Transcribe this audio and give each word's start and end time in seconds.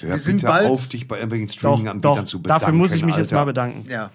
Hör 0.00 0.10
Wir 0.10 0.18
sind 0.18 0.36
bitte 0.38 0.46
bald- 0.48 0.68
auf, 0.68 0.88
dich 0.88 1.06
bei 1.06 1.16
irgendwelchen 1.16 1.48
Streaming-Anbietern 1.48 2.26
zu 2.26 2.42
bedanken. 2.42 2.60
dafür 2.60 2.74
muss 2.76 2.94
ich 2.94 3.04
mich 3.04 3.16
jetzt 3.16 3.32
Alter. 3.32 3.36
mal 3.36 3.44
bedanken. 3.44 3.88
Ja. 3.88 4.10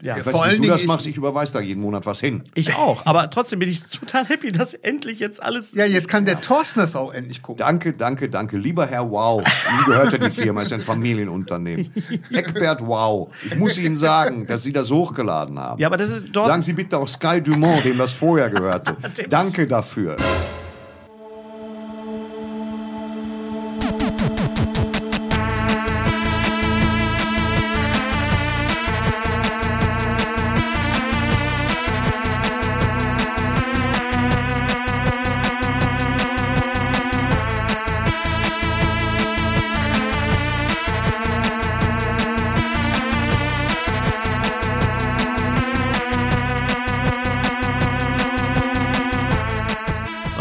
Ja. 0.00 0.16
Ich 0.16 0.24
weiß 0.24 0.32
Vor 0.32 0.46
wie 0.48 0.56
du 0.58 0.68
das 0.68 0.84
machst, 0.84 1.06
ich 1.08 1.16
überweise 1.16 1.52
da 1.54 1.60
jeden 1.60 1.82
Monat 1.82 2.06
was 2.06 2.20
hin. 2.20 2.44
Ich 2.54 2.76
auch, 2.76 3.04
aber 3.04 3.28
trotzdem 3.30 3.58
bin 3.58 3.68
ich 3.68 3.82
total 3.82 4.24
happy, 4.26 4.52
dass 4.52 4.72
endlich 4.72 5.18
jetzt 5.18 5.42
alles. 5.42 5.74
Ja, 5.74 5.86
jetzt 5.86 6.06
kann 6.08 6.24
der 6.24 6.40
Thorsten 6.40 6.78
das 6.78 6.94
auch 6.94 7.12
endlich 7.12 7.42
gucken. 7.42 7.58
Danke, 7.58 7.92
danke, 7.94 8.28
danke. 8.30 8.58
Lieber 8.58 8.86
Herr 8.86 9.10
Wow, 9.10 9.42
Ihnen 9.72 9.84
gehört 9.86 10.12
ja 10.12 10.18
die 10.18 10.30
Firma, 10.30 10.62
ist 10.62 10.72
ein 10.72 10.82
Familienunternehmen. 10.82 11.92
Eckbert 12.30 12.80
Wow, 12.86 13.30
ich 13.44 13.56
muss 13.56 13.76
Ihnen 13.76 13.96
sagen, 13.96 14.46
dass 14.46 14.62
Sie 14.62 14.72
das 14.72 14.88
hochgeladen 14.88 15.58
haben. 15.58 15.80
Ja, 15.80 15.88
aber 15.88 15.96
das 15.96 16.10
ist 16.10 16.32
Thorsten- 16.32 16.50
Sagen 16.52 16.62
Sie 16.62 16.72
bitte 16.74 16.96
auch 16.96 17.08
Sky 17.08 17.42
Dumont, 17.42 17.84
dem 17.84 17.98
das 17.98 18.12
vorher 18.12 18.50
gehörte. 18.50 18.96
Danke 19.28 19.66
dafür. 19.66 20.16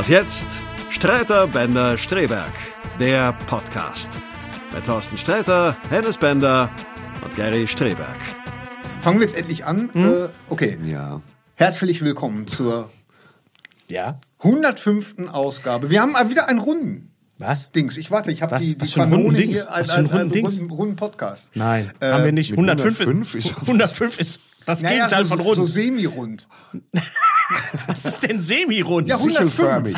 Und 0.08 0.14
jetzt 0.14 0.60
Streiter 0.90 1.48
Bender 1.48 1.98
Streberg, 1.98 2.54
der 2.98 3.34
Podcast. 3.48 4.10
Bei 4.72 4.80
Thorsten 4.80 5.18
Streiter, 5.18 5.76
Hennes 5.90 6.18
Bender 6.18 6.70
und 7.26 7.36
Gary 7.36 7.68
Streberg. 7.68 8.16
Fangen 9.02 9.20
wir 9.20 9.28
jetzt 9.28 9.36
endlich 9.38 9.66
an. 9.66 9.90
Äh, 9.96 10.30
okay. 10.48 10.78
Ja. 10.86 11.22
Herzlich 11.56 12.02
willkommen 12.04 12.48
zur 12.48 12.90
Ja. 13.90 14.22
105. 14.44 15.28
Ausgabe. 15.30 15.90
Wir 15.90 16.02
haben 16.02 16.14
mal 16.14 16.30
wieder 16.30 16.48
einen 16.48 16.60
runden 16.60 17.12
Was? 17.40 17.72
Dings. 17.74 17.98
Ich 17.98 18.10
warte, 18.10 18.32
ich 18.32 18.42
habe 18.42 18.58
die, 18.60 18.76
die 18.78 18.82
was 18.82 18.92
Dings? 18.94 18.96
hier. 18.96 19.64
Für 19.66 19.74
einen 19.74 19.90
ein, 19.90 19.90
ein 19.90 20.06
runden 20.06 20.32
Dings? 20.32 20.58
runden, 20.60 20.72
runden 20.74 20.96
Podcast. 20.96 21.52
Nein, 21.54 21.92
Äh, 22.00 22.12
haben 22.12 22.24
wir 22.24 22.32
nicht. 22.32 22.52
mit 22.52 22.60
105, 22.60 23.02
105 23.02 23.36
ist, 23.36 23.52
ist- 23.52 23.58
105 23.62 24.20
ist 24.20 24.40
das 24.68 24.82
Naja, 24.84 24.96
Gegenteil 25.08 25.26
so, 25.26 25.36
von 25.38 25.44
so 25.46 25.62
rund. 25.62 25.70
semi-rund. 25.70 26.48
Was 27.88 28.06
ist 28.06 28.24
denn 28.24 28.42
semi-rund? 28.42 29.08
Ja, 29.08 29.16
105. 29.16 29.50
Sichelförmig. 29.56 29.96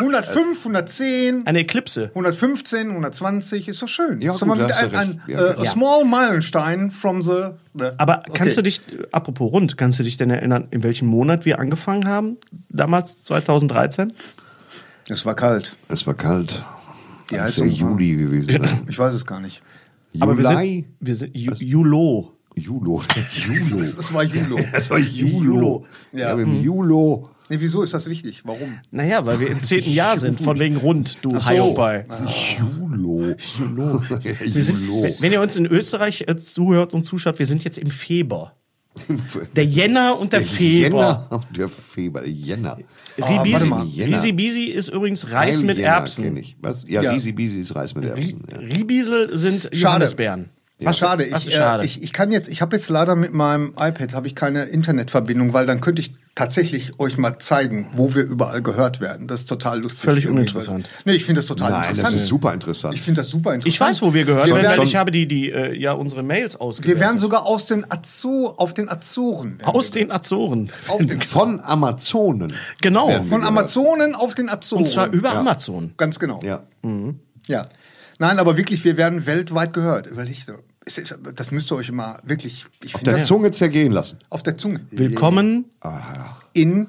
105, 0.00 0.58
110, 0.58 1.46
Eine 1.46 1.60
Eklipse. 1.60 2.10
115, 2.10 2.90
120 2.90 3.68
ist 3.68 3.80
doch 3.82 3.88
schön. 3.88 4.20
Ja, 4.20 4.32
ist 4.32 4.42
doch 4.42 4.46
gut, 4.48 4.58
du 4.58 4.66
ein, 4.66 4.94
ein 4.94 5.08
recht. 5.08 5.18
Ja. 5.28 5.46
äh, 5.54 5.60
a 5.60 5.64
small 5.64 6.04
Meilenstein 6.04 6.90
from 6.90 7.22
the. 7.22 7.50
the 7.74 7.86
Aber 7.96 8.18
Okay. 8.20 8.32
kannst 8.34 8.56
du 8.58 8.62
dich, 8.62 8.80
äh, 8.92 9.06
apropos 9.12 9.50
rund, 9.50 9.76
kannst 9.78 9.98
du 9.98 10.02
dich 10.02 10.18
denn 10.18 10.30
erinnern, 10.30 10.68
in 10.70 10.82
welchem 10.82 11.08
Monat 11.08 11.44
wir 11.46 11.58
angefangen 11.58 12.06
haben? 12.06 12.36
Damals, 12.68 13.24
2013? 13.24 14.12
Es 15.08 15.24
war 15.24 15.34
kalt. 15.34 15.74
Es 15.88 16.06
war 16.06 16.14
kalt. 16.14 16.62
Die 17.30 17.36
Es 17.36 17.40
Heizung 17.42 17.68
Juli 17.68 18.16
gewesen. 18.16 18.60
Ne? 18.62 18.82
Ich 18.88 18.98
weiß 18.98 19.14
es 19.14 19.24
gar 19.24 19.40
nicht. 19.40 19.62
Aber 20.20 20.36
wir 20.36 20.44
Juli? 20.44 20.74
sind, 20.82 20.96
wir 21.00 21.16
sind 21.16 21.34
Ju- 21.36 21.54
Julo. 21.64 22.32
Julo. 22.60 23.02
Julo. 23.46 23.80
Es 23.82 24.12
war 24.12 24.22
Julo. 24.24 24.58
Das 24.72 24.90
war 24.90 24.98
Julo. 24.98 25.86
Ja. 26.12 26.36
Ja, 26.36 26.42
im 26.42 26.62
Julo. 26.62 27.28
Nee, 27.48 27.56
wieso 27.58 27.82
ist 27.82 27.92
das 27.94 28.08
wichtig? 28.08 28.42
Warum? 28.44 28.78
Naja, 28.92 29.26
weil 29.26 29.40
wir 29.40 29.48
im 29.48 29.60
zehnten 29.62 29.90
Jahr 29.90 30.16
sind, 30.18 30.40
von 30.40 30.58
wegen 30.60 30.76
rund, 30.76 31.18
du 31.22 31.34
Ach 31.34 31.42
so. 31.42 31.50
Hiopai. 31.50 32.06
Julo. 32.58 33.34
Julo. 33.58 34.02
Wir 34.40 34.62
sind, 34.62 34.78
wenn- 35.20 35.32
ihr 35.32 35.40
uns 35.40 35.56
in 35.56 35.66
Österreich 35.66 36.24
äh, 36.28 36.36
zuhört 36.36 36.94
und 36.94 37.04
zuschaut, 37.04 37.38
wir 37.38 37.46
sind 37.46 37.64
jetzt 37.64 37.78
im 37.78 37.90
Februar. 37.90 38.54
Der 39.56 39.64
Jänner 39.64 40.18
und 40.18 40.32
der, 40.32 40.42
Februar. 40.42 41.28
Jänner. 41.30 41.44
Der 41.56 41.68
Februar. 41.68 42.24
Jänner. 42.26 42.78
Ribisi, 43.18 43.52
warte 43.52 43.66
mal. 43.68 43.86
Jänner. 43.86 44.16
Risi 44.16 44.32
Bisi 44.32 44.64
ist 44.64 44.88
übrigens 44.88 45.30
Reis 45.32 45.62
mit 45.62 45.76
Jänner 45.78 45.88
Erbsen. 45.90 46.36
Ich. 46.36 46.56
Was? 46.60 46.84
Ja, 46.88 47.00
Ja. 47.02 47.12
Risi 47.12 47.32
Bisi 47.32 47.60
ist 47.60 47.74
Reis 47.74 47.94
mit 47.94 48.04
Erbsen. 48.04 48.44
Ja. 48.50 48.58
Ribisel 48.58 49.36
sind 49.38 49.70
Johannisbeeren. 49.72 50.50
Was 50.82 50.98
schade. 50.98 51.26
Was 51.30 51.42
ich, 51.46 51.48
ist 51.52 51.58
schade? 51.58 51.82
Äh, 51.82 51.86
ich, 51.86 52.02
ich 52.02 52.12
kann 52.12 52.30
jetzt, 52.32 52.48
ich 52.48 52.62
habe 52.62 52.76
jetzt 52.76 52.88
leider 52.88 53.14
mit 53.16 53.32
meinem 53.34 53.74
iPad 53.78 54.14
habe 54.14 54.26
ich 54.26 54.34
keine 54.34 54.64
Internetverbindung, 54.64 55.52
weil 55.52 55.66
dann 55.66 55.80
könnte 55.80 56.00
ich 56.00 56.12
tatsächlich 56.34 56.98
euch 56.98 57.18
mal 57.18 57.38
zeigen, 57.38 57.88
wo 57.92 58.14
wir 58.14 58.22
überall 58.22 58.62
gehört 58.62 59.00
werden. 59.00 59.26
Das 59.26 59.40
ist 59.40 59.46
total 59.48 59.82
lustig. 59.82 60.00
Völlig 60.00 60.26
uninteressant. 60.26 60.88
weil- 61.04 61.12
Nee, 61.12 61.16
ich 61.18 61.24
finde 61.24 61.40
das 61.40 61.46
total 61.46 61.70
Nein, 61.70 61.82
interessant. 61.82 62.06
das 62.14 62.14
ist 62.22 62.28
super 62.28 62.54
interessant. 62.54 62.94
Ich 62.94 63.02
finde 63.02 63.20
das 63.20 63.28
super 63.28 63.54
interessant. 63.54 63.74
ich 63.74 63.80
weiß, 63.80 64.00
wo 64.02 64.14
wir 64.14 64.24
gehört 64.24 64.46
wir 64.46 64.54
werden, 64.54 64.78
weil 64.78 64.86
ich 64.86 64.96
habe 64.96 65.10
die, 65.10 65.26
die 65.26 65.50
äh, 65.50 65.76
ja 65.78 65.92
unsere 65.92 66.22
Mails 66.22 66.54
wir 66.54 66.62
ausgewertet. 66.62 67.00
werden 67.00 67.18
sogar 67.18 67.46
aus 67.46 67.66
den 67.66 67.90
Azo 67.90 68.54
auf 68.56 68.72
den 68.72 68.88
Azoren. 68.88 69.58
aus 69.64 69.94
wir- 69.94 70.02
den 70.02 70.10
Azoren. 70.12 70.70
auf 70.88 70.98
den, 71.04 71.20
Von 71.20 71.60
Amazonen. 71.62 72.54
Genau. 72.80 73.08
Wir 73.08 73.22
von. 73.22 73.42
Amazonen 73.44 74.14
auf 74.14 74.34
den 74.34 74.48
Azoren. 74.48 74.82
Und 74.84 74.88
zwar 74.88 75.08
über 75.10 75.34
Ja. 75.34 75.40
Amazon. 75.40 75.92
Ganz 75.96 76.18
genau. 76.18 76.40
Ja. 76.42 76.62
Ja. 77.48 77.66
Nein, 78.18 78.38
aber 78.38 78.56
wirklich, 78.56 78.84
wir 78.84 78.96
werden 78.96 79.26
weltweit 79.26 79.72
gehört. 79.72 80.06
Überlegt, 80.06 80.48
doch. 80.48 80.58
Ist- 80.98 81.18
das 81.34 81.50
müsst 81.50 81.70
ihr 81.72 81.76
euch 81.76 81.88
immer 81.88 82.18
wirklich 82.24 82.66
ich 82.82 82.94
Auf 82.94 83.02
der 83.02 83.14
das 83.14 83.26
Zunge 83.26 83.50
zergehen 83.52 83.92
lassen. 83.92 84.18
auf 84.28 84.42
der 84.42 84.56
Zunge. 84.56 84.80
Willkommen 84.90 85.66
In 86.52 86.86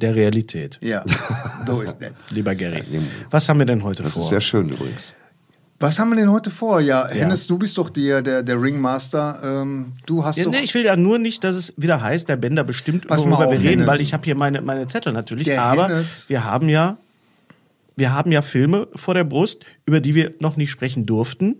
der 0.00 0.14
Realität, 0.14 0.78
ja, 0.82 1.02
so 1.66 1.80
ist 1.80 1.96
das. 2.00 2.12
lieber 2.30 2.54
Gary. 2.54 2.84
Was 3.30 3.48
haben 3.48 3.58
wir 3.58 3.66
denn 3.66 3.82
heute 3.82 4.02
Das 4.02 4.12
vor? 4.12 4.22
ist 4.22 4.28
sehr 4.28 4.40
schön 4.40 4.68
übrigens. 4.68 5.12
Was 5.78 5.98
haben 5.98 6.08
wir 6.10 6.16
denn 6.16 6.30
heute 6.30 6.50
vor? 6.50 6.80
Ja, 6.80 7.06
Hennes, 7.08 7.46
du 7.46 7.58
bist 7.58 7.76
doch 7.76 7.90
der, 7.90 8.22
der, 8.22 8.42
der 8.42 8.60
Ringmaster. 8.62 9.40
Ähm, 9.44 9.92
du 10.06 10.24
hast 10.24 10.36
Ja, 10.36 10.44
doch 10.44 10.50
nee, 10.52 10.60
ich 10.60 10.72
will 10.74 10.84
ja 10.84 10.96
nur 10.96 11.18
nicht, 11.18 11.44
dass 11.44 11.54
es 11.54 11.74
wieder 11.76 12.00
heißt, 12.00 12.28
der 12.30 12.36
Bender 12.36 12.64
bestimmt, 12.64 13.06
Pass 13.08 13.22
worüber 13.26 13.50
wir 13.50 13.58
reden, 13.58 13.80
Hennes. 13.80 13.86
weil 13.88 14.00
ich 14.00 14.14
habe 14.14 14.24
hier 14.24 14.34
meine, 14.36 14.62
meine 14.62 14.86
Zettel 14.86 15.12
natürlich. 15.12 15.44
Der 15.44 15.62
aber 15.62 15.88
Hennes. 15.88 16.28
wir 16.28 16.44
haben 16.44 16.68
ja, 16.70 16.96
wir 17.96 18.12
haben 18.14 18.32
ja 18.32 18.40
Filme 18.40 18.88
vor 18.94 19.12
der 19.14 19.24
Brust, 19.24 19.64
über 19.84 20.00
die 20.00 20.14
wir 20.14 20.32
noch 20.38 20.56
nicht 20.56 20.70
sprechen 20.70 21.04
durften, 21.04 21.56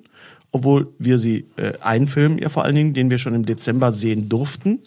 obwohl 0.53 0.93
wir 0.99 1.19
sie 1.19 1.47
äh, 1.57 1.73
einen 1.81 2.07
Film 2.09 2.39
ja 2.39 2.49
vor 2.49 2.65
allen 2.65 2.75
Dingen, 2.75 2.95
den 2.95 3.11
wir 3.11 3.19
schon 3.19 3.35
im 3.35 3.45
Dezember 3.45 3.93
sehen 3.93 4.29
durften, 4.29 4.81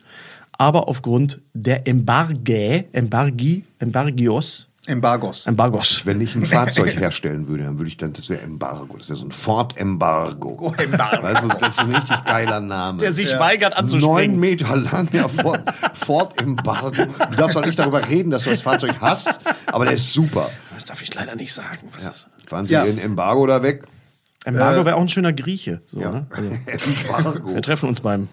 aber 0.54 0.88
aufgrund 0.88 1.40
der 1.54 1.88
Embarge, 1.88 2.86
Embargi, 2.92 3.64
Embargios, 3.80 4.66
Embargos. 4.88 5.46
Embargos. 5.46 6.04
Wenn 6.06 6.20
ich 6.20 6.34
ein 6.36 6.46
Fahrzeug 6.46 6.96
herstellen 7.00 7.48
würde, 7.48 7.66
dann 7.66 7.78
würde 7.78 7.90
ich 7.90 7.98
dann, 7.98 8.12
das 8.14 8.28
wäre 8.30 8.42
Embargo. 8.42 8.98
Das 8.98 9.08
wäre 9.08 9.20
so 9.20 9.26
ein 9.26 9.32
Ford 9.32 9.78
Embargo. 9.78 10.58
Oh, 10.60 10.74
Embargo. 10.82 11.22
Weißt 11.22 11.44
du, 11.44 11.48
das 11.50 11.70
ist 11.78 11.80
ein 11.82 11.94
richtig 11.94 12.26
geiler 12.26 12.60
Name. 12.60 12.98
Der 12.98 13.14
sich 13.14 13.38
weigert 13.38 13.74
Neun 13.74 13.80
anzuspringen. 13.84 14.40
Meter 14.40 14.76
lang, 14.78 15.08
ja, 15.14 15.28
Ford, 15.28 15.62
Ford 15.94 16.42
Embargo. 16.42 17.06
Du 17.30 17.36
darfst 17.36 17.56
auch 17.58 17.66
nicht 17.66 17.78
darüber 17.78 18.08
reden, 18.08 18.32
dass 18.32 18.46
du 18.46 18.50
das 18.50 18.62
Fahrzeug 18.62 18.96
hast, 19.00 19.40
aber 19.68 19.86
der 19.86 19.94
ist 19.94 20.12
super. 20.12 20.50
Das 20.74 20.86
darf 20.86 21.04
ich 21.04 21.14
leider 21.14 21.36
nicht 21.36 21.54
sagen. 21.54 21.88
Was 21.94 22.06
ist? 22.08 22.28
Fahren 22.48 22.66
Sie 22.66 22.74
Ja. 22.74 22.84
in 22.84 22.98
Embargo 22.98 23.46
da 23.46 23.62
weg? 23.62 23.84
Embargo 24.56 24.86
wäre 24.86 24.96
auch 24.96 25.02
ein 25.02 25.10
schöner 25.10 25.34
Grieche. 25.34 25.82
So, 25.88 26.00
Ja. 26.02 26.12
ne? 26.12 26.28
also, 26.66 27.06
Embargo. 27.18 27.54
wir 27.56 27.62
treffen 27.62 27.90
uns 27.90 28.02
beim 28.02 28.28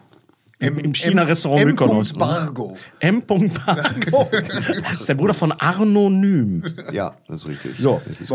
im, 0.59 0.79
im 0.79 0.95
China-Restaurant 0.95 1.61
M. 1.63 1.69
Mykonos. 1.69 2.13
Bargo. 2.15 2.77
M. 3.01 3.23
Bargo. 3.27 4.29
Das 4.33 5.01
ist 5.01 5.09
der 5.09 5.15
Bruder 5.15 5.35
von 5.35 5.53
Arnonym. 5.53 6.63
Ja, 6.93 7.13
das 7.29 7.43
ist 7.43 7.49
richtig. 7.49 7.77
So. 7.79 8.01
Ist. 8.07 8.33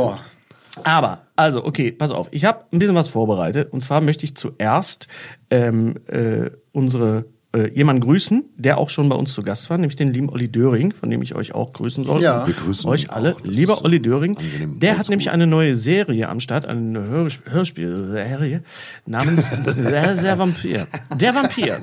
Aber, 0.83 1.23
also, 1.35 1.65
okay, 1.65 1.91
pass 1.91 2.11
auf. 2.11 2.27
Ich 2.31 2.45
habe 2.45 2.63
ein 2.71 2.79
bisschen 2.79 2.95
was 2.95 3.09
vorbereitet. 3.09 3.73
Und 3.73 3.81
zwar 3.81 4.01
möchte 4.01 4.25
ich 4.25 4.35
zuerst 4.35 5.07
ähm, 5.49 5.95
äh, 6.07 6.51
unsere 6.71 7.25
äh, 7.53 7.69
jemanden 7.73 8.01
grüßen, 8.01 8.45
der 8.55 8.77
auch 8.77 8.89
schon 8.89 9.09
bei 9.09 9.15
uns 9.15 9.33
zu 9.33 9.43
Gast 9.43 9.69
war, 9.69 9.77
nämlich 9.77 9.97
den 9.97 10.07
lieben 10.07 10.29
Olli 10.29 10.49
Döring, 10.49 10.93
von 10.93 11.09
dem 11.09 11.21
ich 11.21 11.35
euch 11.35 11.53
auch 11.53 11.73
grüßen 11.73 12.05
soll. 12.05 12.21
Ja. 12.21 12.47
Wir 12.47 12.53
grüßen 12.53 12.89
euch 12.89 13.11
alle. 13.11 13.35
auch. 13.35 13.41
Das 13.41 13.51
Lieber 13.51 13.83
Olli 13.83 14.01
Döring, 14.01 14.37
der 14.79 14.97
hat 14.97 15.09
nämlich 15.09 15.31
eine 15.31 15.47
neue 15.47 15.75
Serie 15.75 16.29
am 16.29 16.39
Start, 16.39 16.65
eine 16.65 17.03
Hör 17.03 17.27
Hörspielserie 17.49 18.63
namens 19.05 19.51
der, 19.75 20.15
der 20.15 20.37
Vampir. 20.37 20.87
Der 21.15 21.35
Vampir. 21.35 21.79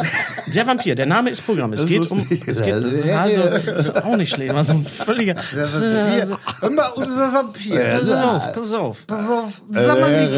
Der 0.55 0.67
Vampir. 0.67 0.95
Der 0.95 1.07
Name 1.07 1.31
ist 1.31 1.43
Programm. 1.43 1.73
Es 1.75 1.87
geht 1.87 2.11
um. 2.11 2.27
Es 2.47 2.63
geht, 2.63 2.75
also, 2.75 3.43
das 3.43 3.89
ist 3.89 4.05
auch 4.05 4.17
nicht 4.17 4.35
schlecht. 4.35 4.55
War 4.55 4.65
so 4.65 4.75
ein 4.75 4.85
völliger. 4.85 5.35
Der 5.55 5.73
Vampir. 5.73 6.39
Hör 6.61 6.71
mal, 6.71 6.89
unser 6.97 7.33
Vampir. 7.33 7.79
Pass 7.79 8.11
auf, 8.11 8.53
pass 8.55 8.73
auf. 8.73 9.07
Pass 9.07 9.29
auf, 9.29 9.63
sag 9.71 10.01
mal 10.01 10.19
nicht. 10.19 10.33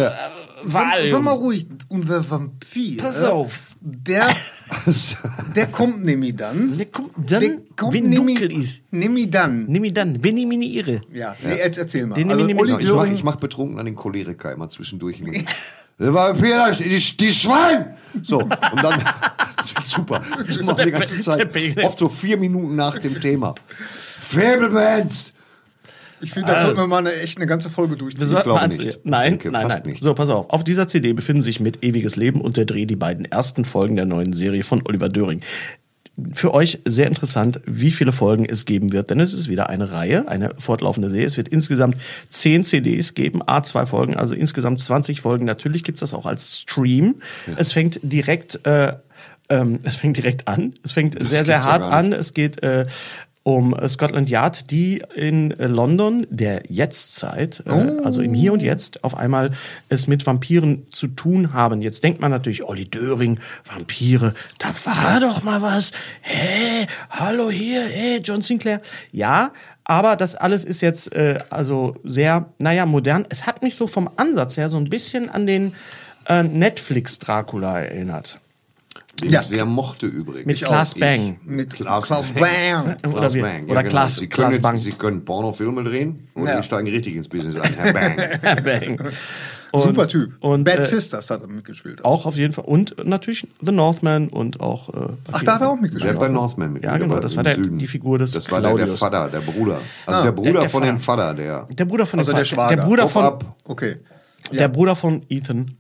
Sag, 0.65 0.85
Valium. 0.93 1.11
sag 1.11 1.23
mal 1.23 1.33
ruhig, 1.33 1.67
unser 1.89 2.29
Vampir. 2.31 2.99
Pass 2.99 3.25
auf. 3.25 3.75
Der, 3.81 4.29
der 5.57 5.67
kommt 5.69 6.05
nämlich 6.05 6.37
dann. 6.37 6.77
Der 6.77 6.87
kommt 6.87 7.13
dann, 7.17 7.41
Der 7.41 7.59
kommt 7.77 7.95
wenn 7.95 8.11
nämlich- 8.11 8.39
dunkel 8.41 8.53
ist. 8.59 8.83
Nämlich 8.91 9.31
dann. 9.31 9.67
Nimm 9.67 9.85
ihn 9.85 9.95
dann, 9.95 10.23
wenn 10.23 10.37
ich 10.37 10.47
mich 10.47 10.59
nicht 10.59 10.75
irre. 10.75 11.01
Ja, 11.13 11.35
nee, 11.43 11.57
jetzt 11.57 11.79
erzähl 11.79 12.07
mal. 12.07 12.15
Den 12.17 12.31
also, 12.31 12.45
Olli 12.45 12.55
mit. 12.55 12.65
Ich 12.65 12.71
mache 12.73 12.85
Döring, 12.85 13.15
ich 13.15 13.25
mach 13.25 13.37
betrunken 13.37 13.79
an 13.79 13.87
den 13.87 13.97
Choleriker 13.97 14.53
immer 14.53 14.69
zwischendurch. 14.69 15.23
Der 15.99 16.15
Vampir, 16.15 16.75
die, 16.79 16.99
die 17.19 17.31
Schwein! 17.33 17.95
So, 18.23 18.39
und 18.39 18.49
dann, 18.83 19.03
super. 19.85 20.23
Das 20.39 20.55
So 20.55 20.61
immer 20.61 20.75
der 20.75 20.87
die 20.87 20.93
ganze 20.93 21.19
Zeit. 21.21 21.55
Oft 21.85 21.99
so 21.99 22.09
vier 22.09 22.39
Minuten 22.39 22.75
nach 22.75 22.99
dem 22.99 23.21
Thema. 23.21 23.55
Fablemans! 24.19 25.35
Ich 26.21 26.33
finde, 26.33 26.53
da 26.53 26.61
sollten 26.61 26.79
wir 26.79 26.87
mal 26.87 26.99
eine, 26.99 27.13
echt 27.15 27.39
eine 27.39 27.47
ganze 27.47 27.71
Folge 27.71 27.97
durchziehen. 27.97 28.27
Sollten 28.27 28.45
glaube 28.45 28.69
nicht. 28.69 29.01
Nein, 29.05 29.35
Ich 29.35 29.39
denke 29.41 29.51
nein, 29.51 29.69
nein. 29.69 29.83
nicht. 29.85 30.03
So, 30.03 30.15
pass 30.15 30.29
auf. 30.29 30.51
Auf 30.51 30.65
dieser 30.65 30.87
CD 30.87 31.13
befinden 31.13 31.43
sich 31.43 31.61
mit 31.61 31.85
Ewiges 31.85 32.17
Leben 32.17 32.41
und 32.41 32.57
der 32.57 32.65
Dreh 32.65 32.87
die 32.87 32.97
beiden 32.97 33.25
ersten 33.25 33.65
Folgen 33.65 33.97
der 33.97 34.05
neuen 34.07 34.33
Serie 34.33 34.63
von 34.63 34.83
Oliver 34.87 35.09
Döring. 35.09 35.41
Für 36.35 36.53
euch 36.53 36.81
sehr 36.85 37.07
interessant, 37.07 37.61
wie 37.65 37.91
viele 37.91 38.13
Folgen 38.13 38.45
es 38.45 38.65
geben 38.67 38.93
wird, 38.93 39.11
denn 39.11 39.21
es 39.21 39.33
ist 39.33 39.49
wieder 39.49 39.71
eine 39.71 39.93
Reihe, 39.93 40.29
eine 40.29 40.51
fortlaufende 40.59 41.09
Serie. 41.09 41.27
Es 41.27 41.37
wird 41.37 41.49
insgesamt 41.49 41.97
zehn 42.29 42.63
CDs 42.63 43.15
geben, 43.15 43.41
A 43.47 43.63
zwei 43.63 43.87
Folgen, 43.87 44.17
also 44.17 44.35
insgesamt 44.35 44.81
20 44.81 45.21
Folgen. 45.21 45.47
Natürlich 45.47 45.85
gibt's 45.85 46.01
das 46.01 46.13
auch 46.13 46.27
als 46.27 46.59
Stream. 46.59 47.17
Es 47.57 47.73
fängt 47.73 48.01
direkt, 48.03 48.67
äh, 48.67 48.95
ähm, 49.49 49.79
es 49.83 49.97
fängt 49.97 50.17
direkt 50.17 50.49
an. 50.49 50.75
Es 50.85 50.93
fängt 50.93 51.15
sehr, 51.25 51.45
sehr 51.45 51.59
ja 51.59 51.65
hart 51.65 51.85
an. 51.87 52.13
Es 52.13 52.35
geht 52.35 52.63
äh, 52.63 52.87
um 53.43 53.75
äh, 53.75 53.89
Scotland 53.89 54.29
Yard, 54.29 54.71
die 54.71 55.03
in 55.15 55.51
äh, 55.53 55.67
London 55.67 56.27
der 56.31 56.63
Jetztzeit, 56.69 57.63
äh, 57.67 58.03
also 58.05 58.21
im 58.21 58.35
Hier 58.35 58.53
und 58.53 58.63
Jetzt, 58.63 59.03
auf 59.03 59.17
einmal 59.17 59.53
es 59.89 60.07
mit 60.07 60.27
Vampiren 60.27 60.87
zu 60.91 61.07
tun 61.07 61.53
haben. 61.53 61.81
Jetzt 61.81 62.05
denkt 62.05 62.21
man 62.21 62.31
natürlich, 62.31 62.65
Olli 62.65 62.85
Döring, 62.85 63.41
Vampire, 63.65 64.35
da 64.59 64.69
war 64.85 65.21
doch 65.21 65.43
mal 65.43 65.63
was. 65.63 65.93
Hä, 66.21 66.87
hallo 67.09 67.51
hier, 67.51 67.83
hey, 67.83 68.21
John 68.23 68.43
Sinclair. 68.43 68.83
Ja, 69.13 69.53
aber 69.85 70.17
das 70.17 70.35
alles 70.37 70.65
ist 70.65 70.83
jetzt 70.83 71.13
äh, 71.15 71.39
also 71.49 71.97
sehr, 72.05 72.51
naja, 72.59 72.85
modern. 72.85 73.27
Es 73.31 73.47
hat 73.47 73.63
mich 73.63 73.75
so 73.75 73.87
vom 73.87 74.11
Ansatz 74.17 74.57
her 74.57 74.69
so 74.69 74.77
ein 74.77 74.91
bisschen 74.91 75.31
an 75.31 75.47
den 75.47 75.75
äh, 76.29 76.43
Netflix 76.43 77.19
Dracula 77.19 77.81
erinnert. 77.81 78.41
Den 79.21 79.31
Ja. 79.31 79.41
ich 79.41 79.47
sehr 79.47 79.65
mochte 79.65 80.07
übrigens. 80.07 80.47
Mit 80.47 80.59
Klaas 80.63 80.95
Bang. 80.95 81.39
Mit 81.45 81.71
Klaas 81.75 82.09
Bang. 82.09 82.25
Bang. 82.35 82.97
Oder 83.05 83.19
Klaas 83.21 83.35
wie- 83.35 83.41
Bang. 83.41 83.65
oder 83.69 83.83
genau. 83.83 83.91
Klaas- 83.91 84.17
Sie 84.17 84.27
Klaas 84.29 84.51
können, 84.53 84.63
Bang. 84.63 84.75
jetzt, 84.75 84.85
Sie 84.85 84.93
können 84.93 85.25
Pornofilme 85.25 85.85
drehen 85.85 86.29
und 86.35 86.47
Ja. 86.47 86.57
die 86.59 86.63
steigen 86.63 86.89
richtig 86.89 87.15
ins 87.17 87.29
Business 87.29 87.57
ein. 87.57 87.73
Herr 87.75 87.93
Bang. 87.93 88.17
Bang. 88.65 89.11
Und, 89.73 89.83
Super 89.83 90.09
Typ. 90.09 90.33
Und, 90.41 90.65
Bad 90.65 90.81
äh, 90.81 90.83
Sisters 90.83 91.31
hat 91.31 91.43
er 91.43 91.47
mitgespielt. 91.47 92.05
Auch 92.05 92.27
auf 92.27 92.35
jeden 92.37 92.53
Fall. 92.53 92.65
Und 92.65 92.97
natürlich 93.07 93.47
The 93.61 93.71
Northman 93.71 94.29
und 94.29 94.59
auch. 94.59 94.89
Äh, 94.89 95.13
Ach, 95.31 95.45
da 95.45 95.55
hat 95.55 95.61
er 95.61 95.69
auch 95.69 95.75
Der 95.75 95.83
mitgespielt. 95.83 96.15
hat 96.15 96.19
bei 96.21 96.27
Northman 96.27 96.73
mit 96.73 96.83
Ja, 96.83 96.97
genau, 96.99 97.21
das 97.21 97.37
war 97.37 97.45
der- 97.45 97.57
die 97.57 97.87
Figur 97.87 98.19
des 98.19 98.33
Das 98.33 98.51
war 98.51 98.61
der, 98.61 98.75
der. 98.75 98.89
Vater, 98.89 99.29
der 99.29 99.39
Bruder. 99.39 99.81
Also 100.07 100.21
Ah, 100.21 100.25
der 100.25 100.33
Bruder 100.33 100.53
der- 100.53 100.61
der 100.63 100.71
von 100.71 100.83
dem 100.83 100.99
Vater. 100.99 101.35
Der. 101.35 101.69
Der 101.71 101.85
Bruder 101.85 102.05
von 102.05 102.19
Also 102.19 102.33
dem 102.33 102.37
der 102.39 102.45
Vater- 102.47 102.57
Schwager. 102.57 102.77
Der 102.77 102.83
Bruder 102.83 103.05
Hoch 103.05 103.11
von, 103.11 103.25
ab. 103.25 103.45
Okay. 103.65 103.97
der 104.51 104.69
Bruder 104.69 104.97
von 104.97 105.23
Ethan 105.29 105.77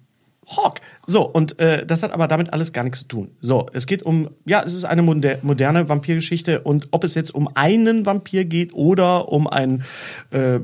Hawke. 0.47 0.81
So, 1.07 1.23
und 1.27 1.59
äh, 1.59 1.85
das 1.87 2.03
hat 2.03 2.13
aber 2.13 2.29
damit 2.29 2.53
alles 2.53 2.73
gar 2.73 2.85
nichts 2.85 3.01
zu 3.01 3.05
tun. 3.07 3.31
So, 3.41 3.67
es 3.73 3.87
geht 3.87 4.03
um, 4.05 4.31
ja, 4.45 4.63
es 4.63 4.75
ist 4.75 4.85
eine 4.85 5.03
moder 5.03 5.39
moderne 5.43 5.89
Vampirgeschichte 5.89 6.61
und 6.61 6.89
ob 6.93 7.03
es 7.05 7.15
jetzt 7.15 7.35
um 7.35 7.49
einen 7.55 8.07
Vampir 8.07 8.45
geht 8.45 8.75
oder 8.75 9.29
um 9.31 9.49
ein, 9.49 9.83
äh, 10.31 10.61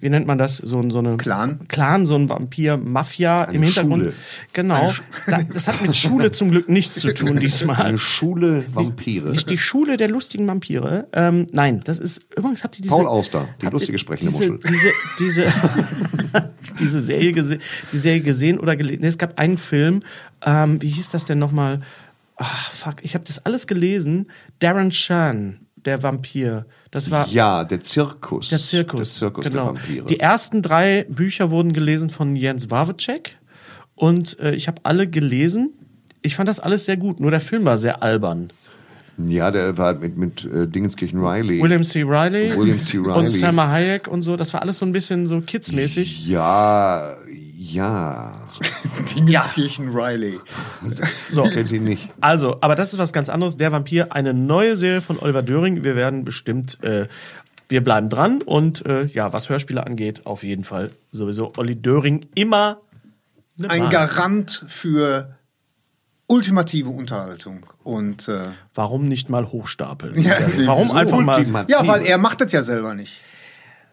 wie 0.00 0.08
nennt 0.08 0.26
man 0.26 0.38
das, 0.38 0.58
so, 0.58 0.78
ein- 0.78 0.90
so 0.90 0.98
eine 1.00 1.16
Clan? 1.16 1.58
Clan, 1.68 2.06
so 2.06 2.14
ein 2.14 2.28
Vampir-Mafia 2.28 3.44
im 3.44 3.62
Hintergrund. 3.62 4.02
Schule. 4.04 4.14
Genau. 4.52 4.92
Da, 5.26 5.40
das 5.42 5.66
hat 5.68 5.82
mit 5.82 5.96
Schule 5.96 6.30
zum 6.30 6.50
Glück 6.50 6.68
nichts 6.68 6.94
zu 6.96 7.12
tun 7.12 7.40
diesmal. 7.40 7.82
Eine 7.82 7.98
Schule 7.98 8.64
Vampire. 8.72 9.30
Nicht 9.30 9.50
die 9.50 9.58
Schule 9.58 9.96
der 9.96 10.08
lustigen 10.08 10.46
Vampire. 10.46 11.08
Ähm, 11.12 11.46
nein, 11.52 11.80
das 11.84 11.98
ist 11.98 12.22
übrigens 12.36 12.62
habt 12.62 12.78
ihr 12.78 12.82
diese 12.82 12.94
Paul 12.94 13.06
Auster, 13.08 13.48
die 13.60 13.66
lustige 13.66 13.98
sprechende 13.98 14.30
diese, 14.32 14.50
Muschel. 14.52 14.60
Diese 14.68 14.90
diese 15.18 15.52
diese 16.78 17.00
Serie 17.00 17.32
gesehen, 17.32 17.60
die 17.92 17.98
Serie 17.98 18.20
gesehen 18.20 18.58
oder 18.58 18.76
gelesen. 18.76 19.00
Nee, 19.02 19.08
es 19.08 19.18
gab 19.18 19.38
einen 19.38 19.58
Film. 19.62 20.02
Ähm, 20.44 20.82
wie 20.82 20.88
hieß 20.90 21.10
das 21.10 21.24
denn 21.24 21.38
nochmal? 21.38 21.78
Ach 22.36 22.70
fuck, 22.72 22.96
ich 23.02 23.14
habe 23.14 23.24
das 23.26 23.44
alles 23.46 23.66
gelesen. 23.66 24.26
Darren 24.58 24.90
Shan, 24.92 25.60
der 25.76 26.02
Vampir. 26.02 26.66
Das 26.90 27.10
war 27.10 27.26
Ja, 27.28 27.64
der 27.64 27.80
Zirkus. 27.80 28.48
der 28.50 28.58
Zirkus. 28.60 29.10
Der 29.10 29.18
Zirkus 29.18 29.44
genau. 29.46 29.72
der 29.72 29.74
Vampire. 29.74 30.06
Die 30.06 30.20
ersten 30.20 30.60
drei 30.62 31.06
Bücher 31.08 31.50
wurden 31.50 31.72
gelesen 31.72 32.10
von 32.10 32.36
Jens 32.36 32.70
Wawacek 32.70 33.36
und 33.94 34.38
äh, 34.40 34.54
ich 34.54 34.66
habe 34.68 34.80
alle 34.84 35.08
gelesen. 35.08 35.70
Ich 36.22 36.34
fand 36.36 36.48
das 36.48 36.60
alles 36.60 36.84
sehr 36.84 36.96
gut, 36.96 37.20
nur 37.20 37.30
der 37.30 37.40
Film 37.40 37.64
war 37.64 37.78
sehr 37.78 38.02
albern. 38.02 38.48
ja, 39.18 39.50
der 39.50 39.76
war 39.76 39.94
mit, 39.94 40.16
mit 40.16 40.44
äh, 40.44 40.66
Dingenskirchen 40.68 41.18
Riley. 41.24 41.60
William 41.62 41.82
C. 41.84 42.02
Riley, 42.02 42.56
William 42.56 42.78
C. 42.80 42.98
Riley. 42.98 43.12
und 43.18 43.28
Selma 43.28 43.68
Hayek 43.68 44.08
und 44.08 44.22
so, 44.22 44.36
das 44.36 44.52
war 44.54 44.62
alles 44.62 44.78
so 44.78 44.86
ein 44.86 44.92
bisschen 44.92 45.26
so 45.26 45.40
kidsmäßig. 45.40 46.26
Ja, 46.26 47.16
ja. 47.72 48.32
Dingenskirchen 49.16 49.90
Riley. 49.90 50.40
So, 51.30 51.44
Kennt 51.44 51.70
ihn 51.72 51.84
nicht. 51.84 52.08
also, 52.20 52.58
aber 52.60 52.74
das 52.74 52.92
ist 52.92 52.98
was 52.98 53.12
ganz 53.12 53.28
anderes. 53.28 53.56
Der 53.56 53.72
Vampir, 53.72 54.12
eine 54.12 54.34
neue 54.34 54.76
Serie 54.76 55.00
von 55.00 55.18
Oliver 55.18 55.42
Döring. 55.42 55.84
Wir 55.84 55.96
werden 55.96 56.24
bestimmt, 56.24 56.82
äh, 56.82 57.06
wir 57.68 57.82
bleiben 57.84 58.08
dran 58.08 58.42
und 58.42 58.84
äh, 58.86 59.04
ja, 59.04 59.32
was 59.32 59.48
Hörspiele 59.48 59.86
angeht, 59.86 60.26
auf 60.26 60.42
jeden 60.42 60.64
Fall 60.64 60.90
sowieso 61.10 61.52
Olli 61.56 61.76
Döring 61.80 62.26
immer 62.34 62.80
Ein 63.68 63.82
Wahl. 63.84 63.88
Garant 63.90 64.64
für 64.68 65.36
ultimative 66.26 66.88
Unterhaltung. 66.88 67.66
Und 67.82 68.28
äh, 68.28 68.38
Warum 68.74 69.08
nicht 69.08 69.28
mal 69.28 69.46
hochstapeln? 69.52 70.20
Ja, 70.22 70.36
Warum 70.64 70.88
wieso? 70.88 70.96
einfach 70.96 71.20
mal? 71.20 71.66
Ja, 71.68 71.86
weil 71.86 72.02
er 72.06 72.18
macht 72.18 72.40
das 72.40 72.52
ja 72.52 72.62
selber 72.62 72.94
nicht. 72.94 73.20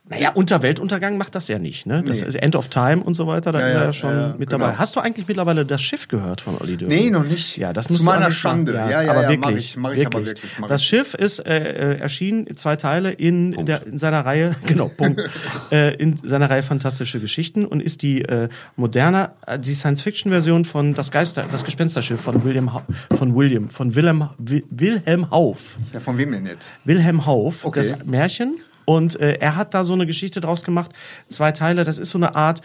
Naja, 0.10 0.32
unter 0.34 0.62
Weltuntergang 0.63 1.18
macht 1.18 1.36
das 1.36 1.48
ja 1.48 1.60
nicht. 1.60 1.86
Ne? 1.86 2.04
Das 2.06 2.22
Nee. 2.22 2.28
ist 2.28 2.36
End 2.36 2.56
of 2.56 2.68
Time 2.70 3.04
und 3.04 3.13
so 3.13 3.28
weiter. 3.28 3.51
Da 3.51 3.60
Ja, 3.60 3.68
ist 3.68 3.74
er 3.74 3.80
ja, 3.80 3.86
ja 3.86 3.94
schon 3.94 4.10
ja, 4.10 4.28
ja, 4.30 4.36
mit 4.38 4.50
genau. 4.50 4.66
dabei. 4.66 4.78
Hast 4.78 4.96
du 4.96 5.00
eigentlich 5.00 5.28
mittlerweile 5.28 5.66
das 5.66 5.82
Schiff 5.82 6.08
gehört 6.08 6.42
von 6.42 6.58
Olli 6.60 6.78
Döring? 6.78 6.98
Nee, 6.98 7.10
noch 7.12 7.24
nicht. 7.24 7.58
Ja, 7.58 7.74
das 7.74 7.88
Zu 7.88 8.04
meiner. 8.04 8.32
Schande. 8.32 8.74
Ja, 8.74 9.01
ja, 9.01 9.12
aber 9.12 9.24
ja, 9.24 9.30
wirklich, 9.30 9.39
mach 9.42 9.51
ich- 9.51 9.78
mach 9.78 9.94
ich 9.94 10.06
aber 10.06 10.25
wirklich, 10.25 10.51
mach 10.60 10.68
das. 10.68 10.84
Schiff 10.84 11.13
ist 11.13 11.39
äh, 11.46 11.94
äh, 11.94 12.00
erschienen 12.00 12.58
zwei 12.58 12.75
Teile 12.75 13.12
in, 13.12 13.66
der, 13.66 13.86
in 13.86 13.98
seiner 13.98 14.25
Reihe, 14.25 14.56
genau, 14.66 14.88
Punkt, 14.89 15.22
äh, 15.72 15.94
in 15.96 16.18
seiner 16.18 16.50
Reihe 16.50 16.63
Fantastische 16.63 17.20
Geschichten 17.20 17.66
und 17.66 17.82
ist 17.82 18.01
die 18.01 18.22
äh, 18.24 18.50
moderne, 18.75 19.32
äh, 19.46 19.60
die 19.60 19.74
Science-Fiction-Version 19.75 20.66
von 20.66 20.94
das 20.96 21.12
Geister, 21.12 21.46
das 21.51 21.63
Gespensterschiff 21.63 22.20
von 22.22 22.44
William, 22.44 22.72
von 23.16 23.36
William, 23.36 23.70
von 23.70 23.94
Wilhelm, 23.96 24.30
Wil- 24.39 24.63
Wilhelm 24.72 25.30
Hauff. 25.30 25.78
Ja, 25.94 26.00
von 26.00 26.18
wem 26.18 26.32
denn 26.32 26.46
jetzt? 26.48 26.74
Wilhelm 26.84 27.25
Hauff, 27.25 27.66
Okay. 27.66 27.80
das 27.82 28.06
Märchen. 28.06 28.58
Und 28.89 29.19
äh, 29.19 29.34
er 29.39 29.55
hat 29.55 29.75
da 29.75 29.84
so 29.84 29.93
eine 29.93 30.08
Geschichte 30.08 30.41
draus 30.41 30.63
gemacht, 30.63 30.91
zwei 31.27 31.51
Teile. 31.51 31.84
Das 31.84 32.00
ist 32.00 32.10
so 32.10 32.17
eine 32.17 32.36
Art 32.36 32.62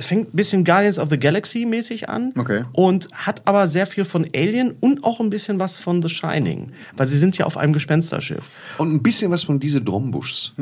es 0.00 0.06
fängt 0.06 0.32
ein 0.32 0.36
bisschen 0.36 0.64
Guardians 0.64 0.96
of 1.00 1.10
the 1.10 1.18
Galaxy 1.18 1.64
mäßig 1.66 2.08
an 2.08 2.32
Okay. 2.38 2.62
und 2.72 3.08
hat 3.12 3.42
aber 3.46 3.66
sehr 3.66 3.84
viel 3.84 4.04
von 4.04 4.24
Alien 4.32 4.76
und 4.78 5.02
auch 5.02 5.18
ein 5.18 5.28
bisschen 5.28 5.58
was 5.58 5.80
von 5.80 6.00
The 6.02 6.08
Shining, 6.08 6.70
weil 6.96 7.08
sie 7.08 7.18
sind 7.18 7.36
ja 7.36 7.46
auf 7.46 7.56
einem 7.56 7.72
Gespensterschiff. 7.72 8.48
Und 8.78 8.94
ein 8.94 9.02
bisschen 9.02 9.32
was 9.32 9.42
von 9.42 9.58
diese 9.58 9.80
Drombuschs. 9.82 10.52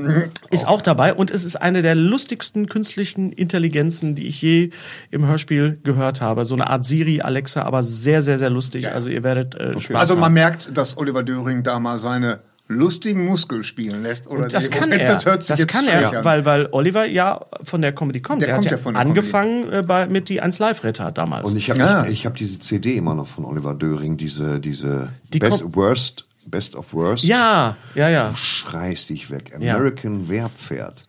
Ist 0.50 0.66
auch 0.66 0.80
dabei 0.80 1.12
und 1.12 1.30
es 1.30 1.44
ist 1.44 1.56
eine 1.56 1.82
der 1.82 1.94
lustigsten 1.94 2.66
künstlichen 2.66 3.30
Intelligenzen, 3.30 4.14
die 4.14 4.26
ich 4.26 4.40
je 4.40 4.70
im 5.10 5.26
Hörspiel 5.26 5.80
gehört 5.84 6.22
habe. 6.22 6.46
So 6.46 6.54
eine 6.54 6.68
Art 6.70 6.86
Siri, 6.86 7.20
Alexa, 7.20 7.60
aber 7.60 7.82
sehr, 7.82 8.22
sehr, 8.22 8.38
sehr 8.38 8.48
lustig. 8.48 8.88
Also 8.90 9.10
ihr 9.10 9.22
werdet 9.22 9.54
äh, 9.54 9.78
Spaß 9.78 10.00
Also 10.00 10.14
man 10.14 10.24
haben. 10.24 10.32
merkt, 10.32 10.74
dass 10.74 10.96
Oliver 10.96 11.22
Döring 11.22 11.62
da 11.62 11.78
mal 11.78 11.98
seine 11.98 12.38
lustigen 12.68 13.24
Muskel 13.24 13.62
spielen 13.64 14.02
lässt. 14.02 14.26
Oder 14.26 14.44
Und 14.44 14.52
das 14.54 14.70
kann 14.70 14.88
Moment, 14.88 15.02
er. 15.02 15.14
Das, 15.14 15.26
hört 15.26 15.42
sich 15.42 15.48
Das 15.50 15.60
jetzt 15.60 15.72
kann 15.72 15.86
er, 15.86 16.18
an. 16.18 16.24
weil, 16.24 16.44
weil 16.44 16.68
Oliver 16.72 17.06
ja 17.06 17.40
von 17.62 17.80
der 17.82 17.92
Comedy 17.94 18.20
kommt. 18.20 18.42
Der 18.42 18.48
er 18.48 18.54
kommt 18.54 18.66
hat 18.66 18.72
ja 18.72 18.78
von 18.78 18.94
der 18.94 19.02
angefangen 19.02 19.72
äh, 19.72 19.82
bei, 19.86 20.06
mit 20.06 20.28
die 20.28 20.40
1 20.40 20.58
Live 20.58 20.82
Ritter 20.84 21.12
damals. 21.12 21.50
Und 21.50 21.56
ich 21.56 21.70
habe 21.70 21.78
Ja. 21.78 22.04
ich, 22.04 22.10
ich 22.12 22.26
hab 22.26 22.34
diese 22.34 22.58
CD 22.58 22.96
immer 22.96 23.14
noch 23.14 23.28
von 23.28 23.44
Oliver 23.44 23.74
Döring, 23.74 24.16
diese, 24.16 24.58
diese 24.60 25.10
Die 25.32 25.38
Best, 25.38 25.62
Worst, 25.76 26.24
Best 26.46 26.74
of 26.76 26.92
Worst. 26.92 27.24
ja, 27.24 27.76
ja, 27.94 28.08
ja. 28.08 28.30
Du 28.30 28.36
schreist 28.36 29.10
dich 29.10 29.30
weg. 29.30 29.52
Ja. 29.60 29.76
American 29.76 30.28
Wehrpferd. 30.28 31.02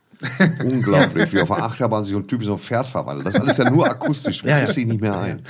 Unglaublich, 0.64 1.32
wie 1.32 1.42
auf 1.42 1.48
der 1.50 1.64
Achterbahn 1.64 2.04
sich 2.04 2.14
so 2.14 2.20
ein 2.20 2.28
Typ 2.28 2.44
so 2.44 2.54
ein 2.54 2.58
Pferd 2.58 2.88
verwandelt. 2.88 3.28
Das 3.28 3.36
ist 3.36 3.42
alles 3.42 3.58
ja 3.58 3.70
nur 3.70 3.88
akustisch. 3.88 4.44
Ja, 4.44 4.58
ja. 4.58 4.64
Ich 4.64 4.72
sehe 4.72 4.88
nicht 4.88 5.00
mehr 5.00 5.16
ein. 5.16 5.44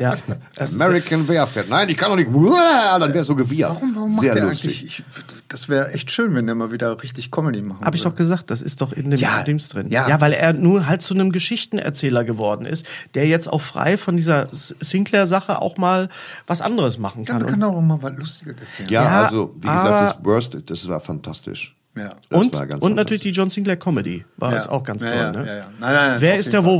ja. 0.00 0.16
American 0.58 1.28
Wehrpferd. 1.28 1.68
Nein, 1.68 1.88
ich 1.88 1.96
kann 1.96 2.10
doch 2.10 2.16
nicht. 2.16 2.28
Dann 2.28 3.14
wäre 3.14 3.24
so 3.24 3.36
gewirrt. 3.36 3.70
Warum, 3.70 3.94
warum 3.94 4.12
macht 4.16 4.24
Sehr 4.24 4.34
der 4.34 4.44
lustig. 4.46 4.70
eigentlich? 4.80 4.98
Ich, 4.98 5.04
das 5.48 5.68
wäre 5.68 5.92
echt 5.92 6.10
schön, 6.12 6.34
wenn 6.34 6.46
der 6.46 6.54
mal 6.54 6.70
wieder 6.72 7.02
richtig 7.02 7.30
Comedy 7.30 7.62
machen 7.62 7.84
Habe 7.84 7.96
ich 7.96 8.02
doch 8.02 8.14
gesagt, 8.14 8.50
das 8.50 8.60
ist 8.62 8.80
doch 8.80 8.92
in 8.92 9.10
dem 9.10 9.18
Ja, 9.18 9.42
Dings 9.42 9.68
drin. 9.68 9.88
ja. 9.90 10.08
ja, 10.08 10.20
weil 10.20 10.32
er 10.32 10.52
nur 10.52 10.86
halt 10.86 11.02
zu 11.02 11.14
einem 11.14 11.32
Geschichtenerzähler 11.32 12.24
geworden 12.24 12.66
ist, 12.66 12.84
der 13.14 13.26
jetzt 13.26 13.46
auch 13.50 13.60
frei 13.62 13.96
von 13.96 14.16
dieser 14.16 14.48
Sinclair-Sache 14.52 15.60
auch 15.60 15.76
mal 15.76 16.08
was 16.46 16.60
anderes 16.60 16.98
machen 16.98 17.24
kann. 17.24 17.40
Dann 17.40 17.48
kann 17.48 17.62
er 17.62 17.68
auch 17.68 17.80
mal 17.80 17.98
was 18.02 18.12
Lustiges 18.16 18.56
erzählen. 18.60 18.88
Ja, 18.90 19.02
Ja, 19.04 19.22
also, 19.24 19.54
wie 19.56 19.66
gesagt, 19.68 20.16
das 20.18 20.24
Worst, 20.24 20.56
das 20.66 20.88
war 20.88 21.00
fantastisch. 21.00 21.74
Ja. 21.96 22.10
Das 22.28 22.40
und 22.40 22.56
war 22.58 22.66
ganz 22.66 22.84
und 22.84 22.94
natürlich 22.94 23.22
die. 23.22 23.30
John 23.30 23.50
Sinclair 23.50 23.76
Comedy 23.76 24.24
war 24.36 24.52
Ja. 24.52 24.58
es 24.58 24.68
auch 24.68 24.84
ganz 24.84 25.02
Ja, 25.04 25.10
toll. 25.10 25.18
ja, 25.20 25.32
ne? 25.32 25.46
ja, 25.46 25.56
ja. 25.56 25.66
Nein, 25.80 25.94
nein, 25.94 26.20
Wer 26.20 26.36
ist 26.38 26.52
der 26.52 26.62
Fall. 26.62 26.70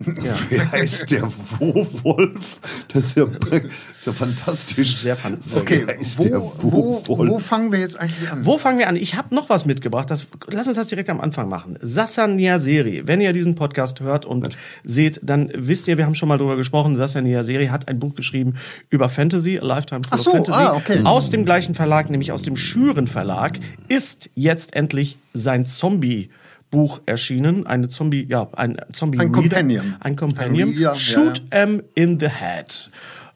Wowolf? 0.00 0.46
Wer 0.50 0.82
ist 0.82 1.10
der 1.10 1.22
Wo-Wolf? 1.58 2.58
Das 2.88 3.04
ist 3.04 3.16
ja, 3.16 3.26
das 3.26 3.50
ist 3.50 3.62
ja 4.06 4.12
fantastisch. 4.12 4.96
Sehr 4.96 5.16
fan- 5.16 5.38
Okay, 5.54 5.86
wo, 6.16 6.22
der 6.24 6.40
wo, 6.40 7.02
wo 7.06 7.38
fangen 7.38 7.72
wir 7.72 7.78
jetzt 7.78 7.98
eigentlich 7.98 8.30
an? 8.30 8.44
Wo 8.44 8.58
fangen 8.58 8.78
wir 8.78 8.88
an? 8.88 8.96
Ich 8.96 9.14
habe 9.14 9.34
noch 9.34 9.48
was 9.48 9.64
mitgebracht. 9.66 10.10
Das, 10.10 10.26
lass 10.48 10.66
uns 10.66 10.76
das 10.76 10.88
direkt 10.88 11.08
am 11.10 11.20
Anfang 11.20 11.48
machen. 11.48 11.78
Sassan 11.80 12.36
Niaseri. 12.36 13.02
Wenn 13.06 13.20
ihr 13.20 13.32
diesen 13.32 13.54
Podcast 13.54 14.00
hört 14.00 14.26
und 14.26 14.48
seht, 14.82 15.20
dann 15.22 15.50
wisst 15.54 15.86
ihr, 15.88 15.96
wir 15.96 16.06
haben 16.06 16.14
schon 16.14 16.28
mal 16.28 16.38
drüber 16.38 16.56
gesprochen. 16.56 16.96
Sassan 16.96 17.24
Niaseri 17.24 17.66
hat 17.66 17.88
ein 17.88 17.98
Buch 17.98 18.14
geschrieben 18.14 18.56
über 18.90 19.08
Fantasy, 19.08 19.58
A 19.58 19.64
Lifetime 19.64 20.02
Full 20.02 20.10
Ach 20.12 20.18
so, 20.18 20.32
Fantasy. 20.32 20.58
ah, 20.60 20.74
okay. 20.74 21.00
Aus 21.04 21.30
dem 21.30 21.44
gleichen 21.44 21.74
Verlag, 21.74 22.10
nämlich 22.10 22.32
aus 22.32 22.42
dem 22.42 22.56
Schüren 22.56 23.06
Verlag, 23.06 23.58
ist 23.88 24.28
jetzt 24.34 24.74
endlich 24.74 25.16
sein 25.32 25.64
Zombie. 25.64 26.30
Buch 26.74 27.00
erschienen, 27.06 27.66
eine 27.68 27.86
Zombie, 27.88 28.26
ja, 28.28 28.48
ein 28.52 28.76
Zombie 28.92 29.18
Ein 29.20 29.28
Reader. 29.28 29.40
Companion. 29.40 29.96
ein 30.00 30.16
Companion, 30.16 30.68
Ein 30.70 30.74
Reader, 30.74 30.96
Shoot 30.96 31.38
ja. 31.38 31.62
em 31.62 31.82
in 31.94 32.18
the 32.18 32.28
Head. 32.28 32.90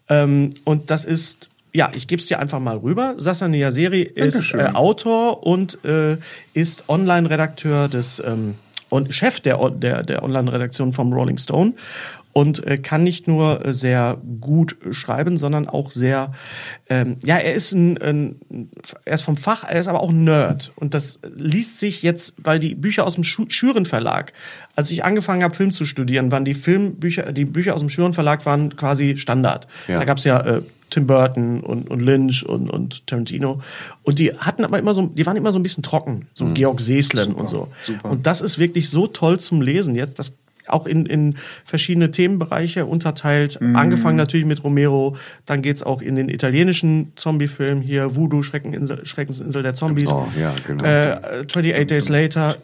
Ähm, 0.09 0.50
und 0.64 0.90
das 0.90 1.04
ist, 1.04 1.49
ja, 1.73 1.88
ich 1.95 2.09
gebe 2.09 2.21
es 2.21 2.26
dir 2.26 2.40
einfach 2.40 2.59
mal 2.59 2.78
rüber. 2.78 3.14
Sasa 3.18 3.47
Niaseri 3.47 4.02
ist 4.02 4.52
äh, 4.54 4.71
Autor 4.75 5.47
und 5.47 5.78
äh, 5.85 6.16
ist 6.52 6.88
Online-Redakteur 6.88 7.88
des 7.88 8.21
ähm, 8.26 8.54
und 8.90 9.12
Chef 9.14 9.40
der, 9.40 9.71
der, 9.71 10.02
der 10.02 10.23
Online-Redaktion 10.23 10.92
vom 10.92 11.12
Rolling 11.12 11.38
Stone 11.38 11.75
und 12.32 12.64
äh, 12.66 12.76
kann 12.76 13.02
nicht 13.02 13.26
nur 13.26 13.64
äh, 13.64 13.73
sehr 13.73 14.18
gut 14.40 14.76
schreiben, 14.90 15.37
sondern 15.38 15.68
auch 15.68 15.90
sehr, 15.90 16.32
ähm, 16.88 17.16
ja, 17.25 17.37
er 17.37 17.54
ist 17.54 17.73
ein, 17.73 17.99
ein, 17.99 18.37
er 19.04 19.14
ist 19.14 19.23
vom 19.23 19.37
Fach, 19.37 19.64
er 19.64 19.80
ist 19.80 19.88
aber 19.88 20.00
auch 20.00 20.11
ein 20.11 20.25
Nerd 20.25 20.73
und 20.76 20.94
das 20.94 21.20
liest 21.37 21.78
sich 21.78 22.02
jetzt, 22.02 22.35
weil 22.42 22.58
die 22.58 22.75
Bücher 22.75 23.06
aus 23.06 23.14
dem 23.14 23.25
Schüren 23.25 23.87
Verlag, 23.87 24.32
als 24.76 24.90
ich 24.90 25.04
angefangen 25.04 25.42
habe, 25.42 25.54
Film 25.54 25.73
zu 25.73 25.85
studieren, 25.85 26.30
waren 26.30 26.44
die 26.44 26.54
Filmbücher, 26.54 27.32
die 27.32 27.44
Bücher 27.44 27.75
aus 27.75 27.80
dem 27.80 27.88
Schüren 27.88 28.12
Verlag 28.12 28.47
waren 28.47 28.76
quasi 28.76 29.16
Standard. 29.16 29.66
Ja. 29.88 29.99
Da 29.99 30.04
gab 30.04 30.18
es 30.18 30.25
ja 30.25 30.40
äh, 30.40 30.62
Tim 30.90 31.06
Burton 31.06 31.61
und, 31.61 31.90
und 31.90 32.00
Lynch 32.00 32.47
und, 32.47 32.70
und 32.70 33.06
Tarantino. 33.06 33.61
Und 34.02 34.18
die 34.18 34.32
hatten 34.32 34.64
aber 34.64 34.78
immer 34.78 34.94
so, 34.94 35.06
die 35.06 35.26
waren 35.26 35.37
immer 35.37 35.52
so 35.52 35.58
ein 35.58 35.62
bisschen 35.62 35.82
trocken, 35.82 36.26
so 36.35 36.47
Georg 36.54 36.80
Seeslen 36.80 37.35
und 37.35 37.49
so. 37.49 37.68
super. 37.85 38.11
Und 38.11 38.26
das 38.26 38.40
ist 38.40 38.58
wirklich 38.58 38.88
so 38.88 39.06
toll 39.06 39.38
zum 39.38 39.61
Lesen 39.61 39.94
jetzt, 39.94 40.18
das 40.18 40.35
auch 40.71 40.87
in, 40.87 41.07
in 41.07 41.37
verschiedene 41.65 42.11
Themenbereiche 42.11 42.87
unterteilt. 42.87 43.61
Angefangen 43.61 44.17
natürlich 44.17 44.47
mit 44.47 44.63
Romero, 44.65 45.17
dann 45.47 45.63
geht's 45.63 45.83
auch 45.83 46.03
in 46.03 46.17
den 46.17 46.29
italienischen 46.29 47.13
Zombie-Film 47.17 47.81
hier, 47.81 48.17
Voodoo, 48.17 48.43
Schreckeninsel, 48.43 49.05
Schreckensinsel 49.07 49.63
der 49.63 49.75
Zombies. 49.75 50.09
Oh, 50.09 50.29
ja, 50.39 50.55
genau. 50.67 50.85
Äh, 50.85 51.45
28 51.45 51.87
Days 51.87 52.09
Later, 52.09 52.57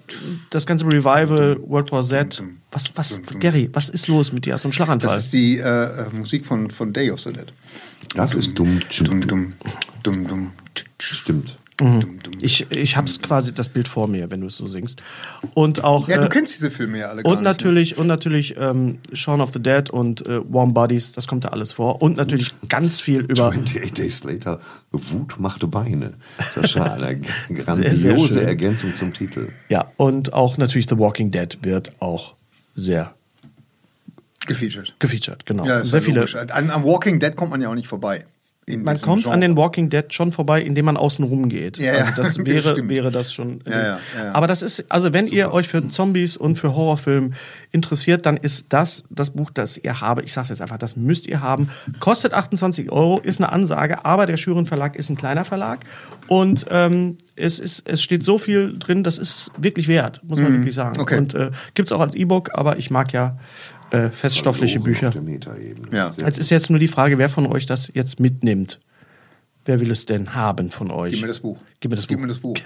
das 0.51 0.67
ganze 0.67 0.87
Revival, 0.87 1.59
World 1.67 1.93
War 1.93 2.03
Z. 2.03 2.43
Was, 2.71 2.91
was, 2.97 3.21
Gary, 3.39 3.71
was 3.73 3.89
ist 3.89 4.09
los 4.09 4.33
mit 4.33 4.47
dir? 4.47 4.55
Hast 4.55 4.65
du 4.65 4.69
einen 4.69 4.73
Schlaganfall? 4.73 5.15
Das 5.15 5.25
ist 5.27 5.33
die 5.33 5.59
äh, 5.59 5.63
äh, 5.63 6.07
Musik 6.13 6.45
von, 6.45 6.71
von 6.71 6.93
Day 6.93 7.11
of 7.11 7.21
the 7.21 7.33
Dead. 7.33 7.53
Das 8.15 8.35
ist 8.35 8.55
dumm. 8.55 8.81
Dumm, 9.03 9.27
dumm, 9.27 9.53
dumm, 10.03 10.27
dumm. 10.27 10.53
Stimmt. 10.99 11.57
Ich, 12.40 12.71
ich 12.71 12.97
hab's 12.97 13.21
quasi 13.21 13.52
das 13.52 13.69
Bild 13.69 13.88
vor 13.88 14.07
mir, 14.07 14.31
wenn 14.31 14.40
du 14.40 14.47
es 14.47 14.57
so 14.57 14.66
singst. 14.69 15.02
Und 15.54 15.83
auch. 15.83 16.09
Ja, 16.09 16.19
du 16.19 16.26
äh, 16.26 16.28
kennst 16.28 16.54
diese 16.54 16.71
Filme 16.71 16.99
ja 16.99 17.09
alle 17.09 17.23
und 17.23 17.31
nicht. 17.33 17.37
ne? 17.38 17.43
natürlich, 17.43 17.99
und 17.99 18.07
natürlich 18.07 18.54
ähm, 18.57 18.99
Shaun 19.12 19.40
of 19.40 19.52
the 19.52 19.61
Dead 19.61 19.90
und 19.90 20.25
äh, 20.25 20.40
Warm 20.52 20.73
Bodies, 20.73 21.11
das 21.12 21.26
kommt 21.26 21.45
da 21.45 21.49
alles 21.49 21.73
vor. 21.73 22.00
Und 22.00 22.16
natürlich 22.16 22.54
ganz 22.69 23.00
viel 23.00 23.21
über. 23.28 23.49
28 23.49 23.93
Days 23.93 24.23
Later, 24.23 24.61
Wut 24.93 25.40
machte 25.40 25.66
Beine. 25.66 26.14
Das 26.38 26.57
ist 26.57 26.71
schon 26.71 26.83
eine 26.83 27.21
Sehr, 27.49 27.90
sehr 27.90 28.11
grandiose 28.12 28.35
schön. 28.35 28.47
Ergänzung 28.47 28.95
zum 28.95 29.12
Titel. 29.12 29.49
Ja, 29.69 29.90
und 29.97 30.33
auch 30.33 30.57
natürlich 30.59 30.87
The 30.88 30.99
Walking 30.99 31.33
Dead 31.33 31.59
wird 31.62 31.93
auch 32.00 32.35
sehr 32.76 33.14
Gefeatured. 34.47 34.95
gefeatured, 34.99 35.47
genau. 35.47 35.64
Ja, 35.64 35.85
sehr 35.85 36.00
ja 36.00 36.04
viele. 36.04 36.52
An, 36.52 36.71
am 36.71 36.85
Walking 36.85 37.19
Dead 37.19 37.35
kommt 37.35 37.50
man 37.50 37.61
ja 37.61 37.69
auch 37.69 37.75
nicht 37.75 37.88
vorbei. 37.88 38.25
Man 38.66 38.99
kommt 39.00 39.23
Genre. 39.23 39.35
an 39.35 39.40
den 39.42 39.56
Walking 39.56 39.90
Dead 39.90 40.04
schon 40.12 40.33
vorbei, 40.33 40.62
indem 40.62 40.87
man 40.87 40.97
außen 40.97 41.25
rum 41.25 41.49
geht. 41.49 41.76
Ja, 41.78 41.92
also 41.92 42.12
das 42.16 42.38
wäre, 42.38 42.71
Stimmt. 42.71 42.88
wäre 42.88 43.11
das 43.11 43.33
schon. 43.33 43.61
Ja, 43.68 43.99
ja. 44.16 44.33
Aber 44.33 44.47
das 44.47 44.62
ist, 44.62 44.85
also 44.88 45.12
wenn 45.12 45.26
ihr 45.26 45.52
euch 45.52 45.68
für 45.68 45.87
Zombies 45.88 46.37
und 46.37 46.56
für 46.56 46.75
Horrorfilm 46.75 47.35
interessiert, 47.73 48.25
dann 48.25 48.37
ist 48.37 48.66
das 48.71 49.04
das 49.11 49.30
Buch, 49.30 49.50
das 49.50 49.76
ihr 49.76 50.00
habe. 50.00 50.23
Ich 50.23 50.33
sag's 50.33 50.49
jetzt 50.49 50.62
einfach, 50.62 50.78
das 50.78 50.97
müsst 50.97 51.26
ihr 51.26 51.40
haben. 51.40 51.68
Kostet 52.00 52.33
28 52.33 52.90
Euro, 52.90 53.21
ist 53.21 53.40
eine 53.40 53.52
Ansage, 53.52 54.04
aber 54.04 54.26
der 54.26 54.37
Schüren 54.38 54.66
Verlag 54.66 54.97
ist 54.97 55.11
ein 55.11 55.16
kleiner 55.16 55.44
Verlag 55.44 55.80
und 56.26 56.66
ähm, 56.71 57.16
es 57.37 57.59
ist, 57.59 57.87
es 57.87 58.02
steht 58.02 58.23
so 58.23 58.38
viel 58.38 58.78
drin, 58.78 59.02
das 59.02 59.18
ist 59.18 59.50
wirklich 59.59 59.88
wert, 59.88 60.23
muss 60.25 60.38
man 60.38 60.52
wirklich 60.52 60.75
sagen. 60.75 60.97
Mhm. 60.97 61.02
okay. 61.02 61.18
Und 61.18 61.35
äh, 61.35 61.50
gibt's 61.75 61.92
auch 61.92 62.00
als 62.00 62.14
E-Book, 62.14 62.50
aber 62.54 62.78
ich 62.78 62.90
mag 62.90 63.12
ja 63.12 63.37
äh, 63.95 64.11
feststoffliche 64.11 64.81
Bücher. 64.81 65.09
Auf 65.09 65.13
der 65.15 65.23
Metaebene. 65.23 65.89
Ja. 65.97 66.13
Es 66.25 66.39
ist 66.39 66.51
jetzt 66.51 66.71
nur 66.71 66.79
die 66.79 66.89
Frage, 66.89 67.19
wer 67.19 67.29
von 67.29 67.47
euch 67.47 67.67
das 67.67 67.91
jetzt 67.95 68.21
mitnimmt. 68.21 68.81
Wer 69.67 69.81
will 69.81 69.91
es 69.91 70.05
denn 70.05 70.35
haben 70.35 70.71
von 70.71 70.91
euch? 70.91 71.13
Gib 71.15 71.23
mir 71.23 71.29
das 71.29 71.41
Buch. 71.41 71.57
Gib 71.81 71.91
mir 71.91 71.97
das 71.97 72.07
Gib 72.07 72.19
Buch. 72.19 72.23
mir 72.27 72.29
das 72.29 72.39
Buch. 72.39 72.55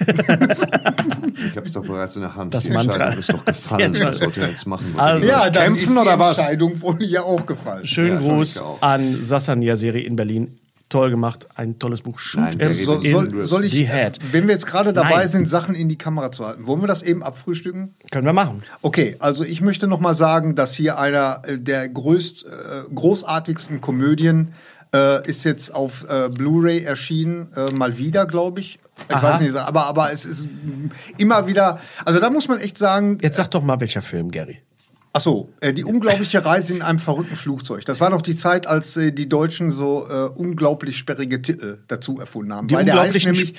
Ich 1.50 1.56
habe 1.56 1.66
es 1.66 1.72
doch 1.72 1.84
bereits 1.86 2.16
in 2.16 2.22
der 2.22 2.34
Hand. 2.34 2.52
Das 2.52 2.64
Die 2.64 2.70
Mantra. 2.70 2.94
Entscheidung 2.94 3.18
ist 3.20 3.32
doch 3.32 3.44
gefallen. 3.44 3.94
Was 4.00 4.18
sollt 4.18 4.36
ihr 4.36 4.48
jetzt 4.48 4.66
machen? 4.66 4.94
Also- 4.96 5.26
ja, 5.28 5.48
dann 5.50 5.74
kämpfen 5.76 5.92
ist 5.94 5.98
oder 6.00 6.14
die 6.14 6.18
was? 6.18 6.38
Entscheidung 6.38 6.80
wohl 6.80 7.02
ja 7.04 7.22
auch 7.22 7.46
gefallen. 7.46 7.86
Schönen 7.86 8.20
Ja, 8.22 8.34
Gruß 8.34 8.62
an 8.80 9.22
Sasania 9.22 9.76
Serie 9.76 10.02
in 10.02 10.16
Berlin. 10.16 10.58
Toll 10.88 11.10
gemacht, 11.10 11.46
ein 11.54 11.78
tolles 11.78 12.00
Buch. 12.00 12.18
Shoot 12.18 12.40
Nein, 12.40 12.74
Soll, 12.74 13.04
in 13.04 13.10
soll, 13.10 13.46
soll 13.46 13.64
ich, 13.64 13.72
the 13.72 13.86
Head. 13.86 14.18
wenn 14.32 14.46
wir 14.46 14.54
jetzt 14.54 14.66
gerade 14.66 14.94
dabei 14.94 15.16
Nein. 15.16 15.28
sind, 15.28 15.46
Sachen 15.46 15.74
in 15.74 15.90
die 15.90 15.98
Kamera 15.98 16.32
zu 16.32 16.46
halten, 16.46 16.66
wollen 16.66 16.80
wir 16.80 16.86
das 16.86 17.02
eben 17.02 17.22
abfrühstücken? 17.22 17.94
Können 18.10 18.24
wir 18.24 18.32
machen. 18.32 18.62
Okay, 18.80 19.16
also 19.18 19.44
ich 19.44 19.60
möchte 19.60 19.86
noch 19.86 20.00
mal 20.00 20.14
sagen, 20.14 20.54
dass 20.54 20.74
hier 20.74 20.98
einer 20.98 21.42
äh, 21.46 21.58
der 21.58 21.90
größt, 21.90 22.46
äh, 22.46 22.94
großartigsten 22.94 23.82
Komödien 23.82 24.54
äh, 24.94 25.28
ist 25.28 25.44
jetzt 25.44 25.74
auf 25.74 26.06
äh, 26.08 26.30
Blu-ray 26.30 26.82
erschienen, 26.84 27.48
äh, 27.54 27.70
mal 27.70 27.98
wieder, 27.98 28.24
glaube 28.24 28.60
ich. 28.60 28.78
Ich 29.08 29.14
Aha. 29.14 29.34
weiß 29.34 29.40
nicht, 29.40 29.54
aber, 29.54 29.86
aber 29.86 30.10
es 30.10 30.24
ist 30.24 30.46
mm, 30.46 30.88
immer 31.18 31.46
wieder, 31.46 31.80
also 32.06 32.18
da 32.18 32.30
muss 32.30 32.48
man 32.48 32.58
echt 32.58 32.78
sagen, 32.78 33.18
Jetzt 33.20 33.36
sag 33.36 33.48
doch 33.48 33.62
mal, 33.62 33.78
welcher 33.80 34.02
Film, 34.02 34.30
Gary. 34.30 34.62
Ach 35.12 35.20
so, 35.20 35.48
äh, 35.60 35.72
die 35.72 35.84
unglaubliche 35.84 36.44
Reise 36.44 36.74
in 36.74 36.82
einem 36.82 36.98
verrückten 36.98 37.34
Flugzeug. 37.34 37.84
Das 37.86 38.00
war 38.00 38.10
noch 38.10 38.22
die 38.22 38.36
Zeit, 38.36 38.66
als 38.66 38.96
äh, 38.96 39.10
die 39.10 39.28
Deutschen 39.28 39.70
so 39.70 40.06
äh, 40.08 40.28
unglaublich 40.38 40.98
sperrige 40.98 41.40
Titel 41.42 41.78
dazu 41.88 42.20
erfunden 42.20 42.52
haben. 42.52 42.68
Die 42.68 42.74
Weil 42.74 42.84
der 42.84 43.00
heißt 43.00 43.24
nämlich 43.24 43.54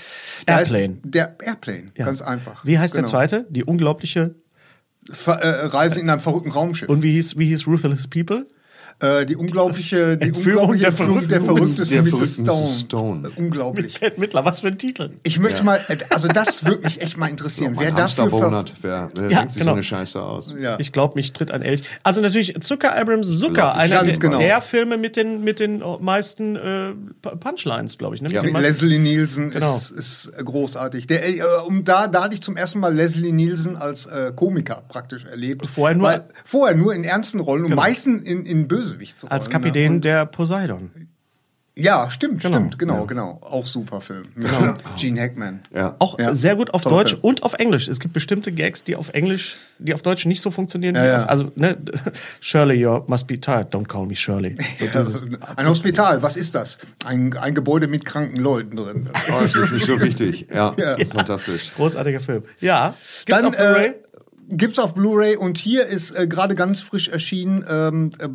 der 0.47 0.55
heißt- 0.57 0.73
Airplane. 0.75 0.97
Der 1.03 1.35
Airplane, 1.41 1.91
Ja. 1.97 2.05
ganz 2.05 2.21
einfach. 2.21 2.63
Wie 2.65 2.77
heißt 2.77 2.93
der 2.95 3.01
Genau. 3.01 3.11
zweite? 3.11 3.47
Die 3.49 3.63
unglaubliche. 3.63 4.35
Ver, 5.09 5.41
äh, 5.41 5.65
Reise 5.65 5.99
in 5.99 6.09
einem 6.09 6.19
verrückten 6.21 6.51
Raumschiff. 6.51 6.87
Und 6.87 7.01
wie 7.01 7.13
hieß, 7.13 7.37
wie 7.39 7.47
hieß 7.47 7.65
Ruthless 7.67 8.07
People? 8.07 8.45
Äh, 9.01 9.25
die 9.25 9.35
unglaubliche, 9.37 10.17
die 10.17 10.27
Entführung 10.27 10.69
unglaubliche 10.71 10.81
der 10.81 10.89
Entführung 10.89 11.27
der 11.29 11.41
verrückten 11.41 11.89
der 11.89 12.03
Mrs. 12.03 12.33
Stone. 12.41 12.67
Stone. 12.67 13.27
Äh, 13.29 13.39
Unglaublich. 13.39 13.99
Kate 13.99 14.19
Mittler, 14.19 14.43
was 14.43 14.59
für 14.59 14.67
ein 14.67 14.77
Titel. 14.77 15.11
Ich 15.23 15.39
möchte 15.39 15.63
mal, 15.63 15.79
äh, 15.87 15.97
also 16.09 16.27
das 16.27 16.65
würde 16.65 16.83
mich 16.83 17.01
echt 17.01 17.15
mal 17.17 17.27
interessieren. 17.27 17.75
Mein 17.75 17.85
wer 17.85 17.91
dafür 17.91 18.27
Bonat, 18.27 18.73
wer, 18.81 19.09
wer 19.15 19.29
Ja, 19.31 19.39
denkt 19.39 19.53
sich 19.53 19.61
genau. 19.61 19.71
so 19.71 19.75
eine 19.75 19.83
Scheiße 19.83 20.21
aus? 20.21 20.53
ja. 20.59 20.77
Ich 20.79 20.91
glaube, 20.91 21.13
mich 21.15 21.31
tritt 21.31 21.51
ein 21.51 21.61
Elch. 21.61 21.83
Also 22.03 22.19
natürlich 22.21 22.59
Zucker 22.61 22.93
Abrams 22.95 23.39
Zucker, 23.39 23.75
einer 23.75 24.03
der, 24.03 24.17
genau. 24.17 24.37
der 24.37 24.61
Filme 24.61 24.97
mit 24.97 25.15
den, 25.15 25.43
mit 25.45 25.59
den 25.61 25.81
meisten 26.01 26.55
äh, 26.57 26.91
Punchlines, 27.39 27.97
glaube 27.97 28.15
ich. 28.15 28.21
Ne? 28.21 28.29
Mit 28.29 28.33
Ja. 28.51 28.59
Leslie 28.59 28.97
Nielsen 28.99 29.49
Genau. 29.51 29.75
ist, 29.77 29.91
ist 29.91 30.31
großartig. 30.43 31.07
Der, 31.07 31.27
äh, 31.27 31.41
um 31.65 31.85
da, 31.85 32.07
da 32.07 32.23
hatte 32.23 32.33
ich 32.33 32.41
zum 32.41 32.57
ersten 32.57 32.79
Mal 32.79 32.93
Leslie 32.93 33.31
Nielsen 33.31 33.77
als 33.77 34.09
Komiker 34.35 34.83
praktisch 34.89 35.23
erlebt. 35.25 35.67
Vorher 35.67 35.95
nur- 35.97 36.07
Weil, 36.07 36.23
vorher 36.43 36.75
nur 36.75 36.93
in 36.93 37.03
ernsten 37.03 37.39
Rollen 37.39 37.63
und 37.63 37.69
Genau. 37.69 37.81
meistens 37.81 38.23
in, 38.23 38.45
in 38.45 38.67
Bösewichtsrollen. 38.89 39.31
als 39.31 39.47
ne? 39.47 39.51
Kapitän 39.53 39.91
Und- 39.95 40.05
der 40.05 40.25
Poseidon. 40.25 40.89
Ja, 41.75 42.09
stimmt, 42.09 42.41
Genau. 42.41 42.55
stimmt, 42.57 42.77
genau, 42.79 43.05
genau. 43.05 43.39
Auch 43.41 43.65
super 43.65 44.01
Film. 44.01 44.23
Mit 44.35 44.49
Gene 44.97 45.21
Hackman. 45.21 45.61
Ja. 45.73 45.95
Auch 45.99 46.19
Ja. 46.19 46.35
sehr 46.35 46.57
gut 46.57 46.73
auf 46.73 46.81
Toller 46.83 46.97
Deutsch 46.97 47.11
Film. 47.11 47.21
und 47.21 47.43
auf 47.43 47.53
Englisch. 47.53 47.87
Es 47.87 48.01
gibt 48.01 48.13
bestimmte 48.13 48.51
Gags, 48.51 48.83
die 48.83 48.97
auf 48.97 49.13
Englisch, 49.13 49.55
die 49.77 49.93
auf 49.93 50.01
Deutsch 50.01 50.25
nicht 50.25 50.41
so 50.41 50.51
funktionieren. 50.51 50.95
Ja, 50.95 51.03
wie 51.03 51.07
ja. 51.07 51.23
Auf, 51.23 51.29
also, 51.29 51.51
ne, 51.55 51.77
Shirley, 52.41 52.75
you 52.81 53.01
must 53.07 53.27
be 53.27 53.39
tired. 53.39 53.73
Don't 53.73 53.87
call 53.87 54.05
me 54.05 54.15
Shirley. 54.15 54.57
So 54.77 54.87
dieses, 54.87 55.25
Ein 55.55 55.67
Hospital, 55.69 56.21
was 56.21 56.35
ist 56.35 56.53
das? 56.53 56.79
Ein, 57.05 57.37
ein 57.37 57.55
Gebäude 57.55 57.87
mit 57.87 58.03
kranken 58.03 58.35
Leuten 58.37 58.75
drin. 58.75 59.09
Oh, 59.29 59.39
das 59.41 59.55
ist 59.55 59.71
nicht 59.71 59.85
so 59.85 60.01
wichtig. 60.01 60.47
Ja, 60.53 60.75
Ja. 60.77 60.95
das 60.97 61.03
ist 61.03 61.13
fantastisch. 61.13 61.71
großartiger 61.77 62.19
Film. 62.19 62.43
Ja. 62.59 62.95
Gibt's 63.25 63.41
Dann 63.41 63.45
auf 63.45 63.55
Blu-ray? 63.55 63.87
äh, 63.87 63.93
gibt's 64.49 64.79
auf 64.79 64.93
Blu-ray 64.95 65.37
und 65.37 65.57
hier 65.59 65.85
ist 65.85 66.11
äh, 66.11 66.27
gerade 66.27 66.55
ganz 66.55 66.81
frisch 66.81 67.07
erschienen 67.07 67.63
ähm, 67.69 68.11
äh, 68.19 68.27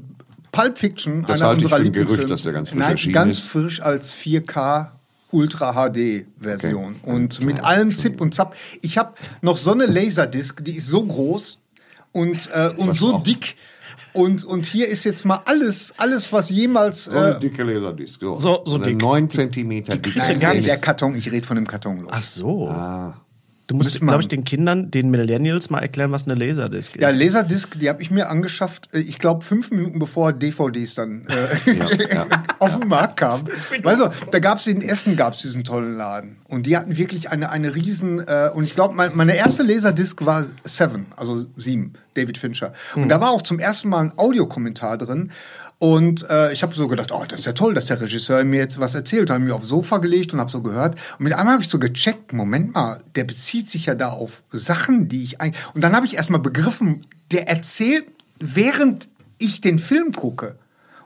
Pulp 0.54 0.78
Fiction, 0.78 1.23
Das 1.23 1.40
einer 1.40 1.49
halte 1.50 1.61
ich 1.61 1.64
unserer 1.66 1.80
für 1.80 1.84
ein 1.87 1.92
Gerücht, 1.92 2.11
Lieblingsfilme. 2.11 2.28
dass 2.28 2.42
der 2.42 2.52
ganz 2.52 2.68
frisch 2.70 2.78
Nein, 2.78 2.90
erschienen 2.92 3.12
ganz 3.14 3.38
ist. 3.38 3.44
frisch 3.46 3.80
als 3.82 4.12
4K 4.14 4.90
Ultra 5.30 5.73
HD 5.73 6.26
Version 6.40 6.94
Okay. 7.02 7.11
und 7.12 7.42
mit 7.44 7.64
allem 7.64 7.94
Zip 7.94 8.20
und 8.20 8.34
Zap. 8.34 8.54
Ich 8.82 8.99
habe 8.99 9.14
noch 9.42 9.56
so 9.56 9.73
eine 9.73 9.87
Laserdisc, 9.87 10.64
die 10.64 10.76
ist 10.76 10.87
so 10.88 11.04
groß 11.04 11.58
und 12.12 12.49
äh, 12.54 12.70
und 12.76 12.88
Was 12.90 12.99
so 12.99 13.14
auch? 13.14 13.23
dick. 13.23 13.56
Und, 14.12 14.44
und 14.44 14.64
hier 14.64 14.87
ist 14.87 15.02
jetzt 15.02 15.25
mal 15.25 15.40
alles, 15.44 15.92
alles 15.96 16.32
was 16.32 16.49
jemals. 16.50 17.06
So 17.06 17.18
eine 17.18 17.30
Äh, 17.34 17.40
dicke 17.40 17.64
Laserdisc. 17.64 18.20
So, 18.20 18.37
So- 18.37 18.62
so 18.64 18.78
dick. 18.78 18.96
9 18.96 19.28
Zentimeter 19.28 19.94
dicke. 19.96 20.11
kriegst 20.11 20.28
du 20.28 20.38
gar 20.38 20.54
nicht. 20.54 20.68
der 20.68 20.76
Karton, 20.78 21.16
ich 21.16 21.32
rede 21.32 21.44
von 21.44 21.56
dem 21.56 21.66
Karton. 21.66 21.99
Los. 22.02 22.11
Ach 22.12 22.23
so. 22.23 22.68
Ah. 22.68 23.20
Du 23.75 23.78
musst, 23.78 24.00
glaube 24.00 24.23
ich, 24.23 24.28
den 24.28 24.45
Kindern, 24.45 24.93
den 24.93 25.11
Millennials 25.11 25.69
mal 25.69 25.81
erklären, 25.81 26.12
was 26.12 26.28
eine 26.28 26.37
Laserdisc 26.37 26.95
ist. 26.95 27.02
Ja, 27.02 27.11
Laserdisc, 27.11 27.76
die 27.76 27.88
habe 27.88 28.00
ich 28.02 28.12
mir 28.12 28.28
angeschafft, 28.28 28.95
äh, 28.95 29.00
ich 29.00 29.19
glaube, 29.19 29.45
fünf 29.45 29.73
Minuten 29.73 29.99
bevor 29.99 30.33
DVDs 30.33 30.95
dann 30.95 31.26
äh, 31.26 31.73
ja. 32.14 32.25
auf 32.61 32.78
den 32.78 32.87
Markt 32.87 33.16
kamen. 33.16 33.49
Weißt 33.83 34.00
du, 34.00 34.11
da 34.31 34.38
gab 34.38 34.59
es 34.59 34.69
in 34.69 34.81
Essen 34.81 35.16
gab's 35.16 35.43
diesen 35.43 35.64
tollen 35.64 35.97
Laden. 35.97 36.37
Und 36.47 36.66
die 36.66 36.76
hatten 36.76 36.97
wirklich 36.97 37.33
eine, 37.33 37.50
eine 37.50 37.75
riesen, 37.75 38.21
äh, 38.21 38.50
und 38.54 38.62
ich 38.62 38.76
glaube, 38.76 38.95
mein, 38.95 39.11
meine 39.16 39.35
erste 39.35 39.64
Laserdisc 39.64 40.25
war 40.25 40.45
Seven, 40.62 41.07
also 41.16 41.45
sieben, 41.57 41.95
David 42.14 42.38
Fincher. 42.38 42.75
Und 42.95 43.09
da 43.09 43.21
war 43.21 43.31
auch 43.31 43.43
zum 43.43 43.59
ersten 43.59 43.88
Mal 43.88 44.04
ein 44.04 44.12
Audiokommentar 44.16 44.99
drin. 44.99 45.33
Und 45.85 46.25
äh, 46.31 46.50
ich 46.50 46.62
habe 46.62 46.75
so 46.75 46.88
gedacht, 46.88 47.12
oh, 47.12 47.25
das 47.29 47.41
ist 47.41 47.47
ja 47.47 47.53
toll, 47.53 47.75
dass 47.75 47.85
der 47.87 48.00
Regisseur 48.00 48.43
mir 48.45 48.59
jetzt 48.61 48.81
was 48.81 48.95
erzählt. 48.95 49.29
Habe 49.29 49.41
mich 49.45 49.53
aufs 49.53 49.69
Sofa 49.69 49.99
gelegt 49.99 50.33
und 50.33 50.41
habe 50.41 50.50
so 50.50 50.62
gehört. 50.62 50.95
Und 51.19 51.25
mit 51.25 51.35
einmal 51.35 51.53
habe 51.55 51.62
ich 51.62 51.69
so 51.69 51.79
gecheckt, 51.79 52.33
Moment 52.33 52.73
mal, 52.73 53.00
der 53.17 53.25
bezieht 53.25 53.69
sich 53.69 53.85
ja 53.85 53.95
da 53.95 54.09
auf 54.09 54.43
Sachen, 54.50 55.09
die 55.09 55.23
ich 55.25 55.43
eigentlich... 55.43 55.62
Und 55.75 55.85
dann 55.85 55.95
habe 55.95 56.07
ich 56.07 56.14
erstmal 56.14 56.41
begriffen, 56.41 57.05
der 57.33 57.50
erzählt, 57.50 58.07
während 58.41 59.09
ich 59.37 59.61
den 59.61 59.79
Film 59.79 60.12
gucke. 60.12 60.57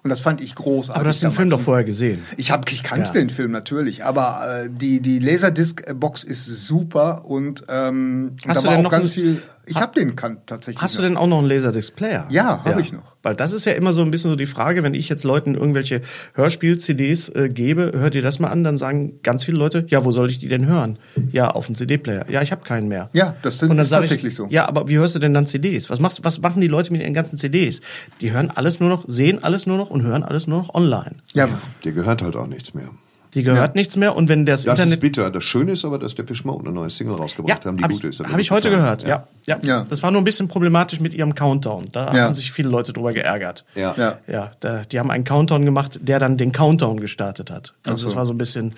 Und 0.04 0.10
das 0.10 0.20
fand 0.20 0.40
ich 0.40 0.54
großartig. 0.54 0.94
Aber 0.94 1.02
du 1.04 1.10
hast 1.10 1.22
den 1.22 1.32
Film 1.32 1.50
doch 1.50 1.60
vorher 1.60 1.82
gesehen. 1.84 2.22
Ich, 2.36 2.52
hab, 2.52 2.70
ich 2.70 2.84
kannte 2.84 3.08
Ja. 3.08 3.14
den 3.14 3.30
Film 3.30 3.50
natürlich, 3.50 4.04
aber 4.04 4.62
äh, 4.66 4.68
die, 4.70 5.00
die 5.00 5.18
Laserdisc-Box 5.18 6.22
ist 6.22 6.44
super 6.66 7.24
und 7.24 7.64
ähm, 7.68 8.36
Hast 8.46 8.58
da 8.58 8.60
du 8.60 8.66
war 8.68 8.76
denn 8.76 8.78
auch 8.78 8.82
noch 8.84 8.90
ganz 8.92 9.10
ein- 9.10 9.14
viel. 9.14 9.42
Ich 9.70 9.76
habe 9.76 9.98
den 9.98 10.16
kan 10.16 10.38
tatsächlich. 10.46 10.82
Hast 10.82 10.96
du 10.96 11.02
noch. 11.02 11.08
denn 11.08 11.16
auch 11.16 11.26
noch 11.26 11.38
einen 11.38 11.48
Laserdisc-Player? 11.48 12.26
Ja, 12.30 12.64
hab 12.64 12.78
ich 12.78 12.92
noch. 12.92 13.16
Weil 13.22 13.34
das 13.34 13.52
ist 13.52 13.64
ja 13.64 13.72
immer 13.72 13.92
so 13.92 14.02
ein 14.02 14.10
bisschen 14.10 14.30
so 14.30 14.36
die 14.36 14.46
Frage, 14.46 14.82
wenn 14.82 14.94
ich 14.94 15.08
jetzt 15.08 15.24
Leuten 15.24 15.54
irgendwelche 15.54 16.02
Hörspiel-CDs 16.34 17.30
äh, 17.30 17.48
gebe, 17.48 17.92
hört 17.94 18.14
ihr 18.14 18.22
das 18.22 18.38
mal 18.38 18.48
an, 18.48 18.62
dann 18.64 18.76
sagen 18.76 19.20
ganz 19.22 19.44
viele 19.44 19.58
Leute, 19.58 19.84
ja, 19.88 20.04
wo 20.04 20.12
soll 20.12 20.30
ich 20.30 20.38
die 20.38 20.48
denn 20.48 20.66
hören? 20.66 20.98
Ja, 21.32 21.50
auf 21.50 21.66
dem 21.66 21.74
CD-Player. 21.74 22.30
Ja, 22.30 22.42
ich 22.42 22.52
habe 22.52 22.64
keinen 22.64 22.88
mehr. 22.88 23.10
Ja, 23.12 23.34
das 23.42 23.60
Und 23.62 23.70
dann 23.70 23.78
ist 23.80 23.88
sag 23.88 24.04
ich, 24.04 24.10
tatsächlich 24.10 24.34
so. 24.34 24.46
Ja, 24.50 24.66
aber 24.68 24.88
wie 24.88 24.96
hörst 24.98 25.14
du 25.14 25.18
denn 25.18 25.34
dann 25.34 25.46
CDs? 25.46 25.90
Was, 25.90 26.00
machst, 26.00 26.24
was 26.24 26.40
machen 26.40 26.60
die 26.60 26.68
Leute 26.68 26.92
mit 26.92 27.02
ihren 27.02 27.14
ganzen 27.14 27.36
CDs? 27.36 27.80
Die 28.20 28.32
hören 28.32 28.50
alles 28.54 28.80
nur 28.80 28.88
noch, 28.88 29.04
sehen 29.08 29.42
alles 29.42 29.66
nur 29.66 29.78
noch 29.78 29.90
und 29.90 30.02
hören 30.02 30.22
alles 30.22 30.46
nur 30.46 30.60
noch 30.60 30.74
online. 30.74 31.16
Ja, 31.34 31.48
Dir 31.84 31.92
gehört 31.92 32.22
halt 32.22 32.36
auch 32.36 32.46
nichts 32.46 32.74
mehr. 32.74 32.88
Die 33.34 33.42
gehört 33.42 33.74
nichts 33.74 33.96
mehr 33.96 34.16
und 34.16 34.28
wenn 34.28 34.46
das, 34.46 34.62
Das 34.64 34.78
ist 34.78 34.84
Internet 34.84 35.00
bitter. 35.00 35.30
Das 35.30 35.44
Schöne 35.44 35.72
ist 35.72 35.84
aber, 35.84 35.98
dass 35.98 36.14
der 36.14 36.24
Mode 36.44 36.64
eine 36.66 36.72
neue 36.74 36.90
Single 36.90 37.14
rausgebracht 37.14 37.66
haben, 37.66 37.76
die 37.76 37.84
hab 37.84 37.90
gut 37.90 38.04
ich, 38.04 38.10
ist. 38.20 38.26
Habe 38.26 38.40
ich 38.40 38.50
heute 38.50 38.70
Fan. 38.70 38.78
gehört, 38.78 39.02
ja. 39.06 39.26
Ja. 39.46 39.58
Ja. 39.62 39.84
Das 39.88 40.02
war 40.02 40.10
nur 40.10 40.20
ein 40.20 40.24
bisschen 40.24 40.48
problematisch 40.48 41.00
mit 41.00 41.14
ihrem 41.14 41.34
Countdown. 41.34 41.88
Da 41.92 42.14
Ja. 42.14 42.24
haben 42.24 42.34
sich 42.34 42.52
viele 42.52 42.68
Leute 42.68 42.92
drüber 42.92 43.12
geärgert. 43.12 43.64
Ja. 43.74 43.94
Ja. 43.96 44.18
Ja, 44.26 44.50
da, 44.60 44.82
die 44.82 44.98
haben 44.98 45.10
einen 45.10 45.24
Countdown 45.24 45.64
gemacht, 45.64 45.98
der 46.02 46.18
dann 46.18 46.36
den 46.36 46.52
Countdown 46.52 47.00
gestartet 47.00 47.50
hat. 47.50 47.74
Also 47.86 48.02
so. 48.02 48.06
das 48.08 48.16
war 48.16 48.24
so 48.26 48.32
ein 48.32 48.38
bisschen, 48.38 48.74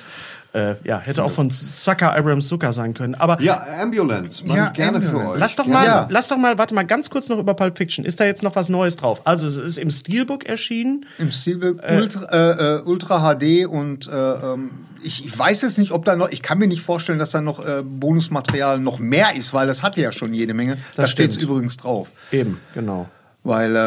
äh, 0.52 0.74
ja, 0.84 0.98
hätte 0.98 1.22
auch 1.22 1.30
von 1.30 1.48
Sucker 1.50 2.12
Abrams 2.16 2.48
Zucker 2.48 2.72
sein 2.72 2.92
können. 2.94 3.14
Aber 3.14 3.40
Ja, 3.40 3.64
Ambulance. 3.80 4.42
Mach 4.44 4.56
Ja, 4.56 4.66
ich 4.68 4.72
gerne 4.72 5.00
für 5.00 5.06
Ambulance. 5.08 5.32
euch. 5.34 5.40
lass 5.40 5.56
doch 5.56 5.66
mal, 5.66 5.86
Ja. 5.86 6.08
lass 6.10 6.28
doch 6.28 6.36
mal, 6.36 6.58
warte 6.58 6.74
mal 6.74 6.84
ganz 6.84 7.08
kurz 7.10 7.28
noch 7.28 7.38
über 7.38 7.54
Pulp 7.54 7.78
Fiction. 7.78 8.04
Ist 8.04 8.18
da 8.20 8.24
jetzt 8.24 8.42
noch 8.42 8.56
was 8.56 8.68
Neues 8.68 8.96
drauf? 8.96 9.20
Also 9.24 9.46
es 9.46 9.56
ist 9.56 9.78
im 9.78 9.90
Steelbook 9.90 10.44
erschienen. 10.46 11.06
im 11.18 11.30
Stilberg 11.30 11.76
Ultra, 11.88 12.24
äh, 12.32 12.76
äh, 12.76 12.82
Ultra 12.82 13.34
HD 13.34 13.66
und 13.66 14.08
äh, 14.08 14.10
ähm, 14.12 14.70
ich, 15.02 15.24
ich 15.24 15.38
weiß 15.38 15.62
jetzt 15.62 15.78
nicht, 15.78 15.92
ob 15.92 16.04
da 16.04 16.16
noch, 16.16 16.28
ich 16.30 16.42
kann 16.42 16.58
mir 16.58 16.66
nicht 16.68 16.82
vorstellen, 16.82 17.18
dass 17.18 17.30
da 17.30 17.40
noch 17.40 17.64
äh, 17.64 17.82
Bonusmaterial 17.84 18.78
noch 18.80 18.98
mehr 18.98 19.36
ist, 19.36 19.54
weil 19.54 19.66
das 19.66 19.82
hatte 19.82 20.00
ja 20.02 20.12
schon 20.12 20.34
jede 20.34 20.52
Menge. 20.52 20.76
da 20.96 21.02
Das 21.02 21.10
steht 21.10 21.32
stimmt. 21.34 21.48
übrigens 21.50 21.76
drauf. 21.76 22.08
Eben, 22.32 22.60
genau. 22.74 23.08
Weil, 23.44 23.74
äh, 23.76 23.78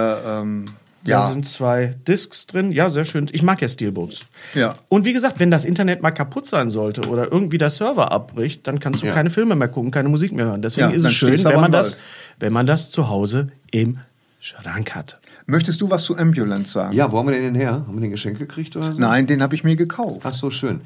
ähm, 1.05 1.09
Da 1.11 1.19
ja, 1.27 1.31
sind 1.31 1.45
zwei 1.45 1.91
Discs 2.07 2.47
drin. 2.47 2.71
Ja, 2.71 2.89
sehr 2.89 3.03
schön. 3.05 3.27
Ich 3.31 3.43
mag 3.43 3.61
ja 3.61 3.67
Steelbooks. 3.69 4.19
Ja. 4.53 4.75
Und 4.89 5.05
wie 5.05 5.13
gesagt, 5.13 5.39
wenn 5.39 5.51
das 5.51 5.65
Internet 5.65 6.01
mal 6.01 6.11
kaputt 6.11 6.45
sein 6.45 6.69
sollte 6.69 7.01
oder 7.09 7.31
irgendwie 7.31 7.57
der 7.57 7.69
Server 7.69 8.11
abbricht, 8.11 8.67
dann 8.67 8.79
kannst 8.79 9.01
du 9.03 9.07
Ja. 9.07 9.13
keine 9.13 9.29
Filme 9.29 9.55
mehr 9.55 9.67
gucken, 9.67 9.91
keine 9.91 10.09
Musik 10.09 10.31
mehr 10.31 10.45
hören. 10.45 10.61
Deswegen 10.61 10.89
Ja, 10.91 10.95
ist 10.95 11.03
es 11.03 11.13
schön, 11.13 11.43
wenn 11.43 11.59
man, 11.59 11.71
das, 11.71 11.97
wenn 12.39 12.53
man 12.53 12.65
das 12.65 12.89
zu 12.89 13.09
Hause 13.09 13.49
im 13.71 13.99
Schrank 14.39 14.93
hat. 14.95 15.19
möchtest 15.45 15.79
du 15.81 15.89
was 15.89 16.03
zu 16.03 16.17
Ambulance 16.17 16.71
sagen? 16.71 16.93
Ja, 16.95 17.11
wo 17.11 17.17
haben 17.19 17.27
wir 17.27 17.33
den 17.33 17.43
denn 17.43 17.55
her? 17.55 17.71
Haben 17.87 17.93
wir 17.95 18.01
den 18.01 18.11
Geschenk 18.11 18.37
gekriegt 18.39 18.75
oder 18.77 18.93
so? 18.93 18.99
Nein, 18.99 19.27
den 19.27 19.41
habe 19.43 19.55
ich 19.55 19.63
mir 19.63 19.75
gekauft. 19.75 20.21
Ach 20.23 20.33
so, 20.33 20.49
schön. 20.49 20.81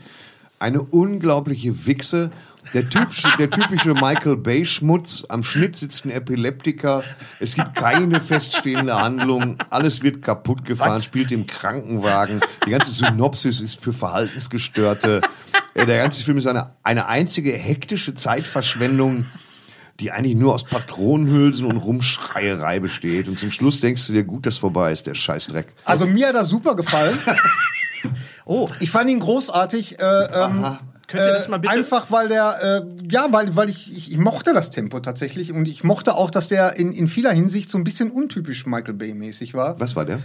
Eine 0.59 0.81
unglaubliche 0.81 1.85
Wichse. 1.85 2.31
Der 2.73 2.89
typische, 2.89 3.29
der 3.39 3.49
typische 3.49 3.93
Michael 3.93 4.35
Bay-Schmutz. 4.35 5.23
Am 5.29 5.41
Schnitt 5.41 5.77
sitzt 5.77 6.03
ein 6.05 6.11
Epileptiker. 6.11 7.03
Es 7.39 7.55
gibt 7.55 7.75
keine 7.75 8.19
feststehende 8.19 8.93
Handlung. 8.95 9.57
Alles 9.69 10.03
wird 10.03 10.21
kaputt 10.21 10.65
gefahren, 10.65 10.99
spielt 11.01 11.31
im 11.31 11.47
Krankenwagen. 11.47 12.41
Die 12.65 12.71
ganze 12.71 12.91
Synopsis 12.91 13.61
ist 13.61 13.81
für 13.81 13.93
Verhaltensgestörte. 13.93 15.21
Äh, 15.75 15.85
Der 15.85 15.97
ganze 15.99 16.23
Film 16.23 16.37
ist 16.39 16.47
eine, 16.47 16.71
eine 16.83 17.07
einzige 17.07 17.53
hektische 17.53 18.15
Zeitverschwendung, 18.15 19.25
die 20.01 20.11
eigentlich 20.11 20.35
nur 20.35 20.53
aus 20.53 20.65
Patronenhülsen 20.65 21.65
und 21.65 21.77
Rumschreierei 21.77 22.79
besteht. 22.81 23.29
Und 23.29 23.39
zum 23.39 23.49
Schluss 23.49 23.79
denkst 23.79 24.07
du 24.07 24.13
dir, 24.13 24.23
gut, 24.25 24.45
dass 24.45 24.57
vorbei 24.57 24.91
ist, 24.91 25.07
der 25.07 25.13
Scheißdreck. 25.13 25.67
Also 25.85 26.05
mir 26.05 26.27
hat 26.27 26.35
er 26.35 26.43
super 26.45 26.75
gefallen. 26.75 27.17
Oh, 28.47 28.67
Ich 28.79 28.89
fand 28.91 29.09
ihn 29.09 29.19
großartig. 29.19 29.99
Äh, 29.99 30.03
ähm, 30.03 30.65
Könnt 31.07 31.23
ihr 31.23 31.33
das 31.33 31.47
mal 31.47 31.57
bitte- 31.57 31.73
Einfach 31.73 32.11
weil 32.11 32.27
der, 32.27 32.83
äh, 32.83 33.07
ja, 33.09 33.27
weil, 33.31 33.55
weil 33.55 33.69
ich, 33.69 33.91
ich, 33.95 34.11
ich 34.11 34.17
mochte 34.17 34.53
das 34.53 34.69
Tempo 34.71 34.99
tatsächlich 34.99 35.53
und 35.53 35.67
ich 35.67 35.83
mochte 35.83 36.15
auch, 36.15 36.29
dass 36.29 36.47
der 36.49 36.75
in, 36.77 36.91
in 36.91 37.07
vieler 37.07 37.31
Hinsicht 37.31 37.71
so 37.71 37.77
ein 37.77 37.83
bisschen 37.85 38.11
untypisch 38.11 38.65
Michael 38.65 38.93
Bay-mäßig 38.93 39.53
war. 39.53 39.79
Was 39.79 39.95
war 39.95 40.03
der? 40.05 40.19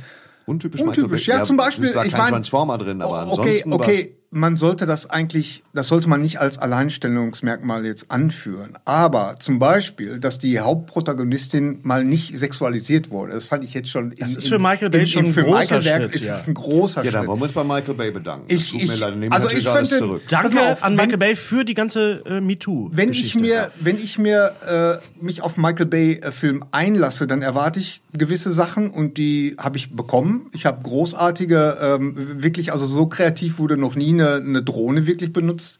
Untypisch, 0.47 0.81
Untypisch, 0.81 1.11
Michael 1.27 1.35
Bay? 1.35 1.39
ja, 1.39 1.45
zum 1.45 1.57
Beispiel. 1.57 1.89
Es 1.89 1.95
war 1.95 2.05
ich 2.05 2.11
kein 2.13 2.21
mein- 2.23 2.33
Transformer 2.33 2.79
drin, 2.79 3.01
aber 3.01 3.27
okay, 3.27 3.31
ansonsten 3.31 3.73
okay, 3.73 4.17
man 4.35 4.57
sollte 4.57 4.87
das 4.87 5.09
eigentlich, 5.11 5.63
das 5.75 5.89
sollte 5.89 6.09
man 6.09 6.23
nicht 6.23 6.41
als 6.41 6.57
Alleinstellungsmerkmal 6.59 7.85
jetzt 7.85 8.11
anführen. 8.11 8.79
Aber 8.87 9.37
zum 9.39 9.59
Beispiel, 9.59 10.19
dass 10.19 10.39
die 10.39 10.59
Hauptprotagonistin 10.59 11.81
mal 11.83 12.05
nicht 12.05 12.39
sexualisiert 12.39 13.11
wurde, 13.11 13.33
das 13.35 13.47
fand 13.47 13.63
ich 13.65 13.75
jetzt 13.75 13.91
schon. 13.91 14.15
Das 14.19 14.35
ist 14.35 14.49
für 14.49 14.59
Michael 14.59 14.91
Bay 14.91 15.07
schon 15.07 15.27
ein 15.27 15.35
für 15.35 15.43
großer 15.43 15.77
Michael 15.77 15.83
Schritt, 15.83 16.17
ist 16.17 16.25
ja. 16.25 16.37
es 16.37 16.47
ein 16.49 16.55
großer 16.55 17.05
Ja, 17.05 17.11
dann 17.11 17.21
Schritt. 17.21 17.29
wollen 17.29 17.41
wir 17.41 17.45
uns 17.45 17.53
bei 17.53 17.65
Michael 17.65 17.95
Bay 17.95 18.11
bedanken. 18.11 18.47
Ich- 18.49 18.75
ich- 18.75 18.91
also 19.31 19.49
ich. 19.51 19.65
Pass 19.65 19.91
danke 20.29 20.55
mal 20.55 20.73
auf, 20.73 20.83
an 20.83 20.93
wenn- 20.93 20.97
Michael 21.05 21.19
Bay 21.19 21.37
für 21.37 21.65
die 21.65 21.75
ganze 21.75 22.23
äh, 22.25 22.41
MeToo. 22.41 22.91
Wenn 22.93 23.11
ich 23.11 23.35
mir, 23.35 23.71
wenn 23.81 23.99
ich 23.99 24.19
mir 24.19 24.55
äh, 24.67 25.23
mich 25.23 25.43
auf 25.43 25.57
Michael 25.59 25.87
Bay 25.87 26.15
äh, 26.23 26.33
Film 26.33 26.65
einlasse, 26.73 27.27
dann 27.27 27.43
erwarte 27.43 27.81
ich 27.81 28.01
gewisse 28.17 28.53
Sachen 28.53 28.91
und 28.91 29.19
die 29.19 29.57
habe 29.59 29.77
ich 29.77 29.95
bekommen. 29.95 30.51
Ich 30.53 30.65
habe 30.67 30.83
großartige, 30.83 31.77
ähm, 31.81 32.43
wirklich, 32.43 32.73
also 32.73 32.87
so 32.87 33.07
kreativ 33.07 33.59
wurde 33.59 33.77
noch 33.77 33.95
nie 33.95 34.11
eine, 34.11 34.22
eine 34.31 34.63
Drohne 34.63 35.07
wirklich 35.07 35.33
benutzt 35.33 35.79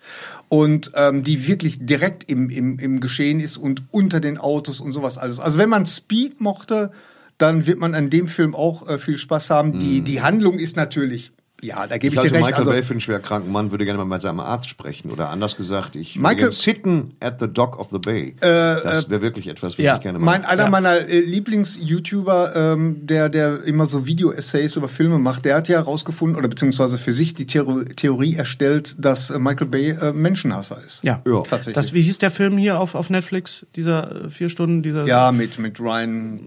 und 0.49 0.93
ähm, 0.95 1.25
die 1.25 1.47
wirklich 1.47 1.85
direkt 1.85 2.31
im, 2.31 2.51
im, 2.51 2.79
im 2.79 3.01
Geschehen 3.01 3.41
ist 3.41 3.57
und 3.57 3.83
unter 3.91 4.21
den 4.21 4.39
Autos 4.39 4.81
und 4.81 4.93
sowas 4.93 5.19
alles. 5.19 5.41
Also 5.41 5.59
wenn 5.59 5.69
man 5.69 5.87
Speed 5.87 6.41
mochte, 6.41 6.91
dann 7.39 7.67
wird 7.67 7.79
man 7.79 7.95
an 7.95 8.11
dem 8.11 8.29
Film 8.29 8.55
auch 8.55 8.89
äh, 8.89 8.99
viel 8.99 9.19
Spaß 9.19 9.51
haben. 9.51 9.81
Die, 9.81 10.03
die 10.03 10.23
Handlung 10.23 10.59
ist 10.59 10.77
natürlich, 10.77 11.33
ja, 11.63 11.87
da 11.87 11.97
gebe 11.99 12.09
Ich 12.09 12.13
ich, 12.15 12.19
halte 12.19 12.29
dir 12.31 12.35
recht. 12.37 12.45
Michael 12.47 12.59
Also, 12.61 12.71
Bay 12.73 12.83
für 12.83 12.91
einen 12.93 13.01
schwerkranken 13.01 13.53
Mann, 13.53 13.71
würde 13.71 13.85
gerne 13.85 13.99
mal 13.99 14.05
mit 14.05 14.21
seinem 14.23 14.41
Arzt 14.41 14.69
sprechen. 14.69 15.11
Oder 15.11 15.31
anders 15.31 15.57
gesagt, 15.57 15.97
ich 15.97 16.17
Michael- 16.17 16.43
würde 16.45 16.57
sitten 16.57 17.15
at 17.21 17.41
the 17.41 17.47
dock 17.49 17.79
of 17.79 17.89
the 17.93 17.99
bay. 17.99 18.35
das 18.41 19.09
wäre 19.09 19.23
wirklich 19.23 19.49
etwas, 19.49 19.79
was 19.79 19.85
ja. 19.85 19.95
ich 19.97 20.03
gerne 20.03 20.19
mein, 20.19 20.43
mache. 20.43 20.51
einer 20.51 20.69
meiner 20.69 20.97
äh, 21.09 21.21
Lieblings-YouTuber, 21.21 22.53
ähm, 22.57 23.07
der, 23.07 23.29
der 23.29 23.63
immer 23.65 23.87
so 23.87 24.07
Video-Essays 24.07 24.77
über 24.77 24.89
Filme 24.89 25.19
macht, 25.19 25.45
der 25.45 25.57
hat 25.57 25.69
ja 25.69 25.79
herausgefunden 25.79 26.37
oder 26.37 26.49
beziehungsweise 26.49 26.99
für 26.99 27.13
sich 27.13 27.35
die 27.35 27.47
Theorie, 27.47 27.85
Theorie 27.85 28.35
erstellt, 28.37 28.97
dass 28.99 29.31
äh, 29.31 29.39
Michael 29.39 29.69
Bay 29.69 29.91
äh, 29.91 30.13
Menschenhasser 30.13 30.79
ist. 30.85 31.05
Ja. 31.05 31.23
Ja. 31.27 31.43
tatsächlich. 31.43 31.75
Das, 31.75 31.93
wie 31.93 32.03
hieß 32.03 32.19
der 32.19 32.31
Film 32.31 32.59
hier 32.59 32.79
auf, 32.81 32.95
auf 32.95 33.11
Netflix? 33.11 33.67
Dieser 33.77 34.25
äh, 34.27 34.29
vier 34.31 34.49
Stunden, 34.49 34.83
dieser 34.83 35.07
ja, 35.07 35.33
mit, 35.33 35.59
mit 35.59 35.79
Ryan, 35.81 36.41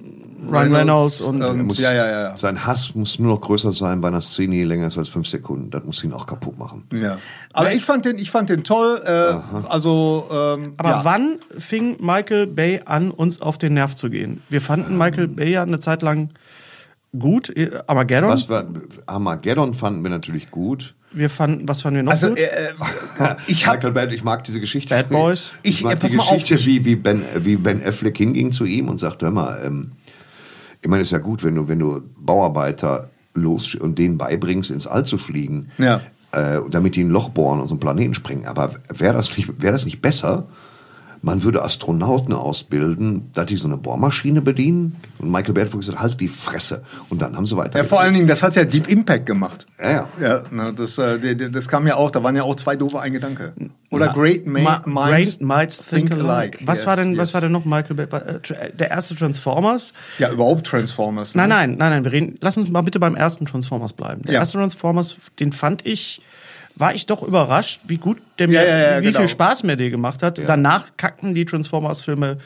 Ryan 0.50 0.76
Reynolds 0.76 1.22
und- 1.22 1.42
und, 1.42 1.78
ja, 1.80 1.94
ja, 1.94 2.06
ja, 2.08 2.22
ja. 2.24 2.38
Sein 2.38 2.66
Hass 2.66 2.94
muss 2.96 3.20
nur 3.20 3.34
noch 3.34 3.42
größer 3.42 3.74
sein 3.74 4.02
bei 4.02 4.08
einer 4.10 4.22
Szene, 4.22 4.56
die 4.56 4.64
länger 4.64 4.88
ist 4.88 4.98
als 5.06 5.14
fünf 5.14 5.28
Sekunden. 5.28 5.70
Das 5.72 5.84
muss 5.84 6.04
ihn 6.04 6.12
auch 6.14 6.26
kaputt 6.28 6.58
machen. 6.58 6.84
ja. 6.92 7.18
Aber 7.54 7.72
ich 7.74 7.86
fand 7.86 8.06
den, 8.06 8.18
ich 8.18 8.32
fand 8.32 8.50
den 8.50 8.64
toll. 8.64 9.02
Äh, 9.06 9.10
also, 9.70 10.28
ähm, 10.32 10.74
Aber 10.78 10.90
ja. 10.90 11.06
wann 11.06 11.38
fing 11.58 11.98
Michael 12.00 12.48
Bay 12.48 12.82
an, 12.86 13.12
uns 13.12 13.42
auf 13.42 13.58
den 13.58 13.76
Nerv 13.76 13.96
zu 13.96 14.10
gehen? 14.10 14.42
Wir 14.50 14.62
fanden 14.62 14.98
Michael 14.98 15.28
Bay 15.30 15.52
ja 15.52 15.64
eine 15.64 15.80
Zeit 15.80 16.02
lang 16.02 16.30
gut. 17.18 17.50
äh, 17.56 17.72
Armageddon. 17.88 18.30
Was 18.30 18.50
war, 18.50 18.66
Armageddon 19.06 19.74
fanden 19.74 20.04
wir 20.04 20.10
natürlich 20.10 20.52
gut. 20.52 20.96
wir 21.14 21.30
fanden, 21.30 21.66
was 21.68 21.82
fanden 21.82 21.96
wir 21.98 22.04
noch 22.04 22.12
Also, 22.12 22.28
gut? 22.30 22.40
äh, 22.40 22.44
äh, 23.24 23.36
ich 23.48 23.66
Michael 23.66 23.92
Bay, 23.94 24.14
ich 24.14 24.24
mag 24.26 24.44
diese 24.44 24.60
Geschichte. 24.60 24.94
Bad 24.94 25.10
Boys. 25.10 25.54
Ich, 25.64 25.76
Ich- 25.78 25.84
mag 25.84 25.98
pass 26.00 26.12
die 26.12 26.20
auf, 26.20 26.28
Geschichte, 26.30 26.56
ich- 26.56 26.66
wie, 26.66 26.84
wie, 26.84 26.96
ben, 26.98 27.22
wie 27.38 27.56
Ben 27.56 27.82
Affleck 27.86 28.18
hinging 28.18 28.52
zu 28.52 28.66
ihm 28.66 28.90
und 28.90 29.00
sagte, 29.00 29.28
hör 29.28 29.32
mal, 29.32 29.62
ähm, 29.66 29.92
ich 30.82 30.90
meine, 30.90 31.04
ist 31.04 31.12
ja 31.12 31.20
gut, 31.20 31.44
wenn 31.44 31.56
du, 31.56 31.68
wenn 31.70 31.80
du 31.80 32.02
Bauarbeiter 32.18 33.10
los 33.36 33.76
und 33.76 34.00
denen 34.00 34.18
beibringst, 34.18 34.72
ins 34.72 34.88
All 34.88 35.06
zu 35.06 35.18
fliegen, 35.18 35.70
Ja. 35.78 36.02
äh, 36.32 36.60
damit 36.72 36.96
die 36.96 37.04
ein 37.04 37.10
Loch 37.10 37.30
bohren 37.30 37.62
und 37.62 37.68
so 37.68 37.74
einen 37.76 37.80
Planeten 37.80 38.14
sprengen. 38.14 38.46
Aber 38.48 38.72
wäre 38.94 39.14
das, 39.14 39.36
nicht- 39.38 39.62
wär 39.62 39.72
das 39.72 39.86
nicht 39.86 40.02
besser, 40.02 40.48
man 41.26 41.42
würde 41.44 41.64
Astronauten 41.64 42.34
ausbilden, 42.34 43.32
dass 43.34 43.48
die 43.48 43.58
so 43.58 43.68
eine 43.68 43.78
Bohrmaschine 43.78 44.42
bedienen? 44.42 44.96
Und 45.18 45.32
Michael 45.32 45.54
Bay 45.56 45.66
hat 45.66 45.72
gesagt, 45.72 46.00
halt 46.00 46.22
die 46.22 46.28
Fresse. 46.28 46.84
Und 47.10 47.22
dann 47.22 47.36
haben 47.36 47.46
sie 47.48 47.58
weiter. 47.58 47.80
Ja, 47.80 47.84
vor 47.84 48.00
allen 48.00 48.14
Dingen, 48.14 48.28
das 48.28 48.44
hat 48.44 48.56
ja 48.56 48.64
Deep 48.64 48.88
Impact 48.88 49.26
gemacht. 49.26 49.66
Ja, 49.82 49.92
ja. 49.92 50.08
Ja, 50.22 50.44
ne, 50.52 50.74
das, 50.78 50.98
äh, 51.00 51.18
die- 51.20 51.36
die- 51.36 51.52
das 51.52 51.68
kam 51.68 51.88
ja 51.88 51.96
auch, 51.96 52.12
da 52.12 52.22
waren 52.22 52.36
ja 52.36 52.44
auch 52.44 52.56
zwei 52.56 52.76
doofe 52.76 53.00
ein 53.00 53.12
Gedanke. 53.14 53.54
Oder 53.90 54.10
Great 54.10 54.46
Ma 54.46 54.82
Ma- 54.86 55.08
Minds, 55.10 55.40
Great 55.40 55.42
Minds 55.42 55.86
Think 55.86 56.12
Alike. 56.14 56.60
Was 56.66 56.80
Yes, 56.80 56.88
war 56.88 56.96
denn, 56.98 57.10
yes. 57.12 57.20
was 57.20 57.34
war 57.34 57.42
denn 57.42 57.52
noch 57.52 57.66
Michael 57.66 57.96
Bay? 57.96 58.12
War, 58.12 58.22
äh, 58.26 58.40
Der 58.78 58.92
erste 58.92 59.16
Transformers? 59.16 59.94
Ja, 60.20 60.32
überhaupt 60.32 60.68
Transformers. 60.68 61.34
ne? 61.34 61.42
Nein, 61.48 61.50
nein, 61.50 61.78
nein, 61.78 61.90
nein. 61.92 62.04
Wir 62.06 62.12
reden. 62.12 62.36
Lass 62.42 62.56
uns 62.58 62.70
mal 62.70 62.82
bitte 62.82 63.00
beim 63.00 63.16
ersten 63.16 63.46
Transformers 63.46 63.94
bleiben. 63.94 64.22
Der 64.24 64.34
Ja. 64.36 64.40
erste 64.42 64.58
Transformers, 64.58 65.16
den 65.40 65.52
fand 65.54 65.86
ich, 65.86 66.22
war 66.76 66.94
ich 66.94 67.06
doch 67.06 67.24
überrascht, 67.24 67.82
wie 67.88 67.98
gut 67.98 68.22
der 68.40 68.48
mir, 68.48 68.54
Ja, 68.66 68.78
ja, 68.96 69.02
wie 69.02 69.06
genau. 69.08 69.20
viel 69.20 69.30
Spaß 69.30 69.64
mir 69.64 69.78
der 69.78 69.90
gemacht 69.90 70.22
hat. 70.24 70.40
Danach 70.46 70.92
kackten 70.98 71.34
die 71.34 71.46
Transformers-Filme 71.46 72.38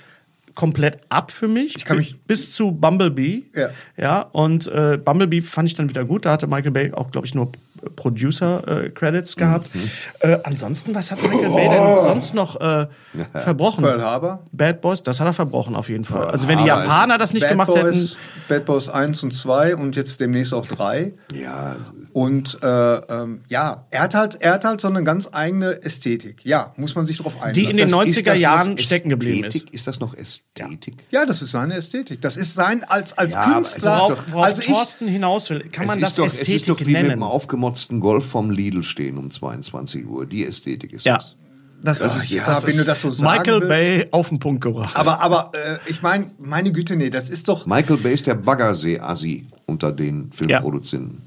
komplett 0.55 0.99
ab 1.09 1.31
für 1.31 1.47
mich. 1.47 1.75
Ich 1.77 1.85
kann 1.85 1.97
mich- 1.97 2.17
bis 2.27 2.53
zu 2.53 2.71
Bumblebee. 2.71 3.43
Ja. 3.55 3.69
Ja. 3.97 4.21
Und 4.21 4.67
äh, 4.67 4.97
Bumblebee 5.03 5.41
fand 5.41 5.69
ich 5.69 5.75
dann 5.75 5.89
wieder 5.89 6.03
gut. 6.05 6.25
Da 6.25 6.31
hatte 6.31 6.47
Michael 6.47 6.71
Bay 6.71 6.91
auch, 6.91 7.11
glaube 7.11 7.27
ich, 7.27 7.33
nur 7.33 7.51
Producer-Credits 7.95 9.35
gehabt. 9.35 9.73
Mhm. 9.75 9.89
Äh, 10.19 10.37
ansonsten, 10.43 10.95
was 10.95 11.11
hat 11.11 11.21
Michael 11.21 11.49
Bay 11.49 11.69
denn 11.69 11.97
sonst 12.03 12.33
noch 12.33 12.59
äh, 12.59 12.87
verbrochen? 13.33 13.83
Pearl 13.83 14.01
Harbor. 14.03 14.43
Bad 14.51 14.81
Boys, 14.81 15.03
das 15.03 15.19
hat 15.19 15.27
er 15.27 15.33
verbrochen 15.33 15.75
auf 15.75 15.89
jeden 15.89 16.03
Fall. 16.03 16.27
Also 16.27 16.47
wenn 16.47 16.57
die 16.57 16.63
ist- 16.63 16.67
Japaner 16.69 17.17
das 17.17 17.33
nicht 17.33 17.43
Bad 17.43 17.51
gemacht 17.51 17.67
Boys, 17.67 17.81
hätten, 17.83 18.09
Bad 18.47 18.65
Boys 18.65 18.89
1 18.89 19.23
und 19.23 19.33
2 19.33 19.75
und 19.75 19.95
jetzt 19.95 20.19
demnächst 20.19 20.53
auch 20.53 20.65
3. 20.65 21.13
Ja, 21.33 21.75
Und 22.13 22.57
äh, 22.63 22.67
ähm, 22.67 23.41
ja, 23.49 23.85
er 23.91 24.01
hat 24.01 24.15
halt, 24.15 24.41
er 24.41 24.53
hat 24.53 24.65
halt 24.65 24.81
so 24.81 24.87
eine 24.87 25.03
ganz 25.03 25.29
eigene 25.31 25.81
Ästhetik. 25.83 26.41
Ja, 26.43 26.73
muss 26.75 26.95
man 26.95 27.05
sich 27.05 27.17
drauf 27.19 27.33
einlassen. 27.41 27.53
Die 27.53 27.69
in 27.71 27.77
den 27.77 27.89
das- 27.89 27.97
90er 27.97 28.07
ist 28.07 28.17
das 28.27 28.33
noch 28.35 28.41
Jahren 28.41 28.77
stecken 28.77 29.09
geblieben 29.09 29.43
Ästhetik? 29.43 29.73
Ist 29.73 29.87
das 29.87 29.99
noch 29.99 30.13
Ästhetik? 30.15 30.95
ja, 31.11 31.25
das 31.25 31.41
ist 31.41 31.51
seine 31.51 31.75
Ästhetik. 31.75 32.21
Das 32.21 32.35
ist 32.37 32.53
sein 32.53 32.83
als 32.87 33.17
als 33.17 33.33
Ja, 33.33 33.41
aber 33.43 33.61
es 33.61 33.73
Künstler. 33.73 33.93
ist 33.95 34.01
worauf, 34.01 34.25
doch- 34.31 34.41
also 34.43 34.61
ich, 34.61 34.67
Thorsten 34.67 35.07
hinaus 35.07 35.49
will, 35.49 35.59
kann 35.71 35.87
man 35.87 35.99
das 35.99 36.11
ist 36.11 36.19
doch, 36.19 36.25
Ästhetik 36.25 36.55
es 36.55 36.61
ist 36.61 36.69
doch 36.69 36.79
wie 36.79 36.85
mit 36.85 36.93
nennen. 36.93 37.11
einem 37.11 37.23
aufgemotzten 37.69 37.99
Golf 37.99 38.25
vom 38.25 38.51
Lidl 38.51 38.83
stehen 38.83 39.17
um 39.17 39.29
22 39.29 40.05
Uhr. 40.07 40.25
Die 40.25 40.45
Ästhetik 40.45 40.93
ist 40.93 41.05
ja, 41.05 41.15
das. 41.15 41.35
das, 41.81 41.99
Das 41.99 42.15
ist, 42.17 42.29
ja, 42.29 42.45
das 42.45 42.63
wenn 42.63 42.71
ist 42.71 42.79
du 42.79 42.83
das 42.85 43.01
so 43.01 43.09
sagen 43.11 43.39
Michael 43.39 43.61
willst. 43.61 43.69
Bay 43.69 44.07
auf 44.11 44.29
den 44.29 44.39
Punkt 44.39 44.61
gebracht. 44.61 44.95
aber 44.95 45.21
aber 45.21 45.51
äh, 45.53 45.77
ich 45.87 46.01
meine, 46.01 46.31
meine 46.39 46.71
Güte, 46.71 46.95
nee, 46.95 47.09
das 47.09 47.29
ist 47.29 47.47
doch 47.47 47.65
Michael 47.65 47.97
Bay 47.97 48.13
ist 48.13 48.27
der 48.27 48.35
Baggersee-Assi 48.35 49.47
unter 49.65 49.91
den 49.91 50.31
Filmproduzenten. 50.31 51.21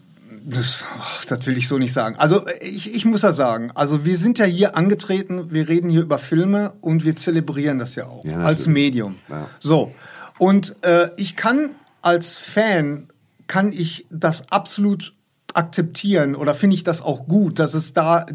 Das, 0.45 0.85
ach, 0.99 1.25
das 1.27 1.47
will 1.47 1.57
ich 1.57 1.69
so 1.69 1.79
nicht 1.79 1.93
sagen. 1.93 2.17
Also 2.19 2.45
ich, 2.61 2.93
ich 2.93 3.05
muss 3.05 3.21
das 3.21 3.37
sagen. 3.37 3.71
Also 3.77 4.05
wir 4.05 4.19
sind 4.19 4.41
ja 4.41 4.45
hier 4.45 4.77
angetreten, 4.77 5.53
wir 5.53 5.69
reden 5.69 5.89
hier 5.89 6.03
über 6.03 6.19
Filme 6.19 6.73
und 6.81 7.05
wir 7.05 7.15
zelebrieren 7.15 7.79
das 7.79 7.95
ja 7.95 8.07
auch 8.07 8.25
Ja, 8.25 8.41
als 8.41 8.67
Medium. 8.67 9.15
Ja. 9.29 9.47
So 9.61 9.95
und 10.39 10.75
äh, 10.83 11.11
ich 11.17 11.37
kann 11.37 11.71
als 12.03 12.37
Fan 12.39 13.07
kann 13.47 13.73
ich 13.73 14.07
das 14.11 14.51
absolut 14.51 15.15
akzeptieren 15.55 16.35
oder 16.35 16.55
finde 16.55 16.75
ich 16.75 16.85
das 16.85 17.03
auch 17.03 17.27
gut, 17.27 17.59
dass 17.59 17.75
es 17.75 17.93
da 17.93 18.27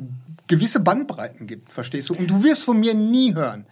gewisse 0.48 0.80
Bandbreiten 0.80 1.48
gibt, 1.48 1.72
verstehst 1.72 2.10
du? 2.10 2.16
Und 2.16 2.30
du 2.32 2.44
wirst 2.44 2.64
von 2.64 2.80
mir 2.80 2.94
nie 2.94 3.34
hören. 3.36 3.66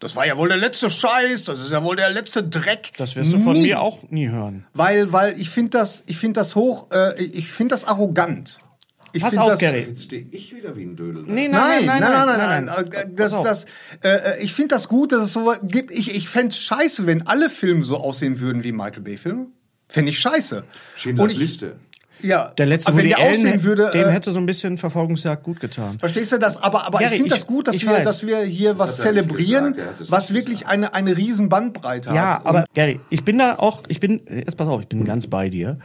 Das 0.00 0.16
war 0.16 0.26
ja 0.26 0.36
wohl 0.36 0.48
der 0.48 0.56
letzte 0.56 0.90
Scheiß, 0.90 1.44
das 1.44 1.60
ist 1.60 1.70
ja 1.70 1.84
wohl 1.84 1.94
der 1.94 2.10
letzte 2.10 2.42
Dreck. 2.42 2.92
das 2.98 3.14
wirst 3.14 3.32
du 3.32 3.38
von 3.38 3.52
Nie. 3.52 3.62
mir 3.68 3.80
auch 3.80 4.02
nie 4.10 4.28
hören. 4.28 4.66
Weil, 4.74 5.12
weil 5.12 5.40
ich 5.40 5.48
finde 5.50 5.70
das, 5.70 6.02
ich 6.06 6.16
finde 6.18 6.40
das 6.40 6.56
hoch, 6.56 6.88
äh, 6.92 7.22
ich 7.22 7.52
finde 7.52 7.74
das 7.74 7.84
arrogant. 7.84 8.58
Ich 9.14 9.22
Pass 9.22 9.36
auf, 9.36 9.50
das, 9.50 9.60
Gary. 9.60 9.80
Jetzt 9.90 10.04
stehe 10.04 10.26
ich 10.30 10.56
wieder 10.56 10.74
wie 10.74 10.84
ein 10.84 10.96
Dödel. 10.96 11.22
Nee, 11.26 11.46
Nein, 11.46 11.84
nein, 11.84 12.00
nein, 12.00 12.00
nein, 12.00 12.38
nein. 12.38 12.64
nein. 12.64 12.86
Äh, 12.92 13.06
Das, 13.14 13.32
Pass 13.32 13.34
auf. 13.34 13.44
das, 13.44 13.66
äh, 14.02 14.42
ich 14.42 14.54
finde 14.54 14.68
das 14.74 14.88
gut, 14.88 15.12
dass 15.12 15.22
es 15.22 15.34
so 15.34 15.52
gibt. 15.62 15.92
Ich, 15.92 16.16
ich 16.16 16.28
fände 16.28 16.48
es 16.48 16.58
scheiße, 16.58 17.06
wenn 17.06 17.26
alle 17.26 17.50
Filme 17.50 17.84
so 17.84 17.98
aussehen 17.98 18.40
würden 18.40 18.64
wie 18.64 18.72
Michael 18.72 19.02
Bay-Filme. 19.02 19.46
Fände 19.88 20.10
ich 20.10 20.18
scheiße. 20.18 20.64
Schindlers 20.96 21.34
Liste. 21.34 21.76
Ja, 22.22 22.52
Der 22.56 22.66
letzte 22.66 22.88
aber 22.88 22.98
wenn 22.98 23.04
Woody 23.06 23.14
der 23.16 23.24
Allen, 23.24 23.36
aussehen 23.36 23.62
würde, 23.62 23.90
dem 23.92 24.08
äh, 24.08 24.10
hätte 24.12 24.32
so 24.32 24.38
ein 24.38 24.46
bisschen 24.46 24.78
Verfolgungsjagd 24.78 25.42
gut 25.42 25.60
getan. 25.60 25.98
Verstehst 25.98 26.32
du 26.32 26.38
das? 26.38 26.62
Aber, 26.62 26.86
aber 26.86 26.98
Gary, 26.98 27.12
ich 27.12 27.16
finde 27.18 27.34
das 27.34 27.46
gut, 27.46 27.68
dass 27.68 27.76
ich 27.76 27.86
wir, 27.86 27.92
weiß. 27.92 28.04
dass 28.04 28.26
wir 28.26 28.40
hier 28.40 28.78
was 28.78 28.98
er 28.98 29.06
zelebrieren, 29.06 29.74
gesagt, 29.74 30.10
was 30.10 30.34
wirklich 30.34 30.66
eine, 30.66 30.94
eine 30.94 31.16
riesen 31.16 31.48
Bandbreite 31.48 32.10
hat. 32.10 32.16
Ja, 32.16 32.40
aber 32.44 32.64
Gary, 32.74 33.00
ich 33.10 33.24
bin 33.24 33.38
da 33.38 33.56
auch, 33.56 33.80
ich 33.88 34.00
bin, 34.00 34.22
jetzt 34.28 34.56
pass 34.56 34.68
auf, 34.68 34.80
ich 34.80 34.88
bin 34.88 35.04
ganz 35.04 35.26
bei 35.26 35.48
dir. 35.48 35.78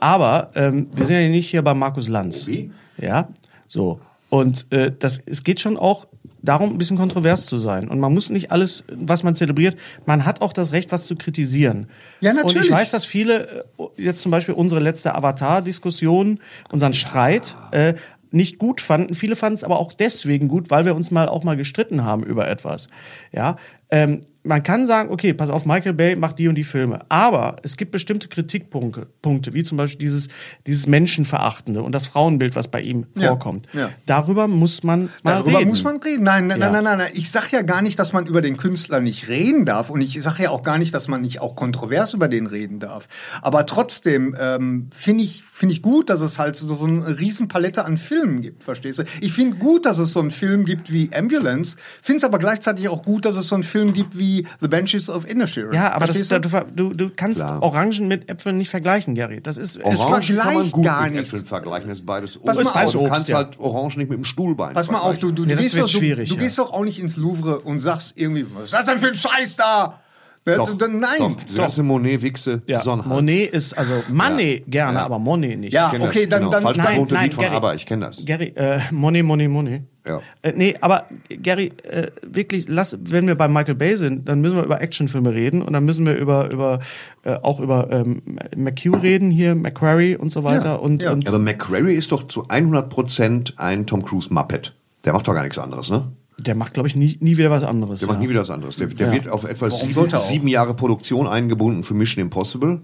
Aber 0.00 0.50
ähm, 0.54 0.88
wir 0.94 1.06
sind 1.06 1.16
ja 1.16 1.28
nicht 1.28 1.48
hier 1.48 1.62
bei 1.62 1.74
Markus 1.74 2.08
Lanz. 2.08 2.46
Wie? 2.46 2.70
Ja, 2.98 3.28
so. 3.68 4.00
Und 4.30 4.66
äh, 4.70 4.92
das, 4.98 5.20
es 5.24 5.44
geht 5.44 5.60
schon 5.60 5.76
auch 5.76 6.06
darum, 6.44 6.70
ein 6.70 6.78
bisschen 6.78 6.96
kontrovers 6.96 7.46
zu 7.46 7.58
sein. 7.58 7.88
Und 7.88 8.00
man 8.00 8.12
muss 8.12 8.30
nicht 8.30 8.52
alles, 8.52 8.84
was 8.88 9.22
man 9.22 9.34
zelebriert, 9.34 9.76
man 10.06 10.24
hat 10.24 10.42
auch 10.42 10.52
das 10.52 10.72
Recht, 10.72 10.92
was 10.92 11.06
zu 11.06 11.16
kritisieren. 11.16 11.88
Ja, 12.20 12.30
Und 12.30 12.36
natürlich. 12.36 12.68
ich 12.68 12.70
weiß, 12.70 12.90
dass 12.90 13.06
viele, 13.06 13.64
äh, 13.78 13.84
jetzt 13.96 14.22
zum 14.22 14.30
Beispiel 14.30 14.54
unsere 14.54 14.80
letzte 14.80 15.14
Avatar-Diskussion, 15.14 16.40
unseren 16.70 16.94
Streit, 16.94 17.56
äh, 17.72 17.94
nicht 18.30 18.58
gut 18.58 18.80
fanden. 18.80 19.14
Viele 19.14 19.36
fanden 19.36 19.54
es 19.54 19.64
aber 19.64 19.78
auch 19.78 19.92
deswegen 19.92 20.48
gut, 20.48 20.68
weil 20.70 20.84
wir 20.84 20.96
uns 20.96 21.10
mal 21.10 21.28
auch 21.28 21.44
mal 21.44 21.56
gestritten 21.56 22.04
haben 22.04 22.24
über 22.24 22.48
etwas. 22.48 22.88
Ja, 23.32 23.56
ähm, 23.90 24.20
man 24.46 24.62
kann 24.62 24.84
sagen, 24.84 25.10
okay, 25.10 25.32
pass 25.32 25.48
auf, 25.48 25.64
Michael 25.64 25.94
Bay 25.94 26.16
macht 26.16 26.38
die 26.38 26.48
und 26.48 26.54
die 26.54 26.64
Filme. 26.64 27.00
Aber 27.08 27.56
es 27.62 27.78
gibt 27.78 27.92
bestimmte 27.92 28.28
Kritikpunkte, 28.28 29.06
Punkte, 29.22 29.54
wie 29.54 29.62
zum 29.64 29.78
Beispiel 29.78 29.98
dieses, 30.00 30.28
dieses 30.66 30.86
Menschenverachtende 30.86 31.82
und 31.82 31.92
das 31.94 32.06
Frauenbild, 32.08 32.54
was 32.54 32.68
bei 32.68 32.82
ihm 32.82 33.06
Ja, 33.16 33.28
vorkommt. 33.28 33.66
ja. 33.72 33.88
Darüber 34.04 34.46
muss 34.46 34.82
man 34.82 35.08
mal 35.22 35.36
Darüber 35.36 35.60
reden. 35.60 35.70
muss 35.70 35.82
man 35.82 35.96
reden. 35.96 36.24
Nein, 36.24 36.46
nein, 36.48 36.60
Ja. 36.60 36.70
nein, 36.70 36.84
nein, 36.84 36.98
nein. 36.98 37.10
Ich 37.14 37.30
sage 37.30 37.46
ja 37.52 37.62
gar 37.62 37.80
nicht, 37.80 37.98
dass 37.98 38.12
man 38.12 38.26
über 38.26 38.42
den 38.42 38.58
Künstler 38.58 39.00
nicht 39.00 39.28
reden 39.28 39.64
darf. 39.64 39.88
Und 39.88 40.02
ich 40.02 40.20
sage 40.22 40.42
ja 40.42 40.50
auch 40.50 40.62
gar 40.62 40.76
nicht, 40.76 40.92
dass 40.92 41.08
man 41.08 41.22
nicht 41.22 41.40
auch 41.40 41.56
kontrovers 41.56 42.12
über 42.12 42.28
den 42.28 42.46
reden 42.46 42.80
darf. 42.80 43.08
Aber 43.40 43.64
trotzdem 43.64 44.36
ähm, 44.38 44.88
finde 44.94 45.24
ich, 45.24 45.42
finde 45.52 45.74
ich 45.74 45.80
gut, 45.80 46.10
dass 46.10 46.20
es 46.20 46.38
halt 46.38 46.56
so, 46.56 46.74
so 46.74 46.84
eine 46.84 47.18
riesen 47.18 47.48
Palette 47.48 47.84
an 47.86 47.96
Filmen 47.96 48.42
gibt, 48.42 48.62
verstehst 48.62 48.98
du? 48.98 49.04
Ich 49.22 49.32
finde 49.32 49.56
gut, 49.56 49.86
dass 49.86 49.96
es 49.96 50.12
so 50.12 50.20
einen 50.20 50.30
Film 50.30 50.66
gibt 50.66 50.92
wie 50.92 51.08
Ambulance. 51.14 51.76
Finde 52.02 52.18
es 52.18 52.24
aber 52.24 52.38
gleichzeitig 52.38 52.88
auch 52.88 53.02
gut, 53.04 53.24
dass 53.24 53.36
es 53.38 53.48
so 53.48 53.54
einen 53.54 53.64
Film 53.64 53.94
gibt 53.94 54.18
wie 54.18 54.33
The 54.60 54.68
Benches 54.68 55.08
of 55.08 55.28
Inisherin. 55.28 55.72
Ja, 55.72 55.92
aber 55.92 56.06
das 56.06 56.28
du? 56.28 56.38
du, 56.40 56.90
du, 56.90 57.10
kannst 57.14 57.40
Klar. 57.40 57.62
Orangen 57.62 58.08
mit 58.08 58.28
Äpfeln 58.28 58.56
nicht 58.56 58.70
vergleichen, 58.70 59.14
Gary. 59.14 59.40
Das 59.40 59.56
ist, 59.56 59.76
es 59.76 60.00
Orangen 60.00 60.36
kann 60.36 60.36
man 60.36 60.44
vergleicht 60.44 60.72
gut 60.72 60.84
gar 60.84 61.02
mit 61.04 61.12
nichts. 61.14 61.30
Äpfeln 61.30 61.46
vergleichen. 61.46 61.88
Das 61.88 61.98
ist 61.98 62.06
beides 62.06 62.36
Obst. 62.36 62.46
Pass 62.46 62.64
mal 62.64 62.84
auf. 62.84 62.92
du 62.92 63.00
Obst, 63.00 63.12
kannst 63.12 63.28
ja. 63.28 63.36
halt 63.36 63.58
Orangen 63.58 63.98
nicht 63.98 64.10
mit 64.10 64.18
dem 64.18 64.24
Stuhlbein 64.24 64.74
Pass 64.74 64.90
mal 64.90 64.98
auf, 64.98 65.18
du, 65.18 65.30
du, 65.30 65.42
du, 65.42 65.48
Nee, 65.48 65.54
das 65.54 65.62
gehst, 65.62 65.78
doch, 65.78 66.00
du 66.00 66.04
ja. 66.04 66.34
gehst 66.36 66.58
doch 66.58 66.72
auch 66.72 66.84
nicht 66.84 66.98
ins 66.98 67.16
Louvre 67.16 67.60
und 67.60 67.78
sagst 67.78 68.14
irgendwie, 68.16 68.46
was 68.54 68.64
ist 68.64 68.72
das 68.72 68.84
denn 68.86 68.98
für 68.98 69.08
ein 69.08 69.14
Scheiß 69.14 69.56
da? 69.56 70.00
Ne, 70.46 70.56
Doch, 70.56 70.76
du- 70.76 70.86
Nein. 70.88 71.08
Doch, 71.18 71.36
diese 71.48 71.56
ganze 71.58 71.82
Monet-Wichse, 71.82 72.60
ja, 72.66 72.82
Sonnenhals. 72.82 73.08
Monet 73.14 73.50
ist, 73.52 73.72
also 73.78 74.02
Monet 74.10 74.64
gerne, 74.70 74.98
Ja. 74.98 75.04
aber 75.06 75.18
Monet 75.18 75.58
nicht. 75.58 75.72
Ja, 75.72 75.88
okay, 75.88 76.26
das, 76.26 76.28
dann- 76.28 76.38
genau. 76.40 76.50
dann- 76.50 76.62
Falsch 76.62 76.76
Nein, 76.76 77.06
nein, 77.10 77.22
Lied 77.24 77.34
von 77.34 77.44
Gary. 77.44 77.56
ABBA, 77.56 77.74
ich 77.74 77.86
kenne 77.86 78.04
das. 78.06 78.22
Gary, 78.26 78.52
äh, 78.54 78.80
Monet, 78.90 79.24
Monet, 79.24 79.48
Monet. 79.48 79.82
Ja. 80.06 80.20
Äh, 80.42 80.52
nee, 80.54 80.74
aber 80.82 81.06
Gary, 81.42 81.72
äh, 81.90 82.08
wirklich, 82.22 82.66
lass, 82.68 82.94
wenn 83.00 83.26
wir 83.26 83.36
bei 83.36 83.48
Michael 83.48 83.74
Bay 83.74 83.96
sind, 83.96 84.28
dann 84.28 84.42
müssen 84.42 84.56
wir 84.56 84.64
über 84.64 84.82
Actionfilme 84.82 85.32
reden 85.32 85.62
und 85.62 85.72
dann 85.72 85.86
müssen 85.86 86.04
wir 86.04 86.14
über, 86.16 86.50
über 86.50 86.80
äh, 87.22 87.36
auch 87.36 87.58
über 87.58 87.90
ähm, 87.90 88.20
McHugh 88.54 88.98
reden, 89.02 89.30
hier, 89.30 89.54
McQuarrie 89.54 90.14
und 90.16 90.30
so 90.30 90.44
weiter. 90.44 90.64
Ja, 90.72 90.74
und, 90.74 91.02
ja. 91.02 91.12
und 91.12 91.26
Aber 91.26 91.38
McQuarrie 91.38 91.94
ist 91.94 92.12
doch 92.12 92.28
zu 92.28 92.44
100% 92.48 93.54
ein 93.56 93.86
Tom 93.86 94.04
Cruise 94.04 94.28
Muppet. 94.32 94.74
Der 95.06 95.14
macht 95.14 95.26
doch 95.26 95.32
gar 95.32 95.42
nichts 95.42 95.58
anderes, 95.58 95.90
ne? 95.90 96.02
Der 96.38 96.54
macht, 96.54 96.74
glaube 96.74 96.88
ich, 96.88 96.96
nie, 96.96 97.16
nie 97.20 97.36
wieder 97.36 97.50
was 97.50 97.62
anderes. 97.64 98.00
Der 98.00 98.08
ja. 98.08 98.12
macht 98.14 98.22
nie 98.22 98.28
wieder 98.28 98.40
was 98.40 98.50
anderes. 98.50 98.76
Der, 98.76 98.88
der 98.88 99.06
Ja. 99.08 99.12
wird 99.12 99.28
auf 99.28 99.44
etwa 99.44 99.70
sieben, 99.70 100.08
sieben 100.20 100.48
Jahre 100.48 100.74
Produktion 100.74 101.26
eingebunden 101.26 101.84
für 101.84 101.94
Mission 101.94 102.22
Impossible. 102.22 102.80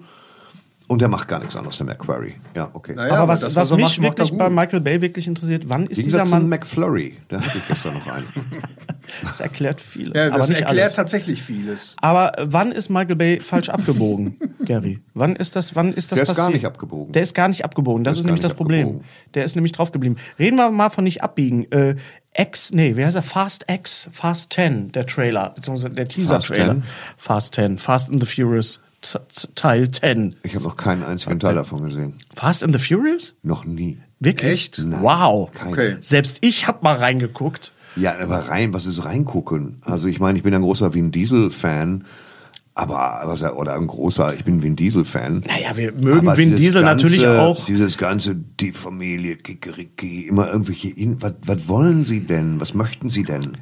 Und 0.86 1.00
der 1.00 1.06
macht 1.06 1.28
gar 1.28 1.38
nichts 1.38 1.54
anderes, 1.54 1.76
der 1.76 1.86
McQuarrie. 1.86 2.34
Ja, 2.56 2.68
okay. 2.72 2.94
Naja, 2.96 3.14
aber 3.14 3.28
was, 3.28 3.42
das, 3.42 3.54
was 3.54 3.70
er 3.70 3.76
mich 3.76 4.00
macht, 4.00 4.18
wirklich 4.18 4.36
bei 4.36 4.50
Michael 4.50 4.80
Bay 4.80 5.00
wirklich 5.00 5.28
interessiert, 5.28 5.68
wann 5.68 5.86
ist 5.86 6.04
dieser 6.04 6.24
Mann, 6.24 6.48
McFlurry. 6.48 7.16
Da 7.28 7.40
hatte 7.40 7.58
ich 7.58 7.68
gestern 7.68 7.94
noch 7.94 8.08
einen. 8.12 8.26
das 9.22 9.38
erklärt 9.38 9.80
vieles, 9.80 10.16
Ja, 10.16 10.30
aber 10.30 10.38
das 10.38 10.48
nicht 10.48 10.62
erklärt 10.62 10.82
alles. 10.86 10.94
tatsächlich 10.94 11.44
vieles. 11.44 11.94
Aber 12.00 12.32
wann 12.42 12.72
ist 12.72 12.88
Michael 12.90 13.14
Bay 13.14 13.38
falsch 13.38 13.68
abgebogen, 13.68 14.36
Gary? 14.64 14.98
Wann 15.14 15.36
ist 15.36 15.54
das, 15.54 15.76
wann 15.76 15.94
ist 15.94 16.10
das 16.10 16.16
Der 16.16 16.28
ist 16.28 16.36
gar 16.36 16.50
nicht 16.50 16.66
abgebogen. 16.66 17.12
Der 17.12 17.22
ist 17.22 17.34
gar 17.36 17.46
nicht 17.46 17.64
abgebogen. 17.64 18.02
Das 18.02 18.16
Der 18.16 18.18
ist 18.18 18.18
ist 18.18 18.26
nämlich 18.26 18.40
das 18.42 18.54
Problem. 18.54 18.86
abgebogen. 18.88 19.08
Der 19.34 19.44
ist 19.44 19.54
nämlich 19.54 19.70
drauf 19.72 19.92
geblieben. 19.92 20.16
Reden 20.40 20.56
wir 20.56 20.72
mal 20.72 20.90
von 20.90 21.04
nicht 21.04 21.22
abbiegen. 21.22 21.70
Äh, 21.70 21.94
X, 22.40 22.72
nee, 22.72 22.92
wer 22.96 23.06
heißt 23.06 23.16
er? 23.16 23.22
Fast 23.22 23.66
X, 23.68 24.08
Fast 24.12 24.52
10, 24.54 24.92
der 24.92 25.06
Trailer, 25.06 25.50
beziehungsweise 25.50 25.90
der 25.94 26.08
Teaser-Trailer. 26.08 26.74
10? 26.74 26.82
Fast 27.16 27.54
10, 27.54 27.78
Fast 27.78 28.10
and 28.10 28.22
the 28.24 28.26
Furious 28.26 28.80
Teil 29.54 29.90
10. 29.90 30.36
Ich 30.42 30.54
habe 30.54 30.64
noch 30.64 30.76
keinen 30.76 31.02
einzigen 31.02 31.40
Teil 31.40 31.54
davon 31.54 31.82
gesehen. 31.84 32.14
Fast 32.34 32.62
and 32.62 32.74
the 32.78 32.82
Furious? 32.84 33.34
Noch 33.42 33.64
nie. 33.64 33.98
Wirklich? 34.20 34.52
Echt? 34.52 34.78
Nein, 34.84 35.02
Wow. 35.02 35.50
keinen. 35.52 35.72
Okay. 35.72 35.96
Selbst 36.00 36.38
ich 36.42 36.66
habe 36.68 36.78
mal 36.82 36.96
reingeguckt. 36.96 37.72
Ja, 37.96 38.14
aber 38.18 38.48
rein, 38.48 38.72
was 38.74 38.86
ist 38.86 39.04
reingucken? 39.04 39.78
Also 39.82 40.06
ich 40.08 40.20
meine, 40.20 40.36
ich 40.38 40.44
bin 40.44 40.54
ein 40.54 40.60
großer 40.62 40.92
Vin 40.94 41.10
Diesel-Fan, 41.10 42.04
aber 42.74 43.20
was 43.24 43.42
er- 43.42 43.56
oder 43.56 43.74
ein 43.74 43.86
großer, 43.86 44.34
ich 44.34 44.44
bin 44.44 44.62
Vin 44.62 44.76
Diesel-Fan. 44.76 45.42
Naja, 45.46 45.76
wir 45.76 45.92
mögen 45.92 46.28
Aber 46.28 46.36
Vin 46.38 46.56
Diesel 46.56 46.82
natürlich 46.82 47.20
ganze, 47.22 47.40
auch. 47.42 47.64
Dieses 47.64 47.98
ganze, 47.98 48.34
die 48.36 48.72
Familie, 48.72 49.36
Kikeriki, 49.36 50.26
immer 50.28 50.48
irgendwelche, 50.50 50.88
In 50.90 51.20
was, 51.20 51.34
was 51.44 51.68
wollen 51.68 52.04
Sie 52.04 52.20
denn? 52.20 52.60
Was 52.60 52.74
möchten 52.74 53.08
Sie 53.10 53.24
denn? 53.24 53.58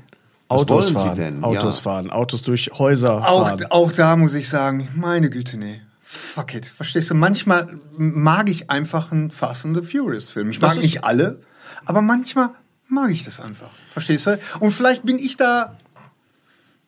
Was 0.49 0.61
Autos 0.63 0.85
wollen 0.87 0.95
fahren, 0.95 1.17
Sie 1.17 1.23
denn? 1.23 1.45
Autos 1.45 1.77
ja. 1.77 1.83
fahren, 1.83 2.11
Autos 2.11 2.43
durch 2.43 2.71
Häuser 2.79 3.19
Auch, 3.29 3.49
fahren. 3.49 3.65
auch 3.71 3.93
da 3.93 4.17
muss 4.17 4.35
ich 4.35 4.49
sagen, 4.49 4.89
meine 4.95 5.31
Güte, 5.31 5.59
nee. 5.59 5.81
Fuck 6.03 6.55
it. 6.55 6.65
Verstehst 6.67 7.11
du? 7.11 7.15
Manchmal 7.15 7.69
mag 7.99 8.49
ich 8.49 8.71
einfach 8.71 9.13
einen 9.13 9.31
Fast 9.31 9.67
and 9.67 9.77
the 9.77 9.83
Furious 9.83 10.31
Film. 10.31 10.49
Ich 10.51 10.61
mag 10.61 10.77
ist- 10.77 10.83
nicht 10.83 11.05
alle, 11.05 11.41
aber 11.85 12.01
manchmal 12.01 12.51
mag 12.89 13.11
ich 13.11 13.25
das 13.25 13.41
einfach. 13.41 13.71
Verstehst 13.93 14.27
du? 14.27 14.39
Und 14.61 14.71
vielleicht 14.71 15.03
bin 15.05 15.19
ich 15.19 15.37
da, 15.37 15.77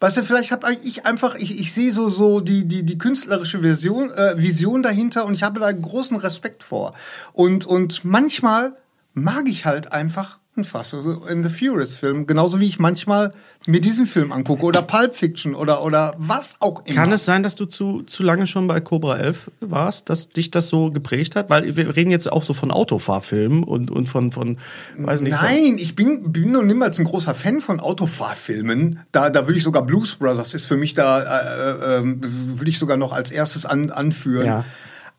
weißt 0.00 0.16
du, 0.16 0.24
vielleicht 0.24 0.50
habe 0.50 0.72
ich 0.82 1.06
einfach, 1.06 1.36
ich, 1.36 1.60
ich 1.60 1.72
sehe 1.72 1.92
so, 1.92 2.08
so 2.10 2.40
die, 2.40 2.66
die, 2.66 2.82
die 2.82 2.98
künstlerische 2.98 3.60
Version, 3.60 4.10
äh, 4.10 4.36
Vision 4.36 4.82
dahinter 4.82 5.24
und 5.26 5.34
ich 5.34 5.42
habe 5.42 5.60
da 5.60 5.70
großen 5.70 6.16
Respekt 6.16 6.64
vor. 6.64 6.94
Und, 7.32 7.66
und 7.66 8.04
manchmal 8.04 8.76
mag 9.14 9.48
ich 9.48 9.66
halt 9.66 9.92
einfach 9.92 10.39
einen 10.56 10.64
Fast 10.64 10.94
and 10.94 11.44
the 11.44 11.48
Furious 11.48 11.96
Film, 11.96 12.26
genauso 12.26 12.58
wie 12.58 12.66
ich 12.66 12.80
manchmal 12.80 13.30
mir 13.66 13.80
diesen 13.80 14.04
Film 14.04 14.32
angucke 14.32 14.64
oder 14.64 14.82
Pulp 14.82 15.14
Fiction 15.14 15.54
oder, 15.54 15.84
oder 15.84 16.14
was 16.18 16.56
auch 16.58 16.84
immer. 16.86 16.96
Kann 16.96 17.12
es 17.12 17.24
sein, 17.24 17.44
dass 17.44 17.54
du 17.54 17.66
zu, 17.66 18.02
zu 18.02 18.24
lange 18.24 18.48
schon 18.48 18.66
bei 18.66 18.80
Cobra 18.80 19.16
11 19.16 19.50
warst, 19.60 20.10
dass 20.10 20.30
dich 20.30 20.50
das 20.50 20.68
so 20.68 20.90
geprägt 20.90 21.36
hat? 21.36 21.50
Weil 21.50 21.76
wir 21.76 21.94
reden 21.94 22.10
jetzt 22.10 22.30
auch 22.30 22.42
so 22.42 22.52
von 22.52 22.72
Autofahrfilmen 22.72 23.62
und, 23.62 23.92
und 23.92 24.08
von, 24.08 24.32
von, 24.32 24.58
weiß 24.96 25.20
nicht. 25.20 25.40
Nein, 25.40 25.76
ich 25.78 25.94
bin, 25.94 26.32
bin 26.32 26.50
noch 26.50 26.64
niemals 26.64 26.98
ein 26.98 27.04
großer 27.04 27.34
Fan 27.34 27.60
von 27.60 27.78
Autofahrfilmen. 27.78 29.00
Da, 29.12 29.30
da 29.30 29.46
würde 29.46 29.58
ich 29.58 29.64
sogar 29.64 29.86
Blues 29.86 30.16
Brothers 30.16 30.52
ist 30.54 30.66
für 30.66 30.76
mich 30.76 30.94
da, 30.94 31.20
äh, 31.20 32.00
äh, 32.00 32.02
würde 32.04 32.70
ich 32.70 32.78
sogar 32.78 32.96
noch 32.96 33.12
als 33.12 33.30
erstes 33.30 33.66
an, 33.66 33.90
anführen. 33.90 34.46
Ja. 34.46 34.64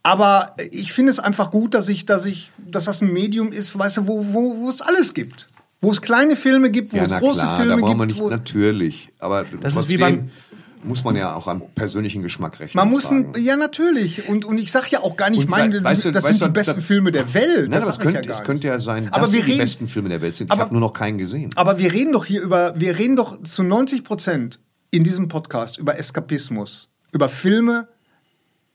Aber 0.03 0.55
ich 0.71 0.93
finde 0.93 1.11
es 1.11 1.19
einfach 1.19 1.51
gut, 1.51 1.73
dass 1.73 1.87
ich, 1.89 2.05
dass 2.05 2.25
ich, 2.25 2.49
dass 2.57 2.85
das 2.85 3.01
ein 3.01 3.13
Medium 3.13 3.51
ist, 3.51 3.77
weißt 3.77 3.97
du, 3.97 4.07
wo, 4.07 4.25
wo, 4.33 4.57
wo 4.61 4.69
es 4.69 4.81
alles 4.81 5.13
gibt. 5.13 5.49
Wo 5.79 5.91
es 5.91 6.01
kleine 6.01 6.35
Filme 6.35 6.69
gibt, 6.71 6.93
wo 6.93 6.97
Ja, 6.97 7.03
es 7.05 7.11
große 7.11 7.39
klar, 7.41 7.57
Filme 7.57 7.75
da 7.75 7.81
braucht 7.81 7.97
man 7.97 8.07
gibt. 8.07 8.19
nicht, 8.19 8.25
Wo, 8.25 8.29
natürlich. 8.29 9.09
Aber 9.19 9.43
Das 9.43 9.73
ist 9.73 9.79
trotzdem 9.79 9.89
wie 9.97 10.01
beim- 10.01 10.29
muss 10.83 11.03
man 11.03 11.15
ja 11.15 11.35
auch 11.35 11.47
am 11.47 11.61
persönlichen 11.75 12.23
Geschmack 12.23 12.59
rechnen. 12.59 12.81
man 12.83 12.89
muss, 12.89 13.11
ein, 13.11 13.33
ja 13.37 13.55
natürlich. 13.55 14.27
Und, 14.27 14.45
und 14.45 14.57
ich 14.59 14.71
sag 14.71 14.89
ja 14.91 15.01
auch 15.01 15.15
gar 15.15 15.29
nicht, 15.29 15.41
Und 15.43 15.49
meine, 15.49 15.75
we- 15.75 15.83
weißt 15.83 16.05
du- 16.05 16.11
das 16.11 16.23
weißt 16.23 16.39
sind 16.39 16.47
die 16.47 16.51
besten 16.53 16.75
da- 16.77 16.81
Filme 16.81 17.11
der 17.11 17.31
Welt. 17.35 17.69
Nein, 17.69 17.79
das 17.79 17.89
ich 17.97 17.99
könnte, 17.99 18.23
ja 18.25 18.31
es 18.31 18.43
könnte 18.43 18.67
ja 18.67 18.79
sein, 18.79 19.07
Aber 19.11 19.21
dass 19.21 19.33
wir 19.33 19.41
sie 19.41 19.45
die 19.45 19.51
reden- 19.51 19.61
besten 19.63 19.87
Filme 19.87 20.09
der 20.09 20.21
Welt 20.23 20.35
sind. 20.35 20.51
Ich 20.51 20.59
habe 20.59 20.71
nur 20.71 20.81
noch 20.81 20.93
keinen 20.93 21.19
gesehen. 21.19 21.51
Aber 21.55 21.77
wir 21.77 21.93
reden 21.93 22.11
doch 22.13 22.25
hier 22.25 22.41
über, 22.41 22.73
wir 22.75 22.97
reden 22.97 23.15
doch 23.15 23.43
zu 23.43 23.61
90 23.61 24.03
Prozent 24.03 24.59
in 24.89 25.03
diesem 25.03 25.27
Podcast 25.27 25.77
über 25.77 25.99
Eskapismus, 25.99 26.89
über 27.11 27.29
Filme, 27.29 27.87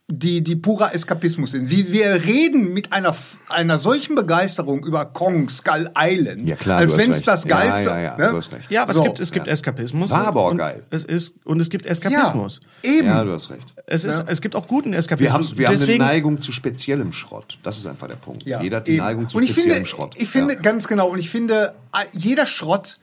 die, 0.09 0.45
die 0.45 0.55
purer 0.55 0.95
Eskapismus 0.95 1.51
sind. 1.51 1.69
Wie 1.69 1.93
wir 1.93 2.25
reden 2.25 2.73
mit 2.73 2.93
einer, 2.93 3.17
einer 3.49 3.77
solchen 3.79 4.15
Begeisterung 4.15 4.85
über 4.85 5.05
Kong, 5.05 5.49
Skull 5.49 5.91
Island, 5.99 6.49
Ja, 6.49 6.55
klar, 6.55 6.79
als 6.79 6.97
wenn 6.97 7.11
es 7.11 7.25
das 7.25 7.43
Ja, 7.45 7.59
Geilste 7.61 7.89
ja, 7.89 8.01
ja, 8.01 8.17
ne? 8.17 8.31
du 8.31 8.37
hast 8.37 8.53
recht. 8.53 8.71
Ja, 8.71 8.83
aber 8.85 8.93
So, 8.93 9.01
es 9.01 9.05
gibt, 9.07 9.19
es 9.21 9.33
gibt 9.33 9.49
Eskapismus. 9.49 10.11
War 10.11 10.29
aber 10.29 10.43
auch 10.43 10.51
und 10.53 10.59
geil. 10.59 10.85
Es 10.91 11.05
ist, 11.05 11.35
und 11.45 11.61
es 11.61 11.71
gibt 11.71 11.87
Eskapismus. 11.87 12.61
Ja, 12.85 12.91
eben. 12.93 13.09
Ja, 13.09 13.25
du 13.25 13.33
hast 13.33 13.51
recht. 13.51 13.67
Es, 13.87 14.05
ist, 14.05 14.23
es 14.29 14.41
gibt 14.41 14.55
auch 14.55 14.69
guten 14.69 14.93
Wir 14.93 14.99
Eskapismus. 15.01 15.33
haben, 15.51 15.59
wir 15.59 15.69
haben 15.69 15.83
eine 15.83 15.99
Neigung 15.99 16.41
zu 16.41 16.53
speziellem 16.53 17.13
Schrott. 17.13 17.59
Das 17.65 17.77
ist 17.77 17.87
einfach 17.87 18.07
der 18.07 18.15
Punkt. 18.15 18.45
Ja, 18.47 18.63
Jeder 18.63 18.77
hat 18.77 18.87
die 18.87 18.93
eben. 18.93 19.05
Neigung 19.05 19.29
zu 19.29 19.37
und 19.37 19.43
ich 19.43 19.51
speziellem 19.51 19.75
finde, 19.75 19.89
Schrott. 19.89 20.15
Ich 20.19 20.29
finde, 20.29 20.55
ja. 20.55 20.61
ganz 20.61 20.87
genau, 20.87 21.09
und 21.09 21.19
ich 21.19 21.31
finde, 21.31 21.75
jeder 22.13 22.47
Schrott, 22.47 22.99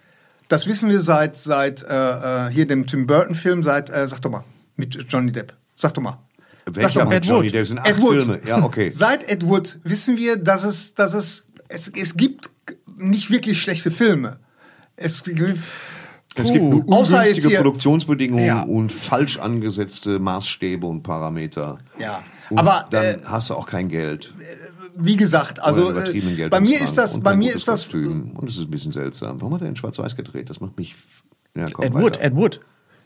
das 0.48 0.68
wissen 0.68 0.90
wir 0.90 1.02
seit, 1.02 1.38
seit 1.38 1.84
äh, 1.84 2.48
äh, 2.48 2.50
hier 2.50 2.66
dem 2.66 2.88
Tim 2.88 3.08
Burton-Film, 3.08 3.64
seit, 3.64 3.90
äh, 3.90 4.08
sag 4.08 4.22
doch 4.22 4.30
mal, 4.32 4.46
mit 4.78 4.96
Johnny 5.10 5.34
Depp. 5.34 5.54
Sag 5.76 5.94
doch 5.96 6.02
mal. 6.02 6.18
Welcher 6.66 7.06
mit 7.06 7.26
Johnny? 7.26 7.48
Wood. 7.48 7.54
Der 7.54 7.66
sind 7.66 7.80
acht 7.80 7.88
Ed 7.90 8.02
Wood. 8.02 8.22
Filme. 8.24 8.40
Ja, 8.48 8.64
okay. 8.64 8.90
Seit 8.90 9.30
Ed 9.30 9.46
Wood 9.48 9.80
wissen 9.84 10.18
wir, 10.18 10.38
dass 10.38 10.64
es, 10.64 10.94
dass 10.94 11.14
es, 11.14 11.46
es, 11.68 11.90
es 11.90 12.16
gibt 12.16 12.50
nicht 12.98 13.30
wirklich 13.32 13.62
schlechte 13.62 13.92
Filme. 13.92 14.40
Es 14.96 15.24
gibt, 15.24 15.40
Es 16.36 16.52
gibt 16.54 16.64
nur 16.64 16.88
ungünstige 16.88 17.50
hier- 17.50 17.58
Produktionsbedingungen 17.62 18.46
Ja. 18.46 18.62
und 18.64 18.92
falsch 18.92 19.38
angesetzte 19.40 20.20
Maßstäbe 20.20 20.86
und 20.88 21.04
Parameter. 21.04 21.80
ja. 22.00 22.24
Und 22.50 22.60
Aber 22.60 22.86
dann 22.92 23.04
äh, 23.06 23.18
hast 23.26 23.50
du 23.50 23.56
auch 23.56 23.66
kein 23.66 23.88
Geld. 23.90 24.34
wie 24.96 25.16
gesagt, 25.16 25.64
also 25.64 25.98
äh, 25.98 26.48
bei 26.50 26.60
mir 26.60 26.80
ist 26.80 26.98
das, 26.98 27.20
bei 27.20 27.36
mir 27.36 27.54
ist 27.56 27.68
das, 27.68 27.84
Kostüm. 27.86 28.32
Und 28.36 28.48
es 28.50 28.56
ist 28.58 28.62
ein 28.64 28.70
bisschen 28.70 28.92
seltsam. 28.92 29.42
Warum 29.42 29.56
hat 29.56 29.62
er 29.62 29.70
in 29.70 29.76
Schwarz-Weiß 29.76 30.16
gedreht? 30.16 30.50
Das 30.50 30.60
macht 30.60 30.78
mich. 30.78 30.94
Ja, 31.58 31.68
komm, 31.72 31.86
Ed 31.86 31.94
Wood. 31.94 32.20
Ed 32.20 32.36
Wood. 32.36 32.60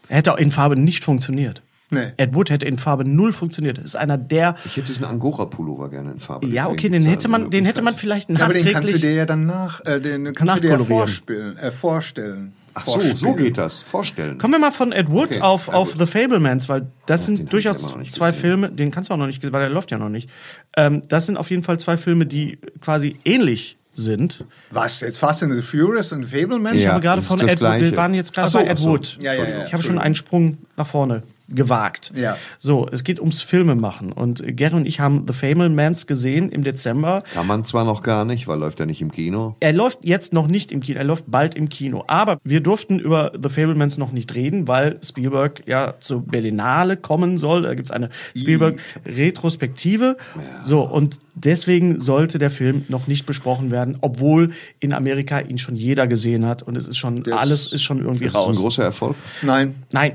Er 0.09 0.17
hätte 0.17 0.33
auch 0.33 0.37
in 0.37 0.51
Farbe 0.51 0.75
nicht 0.75 1.03
funktioniert. 1.03 1.61
Nee. 1.89 2.11
Ed 2.17 2.33
Wood 2.33 2.49
hätte 2.49 2.65
in 2.65 2.77
Farbe 2.77 3.05
null 3.05 3.31
funktioniert. 3.31 3.77
Das 3.77 3.85
ist 3.85 3.95
einer 3.95 4.17
der. 4.17 4.55
Ich 4.65 4.75
hätte 4.75 4.87
diesen 4.87 5.05
Angora-Pullover 5.05 5.89
gerne 5.89 6.11
in 6.11 6.19
Farbe. 6.19 6.47
Ja, 6.47 6.67
okay, 6.67 6.89
den 6.89 7.05
hätte 7.05 7.29
man, 7.29 7.49
den 7.49 7.65
hätte 7.65 7.81
man 7.81 7.95
vielleicht 7.95 8.29
ja, 8.29 8.43
aber 8.43 8.53
den 8.53 8.63
kannst 8.65 8.89
du 8.89 8.93
nachträglich. 8.93 9.01
dir 9.01 9.13
ja 9.13 9.25
dann 9.25 9.45
nach, 9.45 9.85
äh, 9.85 10.01
den 10.01 10.33
kannst 10.33 10.57
du 10.57 10.59
dir 10.61 10.71
ja 10.71 10.79
vorspielen, 10.79 11.57
äh, 11.57 11.71
vorstellen. 11.71 12.53
Ach 12.73 12.85
so, 12.85 12.99
so 12.99 13.33
geht 13.33 13.57
das. 13.57 13.83
Vorstellen. 13.83 14.37
Kommen 14.37 14.53
wir 14.53 14.59
mal 14.59 14.71
von 14.71 14.91
Ed 14.91 15.09
Wood 15.09 15.29
Okay, 15.29 15.41
auf, 15.41 15.67
ja, 15.67 15.73
auf. 15.73 15.95
The 15.97 16.05
Fablemans, 16.05 16.69
weil 16.69 16.87
das 17.07 17.25
den 17.25 17.37
sind 17.37 17.53
durchaus 17.53 17.95
ich 18.03 18.11
zwei 18.11 18.27
gesehen. 18.31 18.41
Filme, 18.41 18.69
den 18.69 18.91
kannst 18.91 19.09
du 19.09 19.13
auch 19.13 19.17
noch 19.17 19.25
nicht, 19.25 19.41
weil 19.41 19.51
der 19.61 19.69
läuft 19.69 19.89
ja 19.89 19.97
noch 19.97 20.09
nicht. 20.09 20.29
Ähm, 20.75 21.01
das 21.07 21.25
sind 21.25 21.37
auf 21.37 21.49
jeden 21.49 21.63
Fall 21.63 21.79
zwei 21.79 21.97
Filme, 21.97 22.25
die 22.27 22.59
quasi 22.81 23.17
ähnlich 23.25 23.77
sind. 23.95 24.43
Was, 24.69 25.01
jetzt 25.01 25.17
Fast 25.17 25.41
and 25.41 25.53
the 25.55 25.61
Furious 25.61 26.11
und 26.11 26.25
Fableman? 26.25 26.75
Ich 26.75 26.83
Ja, 26.83 26.91
habe 26.91 27.01
gerade 27.01 27.21
von 27.23 27.39
das 27.39 27.53
Ed 27.53 27.61
Wood, 27.61 27.81
wir 27.81 27.97
waren 27.97 28.13
jetzt 28.13 28.33
gerade 28.33 28.49
so, 28.51 28.59
bei 28.59 28.67
Ed 28.67 28.77
so. 28.77 28.89
Wood. 28.89 29.17
Ja, 29.21 29.33
ja, 29.33 29.47
ja, 29.47 29.65
ich 29.65 29.73
habe 29.73 29.81
schon 29.81 29.97
einen 29.97 30.13
Sprung 30.13 30.57
nach 30.75 30.85
vorne 30.85 31.23
gewagt. 31.49 32.11
Ja. 32.15 32.37
So, 32.57 32.87
es 32.91 33.03
geht 33.03 33.19
ums 33.19 33.41
Filme 33.41 33.75
machen. 33.75 34.11
Und 34.11 34.43
Gary 34.57 34.75
und 34.75 34.85
ich 34.85 34.99
haben 34.99 35.25
The 35.27 35.33
Fablemans 35.33 36.05
gesehen 36.07 36.49
im 36.49 36.63
Dezember. 36.63 37.23
Kann 37.33 37.47
man 37.47 37.63
zwar 37.63 37.85
noch 37.85 38.03
gar 38.03 38.25
nicht, 38.25 38.47
weil 38.47 38.59
läuft 38.59 38.79
ja 38.79 38.85
nicht 38.85 39.01
im 39.01 39.11
Kino. 39.11 39.55
Er 39.59 39.73
läuft 39.73 39.99
jetzt 40.03 40.33
noch 40.33 40.47
nicht 40.47 40.71
im 40.71 40.81
Kino, 40.81 40.97
er 40.99 41.05
läuft 41.05 41.25
bald 41.27 41.55
im 41.55 41.69
Kino. 41.69 42.03
Aber 42.07 42.37
wir 42.43 42.61
durften 42.61 42.99
über 42.99 43.31
The 43.41 43.49
Fablemans 43.49 43.97
noch 43.97 44.11
nicht 44.11 44.33
reden, 44.35 44.67
weil 44.67 44.99
Spielberg 45.03 45.63
ja 45.67 45.93
zur 45.99 46.21
Berlinale 46.25 46.97
kommen 46.97 47.37
soll. 47.37 47.61
Da 47.61 47.73
gibt 47.75 47.87
es 47.87 47.91
eine 47.91 48.09
Spielberg-Retrospektive. 48.35 50.17
So, 50.65 50.81
und 50.81 51.19
deswegen 51.35 51.99
sollte 51.99 52.37
der 52.39 52.51
Film 52.51 52.85
noch 52.89 53.07
nicht 53.07 53.25
besprochen 53.25 53.71
werden, 53.71 53.97
obwohl 54.01 54.51
in 54.79 54.93
Amerika 54.93 55.39
ihn 55.39 55.57
schon 55.57 55.75
jeder 55.75 56.07
gesehen 56.07 56.45
hat 56.45 56.63
und 56.63 56.75
es 56.75 56.87
ist 56.87 56.97
schon, 56.97 57.23
Das- 57.23 57.39
alles 57.39 57.71
ist 57.73 57.83
schon 57.83 57.99
irgendwie 57.99 58.25
Das 58.25 58.33
ist 58.33 58.39
ein 58.39 58.45
raus. 58.47 58.57
großer 58.57 58.83
Erfolg. 58.83 59.15
Nein. 59.41 59.75
Nein, 59.91 60.13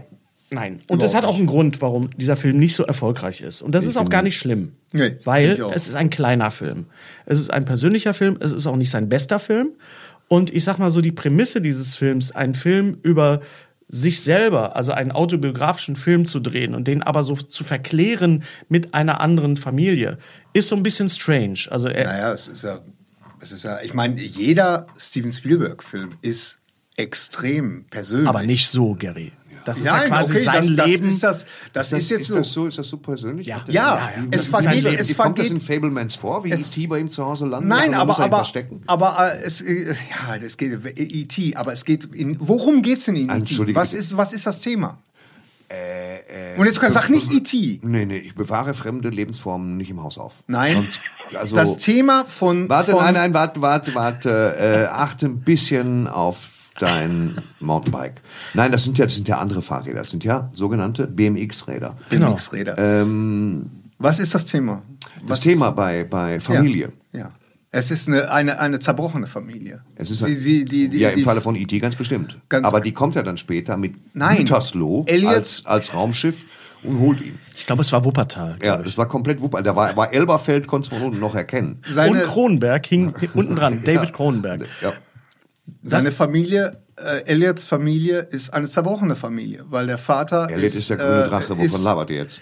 nein. 0.53 0.81
Und 0.88 1.03
das 1.03 1.15
hat 1.15 1.25
auch 1.25 1.37
einen 1.37 1.47
Grund, 1.47 1.83
warum 1.83 2.11
dieser 2.17 2.37
Film 2.37 2.59
nicht 2.59 2.75
so 2.75 2.85
erfolgreich 2.85 3.41
ist. 3.41 3.62
Und 3.62 3.75
das 3.75 3.87
ist 3.87 3.97
auch 3.97 4.09
gar 4.09 4.23
nicht 4.23 4.38
schlimm. 4.38 4.73
Nee, 4.93 5.17
weil 5.25 5.55
ich 5.55 5.61
es 5.75 5.88
ist 5.88 5.95
ein 5.95 6.11
kleiner 6.11 6.51
Film. 6.51 6.87
Es 7.27 7.38
ist 7.38 7.51
ein 7.51 7.65
persönlicher 7.65 8.15
Film, 8.15 8.37
es 8.41 8.53
ist 8.53 8.67
auch 8.67 8.77
nicht 8.77 8.91
sein 8.91 9.09
bester 9.09 9.38
Film. 9.38 9.71
Und 10.29 10.53
ich 10.53 10.65
sag 10.65 10.79
mal 10.79 10.91
so, 10.91 11.01
die 11.01 11.12
Prämisse 11.12 11.61
dieses 11.61 11.97
Films, 11.97 12.31
ein 12.31 12.55
Film 12.55 12.99
über 13.03 13.41
sich 13.88 14.23
selber, 14.23 14.75
also 14.77 14.93
einen 14.93 15.12
autobiografischen 15.12 15.97
Film 15.97 16.25
zu 16.25 16.41
drehen 16.41 16.75
und 16.75 16.88
den 16.88 17.03
aber 17.03 17.23
so 17.23 17.35
zu 17.35 17.62
verklären 17.62 18.43
mit 18.71 18.95
einer 18.95 19.21
anderen 19.21 19.59
Familie, 19.59 20.17
ist 20.55 20.69
so 20.69 20.77
ein 20.77 20.83
bisschen 20.83 21.11
strange. 21.11 21.67
Also 21.69 21.88
er, 21.88 22.05
Naja, 22.05 22.33
es 22.33 22.49
ist 22.49 22.65
ja 22.65 22.81
Es 23.41 23.53
ist 23.53 23.65
ja, 23.65 23.81
ich 23.83 23.93
meine, 23.93 24.21
jeder 24.23 24.87
Steven 24.97 25.33
Spielberg-Film 25.33 26.11
ist 26.23 26.59
extrem 26.97 27.85
persönlich. 27.91 28.29
Aber 28.29 28.43
nicht 28.43 28.69
so, 28.69 28.95
Gary. 28.95 29.33
Das 29.64 29.79
ist 29.79 29.85
Nein, 29.85 30.03
ja 30.03 30.09
quasi 30.09 30.33
okay, 30.33 30.42
sein 30.44 30.55
das, 30.55 30.77
das 30.77 30.87
Leben. 30.87 31.07
ist 31.09 31.22
das. 31.22 31.46
Das 31.72 31.92
ist, 31.92 32.11
jetzt 32.11 32.20
ist 32.22 32.27
so. 32.29 32.35
das 32.37 32.53
so, 32.53 32.66
ist 32.66 32.79
das 32.79 32.88
so 32.88 32.96
persönlich? 32.96 33.46
Ja. 33.46 33.64
Er- 33.66 33.72
Ja, 33.72 33.83
ja, 33.83 34.11
es 34.25 34.31
das 34.31 34.40
ist 34.42 34.48
vergeht, 34.51 34.85
es 35.01 35.09
Wie 35.11 35.14
kommt 35.14 35.38
das 35.38 35.51
in. 35.51 35.61
Fablemans 35.61 36.14
vor, 36.14 36.44
wie 36.44 36.51
E.T. 36.53 36.87
bei 36.87 36.98
ihm 36.98 37.09
zu 37.09 37.25
Hause 37.25 37.46
landet? 37.46 37.68
Nein, 37.68 37.94
aber 37.94 38.12
er 38.14 38.25
aber 38.25 38.37
verstecken? 38.38 38.83
aber 38.87 39.35
äh, 39.35 39.44
es 39.44 39.61
äh, 39.61 39.94
ja, 40.11 40.38
das 40.38 40.57
geht 40.57 40.72
E.T. 40.96 41.57
Aber 41.57 41.72
es 41.72 41.85
geht 41.85 42.05
in 42.14 42.37
worum 42.40 42.83
geht's 42.83 43.05
denn 43.07 43.16
in 43.16 43.31
E.T.? 43.31 43.75
Was 43.75 43.94
ist 43.94 44.16
was 44.16 44.33
ist 44.33 44.46
das 44.46 44.61
Thema? 44.61 44.98
Und 46.59 46.66
jetzt 46.66 46.81
sag 46.92 47.09
nicht 47.09 47.33
E.T. 47.33 47.81
Nee, 47.83 48.05
nee, 48.05 48.18
ich 48.18 48.35
bewahre 48.35 48.75
fremde 48.75 49.09
Lebensformen 49.09 49.77
nicht 49.79 49.90
im 49.90 50.03
Haus 50.03 50.18
auf. 50.18 50.42
Nein, 50.46 50.75
Sonst, 50.75 51.01
also, 51.38 51.57
das 51.57 51.79
Thema 51.79 52.25
von 52.27 52.68
warte, 52.68 52.92
von, 52.92 53.01
nein, 53.01 53.14
nein, 53.14 53.35
warte, 53.35 53.62
warte, 53.62 53.94
warte. 53.94 54.57
Äh, 54.59 54.85
achte 54.87 55.27
ein 55.27 55.40
bisschen 55.40 56.09
auf 56.09 56.37
dein 56.78 57.37
Mountainbike. 57.61 58.20
Nein, 58.54 58.72
das 58.72 58.85
sind 58.85 58.98
ja, 58.98 59.04
das 59.06 59.14
sind 59.14 59.28
ja 59.28 59.38
andere 59.38 59.62
Fahrräder. 59.62 60.00
Das 60.00 60.11
sind 60.11 60.24
ja 60.24 60.50
sogenannte 60.52 61.06
BMX-Räder. 61.06 61.96
Genau. 62.11 62.30
BMX-Räder. 62.30 62.78
Ähm, 62.78 63.70
Was 63.98 64.18
ist 64.18 64.35
das 64.35 64.46
Thema? 64.46 64.82
das 65.26 65.40
Thema 65.40 65.70
bei, 65.70 66.04
bei 66.04 66.40
Familie. 66.40 66.92
Ja. 67.12 67.18
ja. 67.20 67.32
Es 67.74 67.90
ist 67.90 68.06
eine, 68.08 68.30
eine, 68.30 68.61
eine 68.61 68.78
zerbrochene 68.80 69.26
Familie. 69.26 69.80
Es 69.96 70.11
ist 70.11 70.22
sie, 70.22 70.35
sie, 70.35 70.64
die, 70.66 70.88
die, 70.90 70.98
ja, 70.98 71.08
im 71.08 71.16
die, 71.16 71.22
Falle 71.24 71.40
von 71.40 71.56
E.T. 71.56 71.78
ganz 71.78 71.96
bestimmt. 71.96 72.38
Ganz- 72.50 72.66
Aber 72.66 72.80
die 72.80 72.92
kommt 72.92 73.14
ja 73.14 73.22
dann 73.22 73.38
später 73.38 73.78
mit 73.78 73.94
Nein. 74.14 74.38
Gütersloh 74.38 75.04
Elliot- 75.08 75.28
als, 75.35 75.62
als 75.64 75.94
Raumschiff 75.94 76.37
und 76.82 76.98
holt 76.98 77.22
ihn. 77.22 77.38
Ich 77.56 77.64
glaube, 77.64 77.80
es 77.80 77.90
war 77.92 78.04
Wuppertal. 78.04 78.58
Ja, 78.62 78.76
das 78.76 78.98
war 78.98 79.08
komplett 79.08 79.40
Wuppertal. 79.40 79.62
Da 79.62 79.74
war, 79.76 79.96
war 79.96 80.12
Elberfeld, 80.12 80.66
konntest 80.66 80.92
du 80.92 80.96
von 80.96 81.06
unten 81.06 81.20
noch 81.20 81.35
erkennen. 81.35 81.78
seine, 81.87 82.18
Und 82.20 82.22
Kronenberg 82.24 82.85
hing 82.87 83.14
unten 83.32 83.56
dran. 83.56 83.82
David 83.87 84.12
Kronenberg. 84.12 84.66
Ja. 84.82 84.92
Seine 85.83 86.12
Familie, 86.12 86.83
äh, 86.96 87.25
Elliots 87.25 87.66
Familie 87.66 88.18
ist 88.20 88.53
eine 88.53 88.66
zerbrochene 88.68 89.16
Familie, 89.16 89.64
weil 89.68 89.87
der 89.87 89.98
Vater 89.98 90.48
Elliot 90.51 90.64
ist, 90.64 90.75
ist 90.77 90.90
der 90.90 90.96
grüne 90.98 91.25
äh, 91.25 91.29
Drache. 91.29 91.51
Wovon 91.51 91.64
ist- 91.64 91.85
labert 91.85 92.11
ihr 92.11 92.16
jetzt? 92.16 92.40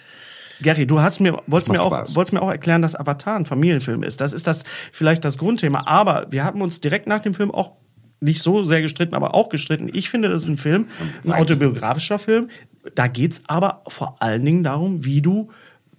Gary, 0.62 0.86
du 0.86 1.00
hast 1.00 1.20
mir, 1.20 1.40
wolltest 1.46 1.72
mir 1.72 1.80
auch, 1.80 1.90
Spaß. 1.90 2.16
wolltest 2.16 2.34
mir 2.34 2.42
auch 2.42 2.50
erklären, 2.50 2.82
dass 2.82 2.94
Avatar 2.94 3.34
ein 3.36 3.46
Familienfilm 3.46 4.02
ist. 4.02 4.20
Das 4.20 4.34
ist 4.34 4.46
das, 4.46 4.64
vielleicht 4.92 5.24
das 5.24 5.38
Grundthema. 5.38 5.86
Aber 5.86 6.26
wir 6.30 6.44
haben 6.44 6.60
uns 6.60 6.82
direkt 6.82 7.06
nach 7.06 7.20
dem 7.20 7.32
Film 7.32 7.50
auch 7.50 7.72
nicht 8.20 8.42
so 8.42 8.64
sehr 8.64 8.82
gestritten, 8.82 9.14
aber 9.14 9.34
auch 9.34 9.48
gestritten. 9.48 9.88
Ich 9.90 10.10
finde, 10.10 10.28
das 10.28 10.42
ist 10.42 10.48
ein 10.50 10.58
Film, 10.58 10.86
ein 11.24 11.32
autobiografischer 11.32 12.18
Film. 12.18 12.50
Da 12.94 13.06
geht's 13.06 13.40
aber 13.46 13.82
vor 13.88 14.16
allen 14.20 14.44
Dingen 14.44 14.62
darum, 14.62 15.02
wie 15.06 15.22
du 15.22 15.48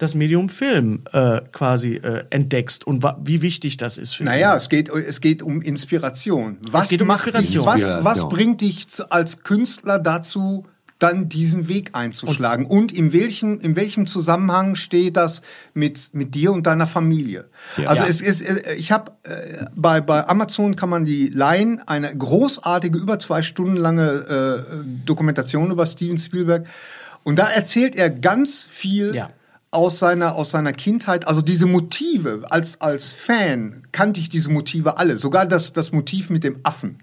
das 0.02 0.14
Medium 0.16 0.48
Film 0.48 1.04
äh, 1.12 1.40
quasi 1.52 1.94
äh, 1.94 2.24
entdeckst 2.30 2.84
und 2.86 3.04
wie 3.24 3.40
wichtig 3.40 3.76
das 3.76 3.98
ist 3.98 4.14
für 4.16 4.24
Naja, 4.24 4.48
Film. 4.50 4.56
es 4.58 4.68
geht, 4.68 4.88
es 4.88 5.20
geht 5.20 5.42
um 5.42 5.62
Inspiration. 5.62 6.58
Was 6.70 6.88
geht 6.88 7.00
um 7.02 7.06
macht 7.08 7.26
Inspiration. 7.28 7.58
Dich, 7.62 7.66
was, 7.66 7.80
Inspiration. 7.82 8.04
was 8.04 8.28
bringt 8.28 8.60
dich 8.60 8.86
als 9.10 9.42
Künstler 9.44 10.00
dazu, 10.00 10.66
dann 10.98 11.28
diesen 11.28 11.68
Weg 11.68 11.90
einzuschlagen? 11.94 12.66
Und, 12.66 12.90
in, 12.90 13.12
welchen, 13.12 13.60
in 13.60 13.76
welchem 13.76 14.06
Zusammenhang 14.06 14.74
steht 14.74 15.16
das 15.16 15.42
mit, 15.72 16.10
mit 16.12 16.34
dir 16.34 16.52
und 16.52 16.66
deiner 16.66 16.86
Familie? 16.88 17.48
Also 17.86 18.02
Ja. 18.02 18.08
es 18.08 18.20
ist, 18.20 18.42
äh, 18.42 18.74
ich 18.74 18.90
habe 18.90 19.12
äh, 19.22 19.66
bei, 19.76 20.00
bei 20.00 20.26
Amazon 20.28 20.74
kann 20.74 20.88
man 20.90 21.04
die 21.04 21.28
leihen, 21.28 21.80
eine 21.86 22.16
großartige, 22.16 22.98
über 22.98 23.20
zwei 23.20 23.42
Stunden 23.42 23.76
lange 23.76 24.04
äh, 24.10 24.84
Dokumentation 25.06 25.70
über 25.70 25.86
Steven 25.86 26.18
Spielberg. 26.18 26.66
Und 27.22 27.38
da 27.38 27.46
erzählt 27.48 27.94
er 27.94 28.10
ganz 28.10 28.66
viel 28.68 29.14
Ja. 29.14 29.30
Aus 29.72 29.98
seiner, 29.98 30.36
aus 30.36 30.50
seiner 30.50 30.72
Kindheit, 30.72 31.26
also 31.26 31.42
diese 31.42 31.66
Motive, 31.66 32.44
als, 32.50 32.80
als 32.80 33.10
Fan 33.10 33.82
kannte 33.90 34.20
ich 34.20 34.28
diese 34.28 34.50
Motive 34.50 34.98
alle, 34.98 35.16
sogar 35.16 35.46
das, 35.46 35.72
das 35.72 35.92
Motiv 35.92 36.30
mit 36.30 36.44
dem 36.44 36.60
Affen. 36.62 36.98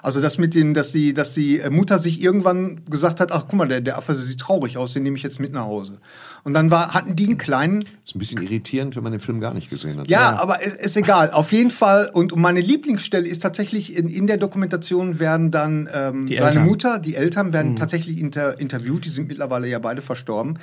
Also 0.00 0.20
das 0.20 0.36
mit 0.36 0.54
den, 0.54 0.74
dass 0.74 0.92
die, 0.92 1.14
dass 1.14 1.32
die 1.32 1.62
Mutter 1.70 1.98
sich 1.98 2.22
irgendwann 2.22 2.82
gesagt 2.90 3.20
hat, 3.20 3.32
ach 3.32 3.46
guck 3.48 3.54
mal, 3.54 3.66
der, 3.66 3.80
der 3.80 3.96
Affe 3.96 4.14
sieht 4.14 4.38
traurig 4.38 4.76
aus, 4.76 4.92
den 4.92 5.02
nehme 5.02 5.16
ich 5.16 5.22
jetzt 5.22 5.40
mit 5.40 5.54
nach 5.54 5.64
Hause. 5.64 5.98
Und 6.44 6.52
dann 6.52 6.70
war, 6.70 6.92
hatten 6.92 7.16
die 7.16 7.24
einen 7.24 7.38
kleinen, 7.38 7.86
Ist 8.04 8.14
ein 8.14 8.18
bisschen 8.18 8.42
irritierend, 8.42 8.96
wenn 8.96 9.02
man 9.02 9.12
den 9.12 9.20
Film 9.20 9.40
gar 9.40 9.54
nicht 9.54 9.70
gesehen 9.70 9.98
hat. 9.98 10.06
ja, 10.06 10.38
aber 10.38 10.62
ist, 10.62 10.76
ist 10.76 10.96
egal. 10.98 11.30
Auf 11.30 11.52
jeden 11.52 11.70
Fall. 11.70 12.10
Und 12.12 12.36
meine 12.36 12.60
Lieblingsstelle 12.60 13.26
ist 13.26 13.40
tatsächlich 13.40 13.96
in, 13.96 14.06
in 14.08 14.26
der 14.26 14.36
Dokumentation 14.36 15.20
werden 15.20 15.50
dann 15.50 15.88
ähm, 15.92 16.26
Die 16.26 16.36
seine 16.36 16.48
Eltern. 16.48 16.66
Mutter, 16.66 16.98
die 16.98 17.14
Eltern 17.14 17.54
werden 17.54 17.74
tatsächlich 17.74 18.20
inter, 18.20 18.60
interviewt. 18.60 19.06
Die 19.06 19.08
sind 19.08 19.26
mittlerweile 19.26 19.68
ja 19.68 19.78
beide 19.78 20.02
verstorben. 20.02 20.58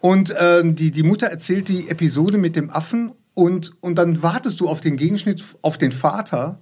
Und 0.00 0.34
ähm, 0.38 0.76
die, 0.76 0.90
die 0.90 1.02
Mutter 1.02 1.26
erzählt 1.26 1.68
die 1.68 1.88
Episode 1.88 2.38
mit 2.38 2.56
dem 2.56 2.70
Affen 2.70 3.12
und, 3.34 3.72
und 3.80 3.96
dann 3.96 4.22
wartest 4.22 4.60
du 4.60 4.68
auf 4.68 4.80
den 4.80 4.96
Gegenschnitt 4.96 5.44
auf 5.62 5.78
den 5.78 5.92
Vater 5.92 6.58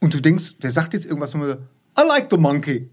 und 0.00 0.14
du 0.14 0.20
denkst, 0.20 0.58
der 0.58 0.70
sagt 0.70 0.94
jetzt 0.94 1.06
irgendwas 1.06 1.34
und 1.34 1.42
I 1.42 2.02
like 2.06 2.28
the 2.30 2.36
monkey. 2.36 2.90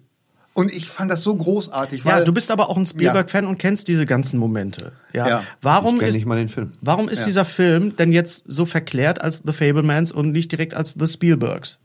Und 0.53 0.73
ich 0.73 0.89
fand 0.89 1.09
das 1.09 1.23
so 1.23 1.33
großartig. 1.35 2.03
Ja, 2.03 2.17
weil, 2.17 2.23
du 2.25 2.33
bist 2.33 2.51
aber 2.51 2.69
auch 2.69 2.75
ein 2.75 2.85
Spielberg-Fan 2.85 3.45
und 3.45 3.59
kennst 3.59 3.87
diese 3.87 4.05
ganzen 4.05 4.37
Momente. 4.39 4.91
Ja. 5.13 5.27
Ja. 5.27 5.43
Warum 5.61 5.95
Ich 5.95 5.99
kenn 6.01 6.09
ist 6.09 6.15
nicht 6.15 6.25
mal 6.25 6.35
den 6.35 6.49
Film. 6.49 6.73
Warum 6.81 7.07
ist 7.07 7.25
dieser 7.25 7.45
Film 7.45 7.95
denn 7.95 8.11
jetzt 8.11 8.43
so 8.47 8.65
verklärt 8.65 9.21
als 9.21 9.41
The 9.45 9.53
Fablemans 9.53 10.11
und 10.11 10.31
nicht 10.31 10.51
direkt 10.51 10.73
als 10.73 10.95
The 10.99 11.07
Spielbergs? 11.07 11.79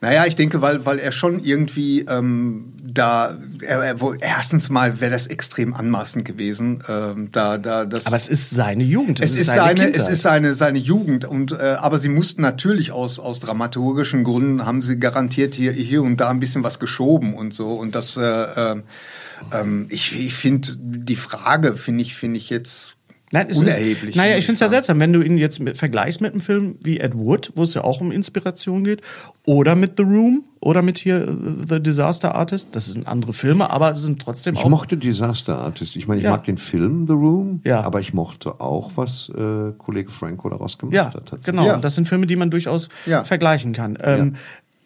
Naja, 0.00 0.26
ich 0.26 0.36
denke, 0.36 0.60
weil, 0.60 0.84
weil 0.84 0.98
er 0.98 1.12
schon 1.12 1.42
irgendwie 1.42 2.00
ähm, 2.02 2.72
da, 2.82 3.36
er, 3.66 3.82
er, 3.82 4.00
wohl- 4.00 4.18
erstens 4.20 4.68
mal 4.68 5.00
wäre 5.00 5.10
das 5.10 5.26
extrem 5.26 5.72
anmaßend 5.72 6.24
gewesen. 6.24 6.82
Ähm, 6.88 7.30
da, 7.32 7.56
da, 7.58 7.84
das, 7.86 8.06
Aber 8.06 8.16
es 8.16 8.28
ist 8.28 8.50
seine 8.50 8.84
Jugend. 8.84 9.20
es 9.20 9.34
ist 9.34 9.46
seine, 9.46 9.86
es 9.86 9.92
Kindheit. 9.94 10.12
ist 10.12 10.22
seine, 10.22 10.54
seine 10.54 10.78
Jugend 10.78 11.24
und 11.24 11.52
äh, 11.52 11.76
aber 11.78 11.98
sie 11.98 12.10
mussten 12.10 12.42
natürlich 12.42 12.92
aus 12.92 13.18
aus 13.18 13.40
dramaturgischen 13.40 14.24
Gründen 14.24 14.66
haben 14.66 14.82
sie 14.82 14.98
garantiert 15.00 15.54
hier 15.54 15.72
hier 15.72 16.02
und 16.02 16.20
da 16.20 16.28
ein 16.28 16.38
bisschen 16.40 16.62
was 16.62 16.78
geschoben 16.78 17.34
und 17.34 17.54
so 17.54 17.72
und 17.72 17.94
das 17.94 18.16
äh, 18.16 18.76
ähm, 19.52 19.86
ich, 19.88 20.18
ich 20.20 20.34
finde 20.34 20.68
die 20.78 21.16
Frage 21.16 21.76
finde 21.76 22.02
ich 22.02 22.14
finde 22.14 22.36
ich 22.38 22.50
jetzt 22.50 22.96
Nein, 23.34 23.46
es 23.50 23.58
unerheblich. 23.58 24.10
Ist, 24.10 24.16
naja, 24.16 24.36
ich 24.38 24.46
finde 24.46 24.54
es 24.54 24.60
ja 24.60 24.68
seltsam, 24.70 24.98
wenn 25.00 25.12
du 25.12 25.20
ihn 25.20 25.36
jetzt 25.36 25.60
mit, 25.60 25.76
vergleichst 25.76 26.20
mit 26.22 26.32
einem 26.32 26.40
Film 26.40 26.76
wie 26.82 26.98
Ed 27.00 27.14
Wood, 27.14 27.52
wo 27.56 27.62
es 27.64 27.74
ja 27.74 27.84
auch 27.84 28.00
um 28.00 28.10
Inspiration 28.10 28.84
geht, 28.84 29.02
oder 29.44 29.74
mit 29.74 29.92
The 29.98 30.04
Room, 30.04 30.44
oder 30.60 30.80
mit 30.80 30.96
hier 30.98 31.28
äh, 31.28 31.34
The 31.68 31.80
Disaster 31.82 32.34
Artist. 32.34 32.70
Das 32.72 32.86
sind 32.86 33.06
andere 33.06 33.34
Filme, 33.34 33.68
aber 33.68 33.92
es 33.92 34.00
sind 34.00 34.22
trotzdem 34.22 34.54
Ich 34.54 34.60
auch. 34.64 34.70
mochte 34.70 34.96
Disaster 34.96 35.58
Artist. 35.58 35.94
Ich 35.96 36.08
meine, 36.08 36.20
ich 36.20 36.24
Ja. 36.24 36.30
mag 36.30 36.44
den 36.44 36.56
Film 36.56 37.06
The 37.06 37.12
Room, 37.12 37.60
Ja. 37.64 37.82
aber 37.82 38.00
ich 38.00 38.14
mochte 38.14 38.60
auch, 38.62 38.92
was 38.94 39.30
äh, 39.36 39.72
Kollege 39.76 40.10
Franco 40.10 40.48
daraus 40.48 40.78
gemacht 40.78 40.94
ja, 40.94 41.12
hat. 41.12 41.44
genau. 41.44 41.66
Ja. 41.66 41.76
Das 41.76 41.94
sind 41.96 42.08
Filme, 42.08 42.26
die 42.26 42.36
man 42.36 42.50
durchaus 42.50 42.88
vergleichen 43.24 43.72
kann. 43.74 43.98
Ähm, 44.02 44.36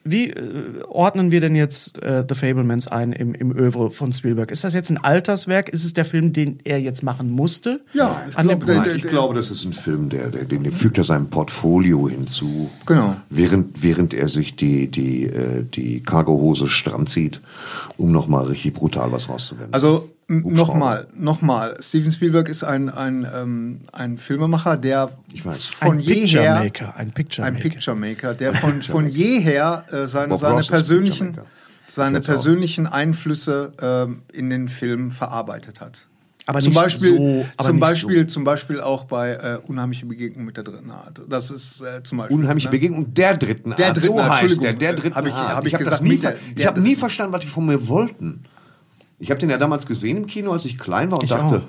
Wie 0.05 0.31
äh, 0.31 0.83
ordnen 0.89 1.31
wir 1.31 1.41
denn 1.41 1.55
jetzt 1.55 2.03
äh, 2.03 2.25
The 2.29 2.35
Fablemans 2.35 2.89
ein 2.89 3.13
im, 3.13 3.35
im 3.35 3.57
Övre 3.57 3.91
von 3.91 4.13
Spielberg? 4.13 4.51
Ist 4.51 4.65
das 4.65 4.75
jetzt 4.75 4.91
ein 4.91 4.99
Alterswerk? 4.99 5.69
Ist 5.69 5.85
es 5.85 5.93
der 5.93 6.05
Film, 6.05 6.33
den 6.33 6.59
er 6.65 6.81
jetzt 6.81 7.03
machen 7.03 7.31
musste? 7.31 7.81
Ja, 7.93 8.23
ich 8.29 8.37
glaub, 8.37 8.61
Punkt? 8.61 8.67
Nein, 8.69 8.97
ich 8.97 9.03
glaube, 9.03 9.35
das 9.35 9.51
ist 9.51 9.65
ein 9.65 9.73
Film, 9.73 10.09
der, 10.09 10.29
der, 10.29 10.45
den 10.45 10.71
fügt 10.73 10.99
er 10.99 11.05
seinem 11.05 11.29
Portfolio 11.29 12.09
hinzu. 12.09 12.71
Genau. 12.87 13.17
Während, 13.29 13.83
während 13.83 14.15
er 14.15 14.29
sich 14.29 14.57
die, 14.57 14.89
die, 14.89 15.25
äh, 15.25 15.65
die 15.65 16.03
Cargohose 16.03 16.69
stramm 16.69 17.07
zieht, 17.07 17.41
um 17.97 18.13
nochmal 18.13 18.47
richtig 18.47 18.75
brutal 18.75 19.13
was 19.13 19.29
rauszuwerden. 19.29 19.73
Also. 19.73 20.11
Nochmal, 20.29 21.07
nochmal. 21.15 21.77
Steven 21.81 22.13
Spielberg 22.13 22.49
ist 22.49 22.63
ein, 22.63 22.89
ein, 22.91 23.27
ähm, 23.35 23.79
ein 23.93 24.19
Filmemacher, 24.19 24.77
der 24.77 25.11
Ich 25.33 25.45
weiß. 25.45 25.65
von 25.65 25.97
Ein 25.97 26.01
jeher 26.01 26.57
ein 26.97 27.11
Picturemaker. 27.13 27.45
ein 27.45 27.57
Picturemaker, 27.57 28.35
der 28.35 28.55
von, 28.55 28.83
von 28.83 29.09
jeher 29.09 29.85
äh, 29.91 30.07
seine, 30.07 30.29
Bob 30.29 30.41
seine 30.41 30.55
Ross 30.57 30.69
persönlichen, 30.69 31.39
seine 31.87 32.21
persönlichen 32.21 32.87
Einflüsse 32.87 33.73
ähm, 33.81 34.23
in 34.33 34.51
den 34.51 34.69
Film 34.69 35.11
verarbeitet 35.11 35.81
hat. 35.81 36.07
Aber 36.45 36.61
zum 36.61 36.71
nicht 36.73 36.81
Beispiel, 36.83 37.17
so- 37.17 37.47
aber 37.59 37.65
zum 37.67 37.77
nicht 37.77 37.81
Beispiel, 37.83 38.19
so. 38.21 38.25
zum 38.35 38.45
Beispiel 38.45 38.81
auch 38.81 39.05
bei 39.05 39.33
äh, 39.33 39.59
Unheimliche 39.67 40.07
Begegnung 40.07 40.47
mit 40.47 40.57
der 40.57 40.65
dritten 40.65 40.91
Art. 40.91 41.21
Das 41.29 41.51
ist 41.51 41.83
äh, 41.83 42.03
zum 42.03 42.19
Beispiel. 42.19 42.37
Unheimliche 42.39 42.69
ne? 42.69 42.73
Begegnung 42.73 43.13
der 43.13 43.37
dritten 43.37 43.75
Der 43.77 43.89
Art. 43.89 43.97
dritten 43.99 44.17
so 44.17 44.23
Art, 44.23 44.31
heißt 44.43 44.63
der, 44.63 44.71
Entschuldigung. 44.71 44.79
der 44.81 44.93
dritten 44.95 45.15
Hab 45.15 45.27
ich- 45.27 45.33
Art. 45.35 45.57
hab 45.57 45.67
ich 45.67 45.75
hab 45.75 45.79
gesagt, 45.81 45.95
das 45.97 46.01
nie, 46.03 46.17
ver 46.17 46.31
der- 46.33 46.39
der 46.41 46.59
ich 46.59 46.67
habe 46.67 46.81
nie 46.81 46.97
verstanden, 46.97 47.33
was 47.35 47.41
die 47.41 47.47
von 47.49 47.67
mir 47.67 47.87
wollten. 47.87 48.45
Ich 49.19 49.31
habe 49.31 49.41
den 49.41 49.51
ja 49.51 49.59
damals 49.59 49.87
gesehen 49.87 50.17
im 50.17 50.27
Kino, 50.27 50.53
als 50.53 50.65
ich 50.65 50.79
klein 50.79 51.11
war 51.11 51.19
und 51.19 51.25
Ich 51.25 51.31
dachte, 51.31 51.63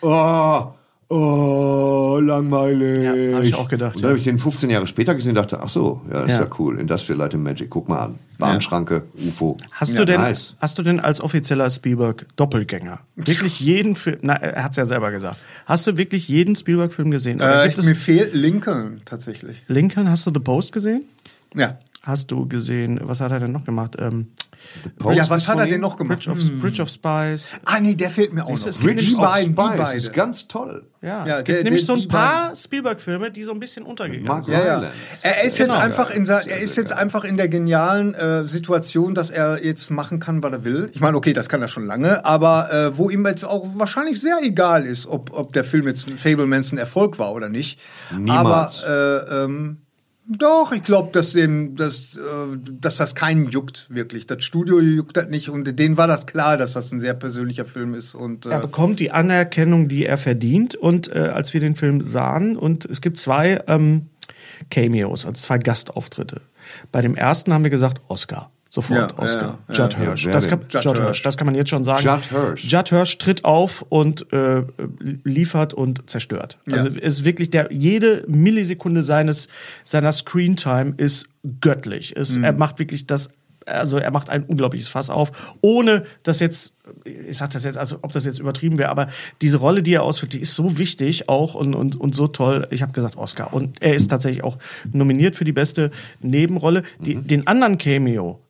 oh, 0.00 0.64
oh, 1.08 2.18
langweilig. 2.20 3.04
Ja, 3.04 3.36
hab 3.36 3.44
ich 3.44 3.54
auch 3.54 3.68
gedacht, 3.68 3.96
Und 3.96 4.02
dann 4.02 4.08
ja. 4.08 4.12
habe 4.12 4.18
ich 4.18 4.24
den 4.24 4.38
15 4.38 4.70
Jahre 4.70 4.86
später 4.86 5.14
gesehen 5.14 5.30
und 5.30 5.36
dachte, 5.36 5.60
ach 5.62 5.68
so, 5.68 6.00
ja, 6.10 6.24
ist 6.24 6.32
Ja. 6.32 6.40
ja, 6.42 6.50
cool. 6.58 6.78
Industrial 6.80 7.18
Light 7.18 7.34
and 7.34 7.44
Magic, 7.44 7.70
guck 7.70 7.88
mal 7.88 7.98
an. 8.00 8.18
Bahnschranke, 8.38 9.04
UFO. 9.28 9.56
Hast 9.70 9.92
ja, 9.92 9.98
du 10.00 10.06
denn, 10.06 10.20
Nice. 10.20 10.56
hast 10.60 10.76
du 10.78 10.82
denn 10.82 10.98
als 10.98 11.20
offizieller 11.20 11.70
Spielberg 11.70 12.26
Doppelgänger 12.34 13.00
wirklich 13.14 13.60
jeden 13.60 13.94
Film, 13.94 14.18
na, 14.22 14.34
er 14.34 14.64
hat's 14.64 14.76
ja 14.76 14.84
selber 14.84 15.12
gesagt, 15.12 15.36
hast 15.66 15.86
du 15.86 15.96
wirklich 15.96 16.26
jeden 16.28 16.56
Spielberg-Film 16.56 17.12
gesehen? 17.12 17.36
Oder 17.36 17.64
Äh, 17.64 17.68
gibt 17.68 17.84
mir 17.84 17.92
es 17.92 17.98
fehlt 17.98 18.34
Lincoln 18.34 19.02
tatsächlich. 19.04 19.62
Lincoln, 19.68 20.10
hast 20.10 20.26
du 20.26 20.30
The 20.34 20.40
Post 20.40 20.72
gesehen? 20.72 21.04
Ja. 21.54 21.78
Hast 22.02 22.32
du 22.32 22.48
gesehen, 22.48 22.98
was 23.04 23.20
hat 23.20 23.30
er 23.30 23.38
denn 23.38 23.52
noch 23.52 23.64
gemacht? 23.64 23.94
Ähm, 24.00 24.28
Ja, 25.12 25.28
was 25.28 25.48
hat 25.48 25.58
er 25.58 25.66
denn 25.66 25.80
noch 25.80 25.96
gemacht? 25.96 26.24
Bridge 26.24 26.30
of, 26.30 26.60
Bridge 26.60 26.82
of 26.82 26.88
Spies. 26.88 27.54
Ah, 27.64 27.80
nee, 27.80 27.94
der 27.94 28.10
fehlt 28.10 28.32
mir 28.32 28.44
auch 28.44 28.48
Siehst 28.50 28.62
noch. 28.62 28.68
es 28.70 28.78
gibt 28.80 28.86
Bridge 28.96 29.02
nämlich 29.10 29.18
of 29.18 29.24
beiden, 29.24 29.54
die 29.54 29.62
Spies 29.62 29.76
beide. 29.84 29.96
ist 29.96 30.12
ganz 30.12 30.48
toll. 30.48 30.86
Ja, 31.02 31.26
Ja, 31.26 31.34
es 31.38 31.44
gibt 31.44 31.56
der- 31.58 31.64
nämlich 31.64 31.84
der- 31.86 31.96
so 31.96 32.00
ein 32.02 32.08
paar 32.08 32.54
Spielberg-Filme, 32.54 33.30
die 33.32 33.42
so 33.42 33.50
ein 33.52 33.58
bisschen 33.60 33.82
untergegangen 33.84 34.26
Mark 34.28 34.44
sind. 34.44 34.54
Ja, 34.54 34.64
ja. 34.82 34.90
Er 35.22 35.44
ist 35.44 35.58
jetzt 35.58 35.70
Genau. 35.70 35.80
einfach 35.80 36.10
in 36.10 36.24
der, 36.24 36.46
er 36.48 36.58
ist 36.60 36.76
jetzt 36.76 36.92
einfach 36.92 37.24
in 37.24 37.36
der 37.36 37.48
genialen 37.48 38.14
äh, 38.14 38.46
Situation, 38.46 39.14
dass 39.14 39.30
er 39.30 39.64
jetzt 39.64 39.90
machen 39.90 40.20
kann, 40.20 40.42
was 40.42 40.52
er 40.52 40.64
will. 40.64 40.90
Ich 40.94 41.00
meine, 41.00 41.16
okay, 41.16 41.32
das 41.32 41.48
kann 41.48 41.60
er 41.60 41.68
schon 41.68 41.84
lange, 41.86 42.24
aber 42.24 42.72
äh, 42.72 42.96
wo 42.96 43.10
ihm 43.10 43.26
jetzt 43.26 43.44
auch 43.44 43.68
wahrscheinlich 43.74 44.20
sehr 44.20 44.38
egal 44.42 44.86
ist, 44.86 45.06
ob, 45.06 45.36
ob 45.36 45.52
der 45.52 45.64
Film 45.64 45.88
jetzt 45.88 46.06
ein 46.08 46.18
Fablemans 46.18 46.70
ein 46.72 46.78
Erfolg 46.78 47.18
war 47.18 47.32
oder 47.32 47.48
nicht. 47.48 47.80
Niemals. 48.16 48.84
Aber 48.84 49.28
äh, 49.32 49.44
ähm, 49.44 49.78
doch, 50.24 50.72
ich 50.72 50.84
glaube, 50.84 51.10
dass 51.12 51.32
dass, 51.32 52.16
äh, 52.16 52.20
dass 52.80 52.96
das 52.96 53.14
keinen 53.14 53.48
juckt 53.48 53.88
wirklich. 53.90 54.26
Das 54.26 54.44
Studio 54.44 54.80
juckt 54.80 55.16
das 55.16 55.28
nicht 55.28 55.48
und 55.48 55.64
denen 55.78 55.96
war 55.96 56.06
das 56.06 56.26
klar, 56.26 56.56
dass 56.56 56.74
das 56.74 56.92
ein 56.92 57.00
sehr 57.00 57.14
persönlicher 57.14 57.64
Film 57.64 57.94
ist 57.94 58.14
und 58.14 58.46
Er 58.46 58.58
äh, 58.58 58.60
bekommt 58.60 59.00
die 59.00 59.10
Anerkennung, 59.10 59.88
die 59.88 60.06
er 60.06 60.18
verdient. 60.18 60.76
Und 60.76 61.08
äh, 61.08 61.18
als 61.18 61.52
wir 61.54 61.60
den 61.60 61.74
Film 61.74 62.02
sahen, 62.02 62.56
und 62.56 62.84
es 62.84 63.00
gibt 63.00 63.18
zwei 63.18 63.62
ähm, 63.66 64.10
Cameos, 64.70 65.26
also 65.26 65.40
zwei 65.40 65.58
Gastauftritte. 65.58 66.40
Bei 66.92 67.02
dem 67.02 67.16
ersten 67.16 67.52
haben 67.52 67.64
wir 67.64 67.70
gesagt, 67.70 68.00
Oscar. 68.08 68.52
Sofort 68.74 69.12
Ja, 69.12 69.18
Oscar. 69.18 69.58
ja, 69.68 69.74
Judd 69.74 69.92
ja. 69.92 69.98
Hirsch. 69.98 70.24
Das, 70.32 70.48
kann? 70.48 70.60
Judd 70.70 70.72
Judd 70.84 70.96
Hirsch. 70.96 71.00
Hirsch. 71.04 71.22
Das 71.24 71.36
kann 71.36 71.44
man 71.44 71.54
jetzt 71.54 71.68
schon 71.68 71.84
sagen. 71.84 72.02
Judd 72.06 72.24
Hirsch. 72.30 72.64
Judd 72.64 72.88
Hirsch 72.88 73.18
tritt 73.18 73.44
auf 73.44 73.84
und 73.90 74.32
äh, 74.32 74.62
liefert 75.24 75.74
und 75.74 76.08
zerstört. 76.08 76.58
Also 76.70 76.88
Ja. 76.88 77.00
ist 77.00 77.24
wirklich 77.24 77.50
der 77.50 77.70
jede 77.70 78.24
Millisekunde 78.28 79.02
seines 79.02 79.48
seiner 79.84 80.10
Screentime 80.10 80.94
ist 80.96 81.26
göttlich. 81.60 82.16
Es, 82.16 82.36
Mhm. 82.38 82.44
Er 82.44 82.52
macht 82.54 82.78
wirklich 82.78 83.06
das 83.06 83.30
also 83.66 83.98
er 83.98 84.10
macht 84.10 84.28
ein 84.28 84.42
unglaubliches 84.42 84.88
Fass 84.88 85.08
auf, 85.08 85.54
ohne 85.60 86.02
dass 86.24 86.40
jetzt, 86.40 86.74
ich 87.04 87.38
sag 87.38 87.50
das 87.50 87.62
jetzt, 87.62 87.78
also 87.78 87.98
ob 88.02 88.10
das 88.10 88.24
jetzt 88.24 88.40
übertrieben 88.40 88.76
wäre, 88.76 88.88
aber 88.88 89.06
diese 89.40 89.58
Rolle, 89.58 89.84
die 89.84 89.92
er 89.94 90.02
ausführt, 90.02 90.32
die 90.32 90.40
ist 90.40 90.56
so 90.56 90.78
wichtig 90.78 91.28
auch 91.28 91.54
und, 91.54 91.74
und, 91.76 91.94
und 91.94 92.12
so 92.12 92.26
toll. 92.26 92.66
Ich 92.72 92.82
habe 92.82 92.90
gesagt 92.92 93.16
Oscar. 93.16 93.54
Und 93.54 93.80
er 93.80 93.94
ist 93.94 94.08
tatsächlich 94.08 94.42
auch 94.42 94.58
nominiert 94.92 95.36
für 95.36 95.44
die 95.44 95.52
beste 95.52 95.92
Nebenrolle. 96.22 96.82
Die, 96.98 97.14
Mhm. 97.14 97.26
Den 97.28 97.46
anderen 97.46 97.78
Cameo, 97.78 98.40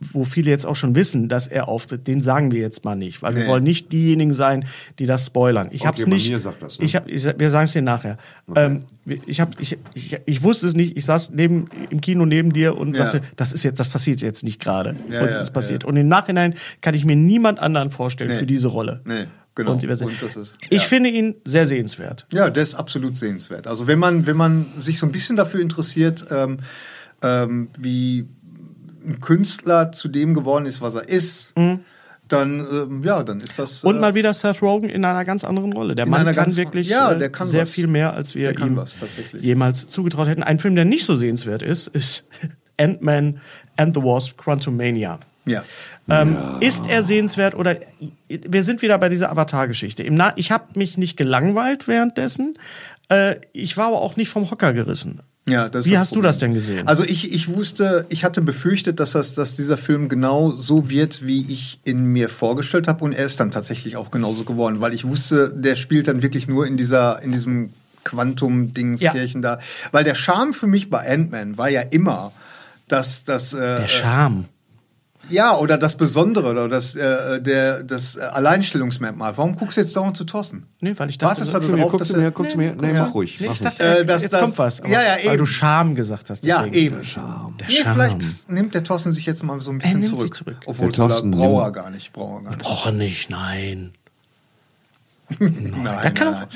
wo 0.00 0.22
viele 0.24 0.48
jetzt 0.50 0.64
auch 0.64 0.76
schon 0.76 0.94
wissen, 0.94 1.28
dass 1.28 1.48
er 1.48 1.66
auftritt, 1.66 2.06
den 2.06 2.20
sagen 2.20 2.52
wir 2.52 2.60
jetzt 2.60 2.84
mal 2.84 2.94
nicht, 2.94 3.20
weil 3.20 3.34
wir 3.34 3.42
Nee. 3.42 3.48
wollen 3.48 3.64
nicht 3.64 3.92
diejenigen 3.92 4.32
sein, 4.32 4.64
die 5.00 5.06
das 5.06 5.26
spoilern. 5.26 5.70
Ich 5.72 5.80
Okay, 5.80 5.88
hab's 5.88 6.06
nicht. 6.06 6.30
mir 6.30 6.38
sagt 6.38 6.62
das, 6.62 6.78
ne? 6.78 6.84
Ich 6.84 6.94
hab, 6.94 7.10
ich, 7.10 7.24
wir 7.24 7.50
sagen 7.50 7.64
es 7.64 7.72
dir 7.72 7.82
nachher. 7.82 8.16
Ähm, 8.54 8.78
ich, 9.26 9.40
hab, 9.40 9.58
ich, 9.60 9.76
ich, 9.94 10.16
ich 10.24 10.42
wusste 10.44 10.68
es 10.68 10.74
nicht. 10.74 10.96
Ich 10.96 11.04
saß 11.04 11.30
neben, 11.30 11.68
im 11.90 12.00
Kino 12.00 12.26
neben 12.26 12.52
dir 12.52 12.76
und 12.76 12.96
Ja. 12.96 13.04
sagte, 13.10 13.22
das 13.34 13.52
ist 13.52 13.64
jetzt, 13.64 13.80
das 13.80 13.88
passiert 13.88 14.20
jetzt 14.20 14.44
nicht 14.44 14.60
gerade. 14.60 14.94
Ja, 15.10 15.20
und 15.22 15.28
es 15.28 15.34
ja, 15.34 15.40
ist 15.42 15.50
passiert. 15.50 15.84
Und 15.84 15.96
im 15.96 16.06
Nachhinein 16.06 16.54
kann 16.80 16.94
ich 16.94 17.04
mir 17.04 17.16
niemand 17.16 17.58
anderen 17.58 17.90
vorstellen 17.90 18.30
Nee. 18.30 18.38
für 18.38 18.46
diese 18.46 18.68
Rolle. 18.68 19.00
Nee, 19.04 19.24
genau. 19.56 19.72
Und, 19.72 19.82
und 19.82 20.22
das 20.22 20.36
ist- 20.36 20.56
ich 20.70 20.82
finde 20.82 21.10
ihn 21.10 21.34
sehr 21.44 21.66
sehenswert. 21.66 22.24
Ja, 22.32 22.50
der 22.50 22.62
ist 22.62 22.76
absolut 22.76 23.16
sehenswert. 23.16 23.66
Also 23.66 23.88
wenn 23.88 23.98
man, 23.98 24.26
wenn 24.28 24.36
man 24.36 24.66
sich 24.78 25.00
so 25.00 25.06
ein 25.06 25.12
bisschen 25.12 25.34
dafür 25.34 25.60
interessiert, 25.60 26.24
ähm, 26.30 26.58
ähm, 27.20 27.68
wie 27.76 28.26
ein 29.08 29.20
Künstler 29.20 29.90
zu 29.92 30.08
dem 30.08 30.34
geworden 30.34 30.66
ist, 30.66 30.80
was 30.80 30.94
er 30.94 31.08
ist, 31.08 31.54
dann 31.56 32.60
ähm, 32.70 33.02
ja, 33.04 33.22
dann 33.22 33.40
ist 33.40 33.58
das. 33.58 33.82
Mhm. 33.82 33.88
Und 33.90 33.96
äh, 33.96 34.00
mal 34.00 34.14
wieder 34.14 34.34
Seth 34.34 34.60
Rogen 34.60 34.88
in 34.90 35.04
einer 35.04 35.24
ganz 35.24 35.44
anderen 35.44 35.72
Rolle. 35.72 35.94
Der 35.94 36.06
Mann 36.06 36.26
kann 36.26 36.34
ganz- 36.34 36.56
wirklich 36.56 36.88
ja, 36.88 37.12
äh, 37.12 37.18
der 37.18 37.30
kann 37.30 37.48
sehr 37.48 37.62
was. 37.62 37.70
viel 37.70 37.86
mehr, 37.86 38.12
als 38.12 38.34
wir 38.34 38.50
ihm 38.58 38.76
was, 38.76 38.96
jemals 39.40 39.88
zugetraut 39.88 40.28
hätten. 40.28 40.42
Ein 40.42 40.58
Film, 40.58 40.74
der 40.74 40.84
nicht 40.84 41.04
so 41.06 41.16
sehenswert 41.16 41.62
ist, 41.62 41.86
ist 41.88 42.24
Ant-Man 42.76 43.40
and 43.76 43.94
the 43.94 44.02
Wasp 44.02 44.36
Quantumania. 44.36 45.18
ja. 45.46 45.64
Ähm, 46.10 46.38
Ist 46.60 46.86
er 46.88 47.02
sehenswert 47.02 47.54
oder 47.54 47.76
wir 48.30 48.62
sind 48.62 48.80
wieder 48.80 48.96
bei 48.96 49.10
dieser 49.10 49.30
Avatar-Geschichte. 49.30 50.02
Ich 50.36 50.50
habe 50.50 50.64
mich 50.74 50.96
nicht 50.96 51.18
gelangweilt 51.18 51.86
währenddessen. 51.86 52.54
Äh, 53.10 53.36
ich 53.52 53.76
war 53.76 53.88
aber 53.88 54.00
auch 54.00 54.16
nicht 54.16 54.30
vom 54.30 54.50
Hocker 54.50 54.72
gerissen. 54.72 55.20
Ja, 55.50 55.68
das 55.68 55.84
ist 55.84 55.90
Wie 55.90 55.94
das 55.94 56.00
hast 56.00 56.10
du 56.12 56.16
Problem. 56.16 56.28
das 56.28 56.38
denn 56.38 56.54
gesehen? 56.54 56.86
Also 56.86 57.04
ich, 57.04 57.32
ich 57.32 57.48
wusste, 57.48 58.06
ich 58.08 58.24
hatte 58.24 58.40
befürchtet, 58.40 59.00
dass, 59.00 59.12
das, 59.12 59.34
dass 59.34 59.56
dieser 59.56 59.76
Film 59.76 60.08
genau 60.08 60.50
so 60.50 60.90
wird, 60.90 61.26
wie 61.26 61.40
ich 61.50 61.80
ihn 61.84 62.04
mir 62.04 62.28
vorgestellt 62.28 62.88
habe. 62.88 63.04
Und 63.04 63.12
er 63.12 63.24
ist 63.24 63.40
dann 63.40 63.50
tatsächlich 63.50 63.96
auch 63.96 64.10
genauso 64.10 64.44
geworden, 64.44 64.80
weil 64.80 64.94
ich 64.94 65.06
wusste, 65.06 65.52
der 65.54 65.76
spielt 65.76 66.08
dann 66.08 66.22
wirklich 66.22 66.48
nur 66.48 66.66
in 66.66 66.76
dieser, 66.76 67.22
in 67.22 67.32
diesem 67.32 67.70
Quantum-Dingskirchen 68.04 69.42
da. 69.42 69.58
Weil 69.92 70.04
der 70.04 70.14
Charme 70.14 70.52
für 70.52 70.66
mich 70.66 70.90
bei 70.90 71.06
Ant-Man 71.08 71.58
war 71.58 71.68
ja 71.68 71.82
immer, 71.82 72.32
dass 72.88 73.24
das 73.24 73.52
äh, 73.52 73.78
Der 73.78 73.88
Charme. 73.88 74.46
Ja 75.28 75.56
oder 75.56 75.78
das 75.78 75.96
Besondere 75.96 76.50
oder 76.50 76.68
das 76.68 76.94
äh, 76.96 77.40
der 77.40 77.82
das 77.82 78.16
Alleinstellungsmerkmal. 78.16 79.36
Warum 79.36 79.56
guckst 79.56 79.76
du 79.76 79.80
jetzt 79.80 79.96
dauernd 79.96 80.16
zu 80.16 80.24
Thorsten? 80.24 80.66
Nee, 80.80 80.92
weil 80.96 81.10
ich 81.10 81.18
dachte, 81.18 81.40
Wartest 81.46 81.52
du 81.68 81.76
darauf, 81.76 81.90
guck 81.90 81.98
dass 82.00 82.08
zu 82.08 82.16
mir, 82.18 82.30
guck 82.30 82.50
zu 82.50 82.56
mir. 82.56 82.74
Nee, 82.74 82.92
mach 82.98 83.14
ruhig. 83.14 83.38
Nee, 83.40 83.48
ich 83.52 83.60
dachte, 83.60 83.82
Äh, 83.82 84.04
dass 84.04 84.22
jetzt 84.22 84.34
das- 84.34 84.40
kommt 84.42 84.58
was. 84.58 84.78
Ja, 84.78 85.02
ja, 85.02 85.16
Weil 85.16 85.26
eben. 85.26 85.36
du 85.38 85.46
Charme 85.46 85.94
gesagt 85.94 86.30
hast. 86.30 86.44
Ja, 86.44 86.62
deswegen. 86.64 86.74
eben. 86.76 86.94
Der 86.96 87.02
Nee, 87.68 87.74
Charme. 87.74 87.92
vielleicht 87.94 88.48
nimmt 88.50 88.74
der 88.74 88.84
Thorsten 88.84 89.12
sich 89.12 89.26
jetzt 89.26 89.42
mal 89.42 89.60
so 89.60 89.70
ein 89.70 89.78
bisschen 89.78 90.00
nimmt 90.00 90.08
zurück. 90.10 90.22
sich 90.22 90.32
zurück. 90.32 90.56
Obwohl 90.66 90.86
Der 90.88 90.94
Thorsten 90.96 91.30
braucht 91.30 91.42
er 91.58 91.62
nimmt- 91.64 91.74
gar 91.76 91.90
nicht. 91.90 92.12
Braucht 92.12 92.40
er 92.40 92.44
gar 92.44 92.50
nicht. 92.56 92.62
Braucht 92.62 92.86
er 92.86 92.92
nicht, 92.92 93.30
nein. 93.30 93.92
Nein, 95.38 95.82
nein, 95.82 96.14
nein. 96.14 96.46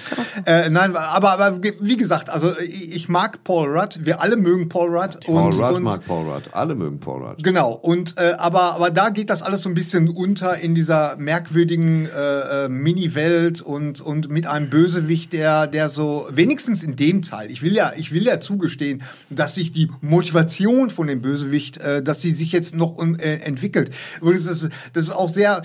Äh, 0.47 0.71
nein, 0.71 0.97
aber, 0.97 1.33
aber 1.33 1.61
wie 1.63 1.97
gesagt, 1.97 2.31
also 2.31 2.59
ich 2.59 3.09
mag 3.09 3.45
Paul 3.45 3.69
Rudd. 3.69 4.01
Wir 4.03 4.23
alle 4.23 4.37
mögen 4.37 4.69
Paul 4.69 4.97
Rudd. 4.97 5.21
Paul 5.25 5.53
und, 5.53 5.61
Rudd 5.61 5.77
und, 5.77 5.83
mag 5.83 6.05
Paul 6.07 6.31
Rudd. 6.31 6.43
Alle 6.53 6.75
mögen 6.75 6.99
Paul 6.99 7.23
Rudd. 7.23 7.43
Genau, 7.43 7.73
und 7.73 8.19
äh, 8.19 8.33
aber, 8.39 8.75
aber 8.75 8.91
da 8.91 9.11
geht 9.11 9.31
das 9.31 9.43
alles 9.43 9.63
so 9.63 9.69
ein 9.69 9.75
bisschen 9.75 10.09
unter 10.09 10.59
in 10.59 10.75
dieser 10.75 11.17
merkwürdigen 11.17 12.07
äh, 12.07 12.65
äh, 12.65 12.69
Mini-Welt 12.69 13.61
und, 13.61 14.01
und 14.01 14.31
mit 14.31 14.47
einem 14.47 14.71
Bösewicht, 14.71 15.33
der, 15.33 15.67
der 15.67 15.89
so, 15.89 16.27
wenigstens 16.31 16.83
in 16.83 16.97
dem 16.97 17.23
Teil, 17.23 17.51
ich 17.51 17.63
will 17.63 17.75
ja, 17.75 17.93
ich 17.97 18.13
will 18.13 18.25
ja 18.25 18.41
zugestehen, 18.41 19.03
dass 19.29 19.55
sich 19.55 19.73
die 19.73 19.91
Motivation 20.01 20.91
von 20.91 21.07
dem 21.07 21.21
Bösewicht, 21.21 21.79
äh, 21.79 22.03
dass 22.03 22.23
sie 22.23 22.31
sich 22.31 22.53
jetzt 22.53 22.75
noch 22.75 22.99
äh, 22.99 23.35
entwickelt. 23.43 23.91
Und 24.21 24.35
das 24.35 24.47
ist, 24.47 24.71
das 24.95 25.05
ist 25.05 25.11
auch 25.11 25.29
sehr, 25.29 25.63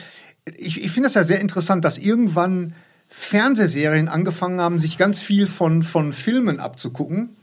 ich, 0.58 0.84
ich 0.84 0.92
finde 0.92 1.08
das 1.08 1.16
ja 1.16 1.24
sehr 1.24 1.40
interessant, 1.40 1.86
dass 1.86 1.98
irgendwann 1.98 2.74
Fernsehserien 3.10 4.10
angefangen 4.10 4.60
haben, 4.60 4.80
sich 4.80 4.98
ganz 4.98 5.22
viel 5.22 5.48
von, 5.48 5.84
von 5.84 6.12
Filmen 6.14 6.60
abzugucken. 6.60 7.37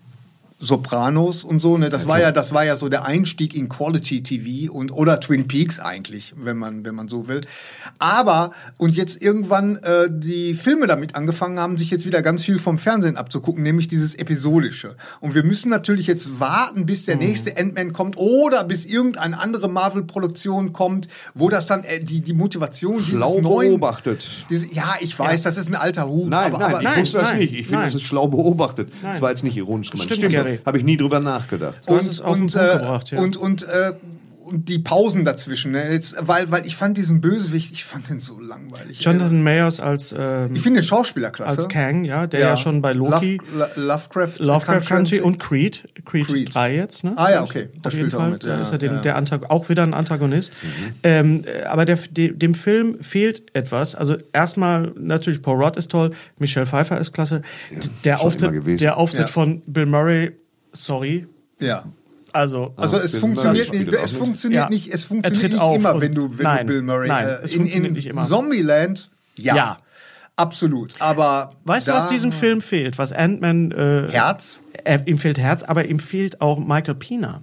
Sopranos 0.58 1.42
und 1.42 1.58
so, 1.58 1.76
ne, 1.76 1.90
das 1.90 2.06
war 2.06 2.20
ja, 2.20 2.30
das 2.30 2.52
war 2.52 2.64
ja 2.64 2.76
so 2.76 2.88
der 2.88 3.04
Einstieg 3.04 3.56
in 3.56 3.68
Quality 3.68 4.22
TV 4.22 4.72
und 4.72 4.92
oder 4.92 5.18
Twin 5.18 5.48
Peaks 5.48 5.80
eigentlich, 5.80 6.32
wenn 6.36 6.56
man, 6.56 6.84
wenn 6.84 6.94
man 6.94 7.08
so 7.08 7.26
will. 7.26 7.40
Aber 7.98 8.52
und 8.78 8.96
jetzt 8.96 9.20
irgendwann 9.20 9.76
äh, 9.78 10.08
die 10.08 10.54
Filme 10.54 10.86
damit 10.86 11.16
angefangen 11.16 11.58
haben, 11.58 11.76
sich 11.76 11.90
jetzt 11.90 12.06
wieder 12.06 12.22
ganz 12.22 12.44
viel 12.44 12.58
vom 12.58 12.78
Fernsehen 12.78 13.16
abzugucken, 13.16 13.62
nämlich 13.62 13.88
dieses 13.88 14.14
episodische. 14.14 14.96
Und 15.20 15.34
wir 15.34 15.44
müssen 15.44 15.70
natürlich 15.70 16.06
jetzt 16.06 16.38
warten, 16.38 16.86
bis 16.86 17.04
der 17.04 17.16
nächste 17.16 17.56
Ant-Man 17.56 17.92
kommt 17.92 18.16
oder 18.16 18.62
bis 18.62 18.84
irgendeine 18.84 19.38
andere 19.40 19.68
Marvel-Produktion 19.68 20.72
kommt, 20.72 21.08
wo 21.34 21.48
das 21.48 21.66
dann 21.66 21.82
äh, 21.82 21.98
die 21.98 22.20
die 22.20 22.32
Motivation 22.32 22.98
dieses 22.98 23.18
Schlau 23.18 23.40
neuen, 23.40 23.70
beobachtet. 23.70 24.28
Diese, 24.50 24.72
ja, 24.72 24.94
ich 25.00 25.18
weiß, 25.18 25.42
das 25.42 25.56
ist 25.56 25.68
ein 25.68 25.74
alter 25.74 26.08
Hut. 26.08 26.28
Nein, 26.28 26.52
aber, 26.52 26.58
nein, 26.58 26.68
aber, 26.68 26.78
ich 26.78 26.84
nein, 26.84 27.00
wusste 27.00 27.18
das 27.18 27.34
nicht. 27.34 27.54
Ich 27.54 27.66
finde, 27.66 27.84
das 27.84 27.94
ist 27.94 28.02
schlau 28.02 28.28
beobachtet. 28.28 28.90
Nein. 29.02 29.12
Das 29.12 29.20
war 29.20 29.30
jetzt 29.30 29.42
nicht 29.42 29.56
ironisch 29.56 29.90
gemeint. 29.90 30.10
Stimmt, 30.10 30.22
Habe 30.64 30.78
ich 30.78 30.84
nie 30.84 30.96
drüber 30.96 31.20
nachgedacht. 31.20 31.80
Du 31.86 31.96
hast 31.96 32.06
es 32.06 32.20
auf 32.20 32.34
den 32.34 32.48
Punkt 32.48 32.56
äh, 32.56 32.78
gebracht, 32.78 33.10
ja. 33.10 33.20
Und, 33.20 33.36
und, 33.36 33.62
äh, 33.64 33.92
und 34.44 34.68
die 34.68 34.78
Pausen 34.78 35.24
dazwischen, 35.24 35.72
ne? 35.72 35.90
Jetzt, 35.90 36.16
weil, 36.20 36.50
weil 36.50 36.66
ich 36.66 36.76
fand 36.76 36.96
diesen 36.96 37.20
Bösewicht, 37.20 37.72
ich 37.72 37.84
fand 37.84 38.08
den 38.10 38.20
so 38.20 38.38
langweilig. 38.38 39.00
Jonathan 39.02 39.42
Mayers 39.42 39.80
als, 39.80 40.14
ähm, 40.16 40.50
ich 40.54 40.60
finde 40.60 40.80
den 40.80 40.86
Schauspieler 40.86 41.30
klasse. 41.30 41.58
als 41.62 41.68
Kang, 41.68 42.04
ja, 42.04 42.26
der 42.26 42.40
ja, 42.40 42.56
schon 42.56 42.82
bei 42.82 42.92
Loki, 42.92 43.38
Love, 43.56 43.70
Lo- 43.76 43.82
Lovecraft, 43.86 44.38
Lovecraft 44.38 44.80
Country 44.86 45.20
und 45.20 45.38
Creed, 45.38 45.88
Creed, 46.04 46.26
Creed. 46.26 46.54
3 46.54 46.74
jetzt, 46.76 47.04
ne? 47.04 47.14
Ah 47.16 47.30
ja, 47.30 47.42
okay. 47.42 47.68
Da 47.82 47.88
Auf 47.88 47.94
jeden 47.94 48.10
spielt 48.10 48.22
er 48.22 48.28
mit, 48.28 48.42
Da 48.44 48.48
ja, 48.48 48.60
ist 48.62 48.70
er 48.72 48.78
den, 48.78 48.92
ja. 48.92 48.98
Mhm. 48.98 49.02
der 49.02 49.16
Antag 49.16 49.50
auch 49.50 49.68
wieder 49.68 49.82
ein 49.82 49.94
Antagonist. 49.94 50.52
Ähm, 51.02 51.42
äh, 51.46 51.64
aber 51.64 51.84
der, 51.84 51.96
de, 51.96 52.32
dem 52.32 52.54
Film 52.54 53.02
fehlt 53.02 53.54
etwas. 53.54 53.94
Also 53.94 54.16
erstmal 54.32 54.92
natürlich 54.98 55.42
Paul 55.42 55.62
Rudd 55.62 55.76
ist 55.76 55.90
toll, 55.90 56.10
Michelle 56.38 56.66
Pfeiffer 56.66 56.98
ist 57.00 57.12
klasse. 57.12 57.42
der, 58.04 58.20
Auftritt, 58.20 58.52
gewesen. 58.52 58.78
der 58.78 58.96
Auftritt 58.98 59.20
Ja. 59.22 59.26
von 59.26 59.62
Bill 59.66 59.86
Murray, 59.86 60.32
sorry. 60.72 61.26
Ja. 61.60 61.84
Also, 62.34 62.74
Also 62.76 62.98
es 62.98 63.12
Bill 63.12 63.20
funktioniert 63.20 63.68
Murray 63.72 63.84
nicht, 63.84 63.94
es 63.94 64.10
funktioniert 64.12 64.62
Ja. 64.64 64.68
nicht, 64.68 64.92
es 64.92 65.02
Er 65.02 65.08
funktioniert 65.08 65.52
nicht 65.52 65.74
immer, 65.76 66.00
wenn 66.00 66.12
du, 66.12 66.36
wenn 66.36 66.42
Nein, 66.42 66.66
du 66.66 66.72
Bill 66.72 66.82
Murray 66.82 67.08
nein, 67.08 67.28
äh, 67.28 67.30
es 67.44 67.52
in, 67.52 67.58
funktioniert 67.58 67.86
in 67.88 67.92
nicht 67.94 68.06
immer. 68.06 68.26
Zombieland, 68.26 69.10
ja, 69.36 69.54
Ja. 69.54 69.78
absolut. 70.36 70.94
Aber 71.00 71.52
weißt 71.64 71.88
du, 71.88 71.92
was 71.92 72.08
diesem 72.08 72.32
Film 72.32 72.60
fehlt? 72.60 72.98
Was 72.98 73.12
Ant-Man 73.12 73.70
äh, 73.70 74.08
Herz? 74.10 74.62
Er, 74.82 75.06
ihm 75.06 75.18
fehlt 75.18 75.38
Herz, 75.38 75.62
aber 75.62 75.84
ihm 75.86 76.00
fehlt 76.00 76.40
auch 76.40 76.58
Michael 76.58 76.96
Pina. 76.96 77.42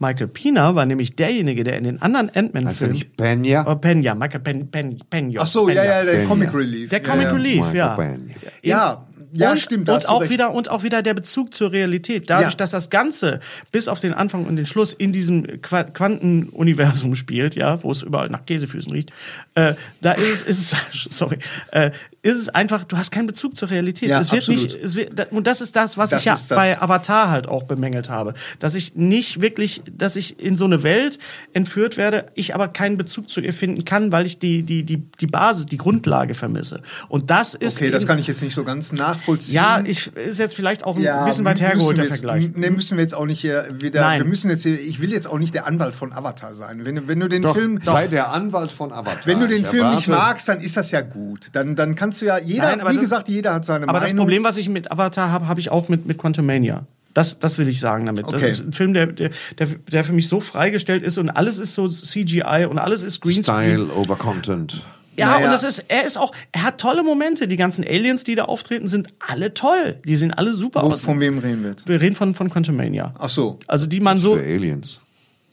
Michael 0.00 0.28
Pina 0.28 0.74
war 0.76 0.86
nämlich 0.86 1.16
derjenige, 1.16 1.64
der 1.64 1.76
in 1.76 1.84
den 1.84 2.00
anderen 2.00 2.28
er 2.28 2.36
Ant-Man-Filmen. 2.44 2.94
nicht 2.94 3.16
Pena? 3.16 3.66
Oh, 3.70 3.74
Pena, 3.74 4.14
Michael 4.14 4.40
Pen, 4.40 4.70
Pen, 4.70 5.02
Penio. 5.10 5.40
Ach 5.42 5.46
so, 5.46 5.68
ja, 5.68 5.82
Penio. 5.82 5.90
ja, 5.90 6.04
der 6.04 6.12
Pena. 6.12 6.28
Comic 6.28 6.54
Relief. 6.54 6.88
Der 6.90 7.02
ja, 7.02 7.08
Comic 7.10 7.24
ja. 7.26 7.32
Relief, 7.32 7.56
Michael 7.64 7.76
ja. 7.76 7.88
Pena. 7.88 8.18
Ja, 8.62 9.04
ja, 9.32 9.50
und, 9.52 9.60
stimmt, 9.60 9.88
Und 9.88 10.08
auch 10.08 10.20
recht. 10.22 10.30
wieder 10.30 10.52
und 10.52 10.70
auch 10.70 10.82
wieder 10.82 11.02
der 11.02 11.14
Bezug 11.14 11.52
zur 11.54 11.72
Realität. 11.72 12.30
Dadurch, 12.30 12.50
Ja. 12.52 12.56
dass 12.56 12.70
das 12.70 12.90
Ganze 12.90 13.40
bis 13.72 13.88
auf 13.88 14.00
den 14.00 14.14
Anfang 14.14 14.46
und 14.46 14.56
den 14.56 14.66
Schluss 14.66 14.92
in 14.92 15.12
diesem 15.12 15.60
Qua 15.62 15.84
Quantenuniversum 15.84 17.14
spielt, 17.14 17.54
ja, 17.54 17.82
wo 17.82 17.90
es 17.90 18.02
überall 18.02 18.28
nach 18.28 18.46
Käsefüßen 18.46 18.92
riecht, 18.92 19.10
äh, 19.54 19.74
da 20.00 20.12
ist 20.12 20.46
es, 20.46 20.72
ist 20.72 20.76
es 20.92 21.08
sorry, 21.16 21.38
äh, 21.72 21.90
ist 22.22 22.36
es 22.36 22.48
einfach, 22.48 22.84
du 22.84 22.96
hast 22.98 23.10
keinen 23.12 23.26
Bezug 23.26 23.56
zur 23.56 23.70
Realität. 23.70 24.08
Ja, 24.08 24.20
es 24.20 24.32
wird 24.32 24.42
absolut. 24.42 24.62
nicht, 24.64 24.74
es 24.82 24.96
wird, 24.96 25.30
und 25.32 25.46
das 25.46 25.60
ist 25.60 25.76
das, 25.76 25.96
was 25.96 26.10
Das 26.10 26.20
ich 26.20 26.26
ja 26.26 26.32
das. 26.32 26.48
bei 26.48 26.80
Avatar 26.80 27.30
halt 27.30 27.46
auch 27.48 27.62
bemängelt 27.62 28.10
habe, 28.10 28.34
dass 28.58 28.74
ich 28.74 28.96
nicht 28.96 29.40
wirklich, 29.40 29.82
dass 29.96 30.16
ich 30.16 30.38
in 30.40 30.56
so 30.56 30.64
eine 30.64 30.82
Welt 30.82 31.18
entführt 31.52 31.96
werde, 31.96 32.26
ich 32.34 32.54
aber 32.56 32.68
keinen 32.68 32.96
Bezug 32.96 33.30
zu 33.30 33.40
ihr 33.40 33.54
finden 33.54 33.84
kann, 33.84 34.10
weil 34.10 34.26
ich 34.26 34.38
die 34.38 34.62
die 34.62 34.82
die 34.82 34.96
die 35.20 35.26
Basis, 35.28 35.66
die 35.66 35.76
Grundlage 35.76 36.34
vermisse. 36.34 36.82
Und 37.08 37.30
das 37.30 37.54
ist 37.54 37.76
Okay, 37.78 37.90
das 37.90 38.02
eben- 38.02 38.08
kann 38.08 38.18
ich 38.18 38.26
jetzt 38.26 38.42
nicht 38.42 38.54
so 38.54 38.64
ganz 38.64 38.92
nachvollziehen. 38.92 39.54
ja, 39.54 39.80
ich 39.84 40.08
ist 40.16 40.38
jetzt 40.40 40.56
vielleicht 40.56 40.84
auch 40.84 40.96
ein 40.96 41.02
Ja, 41.02 41.24
bisschen 41.24 41.44
weit 41.44 41.60
hergeholt 41.60 41.96
der 41.98 42.04
jetzt- 42.06 42.14
Vergleich. 42.18 42.50
Nee, 42.54 42.70
müssen 42.70 42.96
wir 42.96 43.02
jetzt 43.02 43.14
auch 43.14 43.26
nicht 43.26 43.40
hier 43.40 43.64
wieder. 43.80 44.00
Nein. 44.00 44.22
Wir 44.22 44.28
müssen 44.28 44.50
jetzt 44.50 44.64
hier, 44.64 44.78
ich 44.80 45.00
will 45.00 45.12
jetzt 45.12 45.28
auch 45.28 45.38
nicht 45.38 45.54
der 45.54 45.66
Anwalt 45.68 45.94
von 45.94 46.12
Avatar 46.12 46.52
sein. 46.54 46.84
Wenn, 46.84 46.96
du- 46.96 47.06
wenn 47.08 47.20
du 47.20 47.28
den 47.28 47.42
Doch, 47.42 47.54
Film. 47.56 47.78
sei 47.82 48.08
der 48.08 48.32
Anwalt 48.32 48.72
von 48.72 48.92
Avatar. 48.92 49.20
Wenn 49.24 49.38
du 49.40 49.46
den 49.46 49.62
Ich 49.62 49.68
Film 49.68 49.90
nicht 49.94 50.08
erwarte- 50.08 50.26
magst, 50.28 50.48
dann 50.48 50.60
ist 50.60 50.76
das 50.76 50.90
ja 50.90 51.00
gut. 51.00 51.50
Dann, 51.52 51.76
dann 51.76 51.94
kannst 51.94 52.17
du 52.22 52.26
ja, 52.26 52.38
jeder, 52.38 52.62
Nein, 52.64 52.80
aber 52.80 52.90
wie 52.90 52.94
das- 52.94 53.02
gesagt, 53.04 53.28
jeder 53.28 53.54
hat 53.54 53.64
seine 53.64 53.88
Aber 53.88 54.00
das 54.00 54.10
Meinung. 54.10 54.24
Problem, 54.24 54.44
was 54.44 54.56
ich 54.56 54.68
mit 54.68 54.90
Avatar 54.92 55.30
habe, 55.30 55.48
habe 55.48 55.60
ich 55.60 55.70
auch 55.70 55.88
mit, 55.88 56.06
mit 56.06 56.18
Quantumania. 56.18 56.86
Das, 57.14 57.38
das 57.38 57.58
will 57.58 57.66
ich 57.68 57.80
sagen 57.80 58.06
damit. 58.06 58.24
Okay. 58.26 58.40
Das 58.40 58.52
ist 58.52 58.60
ein 58.66 58.72
Film, 58.72 58.94
der, 58.94 59.06
der, 59.06 59.30
der, 59.58 59.66
der 59.90 60.04
für 60.04 60.12
mich 60.12 60.28
so 60.28 60.40
freigestellt 60.40 61.02
ist 61.02 61.18
und 61.18 61.30
alles 61.30 61.58
ist 61.58 61.74
so 61.74 61.88
CGI 61.88 62.66
und 62.70 62.78
alles 62.78 63.02
ist 63.02 63.20
Greenscreen. 63.20 63.42
Style 63.88 63.92
over 63.94 64.16
Content. 64.16 64.84
Ja, 65.16 65.30
Naja. 65.32 65.46
und 65.46 65.50
das 65.52 65.64
ist, 65.64 65.84
er 65.88 66.04
ist 66.04 66.16
auch, 66.16 66.30
er 66.52 66.62
hat 66.62 66.78
tolle 66.78 67.02
Momente. 67.02 67.48
Die 67.48 67.56
ganzen 67.56 67.82
Aliens, 67.84 68.22
die 68.22 68.36
da 68.36 68.44
auftreten, 68.44 68.86
sind 68.86 69.08
alle 69.18 69.52
toll. 69.52 69.96
Die 70.04 70.14
sehen 70.14 70.32
alle 70.32 70.54
super 70.54 70.82
Wo, 70.82 70.92
aus. 70.92 71.02
von 71.04 71.18
wem 71.18 71.38
reden 71.38 71.64
wir 71.64 71.70
jetzt? 71.70 71.88
Wir 71.88 72.00
reden 72.00 72.14
von, 72.14 72.34
von 72.34 72.50
Quantumania. 72.50 73.12
Ach 73.18 73.28
so. 73.28 73.58
Also 73.66 73.86
die 73.86 73.98
man 73.98 74.18
so, 74.18 74.36
Für 74.36 74.42
Aliens. 74.44 75.00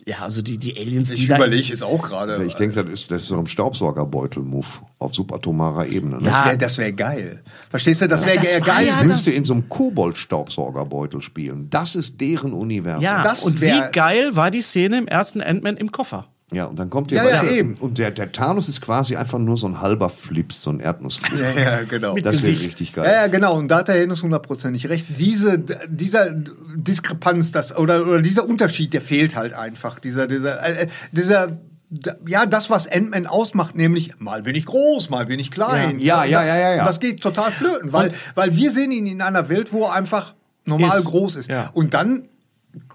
Ja, 0.07 0.19
also 0.19 0.41
die, 0.41 0.57
die 0.59 0.77
Aliens, 0.77 1.09
die 1.09 1.21
Ich 1.23 1.27
da, 1.27 1.37
überlege 1.37 1.63
jetzt 1.69 1.83
auch 1.83 2.01
gerade. 2.01 2.43
Ich 2.45 2.53
denke, 2.53 2.83
das 2.83 2.93
ist, 2.93 3.09
das 3.11 3.23
ist 3.23 3.29
so 3.29 3.37
ein 3.39 3.47
Staubsaugerbeutel-Move 3.47 4.65
auf 4.99 5.15
subatomarer 5.15 5.87
Ebene. 5.87 6.17
Ne? 6.17 6.25
Ja. 6.25 6.31
Das 6.31 6.45
wäre 6.45 6.57
das 6.57 6.77
wär 6.77 6.91
geil. 6.93 7.41
Verstehst 7.69 8.01
du? 8.01 8.07
Das 8.07 8.25
wäre 8.25 8.37
das 8.37 8.53
ja, 8.53 8.59
geil. 8.59 8.85
ja 8.85 9.03
müsste 9.03 9.31
in 9.31 9.43
so 9.43 9.53
einem 9.53 9.67
Kobold-Staubsaugerbeutel 9.67 11.21
spielen. 11.21 11.69
Das 11.69 11.95
ist 11.95 12.21
deren 12.21 12.53
Universum. 12.53 13.03
ja, 13.03 13.23
das 13.23 13.43
und 13.43 13.61
wär- 13.61 13.87
wie 13.87 13.91
geil 13.91 14.35
war 14.35 14.51
die 14.51 14.61
Szene 14.61 14.97
im 14.99 15.07
ersten 15.07 15.41
Ant-Man 15.41 15.77
im 15.77 15.91
Koffer? 15.91 16.27
Ja, 16.51 16.65
und 16.65 16.77
dann 16.77 16.91
kommt 16.91 17.09
der 17.09 17.23
Ja, 17.23 17.43
ja, 17.43 17.49
eben. 17.49 17.73
Und 17.79 17.97
der, 17.97 18.11
der 18.11 18.31
Thanos 18.31 18.69
ist 18.69 18.79
quasi 18.79 19.15
einfach 19.15 19.39
nur 19.39 19.57
so 19.57 19.65
ein 19.67 19.81
halber 19.81 20.09
Flips, 20.09 20.61
so 20.61 20.69
ein 20.69 20.79
Erdnussflips. 20.79 21.39
Ja, 21.41 21.59
ja, 21.79 21.83
genau. 21.83 22.13
Mit 22.13 22.23
Das 22.25 22.35
wäre 22.43 22.51
Gesicht. 22.53 22.67
richtig 22.67 22.95
Ja, 22.95 23.03
geil. 23.03 23.13
ja, 23.13 23.27
genau. 23.27 23.57
Und 23.57 23.67
da 23.69 23.79
hat 23.79 23.87
der 23.87 23.95
Hennes 23.95 24.21
hundertprozentig 24.21 24.87
recht. 24.87 25.07
Diese, 25.17 25.57
dieser 25.89 26.29
Diskrepanz, 26.75 27.51
das, 27.51 27.75
oder, 27.77 28.03
oder 28.03 28.21
dieser 28.21 28.47
Unterschied, 28.47 28.93
der 28.93 29.01
fehlt 29.01 29.35
halt 29.35 29.53
einfach. 29.53 29.97
Dieser, 29.99 30.27
dieser, 30.27 30.63
äh, 30.63 30.87
dieser, 31.11 31.57
d- 31.89 32.11
ja, 32.27 32.45
das, 32.45 32.69
was 32.69 32.87
Ant-Man 32.87 33.25
ausmacht, 33.27 33.75
nämlich 33.75 34.19
mal 34.19 34.43
bin 34.43 34.55
ich 34.55 34.65
groß, 34.65 35.09
mal 35.09 35.25
bin 35.25 35.39
ich 35.39 35.49
klein. 35.51 35.99
Ja, 35.99 36.25
ja, 36.25 36.39
das, 36.39 36.47
ja, 36.49 36.57
ja, 36.57 36.75
ja. 36.75 36.85
Das 36.85 36.99
geht 36.99 37.21
total 37.23 37.51
flöten, 37.51 37.91
weil, 37.91 38.11
weil 38.35 38.55
wir 38.55 38.71
sehen 38.71 38.91
ihn 38.91 39.07
in 39.07 39.21
einer 39.21 39.49
Welt, 39.49 39.73
wo 39.73 39.85
er 39.85 39.93
einfach 39.93 40.35
normal 40.65 40.99
Ist. 40.99 41.05
groß 41.05 41.35
ist. 41.37 41.49
Ja. 41.49 41.71
Und 41.73 41.93
dann 41.95 42.27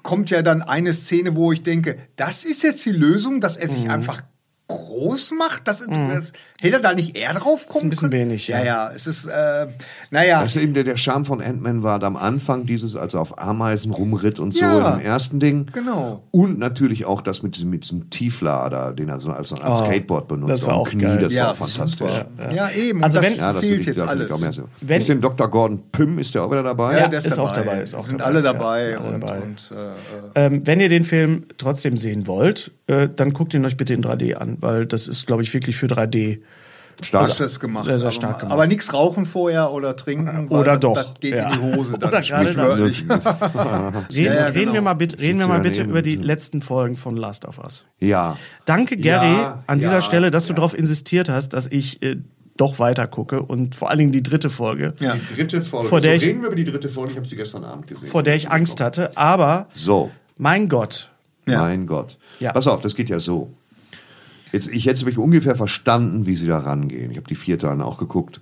kommt 0.03 0.31
ja 0.31 0.43
dann 0.43 0.62
eine 0.62 0.93
Szene, 0.93 1.35
wo 1.37 1.53
ich 1.53 1.62
denke, 1.62 1.97
das 2.16 2.45
ist 2.45 2.62
jetzt 2.62 2.85
die 2.85 2.91
Lösung, 2.93 3.41
dass 3.41 3.57
er 3.57 3.68
sich 3.68 3.85
Mhm. 3.85 3.91
einfach 3.91 4.22
groß 4.71 5.33
macht? 5.39 5.66
Das, 5.66 5.81
das, 5.81 6.33
hätte 6.61 6.77
er 6.77 6.81
da 6.81 6.95
nicht 6.95 7.16
eher 7.16 7.35
drauf 7.35 7.66
kommen 7.68 7.85
ein 7.87 7.91
bisschen 7.91 8.11
können? 8.11 8.31
wenig, 8.31 8.49
Ja, 8.49 8.59
ja. 8.59 8.64
ja, 8.64 8.91
es 8.95 9.07
ist, 9.07 9.27
äh, 9.27 9.66
naja. 10.11 10.41
Das 10.43 10.55
ist 10.57 10.62
eben 10.62 10.75
der, 10.75 10.85
der 10.85 10.97
Charme 10.97 11.25
von 11.25 11.41
Ant-Man 11.43 11.83
war 11.83 12.03
am 12.03 12.16
Anfang 12.16 12.66
dieses, 12.66 12.97
als 12.97 13.14
er 13.14 13.21
auf 13.21 13.39
Ameisen 13.39 13.93
rumritt 13.93 14.39
und 14.39 14.53
so 14.55 14.61
Ja. 14.61 14.95
im 14.95 15.01
ersten 15.01 15.41
Ding. 15.41 15.66
Genau. 15.73 16.23
Und 16.31 16.59
natürlich 16.59 17.05
auch 17.05 17.21
das 17.21 17.43
mit 17.43 17.57
diesem, 17.57 17.71
mit 17.71 17.85
diesem 17.85 18.09
Tieflader, 18.11 18.93
den 18.93 19.09
er 19.09 19.21
so 19.21 19.31
als, 19.33 19.53
als 19.53 19.79
Skateboard 19.79 20.29
benutzt. 20.29 20.51
Oh, 20.51 20.55
das 20.57 20.66
war 20.66 20.75
auch 20.77 20.89
Knie, 20.89 21.03
geil. 21.03 21.18
das 21.18 21.33
Ja, 21.35 21.47
war 21.49 21.57
fantastisch. 21.57 22.12
super. 22.12 22.53
Ja, 22.53 22.71
eben. 22.71 23.03
Also 23.03 23.16
wenn- 23.21 23.31
das 23.31 23.39
Ja, 23.39 23.53
das 23.53 23.64
fehlt 23.66 23.87
jetzt 23.87 24.01
alles. 24.03 24.31
auch 24.31 24.39
mehr 24.41 24.53
sehen. 24.53 24.64
Wenn- 24.81 24.99
ist 24.99 25.09
denn 25.09 25.21
Dr. 25.21 25.49
Gordon 25.49 25.83
Pym, 25.91 26.18
ist 26.18 26.35
der 26.35 26.45
auch 26.45 26.51
wieder 26.51 26.62
dabei? 26.62 26.99
Ja, 26.99 27.09
der 27.09 27.18
ist 27.18 27.39
auch 27.39 27.53
dabei, 27.53 27.81
ist 27.83 27.95
auch 27.95 28.05
sind 28.07 28.21
dabei. 28.21 28.31
alle 28.31 28.39
Ja, 28.45 28.53
dabei. 28.53 28.83
sind 28.83 28.99
alle 28.99 29.14
und, 29.14 29.21
dabei. 29.21 29.41
Und, 29.41 29.73
äh, 30.35 30.41
äh, 30.41 30.47
Ähm, 30.47 30.66
wenn 30.66 30.81
ihr 30.81 30.89
den 30.89 31.05
Film 31.05 31.47
trotzdem 31.59 31.97
sehen 31.97 32.27
wollt, 32.27 32.71
äh, 32.87 33.09
dann 33.14 33.33
guckt 33.33 33.55
ihn 33.55 33.64
euch 33.64 33.77
bitte 33.77 33.95
in 33.95 34.03
3D 34.03 34.35
an, 34.37 34.57
weil 34.61 34.87
das 34.87 35.09
ist, 35.09 35.27
glaube 35.27 35.43
ich, 35.43 35.53
wirklich 35.55 35.77
für 35.77 35.87
3D. 35.87 36.41
Stark. 37.03 37.29
ist 37.31 37.41
das 37.41 37.59
gemacht. 37.61 37.87
Sehr, 37.87 37.97
sehr 37.97 38.09
aber, 38.09 38.13
stark 38.13 38.39
gemacht. 38.41 38.53
aber 38.53 38.67
nichts 38.67 38.93
rauchen 38.93 39.25
vorher 39.25 39.73
oder 39.73 39.97
trinken. 39.97 40.51
weil 40.51 40.59
Oder 40.61 40.73
das, 40.77 40.81
doch. 40.81 40.95
Das 40.97 41.15
geht 41.21 41.35
Ja. 41.35 41.49
in 41.49 41.53
die 41.53 41.77
Hose. 41.77 41.99
Dann 41.99 42.11
Oder 42.11 42.21
gerade 42.21 42.53
dann. 42.55 42.83
Reden, 44.13 44.35
Ja, 44.35 44.47
reden 44.47 44.55
genau. 44.61 44.73
wir 44.75 44.81
mal 44.83 44.93
bitte, 44.95 45.19
reden 45.19 45.39
wir 45.39 45.47
mal 45.47 45.61
bitte 45.61 45.83
über 45.83 46.03
die 46.03 46.17
letzten 46.17 46.61
Folgen 46.61 46.97
von 46.97 47.17
Last 47.17 47.47
of 47.47 47.59
Us. 47.59 47.87
Ja. 48.01 48.37
Danke, 48.67 48.99
Gary, 48.99 49.33
Ja, 49.33 49.63
an 49.67 49.79
dieser 49.79 49.95
ja, 49.95 50.03
Stelle, 50.03 50.31
dass 50.31 50.47
du 50.47 50.53
darauf 50.53 50.77
insistiert 50.77 51.31
hast, 51.31 51.55
dass 51.55 51.69
ich 51.69 52.03
äh, 52.03 52.17
doch 52.59 52.79
weiter 52.79 53.07
gucke 53.07 53.41
und 53.43 53.75
vor 53.77 53.89
allen 53.89 53.99
Dingen 53.99 54.13
die 54.13 54.23
dritte 54.23 54.51
Folge, 54.51 54.93
Ja. 55.01 55.15
Die 55.15 55.35
dritte 55.37 55.63
Folge. 55.63 55.89
Vor 55.89 56.03
der 56.03 56.13
so, 56.13 56.17
ich- 56.19 56.25
reden 56.29 56.41
wir 56.43 56.49
über 56.49 56.57
die 56.57 56.65
dritte 56.65 56.91
Folge. 56.91 57.13
Ich 57.13 57.17
habe 57.17 57.27
sie 57.27 57.37
gestern 57.37 57.65
Abend 57.65 57.87
gesehen. 57.87 58.09
vor 58.11 58.23
der 58.23 58.35
ich 58.35 58.51
Angst 58.51 58.79
hatte. 58.83 59.17
Aber 59.17 59.69
So. 59.73 60.11
mein 60.37 60.69
Gott, 60.69 61.11
Ja. 61.47 61.61
Mein 61.63 61.87
Gott. 61.87 62.19
Ja. 62.41 62.53
Pass 62.53 62.67
auf, 62.67 62.83
das 62.83 62.95
geht 62.95 63.09
ja 63.09 63.19
so. 63.19 63.51
Jetzt, 64.53 64.68
ich 64.68 64.86
hätte 64.86 65.01
wirklich 65.01 65.18
ungefähr 65.18 65.55
verstanden, 65.55 66.26
wie 66.26 66.34
sie 66.34 66.46
da 66.46 66.59
rangehen. 66.59 67.11
Ich 67.11 67.16
habe 67.16 67.28
die 67.28 67.34
vierte 67.34 67.66
dann 67.66 67.82
auch 67.82 67.98
geguckt. 67.98 68.40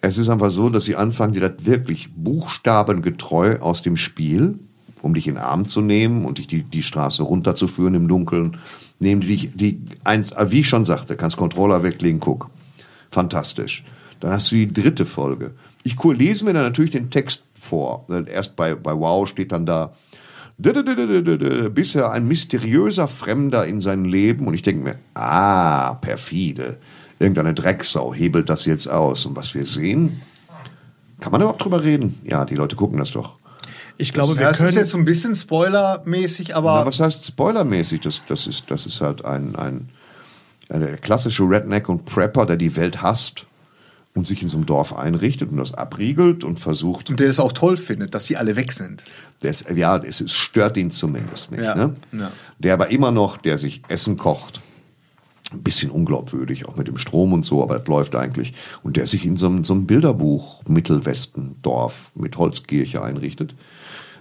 Es 0.00 0.18
ist 0.18 0.28
einfach 0.28 0.50
so, 0.50 0.68
dass 0.68 0.84
sie 0.84 0.96
anfangen, 0.96 1.32
dir 1.32 1.48
das 1.48 1.64
wirklich 1.64 2.10
buchstabengetreu 2.14 3.58
aus 3.60 3.82
dem 3.82 3.96
Spiel, 3.96 4.58
um 5.00 5.14
dich 5.14 5.26
in 5.26 5.34
den 5.34 5.42
Arm 5.42 5.64
zu 5.64 5.80
nehmen 5.80 6.24
und 6.24 6.38
dich 6.38 6.46
die, 6.46 6.62
die 6.62 6.82
Straße 6.82 7.22
runterzuführen 7.22 7.94
im 7.94 8.08
Dunkeln, 8.08 8.58
nehmen 8.98 9.20
die 9.20 9.28
dich, 9.28 9.50
die, 9.54 9.80
eins, 10.04 10.32
äh, 10.32 10.50
wie 10.50 10.60
ich 10.60 10.68
schon 10.68 10.84
sagte, 10.84 11.16
kannst 11.16 11.36
Controller 11.36 11.82
weglegen, 11.82 12.20
guck. 12.20 12.50
Fantastisch. 13.10 13.84
Dann 14.20 14.32
hast 14.32 14.50
du 14.50 14.56
die 14.56 14.68
dritte 14.68 15.06
Folge. 15.06 15.52
Ich 15.84 16.02
lese 16.02 16.44
mir 16.44 16.52
dann 16.52 16.64
natürlich 16.64 16.92
den 16.92 17.10
Text 17.10 17.44
vor. 17.54 18.06
Erst 18.26 18.56
bei, 18.56 18.74
bei 18.74 18.92
Wow 18.94 19.28
steht 19.28 19.52
dann 19.52 19.66
da, 19.66 19.94
bisher 20.56 22.10
ein 22.10 22.26
mysteriöser 22.28 23.08
Fremder 23.08 23.66
in 23.66 23.80
sein 23.80 24.04
Leben 24.04 24.46
und 24.46 24.54
ich 24.54 24.62
denke 24.62 24.84
mir, 24.84 24.98
ah, 25.14 25.94
perfide. 25.94 26.78
Irgendeine 27.18 27.54
Drecksau 27.54 28.12
hebelt 28.14 28.48
das 28.48 28.64
jetzt 28.64 28.86
aus. 28.88 29.26
Und 29.26 29.36
was 29.36 29.54
wir 29.54 29.66
sehen, 29.66 30.22
kann 31.20 31.32
man 31.32 31.40
überhaupt 31.40 31.62
drüber 31.64 31.82
reden? 31.84 32.20
Ja, 32.24 32.44
die 32.44 32.54
Leute 32.56 32.76
gucken 32.76 32.98
das 32.98 33.12
doch. 33.12 33.36
ich 33.96 34.12
glaube, 34.12 34.34
wir 34.36 34.42
Ja, 34.42 34.50
es 34.50 34.60
ist 34.60 34.66
können. 34.66 34.78
jetzt 34.78 34.90
so 34.90 34.98
ein 34.98 35.04
bisschen 35.04 35.34
spoilermäßig, 35.34 36.54
aber 36.56 36.80
Na, 36.80 36.86
was 36.86 37.00
heißt 37.00 37.24
spoilermäßig? 37.26 38.00
Das, 38.00 38.22
das, 38.28 38.46
ist, 38.46 38.70
das 38.70 38.86
ist 38.86 39.00
halt 39.00 39.24
ein, 39.24 39.54
ein, 39.56 39.88
der 40.68 40.96
klassische 40.98 41.44
Redneck 41.44 41.88
und 41.88 42.04
Prepper, 42.04 42.46
der 42.46 42.56
die 42.56 42.74
Welt 42.76 43.00
hasst 43.02 43.46
und 44.14 44.26
sich 44.26 44.42
in 44.42 44.48
so 44.48 44.56
einem 44.56 44.66
Dorf 44.66 44.96
einrichtet 44.96 45.50
und 45.50 45.56
das 45.56 45.74
abriegelt 45.74 46.44
und 46.44 46.60
versucht, 46.60 47.10
und 47.10 47.18
der 47.20 47.28
es 47.28 47.40
auch 47.40 47.52
toll 47.52 47.76
findet, 47.76 48.14
dass 48.14 48.26
sie 48.26 48.36
alle 48.36 48.54
weg 48.56 48.72
sind. 48.72 49.04
Das, 49.40 49.64
ja, 49.74 49.96
es 49.96 50.20
ist, 50.20 50.32
stört 50.32 50.76
ihn 50.76 50.90
zumindest 50.92 51.50
nicht. 51.50 51.62
Ja, 51.64 51.74
Ne? 51.74 51.96
ja. 52.12 52.30
Der 52.60 52.74
aber 52.74 52.90
immer 52.90 53.10
noch, 53.10 53.36
der 53.38 53.58
sich 53.58 53.82
Essen 53.88 54.16
kocht, 54.16 54.60
ein 55.52 55.62
bisschen 55.62 55.90
unglaubwürdig, 55.90 56.66
auch 56.66 56.76
mit 56.76 56.86
dem 56.88 56.96
Strom 56.96 57.32
und 57.32 57.44
so, 57.44 57.62
aber 57.62 57.78
das 57.78 57.86
läuft 57.88 58.14
eigentlich. 58.14 58.54
Und 58.82 58.96
der 58.96 59.06
sich 59.06 59.24
in 59.26 59.36
so 59.36 59.46
einem, 59.46 59.62
so 59.64 59.74
einem 59.74 59.86
Bilderbuch 59.86 60.62
Mittelwestendorf 60.68 62.10
mit 62.14 62.36
Holzkirche 62.38 63.02
einrichtet. 63.02 63.54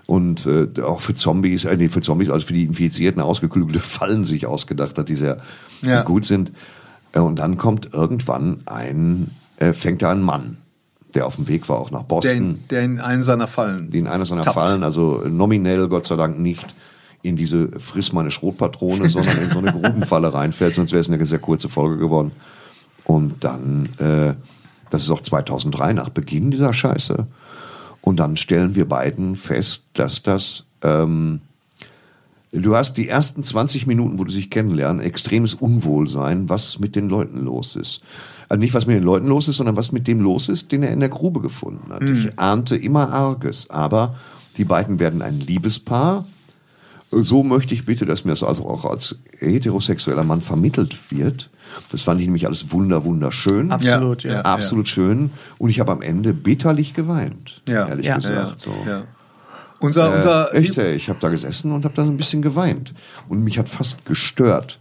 Und 0.05 0.45
äh, 0.45 0.67
auch 0.81 0.99
für 1.01 1.13
Zombies, 1.13 1.63
äh, 1.65 1.77
nee, 1.77 1.87
für 1.87 2.01
Zombies, 2.01 2.29
also 2.29 2.45
für 2.45 2.53
die 2.53 2.63
Infizierten 2.65 3.21
ausgeklügelte 3.21 3.79
Fallen 3.85 4.25
sich 4.25 4.45
ausgedacht 4.47 4.97
hat, 4.97 5.07
die 5.09 5.15
sehr 5.15 5.39
Ja. 5.81 6.01
gut 6.03 6.25
sind. 6.25 6.51
Äh, 7.13 7.19
Und 7.19 7.37
dann 7.37 7.57
kommt 7.57 7.93
irgendwann 7.93 8.61
ein, 8.65 9.31
äh, 9.57 9.73
fängt 9.73 10.01
da 10.01 10.11
ein 10.11 10.21
Mann, 10.21 10.57
der 11.13 11.25
auf 11.27 11.35
dem 11.35 11.47
Weg 11.47 11.69
war, 11.69 11.79
auch 11.79 11.91
nach 11.91 12.01
Der 12.01 12.07
Boston 12.07 12.37
in, 12.37 12.67
der 12.69 12.83
in 12.83 12.99
einen 12.99 13.23
seiner 13.23 13.47
Fallen. 13.47 13.89
die 13.89 13.99
in 13.99 14.07
einer 14.07 14.25
seiner 14.25 14.41
tappt. 14.41 14.55
Fallen, 14.55 14.83
also 14.83 15.23
nominell 15.27 15.87
Gott 15.87 16.05
sei 16.05 16.15
Dank 16.15 16.39
nicht 16.39 16.73
in 17.23 17.37
diese 17.37 17.69
Friss 17.79 18.11
meine 18.11 18.31
Schrotpatrone, 18.31 19.09
sondern 19.09 19.41
in 19.41 19.49
so 19.49 19.59
eine 19.59 19.71
Grubenfalle 19.71 20.33
reinfällt, 20.33 20.75
sonst 20.75 20.91
wäre 20.91 21.01
es 21.01 21.09
eine 21.09 21.25
sehr 21.25 21.39
kurze 21.39 21.69
Folge 21.69 21.97
geworden. 21.97 22.31
Und 23.05 23.43
dann, 23.43 23.89
äh, 23.97 24.33
das 24.89 25.03
ist 25.03 25.11
auch 25.11 25.21
2003 25.21 25.93
nach 25.93 26.09
Beginn 26.09 26.51
dieser 26.51 26.73
Scheiße. 26.73 27.25
Und 28.01 28.19
dann 28.19 28.35
stellen 28.35 28.75
wir 28.75 28.87
beiden 28.87 29.37
fest, 29.37 29.83
dass 29.93 30.21
das, 30.21 30.65
ähm, 30.81 31.39
du 32.51 32.75
hast 32.75 32.97
die 32.97 33.07
ersten 33.07 33.43
20 33.43 33.87
Minuten, 33.87 34.19
wo 34.19 34.25
du 34.25 34.31
sich 34.31 34.49
kennenlernen, 34.49 35.01
extremes 35.01 35.53
Unwohlsein, 35.53 36.49
was 36.49 36.79
mit 36.79 36.97
den 36.97 37.07
Leuten 37.07 37.39
los 37.39 37.77
ist. 37.77 38.01
Also 38.49 38.59
nicht, 38.59 38.73
was 38.73 38.85
mit 38.85 38.95
den 38.97 39.03
Leuten 39.03 39.27
los 39.27 39.47
ist, 39.47 39.57
sondern 39.57 39.77
was 39.77 39.91
mit 39.91 40.07
dem 40.07 40.19
los 40.19 40.49
ist, 40.49 40.71
den 40.71 40.83
er 40.83 40.91
in 40.91 40.99
der 40.99 41.09
Grube 41.09 41.39
gefunden 41.41 41.91
hat. 41.93 42.03
Ich 42.03 42.37
ahnte 42.37 42.75
immer 42.75 43.11
Arges, 43.11 43.69
aber 43.69 44.15
die 44.57 44.65
beiden 44.65 44.99
werden 44.99 45.21
ein 45.21 45.39
Liebespaar 45.39 46.25
so 47.21 47.43
möchte 47.43 47.73
ich 47.73 47.85
bitte, 47.85 48.05
dass 48.05 48.25
mir 48.25 48.31
das 48.31 48.43
also 48.43 48.65
auch 48.67 48.85
als 48.85 49.15
heterosexueller 49.39 50.23
Mann 50.23 50.41
vermittelt 50.41 50.97
wird. 51.11 51.49
Das 51.91 52.03
fand 52.03 52.19
ich 52.21 52.27
nämlich 52.27 52.47
alles 52.47 52.71
wunder, 52.71 53.05
wunderschön. 53.05 53.71
Absolut, 53.71 54.23
ja. 54.23 54.33
Ja. 54.33 54.41
Absolut 54.41 54.87
schön. 54.87 55.31
Und 55.57 55.69
ich 55.69 55.79
habe 55.79 55.91
am 55.91 56.01
Ende 56.01 56.33
bitterlich 56.33 56.93
geweint. 56.93 57.61
Ja. 57.67 57.87
Ehrlich 57.87 58.05
Ja. 58.05 58.15
gesagt. 58.15 58.59
So. 58.59 58.73
Ja. 58.87 59.03
Unser, 59.79 60.13
Äh, 60.13 60.17
unser 60.17 60.55
echt, 60.55 60.77
ey, 60.77 60.95
ich 60.95 61.09
habe 61.09 61.19
da 61.19 61.29
gesessen 61.29 61.71
und 61.71 61.83
habe 61.85 61.93
da 61.95 62.03
so 62.05 62.09
ein 62.09 62.17
bisschen 62.17 62.41
geweint. 62.41 62.93
Und 63.27 63.43
mich 63.43 63.57
hat 63.59 63.69
fast 63.69 64.05
gestört, 64.05 64.79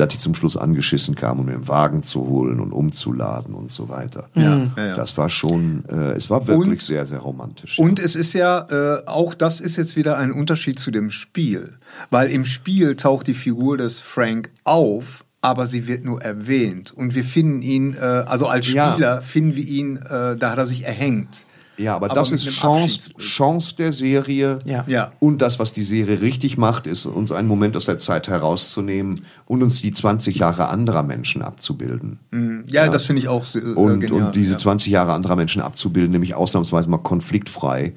dass 0.00 0.12
ich 0.14 0.20
zum 0.20 0.34
Schluss 0.34 0.56
angeschissen 0.56 1.14
kam, 1.14 1.38
um 1.40 1.46
mir 1.46 1.52
einen 1.52 1.68
Wagen 1.68 2.02
zu 2.02 2.26
holen 2.26 2.58
und 2.60 2.72
umzuladen 2.72 3.54
und 3.54 3.70
so 3.70 3.88
weiter. 3.88 4.28
Ja, 4.34 4.42
ja, 4.76 4.86
ja. 4.86 4.96
Das 4.96 5.16
war 5.18 5.28
schon, 5.28 5.84
äh, 5.88 6.12
es 6.12 6.30
war 6.30 6.46
wirklich 6.48 6.70
Und- 6.70 6.82
sehr, 6.82 7.06
sehr 7.06 7.18
romantisch. 7.20 7.78
Und 7.78 7.98
es 7.98 8.16
ist 8.16 8.32
ja, 8.32 8.66
äh, 8.70 9.06
auch 9.06 9.34
das 9.34 9.60
ist 9.60 9.76
jetzt 9.76 9.96
wieder 9.96 10.16
ein 10.18 10.32
Unterschied 10.32 10.78
zu 10.78 10.90
dem 10.90 11.10
Spiel. 11.10 11.74
Weil 12.10 12.30
im 12.30 12.44
Spiel 12.44 12.96
taucht 12.96 13.26
die 13.26 13.34
Figur 13.34 13.76
des 13.76 14.00
Frank 14.00 14.50
auf, 14.64 15.24
aber 15.42 15.66
sie 15.66 15.86
wird 15.86 16.04
nur 16.04 16.22
erwähnt. 16.22 16.92
Und 16.92 17.14
wir 17.14 17.24
finden 17.24 17.62
ihn, 17.62 17.94
äh, 17.94 17.98
also 18.00 18.46
als 18.46 18.72
Ja. 18.72 18.92
Spieler 18.92 19.22
finden 19.22 19.56
wir 19.56 19.64
ihn, 19.64 19.96
äh, 19.96 20.36
da 20.36 20.50
hat 20.52 20.58
er 20.58 20.66
sich 20.66 20.84
erhängt. 20.84 21.44
Ja, 21.80 21.96
aber, 21.96 22.10
Aber 22.10 22.14
das 22.14 22.32
ist 22.32 22.46
Chance. 22.48 23.10
Chance 23.18 23.74
der 23.76 23.92
Serie. 23.92 24.58
Ja. 24.64 24.84
Ja. 24.86 25.12
Und 25.18 25.40
das, 25.42 25.58
was 25.58 25.72
die 25.72 25.82
Serie 25.82 26.20
richtig 26.20 26.58
macht, 26.58 26.86
ist, 26.86 27.06
uns 27.06 27.32
einen 27.32 27.48
Moment 27.48 27.76
aus 27.76 27.86
der 27.86 27.98
Zeit 27.98 28.28
herauszunehmen 28.28 29.22
und 29.46 29.62
uns 29.62 29.80
die 29.80 29.90
20 29.90 30.36
Jahre 30.36 30.68
anderer 30.68 31.02
Menschen 31.02 31.42
abzubilden. 31.42 32.18
Ja, 32.66 32.88
das 32.88 33.06
finde 33.06 33.22
ich 33.22 33.28
auch 33.28 33.44
sehr, 33.44 33.62
äh, 33.62 33.72
Und, 33.74 34.00
genial. 34.00 34.26
und 34.26 34.34
diese 34.34 34.52
ja. 34.52 34.58
20 34.58 34.92
Jahre 34.92 35.12
anderer 35.12 35.36
Menschen 35.36 35.62
abzubilden, 35.62 36.12
nämlich 36.12 36.34
ausnahmsweise 36.34 36.88
mal 36.90 36.98
konfliktfrei. 36.98 37.94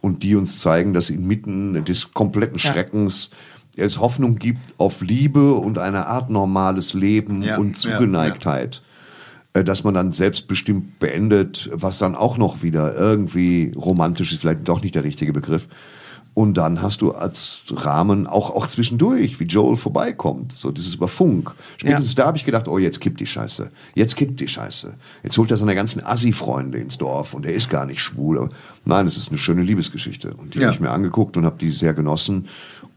Und 0.00 0.24
die 0.24 0.34
uns 0.34 0.58
zeigen, 0.58 0.94
dass 0.94 1.10
inmitten 1.10 1.84
des 1.84 2.12
kompletten 2.12 2.58
Schreckens 2.58 3.30
es 3.76 4.00
Hoffnung 4.00 4.36
gibt 4.36 4.60
auf 4.78 5.00
Liebe 5.00 5.54
und 5.54 5.78
eine 5.78 6.06
Art 6.06 6.28
normales 6.28 6.92
Leben 6.92 7.42
Ja, 7.42 7.56
und 7.58 7.68
ja, 7.68 7.92
Zugeneigtheit. 7.92 8.82
Äh, 9.54 9.64
Dass 9.64 9.84
man 9.84 9.94
dann 9.94 10.12
selbstbestimmt 10.12 10.98
beendet, 10.98 11.70
was 11.72 11.98
dann 11.98 12.14
auch 12.14 12.38
noch 12.38 12.62
wieder 12.62 12.96
irgendwie 12.96 13.72
romantisch 13.76 14.32
ist, 14.32 14.40
vielleicht 14.40 14.66
doch 14.68 14.82
nicht 14.82 14.94
der 14.94 15.04
richtige 15.04 15.32
Begriff. 15.32 15.68
Und 16.34 16.56
dann 16.56 16.80
hast 16.80 17.02
du 17.02 17.10
als 17.12 17.60
Rahmen 17.70 18.26
auch, 18.26 18.48
auch 18.50 18.66
zwischendurch, 18.66 19.38
wie 19.38 19.44
Joel 19.44 19.76
vorbeikommt, 19.76 20.52
so 20.52 20.70
dieses 20.70 20.94
über 20.94 21.06
Funk. 21.06 21.52
Spätestens 21.76 22.14
da 22.14 22.24
habe 22.26 22.38
ich 22.38 22.46
gedacht, 22.46 22.68
oh, 22.68 22.78
jetzt 22.78 23.02
kippt 23.02 23.20
die 23.20 23.26
Scheiße. 23.26 23.68
Jetzt 23.94 24.16
kippt 24.16 24.40
die 24.40 24.48
Scheiße. 24.48 24.94
Jetzt 25.22 25.36
holt 25.36 25.50
er 25.50 25.58
seine 25.58 25.74
ganzen 25.74 26.02
Assi-Freunde 26.02 26.78
ins 26.78 26.96
Dorf 26.96 27.34
und 27.34 27.44
er 27.44 27.52
ist 27.52 27.68
gar 27.68 27.84
nicht 27.84 28.00
schwul. 28.00 28.48
Nein, 28.86 29.06
es 29.06 29.18
ist 29.18 29.28
eine 29.28 29.36
schöne 29.36 29.62
Liebesgeschichte. 29.62 30.32
Und 30.32 30.54
die 30.54 30.60
Ja. 30.60 30.68
habe 30.68 30.74
ich 30.74 30.80
mir 30.80 30.90
angeguckt 30.90 31.36
und 31.36 31.44
habe 31.44 31.58
die 31.58 31.70
sehr 31.70 31.92
genossen 31.92 32.48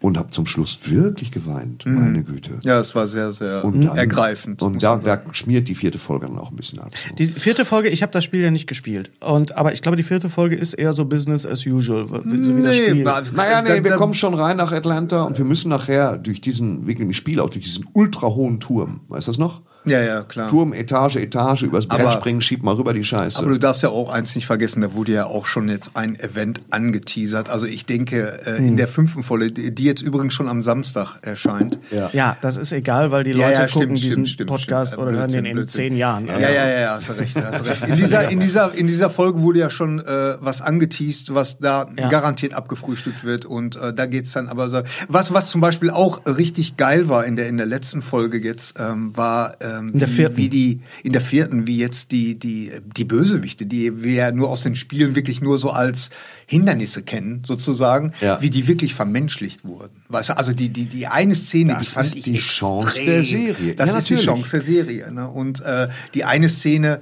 und 0.05 0.17
habe 0.17 0.29
zum 0.29 0.45
Schluss 0.45 0.79
wirklich 0.89 1.31
geweint. 1.31 1.85
Meine 1.85 2.23
Güte. 2.23 2.59
ja, 2.63 2.79
es 2.79 2.95
war 2.95 3.07
sehr, 3.07 3.31
sehr 3.31 3.63
Und 3.65 3.81
dann- 3.83 3.97
ergreifend. 3.97 4.61
Und 4.61 4.81
da, 4.83 4.97
da 4.97 5.21
schmiert 5.31 5.67
die 5.67 5.75
vierte 5.75 5.99
Folge 5.99 6.27
dann 6.27 6.37
auch 6.37 6.51
ein 6.51 6.55
bisschen 6.55 6.79
ab. 6.79 6.91
So. 7.09 7.15
Die 7.15 7.27
vierte 7.27 7.65
Folge, 7.65 7.89
ich 7.89 8.01
habe 8.01 8.11
das 8.11 8.23
Spiel 8.23 8.41
ja 8.41 8.51
nicht 8.51 8.67
gespielt. 8.67 9.09
Und, 9.19 9.57
aber 9.57 9.73
ich 9.73 9.81
glaube, 9.81 9.95
die 9.97 10.03
vierte 10.03 10.29
Folge 10.29 10.55
ist 10.55 10.73
eher 10.73 10.93
so 10.93 11.05
Business 11.05 11.45
as 11.45 11.65
usual. 11.65 12.07
So 12.07 12.23
wie 12.25 12.61
das 12.63 12.75
Spiel. 12.77 13.03
na, 13.03 13.21
Naja, 13.33 13.61
nee, 13.61 13.69
da- 13.69 13.83
wir 13.83 13.91
da- 13.91 13.97
kommen 13.97 14.13
schon 14.13 14.33
rein 14.33 14.57
nach 14.57 14.71
Atlanta 14.71 15.23
und 15.23 15.37
wir 15.37 15.45
müssen 15.45 15.69
nachher 15.69 16.17
durch 16.17 16.41
diesen, 16.41 16.87
wegen 16.87 16.99
dem 17.01 17.13
Spiel 17.13 17.39
auch 17.39 17.49
durch 17.49 17.65
diesen 17.65 17.85
ultra 17.93 18.27
hohen 18.27 18.59
Turm. 18.59 19.01
Weißt 19.07 19.27
du 19.27 19.31
das 19.31 19.39
noch? 19.39 19.61
Ja, 19.86 20.01
ja, 20.01 20.23
klar. 20.23 20.49
Turm, 20.49 20.73
Etage, 20.73 21.17
Etage, 21.17 21.63
übers 21.63 21.88
Brett 21.88 22.01
Aber- 22.01 22.11
springen, 22.11 22.41
schieb 22.41 22.63
mal 22.63 22.75
rüber 22.75 22.93
die 22.93 23.03
Scheiße. 23.03 23.39
Aber 23.39 23.49
du 23.49 23.57
darfst 23.59 23.83
ja 23.83 23.89
auch 23.89 24.11
eins 24.11 24.36
nicht 24.36 24.45
vergessen, 24.47 24.81
da 24.81 24.93
wurde 24.93 25.11
ja 25.13 25.25
auch 25.25 25.45
schon 25.45 25.69
jetzt 25.69 25.91
ein 25.95 26.19
Event 26.19 26.61
angeteasert. 26.71 27.49
Also 27.49 27.65
ich 27.65 27.86
denke, 27.86 28.39
äh, 28.45 28.57
Hm. 28.57 28.67
in 28.69 28.77
der 28.77 28.88
fünften 28.88 29.23
Folge, 29.23 29.51
die 29.51 29.83
jetzt 29.83 30.01
übrigens 30.01 30.33
schon 30.33 30.47
am 30.47 30.63
Samstag 30.63 31.17
erscheint. 31.21 31.79
ja. 31.91 32.09
Ja, 32.13 32.38
das 32.41 32.57
ist 32.57 32.71
egal, 32.71 33.11
weil 33.11 33.23
die 33.23 33.31
Ja, 33.31 33.47
Leute 33.47 33.51
ja, 33.53 33.59
gucken 33.67 33.71
stimmt, 33.81 33.97
diesen 33.97 34.11
stimmt, 34.25 34.29
stimmt, 34.29 34.49
Podcast 34.49 34.93
stimmt. 34.93 35.07
oder 35.07 35.17
hören 35.17 35.29
den 35.29 35.43
Blödsinn, 35.43 35.45
in 35.45 35.53
Blödsinn. 35.55 35.77
zehn 35.89 35.97
Jahren. 35.97 36.27
Ja, 36.27 36.39
ja, 36.39 36.49
ja, 36.49 36.79
ja, 36.79 36.89
hast 36.95 37.09
du 37.09 37.13
recht, 37.13 37.36
hast 37.36 37.59
du 37.59 37.69
recht. 37.69 37.88
In 37.88 37.95
dieser, 37.97 38.29
in 38.29 38.39
dieser, 38.39 38.73
in 38.73 38.88
dieser 38.88 39.09
Folge 39.09 39.41
wurde 39.41 39.59
ja 39.59 39.69
schon 39.69 39.99
äh, 39.99 40.36
was 40.39 40.61
angeteased, 40.61 41.33
was 41.33 41.57
da 41.59 41.88
Ja. 41.97 42.09
garantiert 42.09 42.53
abgefrühstückt 42.53 43.23
wird. 43.23 43.45
Und 43.45 43.75
äh, 43.75 43.93
da 43.93 44.05
geht's 44.05 44.31
dann 44.33 44.47
aber 44.49 44.69
so. 44.69 44.81
Was, 45.07 45.33
was 45.33 45.47
zum 45.47 45.61
Beispiel 45.61 45.89
auch 45.91 46.21
richtig 46.25 46.77
geil 46.77 47.09
war 47.09 47.25
in 47.25 47.36
der, 47.36 47.47
in 47.47 47.57
der 47.57 47.65
letzten 47.65 48.01
Folge 48.01 48.38
jetzt, 48.39 48.79
ähm, 48.79 49.15
war 49.15 49.55
ähm, 49.80 49.89
In 49.93 49.99
der 49.99 50.07
wie, 50.09 50.13
vierten. 50.13 50.38
wie 50.38 50.49
die, 50.49 50.82
in 51.03 51.11
der 51.13 51.21
vierten, 51.21 51.67
wie 51.67 51.78
jetzt 51.78 52.11
die, 52.11 52.38
die, 52.39 52.71
die 52.95 53.03
Bösewichte, 53.05 53.65
die 53.65 54.03
wir 54.03 54.13
ja 54.13 54.32
nur 54.32 54.49
aus 54.49 54.61
den 54.63 54.76
Spielen 54.76 55.15
wirklich 55.15 55.41
nur 55.41 55.57
so 55.57 55.69
als 55.69 56.09
Hindernisse 56.47 57.03
kennen, 57.03 57.43
sozusagen, 57.45 58.13
Ja. 58.21 58.41
wie 58.41 58.49
die 58.49 58.67
wirklich 58.67 58.93
vermenschlicht 58.93 59.63
wurden. 59.65 60.03
Weißt 60.09 60.30
du, 60.30 60.38
also 60.38 60.53
die, 60.53 60.69
die, 60.69 60.86
die 60.86 61.07
eine 61.07 61.36
Szene, 61.36 61.73
Das 61.73 61.88
die 61.88 61.93
fand 61.93 62.07
ist 62.07 62.15
ich 62.17 62.23
die 62.23 62.36
extrem. 62.36 62.69
Chance 62.82 63.01
der 63.03 63.23
Serie. 63.23 63.76
Das 63.76 63.91
Ja, 63.91 63.97
ist 63.97 64.09
die. 64.09 64.15
Chance 64.15 64.49
der 64.51 64.61
Serie. 64.61 65.11
Ne? 65.11 65.28
Und 65.28 65.61
äh, 65.61 65.88
die 66.13 66.23
eine 66.26 66.49
Szene 66.49 67.01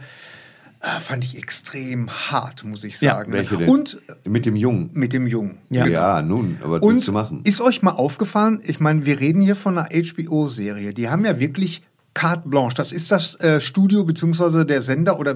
äh, 0.79 0.99
fand 0.99 1.23
ich 1.23 1.37
extrem 1.37 2.09
hart, 2.09 2.63
muss 2.65 2.83
ich 2.83 2.99
Ja. 2.99 3.15
sagen. 3.15 3.31
Welche 3.31 3.55
denn? 3.57 3.69
Und 3.69 3.99
Mit 4.27 4.45
dem 4.45 4.55
Jungen. 4.57 4.89
mit 4.93 5.13
dem 5.13 5.27
Jungen. 5.27 5.57
Ja. 5.69 5.85
Ja, 5.87 6.21
nun, 6.21 6.57
aber 6.61 6.77
was 6.77 6.81
Und 6.83 6.95
willst 6.95 7.07
du 7.07 7.11
machen? 7.13 7.39
ist 7.45 7.61
euch 7.61 7.81
mal 7.81 7.91
aufgefallen, 7.91 8.59
ich 8.65 8.79
meine, 8.81 9.05
wir 9.05 9.19
reden 9.21 9.41
hier 9.41 9.55
von 9.55 9.77
einer 9.77 9.87
HBO-Serie, 9.93 10.93
die 10.93 11.07
haben 11.09 11.23
ja 11.25 11.39
wirklich 11.39 11.83
carte 12.13 12.47
blanche. 12.47 12.75
Das 12.75 12.91
ist 12.91 13.11
das 13.11 13.35
äh, 13.35 13.59
Studio 13.59 14.03
beziehungsweise 14.03 14.65
der 14.65 14.81
Sender 14.83 15.19
oder 15.19 15.35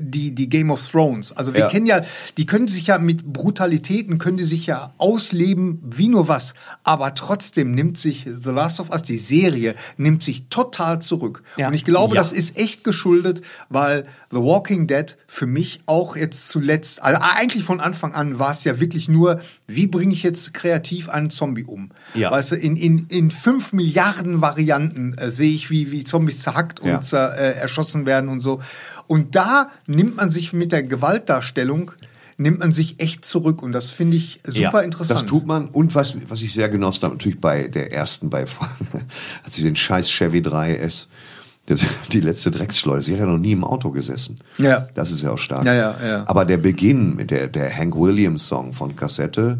die, 0.00 0.34
die 0.34 0.48
Game 0.48 0.70
of 0.70 0.86
Thrones. 0.86 1.32
Also 1.32 1.52
wir 1.54 1.60
Ja. 1.60 1.68
kennen 1.68 1.86
ja, 1.86 2.02
die 2.36 2.46
können 2.46 2.68
sich 2.68 2.86
ja 2.86 2.98
mit 2.98 3.24
Brutalitäten, 3.32 4.18
können 4.18 4.36
die 4.36 4.44
sich 4.44 4.66
ja 4.66 4.94
ausleben 4.98 5.80
wie 5.84 6.08
nur 6.08 6.28
was. 6.28 6.54
Aber 6.84 7.14
trotzdem 7.14 7.72
nimmt 7.72 7.98
sich 7.98 8.26
The 8.40 8.50
Last 8.50 8.78
of 8.80 8.90
Us, 8.90 9.02
die 9.02 9.18
Serie, 9.18 9.74
nimmt 9.96 10.22
sich 10.22 10.48
total 10.48 11.00
zurück. 11.02 11.42
Ja. 11.56 11.68
Und 11.68 11.74
ich 11.74 11.84
glaube, 11.84 12.14
Ja. 12.14 12.20
das 12.20 12.32
ist 12.32 12.56
echt 12.56 12.84
geschuldet, 12.84 13.42
weil 13.68 14.06
The 14.30 14.36
Walking 14.38 14.86
Dead 14.86 15.16
für 15.26 15.46
mich 15.46 15.80
auch 15.86 16.14
jetzt 16.16 16.48
zuletzt, 16.48 17.02
also 17.02 17.18
eigentlich 17.20 17.64
von 17.64 17.80
Anfang 17.80 18.12
an 18.14 18.38
war 18.38 18.52
es 18.52 18.64
ja 18.64 18.78
wirklich 18.78 19.08
nur, 19.08 19.40
wie 19.66 19.86
bringe 19.86 20.12
ich 20.12 20.22
jetzt 20.22 20.54
kreativ 20.54 21.08
einen 21.08 21.30
Zombie 21.30 21.64
um? 21.64 21.90
Ja. 22.14 22.30
Weißt 22.30 22.52
du, 22.52 22.56
in, 22.56 22.76
in, 22.76 23.06
in 23.08 23.30
fünf 23.30 23.72
Milliarden 23.72 24.40
Varianten 24.40 25.14
äh, 25.14 25.30
sehe 25.30 25.50
ich, 25.52 25.70
wie, 25.70 25.87
wie 25.90 26.04
Zombies 26.04 26.42
zerhackt 26.42 26.82
Ja. 26.84 26.96
und 26.96 27.04
zer, 27.04 27.36
äh, 27.38 27.54
erschossen 27.58 28.06
werden 28.06 28.28
und 28.28 28.40
so. 28.40 28.60
Und 29.06 29.34
da 29.34 29.70
nimmt 29.86 30.16
man 30.16 30.30
sich 30.30 30.52
mit 30.52 30.72
der 30.72 30.82
Gewaltdarstellung, 30.82 31.92
nimmt 32.36 32.60
man 32.60 32.72
sich 32.72 33.00
echt 33.00 33.24
zurück 33.24 33.62
und 33.62 33.72
das 33.72 33.90
finde 33.90 34.16
ich 34.16 34.40
super 34.46 34.82
interessant. 34.84 35.20
Das 35.20 35.26
tut 35.26 35.46
man. 35.46 35.68
Und 35.68 35.94
was, 35.94 36.16
was 36.28 36.42
ich 36.42 36.52
sehr 36.52 36.68
genossen 36.68 37.02
habe, 37.02 37.14
natürlich 37.14 37.40
bei 37.40 37.68
der 37.68 37.92
ersten, 37.92 38.30
bei, 38.30 38.44
als 39.44 39.54
sie 39.54 39.62
den 39.62 39.76
scheiß 39.76 40.08
Chevy 40.10 40.38
3S, 40.40 41.06
das, 41.66 41.84
die 42.12 42.20
letzte 42.20 42.50
Drecksschleuder, 42.50 43.02
sie 43.02 43.12
hat 43.14 43.20
ja 43.20 43.26
noch 43.26 43.38
nie 43.38 43.52
im 43.52 43.64
Auto 43.64 43.90
gesessen. 43.90 44.38
Ja. 44.58 44.88
Das 44.94 45.10
ist 45.10 45.22
ja 45.22 45.30
auch 45.32 45.38
stark. 45.38 45.66
Ja, 45.66 45.74
ja, 45.74 45.96
ja. 46.06 46.24
Aber 46.26 46.44
der 46.44 46.58
Beginn 46.58 47.16
mit 47.16 47.30
der, 47.30 47.48
der 47.48 47.74
Hank 47.74 47.96
Williams 47.96 48.46
Song 48.46 48.72
von 48.72 48.94
Kassette 48.96 49.58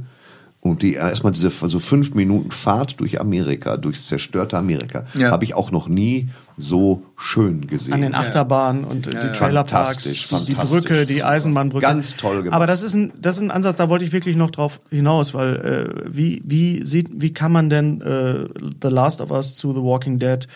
und 0.61 0.82
die 0.82 0.94
erstmal 0.94 1.32
diese 1.32 1.50
so 1.50 1.78
fünf 1.78 2.14
Minuten 2.14 2.50
Fahrt 2.50 3.00
durch 3.00 3.20
Amerika, 3.20 3.76
durchs 3.76 4.06
zerstörte 4.09 4.59
Amerika, 4.59 5.06
Ja. 5.16 5.30
habe 5.30 5.44
ich 5.44 5.54
auch 5.54 5.70
noch 5.70 5.88
nie 5.88 6.28
so 6.56 7.02
schön 7.16 7.68
gesehen. 7.68 7.92
An 7.92 8.00
den 8.00 8.14
Achterbahnen 8.16 8.82
und 8.84 9.06
äh, 9.06 9.11
die 9.11 9.38
Trailerparks, 9.38 9.90
Fantastisch, 10.02 10.28
die, 10.28 10.34
die 10.46 10.52
fantastisch. 10.56 10.70
Brücke, 10.82 11.06
die 11.06 11.22
Eisenbahnbrücke. 11.22 11.86
Ganz 11.86 12.16
toll 12.16 12.38
gemacht. 12.42 12.56
Aber 12.56 12.66
das 12.66 12.82
ist 12.82 12.94
ein, 12.94 13.12
das 13.20 13.36
ist 13.36 13.42
ein 13.42 13.52
Ansatz, 13.52 13.76
da 13.76 13.88
wollte 13.88 14.04
ich 14.04 14.12
wirklich 14.12 14.34
noch 14.34 14.50
drauf 14.50 14.80
hinaus, 14.90 15.32
weil 15.34 15.56
äh, 15.56 16.04
wie, 16.11 16.42
wie, 16.44 16.84
sieht, 16.84 17.09
wie 17.22 17.32
kann 17.32 17.52
man 17.52 17.70
denn 17.70 18.00
äh, 18.00 18.48
The 18.82 18.88
Last 18.88 19.20
of 19.20 19.30
Us 19.30 19.54
zu 19.54 19.72
The 19.72 19.80
Walking 19.82 20.18
Dead 20.18 20.48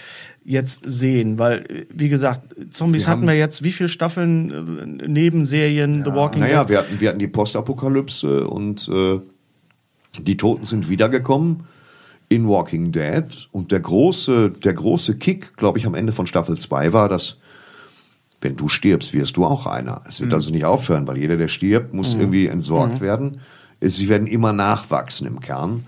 jetzt 0.44 0.80
sehen? 0.84 1.38
Weil, 1.38 1.58
äh, 1.68 1.86
wie 1.94 2.08
gesagt, 2.08 2.42
Zombies 2.74 3.06
Wir 3.06 3.12
hatten 3.12 3.26
wir 3.28 3.36
jetzt, 3.38 3.62
wie 3.62 3.70
viele 3.70 3.88
Staffeln, 3.88 4.98
äh, 5.00 5.06
Nebenserien, 5.08 6.04
The 6.04 6.12
Walking 6.12 6.40
Naja, 6.40 6.64
Dead? 6.64 6.70
wir 6.70 6.78
hatten, 6.78 7.00
wir 7.00 7.08
hatten 7.10 7.20
die 7.20 7.28
Postapokalypse 7.28 8.48
und 8.48 8.88
äh, 8.92 9.20
die 10.18 10.36
Toten 10.36 10.64
sind 10.64 10.88
wiedergekommen 10.88 11.64
in 12.28 12.48
Walking 12.48 12.92
Dead. 12.92 13.24
Und 13.52 13.72
der 13.72 13.80
große, 13.80 14.50
der 14.50 14.74
große 14.74 15.16
Kick, 15.16 15.56
glaube 15.56 15.78
ich, 15.78 15.86
am 15.86 15.94
Ende 15.94 16.12
von 16.12 16.26
Staffel 16.26 16.56
2 16.58 16.92
war, 16.92 17.08
dass 17.08 17.36
wenn 18.40 18.56
du 18.56 18.68
stirbst, 18.68 19.12
wirst 19.12 19.36
du 19.36 19.44
auch 19.44 19.66
einer. 19.66 20.02
Es 20.08 20.20
wird 20.20 20.34
also 20.34 20.50
nicht 20.50 20.64
aufhören, 20.64 21.06
weil 21.06 21.16
jeder, 21.18 21.36
der 21.36 21.48
stirbt, 21.48 21.94
muss 21.94 22.14
irgendwie 22.14 22.46
entsorgt 22.48 23.00
werden. 23.00 23.40
Es- 23.80 23.96
Sie 23.96 24.08
werden 24.08 24.26
immer 24.26 24.52
nachwachsen 24.52 25.26
im 25.28 25.40
Kern, 25.40 25.84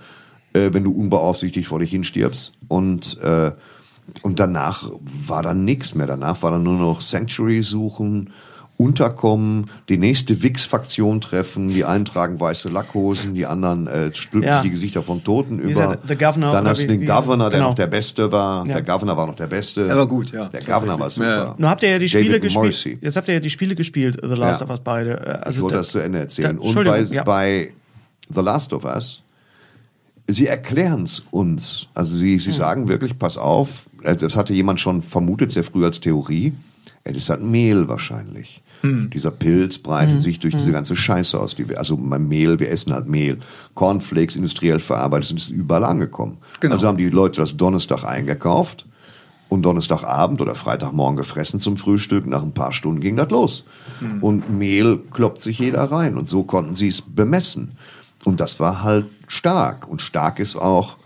äh, 0.52 0.68
wenn 0.72 0.84
du 0.84 0.92
unbeaufsichtigt 0.92 1.66
vor 1.66 1.80
dich 1.80 1.90
hinstirbst. 1.90 2.52
Und, 2.68 3.18
äh, 3.20 3.50
und 4.22 4.38
danach 4.38 4.88
war 5.26 5.42
dann 5.42 5.64
nichts 5.64 5.94
mehr. 5.96 6.06
Danach 6.06 6.42
war 6.42 6.52
dann 6.52 6.62
nur 6.62 6.78
noch 6.78 7.00
Sanctuary 7.00 7.62
suchen, 7.62 8.30
unterkommen, 8.76 9.70
die 9.88 9.98
nächste 9.98 10.42
Wix-Faktion 10.42 11.20
treffen. 11.20 11.68
Die 11.68 11.84
einen 11.84 12.04
tragen 12.04 12.40
weiße 12.40 12.68
Lackhosen, 12.68 13.34
die 13.34 13.46
anderen 13.46 13.86
äh, 13.86 14.12
stülpen 14.14 14.48
Ja. 14.48 14.62
die 14.62 14.70
Gesichter 14.70 15.02
von 15.02 15.22
Toten 15.22 15.62
Wie 15.62 15.70
über. 15.70 15.80
er, 15.82 15.98
The 16.06 16.16
Governor 16.16 16.50
dann 16.52 16.66
hast 16.66 16.82
du 16.82 16.88
den 16.88 17.00
wie- 17.00 17.04
Governor, 17.04 17.50
der 17.50 17.58
genau. 17.60 17.68
noch 17.70 17.74
der 17.76 17.86
Beste 17.86 18.32
war. 18.32 18.66
Ja. 18.66 18.74
Der 18.74 18.82
Governor 18.82 19.16
war 19.16 19.26
noch 19.28 19.36
der 19.36 19.46
Beste. 19.46 19.86
Er 19.88 19.96
war 19.96 20.08
gut, 20.08 20.32
ja. 20.32 20.48
Der 20.48 20.62
Governor 20.62 20.98
war 20.98 21.10
super. 21.10 21.36
Ja. 21.36 21.54
Nun 21.56 21.68
habt 21.70 21.82
ihr 21.84 21.90
ja 21.90 21.98
die 21.98 22.08
Spiele 22.08 22.24
David 22.26 22.42
gespielt. 22.42 22.62
Morrissey. 22.62 22.98
Jetzt 23.00 23.16
habt 23.16 23.28
ihr 23.28 23.34
ja 23.34 23.40
die 23.40 23.50
Spiele 23.50 23.74
gespielt, 23.76 24.18
The 24.20 24.28
Last 24.34 24.60
Ja. 24.60 24.64
of 24.66 24.70
Us 24.70 24.80
beide. 24.80 25.10
Äh, 25.24 25.30
Also 25.44 25.58
ich 25.58 25.62
wollte 25.62 25.74
da- 25.76 25.80
das 25.80 25.88
zu 25.90 25.98
Ende 26.00 26.18
erzählen. 26.18 26.56
da- 26.56 26.62
Und 26.62 26.84
bei, 26.84 27.04
bei 27.24 27.72
The 28.34 28.40
Last 28.40 28.72
of 28.72 28.84
Us 28.84 29.20
Sie 30.26 30.46
erklären 30.46 31.02
es 31.02 31.22
uns. 31.32 31.88
Also 31.92 32.14
sie, 32.16 32.38
sie 32.38 32.52
sagen 32.52 32.88
wirklich, 32.88 33.18
pass 33.18 33.36
auf, 33.36 33.86
äh, 34.02 34.16
das 34.16 34.36
hatte 34.36 34.54
jemand 34.54 34.80
schon 34.80 35.02
vermutet, 35.02 35.50
sehr 35.52 35.64
früh 35.64 35.84
als 35.84 36.00
Theorie. 36.00 36.54
Das 37.04 37.16
ist 37.16 37.30
halt 37.30 37.42
Mehl 37.42 37.88
wahrscheinlich. 37.88 38.62
Dieser 38.84 39.30
Pilz 39.30 39.78
breitet 39.78 40.20
sich 40.20 40.38
durch 40.40 40.54
diese 40.54 40.70
ganze 40.70 40.94
Scheiße 40.94 41.40
aus. 41.40 41.54
Die 41.56 41.66
wir, 41.70 41.78
also 41.78 41.96
mein 41.96 42.28
Mehl, 42.28 42.60
wir 42.60 42.70
essen 42.70 42.92
halt 42.92 43.08
Mehl. 43.08 43.38
Cornflakes 43.74 44.36
industriell 44.36 44.78
verarbeitet 44.78 45.28
sind 45.28 45.48
überall 45.56 45.84
angekommen. 45.84 46.36
Genau. 46.60 46.74
Also 46.74 46.86
haben 46.86 46.98
die 46.98 47.08
Leute 47.08 47.40
das 47.40 47.56
Donnerstag 47.56 48.04
eingekauft 48.04 48.84
und 49.48 49.62
Donnerstagabend 49.62 50.42
oder 50.42 50.54
Freitagmorgen 50.54 51.16
gefressen 51.16 51.60
zum 51.60 51.78
Frühstück. 51.78 52.26
Nach 52.26 52.42
ein 52.42 52.52
paar 52.52 52.72
Stunden 52.72 53.00
ging 53.00 53.16
das 53.16 53.30
los. 53.30 53.64
Und 54.20 54.50
Mehl 54.50 54.98
kloppt 55.10 55.40
sich 55.40 55.60
jeder 55.60 55.84
rein. 55.84 56.18
Und 56.18 56.28
so 56.28 56.42
konnten 56.42 56.74
sie 56.74 56.88
es 56.88 57.00
bemessen. 57.00 57.78
Und 58.24 58.38
das 58.40 58.60
war 58.60 58.82
halt 58.82 59.06
stark. 59.28 59.88
Und 59.88 60.02
stark 60.02 60.38
ist 60.40 60.56
auch, 60.56 60.98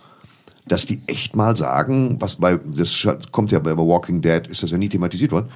dass 0.66 0.84
die 0.84 1.00
echt 1.06 1.36
mal 1.36 1.56
sagen, 1.56 2.16
was 2.18 2.36
bei, 2.36 2.58
das 2.64 3.06
kommt 3.30 3.52
ja 3.52 3.60
bei 3.60 3.76
Walking 3.76 4.20
Dead, 4.20 4.48
ist 4.48 4.64
das 4.64 4.72
ja 4.72 4.78
nie 4.78 4.88
thematisiert 4.88 5.30
worden, 5.30 5.48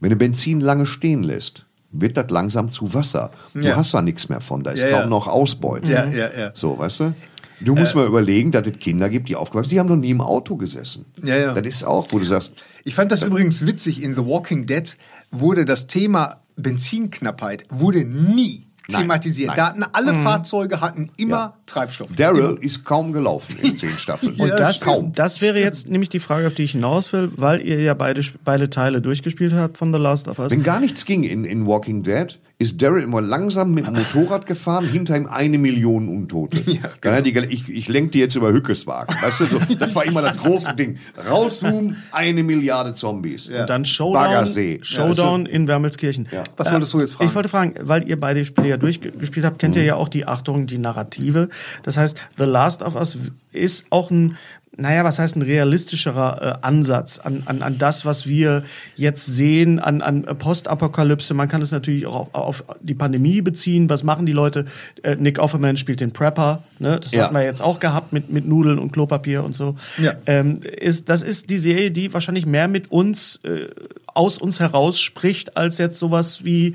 wenn 0.00 0.10
du 0.10 0.16
Benzin 0.16 0.60
lange 0.60 0.86
stehen 0.86 1.22
lässt, 1.22 1.66
wird 1.92 2.16
das 2.16 2.30
langsam 2.30 2.68
zu 2.70 2.92
Wasser. 2.94 3.30
Du 3.54 3.60
Ja. 3.60 3.76
hast 3.76 3.94
da 3.94 4.02
nichts 4.02 4.28
mehr 4.28 4.40
von, 4.40 4.62
da 4.64 4.72
ist 4.72 4.82
Ja, 4.82 4.90
kaum 4.90 5.00
ja. 5.02 5.06
noch 5.06 5.28
Ausbeute. 5.28 5.90
Ja, 5.92 6.06
ja, 6.06 6.28
ja. 6.36 6.50
So, 6.54 6.78
weißt 6.78 7.00
du? 7.00 7.14
Du 7.60 7.74
musst 7.76 7.94
mal 7.94 8.06
überlegen, 8.06 8.50
dass 8.50 8.66
es 8.66 8.78
Kinder 8.78 9.08
gibt, 9.08 9.28
die 9.28 9.36
aufgewachsen 9.36 9.70
sind, 9.70 9.76
die 9.76 9.80
haben 9.80 9.88
noch 9.88 9.96
nie 9.96 10.10
im 10.10 10.20
Auto 10.20 10.56
gesessen. 10.56 11.04
Ja, 11.22 11.36
ja. 11.36 11.54
Das 11.54 11.64
ist 11.64 11.84
auch, 11.84 12.08
wo 12.10 12.18
du 12.18 12.24
sagst, 12.24 12.52
Ich 12.86 12.94
fand 12.94 13.10
das 13.12 13.22
übrigens 13.22 13.64
witzig. 13.64 14.02
In 14.02 14.14
The 14.14 14.26
Walking 14.26 14.66
Dead 14.66 14.96
wurde 15.30 15.64
das 15.64 15.86
Thema 15.86 16.40
Benzinknappheit 16.56 17.64
wurde 17.70 18.04
nie 18.04 18.66
thematisiert. 18.88 19.48
nein. 19.48 19.56
Da 19.56 19.66
hatten 19.68 19.84
alle 19.92 20.14
Fahrzeuge 20.14 20.80
hatten 20.80 21.10
immer 21.16 21.36
Ja. 21.36 21.54
Treibstoff. 21.66 22.08
Daryl 22.14 22.58
ist 22.60 22.84
kaum 22.84 23.12
gelaufen 23.12 23.56
in 23.62 23.74
zehn 23.74 23.90
Staffeln. 23.98 24.34
Ja, 24.36 24.44
Und 24.44 24.50
das, 24.60 24.80
kaum. 24.82 25.12
das 25.14 25.40
wäre 25.40 25.58
jetzt 25.60 25.88
nämlich 25.88 26.08
die 26.10 26.20
Frage, 26.20 26.46
auf 26.46 26.54
die 26.54 26.64
ich 26.64 26.72
hinaus 26.72 27.12
will, 27.12 27.32
weil 27.36 27.60
ihr 27.62 27.80
ja 27.80 27.94
beide, 27.94 28.20
beide 28.44 28.68
Teile 28.70 29.00
durchgespielt 29.00 29.52
habt 29.54 29.78
von 29.78 29.92
The 29.92 29.98
Last 29.98 30.28
of 30.28 30.38
Us. 30.38 30.52
Wenn 30.52 30.62
gar 30.62 30.80
nichts 30.80 31.04
ging 31.04 31.22
in, 31.24 31.44
in 31.44 31.66
Walking 31.66 32.02
Dead, 32.02 32.38
ist 32.64 32.82
Daryl 32.82 33.02
immer 33.02 33.20
langsam 33.20 33.72
mit 33.74 33.86
dem 33.86 33.94
Motorrad 34.14 34.46
gefahren, 34.46 34.86
hinter 34.86 35.16
ihm 35.16 35.26
eine 35.26 35.58
Million 35.58 36.08
Untote. 36.08 36.60
Dann 37.00 37.14
hat 37.14 37.26
die, 37.26 37.36
ich, 37.38 37.68
ich 37.68 37.88
lenke 37.88 38.10
die 38.10 38.18
jetzt 38.18 38.34
über 38.34 38.52
Hückeswagen. 38.52 39.14
Weißt 39.20 39.40
du, 39.40 39.46
so, 39.46 39.58
das 39.78 39.94
war 39.94 40.04
immer 40.04 40.22
das 40.22 40.36
große 40.36 40.74
Ding. 40.74 40.98
Rauszoomen, 41.28 41.96
eine 42.10 42.42
Milliarde 42.42 42.94
Zombies. 42.94 43.48
Und 43.48 43.68
dann 43.68 43.84
Showdown, 43.84 44.24
Baggersee. 44.24 44.80
Showdown 44.82 45.46
in 45.46 45.68
Wermelskirchen. 45.68 46.28
Ja. 46.30 46.42
Was 46.56 46.72
wolltest 46.72 46.92
du 46.94 47.00
jetzt 47.00 47.12
fragen? 47.12 47.28
Ich 47.28 47.34
wollte 47.34 47.48
fragen, 47.48 47.74
weil 47.80 48.08
ihr 48.08 48.18
beide 48.18 48.44
Spiele 48.44 48.68
ja 48.68 48.76
durchgespielt 48.76 49.44
habt, 49.44 49.58
kennt 49.58 49.76
ihr 49.76 49.84
ja 49.84 49.96
auch 49.96 50.08
die 50.08 50.26
Achtung, 50.26 50.66
die 50.66 50.78
Narrative. 50.78 51.48
Das 51.82 51.96
heißt, 51.96 52.18
The 52.36 52.44
Last 52.44 52.82
of 52.82 52.96
Us 52.96 53.18
ist 53.52 53.86
auch 53.90 54.10
ein, 54.10 54.36
naja, 54.76 55.04
was 55.04 55.18
heißt 55.18 55.36
ein 55.36 55.42
realistischerer 55.42 56.42
äh, 56.42 56.66
Ansatz 56.66 57.18
an, 57.18 57.42
an, 57.46 57.62
an 57.62 57.78
das, 57.78 58.04
was 58.04 58.26
wir 58.26 58.64
jetzt 58.96 59.26
sehen, 59.26 59.78
an, 59.78 60.02
an 60.02 60.22
Postapokalypse. 60.24 61.34
Man 61.34 61.48
kann 61.48 61.62
es 61.62 61.70
natürlich 61.72 62.06
auch 62.06 62.32
auf, 62.32 62.64
auf 62.68 62.76
die 62.80 62.94
Pandemie 62.94 63.40
beziehen. 63.40 63.88
Was 63.88 64.02
machen 64.02 64.26
die 64.26 64.32
Leute? 64.32 64.64
Äh, 65.02 65.16
Nick 65.16 65.38
Offerman 65.38 65.76
spielt 65.76 66.00
den 66.00 66.12
Prepper. 66.12 66.62
Ne? 66.78 66.98
Das 67.00 67.12
Ja. 67.12 67.24
hatten 67.24 67.34
wir 67.34 67.42
jetzt 67.44 67.62
auch 67.62 67.78
gehabt 67.80 68.12
mit, 68.12 68.30
mit 68.30 68.46
Nudeln 68.46 68.78
und 68.78 68.92
Klopapier 68.92 69.44
und 69.44 69.54
so. 69.54 69.76
Ja. 69.98 70.14
Ähm, 70.26 70.60
ist, 70.62 71.08
das 71.08 71.22
ist 71.22 71.50
die 71.50 71.58
Serie, 71.58 71.90
die 71.90 72.12
wahrscheinlich 72.12 72.46
mehr 72.46 72.68
mit 72.68 72.90
uns, 72.90 73.40
äh, 73.44 73.68
aus 74.06 74.38
uns 74.38 74.60
heraus 74.60 74.98
spricht, 75.00 75.56
als 75.56 75.78
jetzt 75.78 75.98
sowas 75.98 76.44
wie 76.44 76.74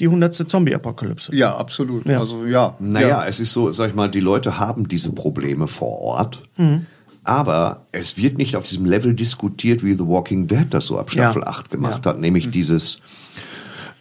die 0.00 0.08
hundertste 0.08 0.46
Zombie-Apokalypse. 0.46 1.34
Ja, 1.34 1.56
absolut. 1.56 2.06
Ja. 2.06 2.20
Also 2.20 2.44
ja. 2.44 2.76
Naja, 2.78 3.08
ja. 3.08 3.26
es 3.26 3.40
ist 3.40 3.52
so, 3.52 3.72
sag 3.72 3.88
ich 3.88 3.94
mal, 3.94 4.10
die 4.10 4.20
Leute 4.20 4.58
haben 4.58 4.88
diese 4.88 5.10
Probleme 5.12 5.68
vor 5.68 6.00
Ort. 6.00 6.42
Mhm. 6.56 6.86
Aber 7.26 7.86
es 7.90 8.16
wird 8.16 8.38
nicht 8.38 8.54
auf 8.54 8.62
diesem 8.62 8.86
Level 8.86 9.12
diskutiert, 9.12 9.82
wie 9.82 9.94
The 9.94 10.06
Walking 10.06 10.46
Dead 10.46 10.66
das 10.70 10.86
so 10.86 10.96
ab 10.98 11.10
Staffel 11.10 11.42
Ja. 11.42 11.48
8 11.48 11.70
gemacht 11.70 12.04
Ja. 12.04 12.12
hat. 12.12 12.20
Nämlich 12.20 12.50
dieses, 12.50 13.00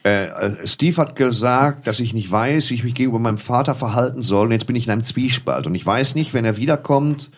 äh, 0.05 0.25
äh, 0.25 0.67
Steve 0.67 0.95
hat 1.01 1.15
gesagt, 1.15 1.87
dass 1.87 1.99
ich 1.99 2.13
nicht 2.13 2.29
weiß, 2.29 2.69
wie 2.69 2.75
ich 2.75 2.83
mich 2.83 2.93
gegenüber 2.93 3.17
meinem 3.17 3.39
Vater 3.39 3.73
verhalten 3.73 4.21
soll. 4.21 4.45
Und 4.45 4.51
jetzt 4.51 4.67
bin 4.67 4.75
ich 4.75 4.85
in 4.85 4.91
einem 4.91 5.03
Zwiespalt. 5.03 5.65
Und 5.65 5.73
ich 5.73 5.83
weiß 5.83 6.13
nicht, 6.13 6.35
wenn 6.35 6.45
er 6.45 6.57
wiederkommt, 6.57 7.31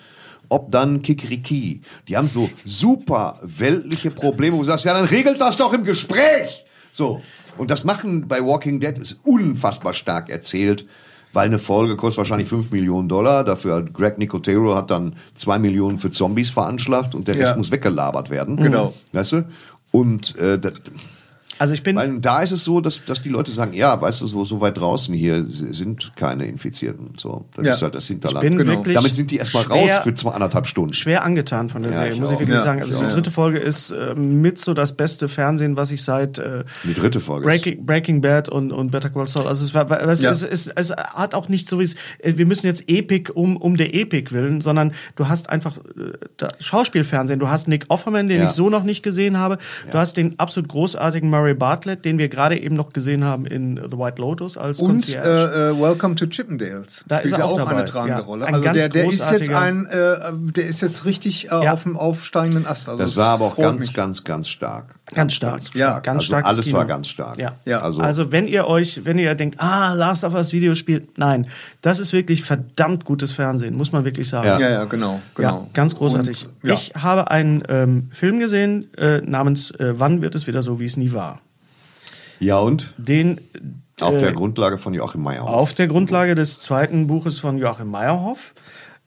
ob 0.49 0.71
dann 0.73 1.01
Kikriki. 1.01 1.81
Die 2.09 2.17
haben 2.17 2.27
so 2.27 2.49
super 2.65 3.39
weltliche 3.41 4.11
Probleme, 4.11 4.55
wo 4.55 4.59
du 4.59 4.65
sagst, 4.65 4.83
ja, 4.83 4.93
dann 4.93 5.05
regelt 5.05 5.39
das 5.39 5.55
doch 5.55 5.71
im 5.71 5.85
Gespräch. 5.85 6.65
So. 6.91 7.21
Und 7.57 7.71
das 7.71 7.85
machen 7.85 8.27
bei 8.27 8.43
Walking 8.43 8.81
Dead 8.81 8.97
ist 8.97 9.19
unfassbar 9.23 9.93
stark 9.93 10.29
erzählt, 10.29 10.85
weil 11.37 11.45
eine 11.45 11.59
Folge 11.59 11.95
kostet 11.95 12.17
wahrscheinlich 12.17 12.49
5 12.49 12.71
Millionen 12.71 13.07
Dollar. 13.07 13.43
Dafür 13.43 13.75
hat 13.75 13.93
Greg 13.93 14.17
Nicotero 14.17 14.73
hat 14.75 14.89
dann 14.89 15.13
2 15.35 15.59
Millionen 15.59 15.99
für 15.99 16.09
Zombies 16.09 16.49
veranschlagt 16.49 17.13
und 17.13 17.27
der 17.27 17.35
Rest 17.35 17.51
Ja. 17.51 17.55
muss 17.55 17.69
weggelabert 17.69 18.31
werden. 18.31 18.57
Genau. 18.57 18.95
Weißt 19.13 19.33
du? 19.33 19.45
Und 19.91 20.35
äh, 20.39 20.59
Also 21.59 21.73
ich 21.73 21.83
bin, 21.83 21.95
weil 21.95 22.19
da 22.19 22.41
ist 22.41 22.51
es 22.51 22.63
so, 22.63 22.81
dass, 22.81 23.03
dass 23.05 23.21
die 23.21 23.29
Leute 23.29 23.51
sagen, 23.51 23.73
ja, 23.73 23.99
weißt 23.99 24.21
du, 24.21 24.27
so, 24.27 24.45
so 24.45 24.61
weit 24.61 24.77
draußen 24.77 25.13
hier 25.13 25.43
sind 25.47 26.11
keine 26.15 26.45
Infizierten. 26.45 27.13
So, 27.17 27.45
das 27.55 27.65
Ja. 27.65 27.73
ist 27.73 27.81
halt 27.81 27.95
das 27.95 28.07
Hinterland. 28.07 28.41
bin 28.43 28.57
Genau. 28.57 28.71
wirklich 28.73 28.95
Damit 28.95 29.15
sind 29.15 29.31
die 29.31 29.37
erstmal 29.37 29.63
schwer- 29.63 29.75
raus 29.81 29.91
für 30.03 30.13
zwei, 30.13 30.31
anderthalb 30.31 30.67
Stunden. 30.67 30.93
schwer 30.93 31.23
angetan 31.23 31.69
von 31.69 31.81
der 31.83 31.91
Ja, 31.91 31.97
Serie, 31.99 32.13
ich 32.13 32.19
muss 32.19 32.29
ich 32.29 32.35
auch. 32.35 32.39
wirklich 32.39 32.57
Ja, 32.57 32.63
sagen. 32.63 32.81
Also 32.81 32.93
ich 32.95 32.99
die 33.01 33.05
auch. 33.07 33.11
dritte 33.13 33.31
Folge 33.31 33.57
ist 33.59 33.91
äh, 33.91 34.15
mit 34.15 34.59
so 34.59 34.73
das 34.73 34.95
beste 34.95 35.27
Fernsehen, 35.27 35.77
was 35.77 35.91
ich 35.91 36.03
seit 36.03 36.37
äh, 36.37 36.63
Die 36.83 36.93
dritte 36.93 37.19
Folge. 37.19 37.47
Breaking, 37.47 37.85
Breaking 37.85 38.21
Bad 38.21 38.49
und, 38.49 38.71
und 38.71 38.91
Better 38.91 39.09
Call 39.09 39.27
Saul. 39.27 39.47
Also 39.47 39.63
es, 39.65 39.73
war, 39.73 39.89
es, 40.09 40.23
es, 40.23 40.43
es, 40.43 40.67
es 40.67 40.91
hat 40.91 41.33
auch 41.35 41.49
nicht 41.49 41.67
so 41.67 41.79
wie 41.79 41.83
es, 41.83 41.95
äh, 42.19 42.33
wir 42.37 42.45
müssen 42.45 42.67
jetzt 42.67 42.83
Epic 42.87 43.31
um, 43.33 43.57
um 43.57 43.77
der 43.77 43.93
Epic 43.95 44.31
willen, 44.33 44.61
sondern 44.61 44.93
du 45.15 45.27
hast 45.27 45.49
einfach 45.49 45.77
äh, 45.77 46.47
Schauspielfernsehen. 46.59 47.39
Du 47.39 47.49
hast 47.49 47.67
Nick 47.67 47.85
Offerman, 47.89 48.27
den 48.27 48.39
Ja. 48.39 48.45
ich 48.45 48.51
so 48.51 48.69
noch 48.69 48.83
nicht 48.83 49.03
gesehen 49.03 49.37
habe. 49.37 49.57
Du 49.91 49.97
hast 49.97 50.17
den 50.17 50.37
absolut 50.39 50.69
großartigen 50.69 51.29
Murray 51.29 51.46
Bartlett, 51.55 52.05
den 52.05 52.17
wir 52.17 52.29
gerade 52.29 52.57
eben 52.59 52.75
noch 52.75 52.93
gesehen 52.93 53.23
haben 53.23 53.45
in 53.45 53.77
The 53.77 53.97
White 53.97 54.21
Lotus 54.21 54.57
als 54.57 54.79
Und 54.79 54.89
Concierge. 54.89 55.27
äh, 55.27 55.69
äh, 55.71 55.81
Welcome 55.81 56.15
to 56.15 56.25
Chippendales. 56.27 57.03
Da 57.07 57.17
ist 57.17 57.29
Spielt 57.29 57.33
er 57.33 57.39
ja 57.39 57.45
auch 57.45 57.51
auch 57.53 57.57
dabei. 57.59 57.71
eine 57.71 57.85
tragende 57.85 58.19
Ja. 58.19 58.25
Rolle. 58.25 58.45
Ein 58.45 58.53
Also 58.55 58.65
ganz 58.65 58.77
der, 58.77 58.89
der 58.89 59.03
ist 59.09 59.31
jetzt 59.31 59.49
großartiger- 59.49 59.59
ein, 59.59 59.85
äh, 59.85 60.51
der 60.53 60.67
ist 60.67 60.81
jetzt 60.81 61.05
richtig 61.05 61.45
äh, 61.51 61.63
Ja. 61.63 61.73
auf 61.73 61.83
dem 61.83 61.97
aufsteigenden 61.97 62.65
Ast. 62.67 62.89
Also 62.89 63.01
Das 63.01 63.17
war 63.17 63.29
aber 63.29 63.45
auch 63.45 63.57
ganz, 63.57 63.81
mich. 63.87 63.93
ganz, 63.93 64.23
ganz 64.23 64.49
stark. 64.49 64.95
Ganz 65.13 65.33
stark. 65.33 65.61
Ja, 65.73 65.99
ganz 65.99 66.17
also 66.17 66.25
starkes 66.25 66.49
alles 66.49 66.65
Kino. 66.65 66.77
war 66.79 66.85
ganz 66.85 67.07
stark. 67.07 67.39
Ja. 67.39 67.53
Ja. 67.63 67.79
Also, 67.79 68.01
Also, 68.01 68.31
wenn 68.33 68.45
ihr 68.47 68.67
euch, 68.67 69.05
wenn 69.05 69.17
ihr 69.17 69.33
denkt, 69.35 69.59
ah, 69.61 69.93
Last 69.93 70.25
of 70.25 70.33
Us 70.33 70.51
Videospiel, 70.51 71.07
nein, 71.15 71.47
das 71.81 71.99
ist 71.99 72.11
wirklich 72.11 72.43
verdammt 72.43 73.05
gutes 73.05 73.31
Fernsehen, 73.31 73.75
muss 73.75 73.93
man 73.93 74.03
wirklich 74.03 74.27
sagen. 74.27 74.47
Ja. 74.47 74.59
Ja, 74.59 74.69
ja, 74.69 74.85
genau, 74.85 75.21
genau. 75.33 75.49
Ja, 75.49 75.67
ganz 75.73 75.95
großartig. 75.95 76.45
Und. 76.61 76.71
Ich 76.71 76.91
habe 77.01 77.31
einen 77.31 77.63
ähm, 77.69 78.09
Film 78.11 78.39
gesehen 78.39 78.93
äh, 78.97 79.21
namens 79.21 79.71
äh, 79.71 79.93
Wann 79.97 80.21
wird 80.21 80.35
es 80.35 80.45
wieder 80.45 80.61
so, 80.61 80.79
wie 80.81 80.85
es 80.85 80.97
nie 80.97 81.13
war. 81.13 81.39
ja, 82.39 82.59
und? 82.59 82.93
Den 82.97 83.39
Auf 84.01 84.15
äh, 84.15 84.19
der 84.19 84.33
Grundlage 84.33 84.77
von 84.77 84.93
Joachim 84.93 85.23
Meyerhoff. 85.23 85.49
auf 85.49 85.73
der 85.73 85.87
Grundlage 85.87 86.35
des 86.35 86.59
zweiten 86.59 87.07
Buches 87.07 87.39
von 87.39 87.57
Joachim 87.57 87.87
Meyerhoff. 87.89 88.53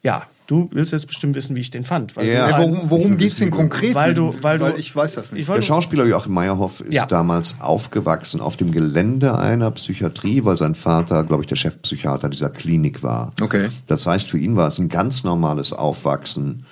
Ja, 0.02 0.22
du 0.50 0.68
willst 0.72 0.90
jetzt 0.92 1.06
bestimmt 1.06 1.36
wissen, 1.36 1.54
wie 1.54 1.60
ich 1.60 1.70
den 1.70 1.84
fand. 1.84 2.16
Weil 2.16 2.26
Ja. 2.26 2.46
du, 2.46 2.50
Ja, 2.52 2.58
worum 2.58 2.90
worum 2.90 3.10
will 3.10 3.16
geht's 3.18 3.38
denn 3.38 3.50
konkret? 3.50 3.94
weil 3.94 4.14
du, 4.14 4.34
weil 4.42 4.58
du, 4.58 4.74
ich 4.76 4.94
weiß 4.94 5.14
das 5.14 5.30
nicht. 5.32 5.48
Ich 5.48 5.54
Der 5.54 5.62
Schauspieler 5.62 6.04
Joachim 6.06 6.34
Meyerhoff 6.34 6.80
ist 6.80 6.92
Ja. 6.92 7.06
damals 7.06 7.54
aufgewachsen 7.60 8.40
auf 8.40 8.56
dem 8.56 8.72
Gelände 8.72 9.38
einer 9.38 9.70
Psychiatrie, 9.70 10.44
weil 10.44 10.56
sein 10.56 10.74
Vater, 10.74 11.22
glaube 11.24 11.44
ich, 11.44 11.46
der 11.46 11.56
Chefpsychiater 11.56 12.28
dieser 12.28 12.50
Klinik 12.50 13.02
war. 13.04 13.32
Okay. 13.40 13.68
Das 13.86 14.06
heißt, 14.06 14.28
für 14.30 14.38
ihn 14.38 14.56
war 14.56 14.66
es 14.66 14.78
ein 14.78 14.88
ganz 14.88 15.22
normales 15.22 15.72
Aufwachsen 15.72 16.64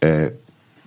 äh, 0.00 0.30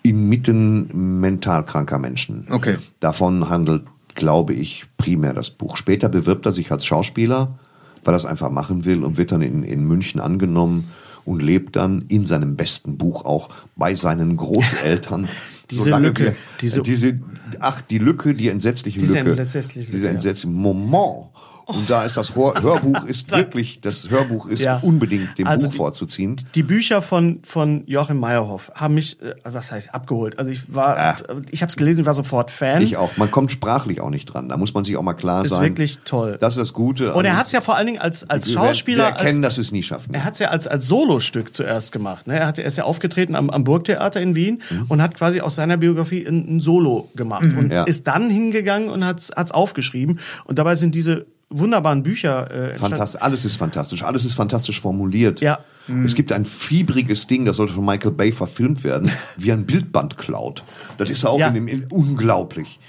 inmitten 0.03 1.19
mental 1.19 1.63
kranker 1.65 1.99
Menschen. 1.99 2.47
Okay. 2.49 2.77
Davon 2.99 3.49
handelt, 3.49 3.83
glaube 4.15 4.53
ich, 4.53 4.85
primär 4.97 5.33
das 5.33 5.49
Buch. 5.51 5.77
Später 5.77 6.09
bewirbt 6.09 6.45
er 6.45 6.53
sich 6.53 6.71
als 6.71 6.85
Schauspieler, 6.85 7.59
weil 8.03 8.13
er 8.13 8.17
es 8.17 8.25
einfach 8.25 8.49
machen 8.49 8.85
will 8.85 9.03
und 9.03 9.17
wird 9.17 9.31
dann 9.31 9.41
in, 9.41 9.63
in 9.63 9.83
München 9.83 10.19
angenommen 10.21 10.89
und 11.27 11.41
lebt 11.43 11.75
dann 11.75 12.05
in 12.07 12.25
seinem 12.25 12.55
besten 12.55 12.97
Buch 12.97 13.25
auch 13.25 13.49
bei 13.75 13.93
seinen 13.95 14.37
Großeltern. 14.37 15.27
Diese 15.69 15.83
solange 15.83 16.07
Lücke, 16.07 16.23
wir- 16.23 16.35
diese- 16.61 16.81
diese, 16.81 17.19
ach, 17.59 17.81
die 17.81 17.97
Lücke, 17.97 18.33
die 18.33 18.47
entsetzliche 18.47 18.99
Diese 18.99 19.19
Lücke. 19.19 19.41
entsetzliche 19.41 19.79
Lücke, 19.81 19.91
Diese 19.91 20.05
ja. 20.05 20.11
entsetzliche 20.11 20.47
Moment. 20.47 21.27
Und 21.67 21.89
da 21.89 22.03
ist 22.03 22.15
das 22.17 22.35
Hör 22.35 22.61
Hörbuch 22.61 23.03
ist 23.05 23.31
wirklich, 23.35 23.79
das 23.81 24.09
Hörbuch 24.09 24.47
ist 24.47 24.61
Ja. 24.61 24.79
unbedingt 24.81 25.37
dem 25.37 25.47
Also 25.47 25.67
Buch 25.67 25.71
die- 25.73 25.77
vorzuziehen. 25.77 26.35
Die 26.55 26.63
Bücher 26.63 27.01
von, 27.01 27.39
von 27.43 27.83
Joachim 27.87 28.19
Meyerhoff 28.19 28.71
haben 28.75 28.93
mich, 28.95 29.21
äh, 29.21 29.35
was 29.43 29.71
heißt 29.71 29.93
abgeholt? 29.93 30.39
Also 30.39 30.49
ich 30.51 30.73
war, 30.73 30.97
Ah. 30.97 31.15
ich 31.51 31.61
habe 31.61 31.69
es 31.69 31.75
gelesen, 31.75 31.99
ich 32.01 32.05
war 32.05 32.13
sofort 32.13 32.51
Fan. 32.51 32.81
Ich 32.81 32.97
auch. 32.97 33.15
Man 33.17 33.29
kommt 33.31 33.51
sprachlich 33.51 34.01
auch 34.01 34.09
nicht 34.09 34.25
dran. 34.25 34.49
Da 34.49 34.57
muss 34.57 34.73
man 34.73 34.83
sich 34.85 34.95
auch 34.97 35.01
mal 35.03 35.13
klar 35.13 35.43
Ist 35.43 35.49
sein. 35.49 35.61
wirklich 35.61 35.99
toll. 36.05 36.37
Das 36.39 36.53
ist 36.53 36.59
das 36.59 36.73
Gute. 36.73 37.13
Und 37.13 37.25
er 37.25 37.37
hat 37.37 37.45
es 37.47 37.51
ja 37.51 37.61
vor 37.61 37.75
allen 37.75 37.87
Dingen 37.87 37.99
als, 37.99 38.29
als 38.29 38.47
wir- 38.47 38.53
Schauspieler, 38.53 39.03
Wir 39.03 39.09
erkennen, 39.17 39.43
als, 39.43 39.55
dass 39.55 39.57
wir 39.57 39.61
es 39.63 39.71
nie 39.71 39.83
schaffen. 39.83 40.13
er 40.13 40.23
hat 40.23 40.33
es 40.33 40.39
ja 40.39 40.47
als, 40.49 40.67
als 40.67 40.87
Solostück 40.87 41.53
zuerst 41.53 41.91
gemacht. 41.91 42.27
Ne? 42.27 42.39
Er, 42.39 42.47
hat, 42.47 42.59
er 42.59 42.65
ist 42.65 42.77
ja 42.77 42.85
aufgetreten 42.85 43.35
am, 43.35 43.49
am 43.49 43.63
Burgtheater 43.63 44.21
in 44.21 44.35
Wien 44.35 44.61
Mhm. 44.69 44.85
und 44.87 45.01
hat 45.01 45.15
quasi 45.15 45.41
aus 45.41 45.55
seiner 45.55 45.77
Biografie 45.77 46.25
ein, 46.25 46.57
ein 46.57 46.59
Solo 46.61 47.09
gemacht 47.15 47.43
und 47.57 47.71
Ja. 47.71 47.83
ist 47.83 48.07
dann 48.07 48.29
hingegangen 48.29 48.89
und 48.89 49.05
hat 49.05 49.19
es 49.19 49.31
aufgeschrieben. 49.51 50.19
Und 50.45 50.59
dabei 50.59 50.75
sind 50.75 50.95
diese 50.95 51.25
wunderbaren 51.49 52.03
Bücher 52.03 52.49
äh, 52.51 52.69
entstanden. 52.69 52.95
Fantastisch. 52.97 53.21
Alles 53.21 53.45
ist 53.45 53.55
fantastisch. 53.55 54.03
Alles 54.03 54.25
ist 54.25 54.33
fantastisch 54.33 54.81
formuliert. 54.81 55.41
Ja. 55.41 55.59
Es 56.05 56.15
gibt 56.15 56.33
ein 56.33 56.45
fiebriges 56.45 57.27
Ding, 57.27 57.45
das 57.45 57.55
sollte 57.55 57.71
von 57.71 57.85
Michael 57.85 58.11
Bay 58.11 58.33
verfilmt 58.33 58.83
werden, 58.83 59.09
wie 59.37 59.53
ein 59.53 59.65
Bildband 59.65 60.17
klaut. 60.17 60.65
Das 60.97 61.09
ist 61.09 61.23
auch 61.25 61.39
Ja. 61.39 61.47
in 61.47 61.53
dem, 61.53 61.67
in, 61.69 61.85
unglaublich. 61.89 62.79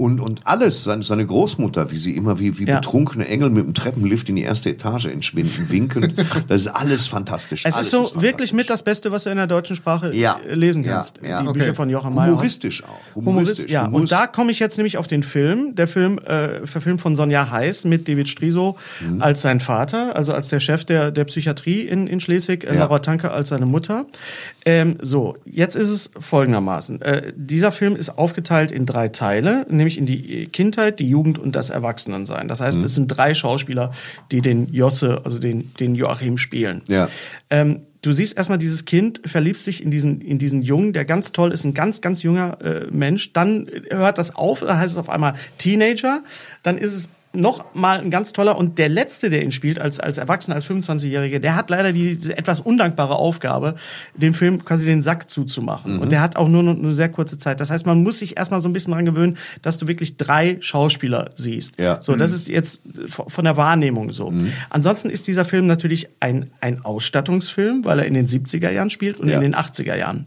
Und, 0.00 0.20
und 0.20 0.42
alles, 0.44 0.84
seine, 0.84 1.02
seine 1.02 1.26
Großmutter, 1.26 1.90
wie 1.90 1.98
sie 1.98 2.14
immer 2.14 2.38
wie, 2.38 2.56
wie 2.60 2.66
Ja. 2.66 2.76
betrunkene 2.76 3.26
Engel 3.26 3.50
mit 3.50 3.64
dem 3.66 3.74
Treppenlift 3.74 4.28
in 4.28 4.36
die 4.36 4.42
erste 4.42 4.70
Etage 4.70 5.06
entschwinden, 5.06 5.70
winken, 5.70 6.14
das 6.48 6.60
ist 6.60 6.66
alles 6.68 7.08
fantastisch. 7.08 7.64
Es 7.66 7.74
alles 7.74 7.86
ist 7.86 7.90
so 7.90 7.96
fantastisch. 8.04 8.22
wirklich 8.22 8.52
mit 8.52 8.70
das 8.70 8.84
Beste, 8.84 9.10
was 9.10 9.24
du 9.24 9.30
in 9.30 9.38
der 9.38 9.48
deutschen 9.48 9.74
Sprache 9.74 10.14
Ja. 10.14 10.38
äh, 10.48 10.54
lesen 10.54 10.84
Ja, 10.84 10.92
kannst. 10.94 11.18
ja. 11.20 11.42
Die 11.42 11.48
Okay. 11.48 11.58
Bücher 11.58 11.74
von 11.74 11.90
Joachim 11.90 12.14
Meyer. 12.14 12.28
Humoristisch 12.30 12.84
auch. 12.84 13.16
Humorist, 13.16 13.68
ja. 13.68 13.86
Und 13.86 14.12
da 14.12 14.28
komme 14.28 14.52
ich 14.52 14.60
jetzt 14.60 14.76
nämlich 14.76 14.98
auf 14.98 15.08
den 15.08 15.24
Film. 15.24 15.74
Der 15.74 15.88
Film, 15.88 16.18
äh, 16.20 16.64
verfilmt 16.64 17.00
von 17.00 17.16
Sonja 17.16 17.50
Heiß 17.50 17.84
mit 17.84 18.06
David 18.06 18.28
Striso 18.28 18.76
Mhm. 19.00 19.20
als 19.20 19.42
sein 19.42 19.58
Vater, 19.58 20.14
also 20.14 20.32
als 20.32 20.46
der 20.46 20.60
Chef 20.60 20.84
der, 20.84 21.10
der 21.10 21.24
Psychiatrie 21.24 21.80
in, 21.80 22.06
in 22.06 22.20
Schleswig, 22.20 22.62
äh, 22.62 22.68
Ja. 22.74 22.82
Laura 22.84 23.00
Tanke 23.00 23.32
als 23.32 23.48
seine 23.48 23.66
Mutter. 23.66 24.06
Ähm, 24.64 24.96
so, 25.02 25.36
jetzt 25.44 25.74
ist 25.74 25.88
es 25.88 26.10
folgendermaßen. 26.16 27.02
Äh, 27.02 27.32
dieser 27.34 27.72
Film 27.72 27.96
ist 27.96 28.10
aufgeteilt 28.16 28.70
in 28.70 28.86
drei 28.86 29.08
Teile, 29.08 29.66
nämlich 29.68 29.87
in 29.96 30.04
die 30.04 30.46
Kindheit, 30.48 30.98
die 31.00 31.08
Jugend 31.08 31.38
und 31.38 31.56
das 31.56 31.70
Erwachsenensein. 31.70 32.48
Das 32.48 32.60
Mhm. 32.60 32.64
heißt, 32.64 32.82
es 32.82 32.94
sind 32.94 33.06
drei 33.08 33.32
Schauspieler, 33.32 33.92
die 34.30 34.42
den 34.42 34.70
Josse, 34.72 35.22
also 35.24 35.38
den, 35.38 35.70
den 35.80 35.94
Joachim 35.94 36.36
spielen. 36.36 36.82
Ja. 36.88 37.08
Ähm, 37.48 37.82
du 38.02 38.12
siehst 38.12 38.36
erstmal 38.36 38.58
dieses 38.58 38.84
Kind 38.84 39.20
verliebt 39.24 39.58
sich 39.58 39.82
in 39.82 39.90
diesen 39.90 40.20
in 40.20 40.38
diesen 40.38 40.62
Jungen, 40.62 40.92
der 40.92 41.04
ganz 41.04 41.32
toll 41.32 41.52
ist, 41.52 41.64
ein 41.64 41.74
ganz 41.74 42.00
ganz 42.00 42.22
junger 42.22 42.58
äh, 42.62 42.86
Mensch. 42.90 43.32
Dann 43.32 43.68
hört 43.90 44.18
das 44.18 44.34
auf, 44.36 44.60
dann 44.60 44.78
heißt 44.78 44.92
es 44.92 44.98
auf 44.98 45.08
einmal 45.08 45.34
Teenager. 45.56 46.22
Dann 46.62 46.76
ist 46.76 46.94
es 46.94 47.08
noch 47.34 47.74
mal 47.74 48.00
ein 48.00 48.10
ganz 48.10 48.32
toller 48.32 48.56
und 48.56 48.78
der 48.78 48.88
letzte, 48.88 49.28
der 49.30 49.42
ihn 49.42 49.52
spielt 49.52 49.78
als 49.78 50.00
als 50.00 50.16
Erwachsener, 50.18 50.56
als 50.56 50.64
25-Jähriger, 50.66 51.38
der 51.38 51.54
hat 51.56 51.68
leider 51.70 51.92
diese 51.92 52.36
etwas 52.36 52.58
undankbare 52.60 53.16
Aufgabe, 53.16 53.74
den 54.16 54.32
Film 54.34 54.64
quasi 54.64 54.86
den 54.86 55.02
Sack 55.02 55.28
zuzumachen. 55.28 55.98
Und 55.98 56.10
der 56.10 56.22
hat 56.22 56.36
auch 56.36 56.48
nur 56.48 56.62
noch 56.62 56.76
eine 56.76 56.94
sehr 56.94 57.10
kurze 57.10 57.36
Zeit. 57.36 57.60
Das 57.60 57.70
heißt, 57.70 57.84
man 57.86 58.02
muss 58.02 58.20
sich 58.20 58.36
erstmal 58.38 58.60
so 58.60 58.68
ein 58.68 58.72
bisschen 58.72 58.92
dran 58.94 59.04
gewöhnen, 59.04 59.36
dass 59.62 59.76
du 59.78 59.86
wirklich 59.88 60.16
drei 60.16 60.56
Schauspieler 60.60 61.30
siehst. 61.36 61.78
Ja. 61.78 61.98
So, 62.00 62.16
das 62.16 62.32
ist 62.32 62.48
jetzt 62.48 62.80
von 63.06 63.44
der 63.44 63.56
Wahrnehmung 63.56 64.10
so. 64.12 64.32
Ansonsten 64.70 65.10
ist 65.10 65.28
dieser 65.28 65.44
Film 65.44 65.66
natürlich 65.66 66.08
ein, 66.20 66.50
ein 66.60 66.84
Ausstattungsfilm, 66.84 67.84
weil 67.84 67.98
er 68.00 68.06
in 68.06 68.14
den 68.14 68.26
70er 68.26 68.70
Jahren 68.70 68.90
spielt 68.90 69.20
und 69.20 69.28
Ja. 69.28 69.36
in 69.36 69.42
den 69.42 69.54
80er 69.54 69.96
Jahren. 69.96 70.24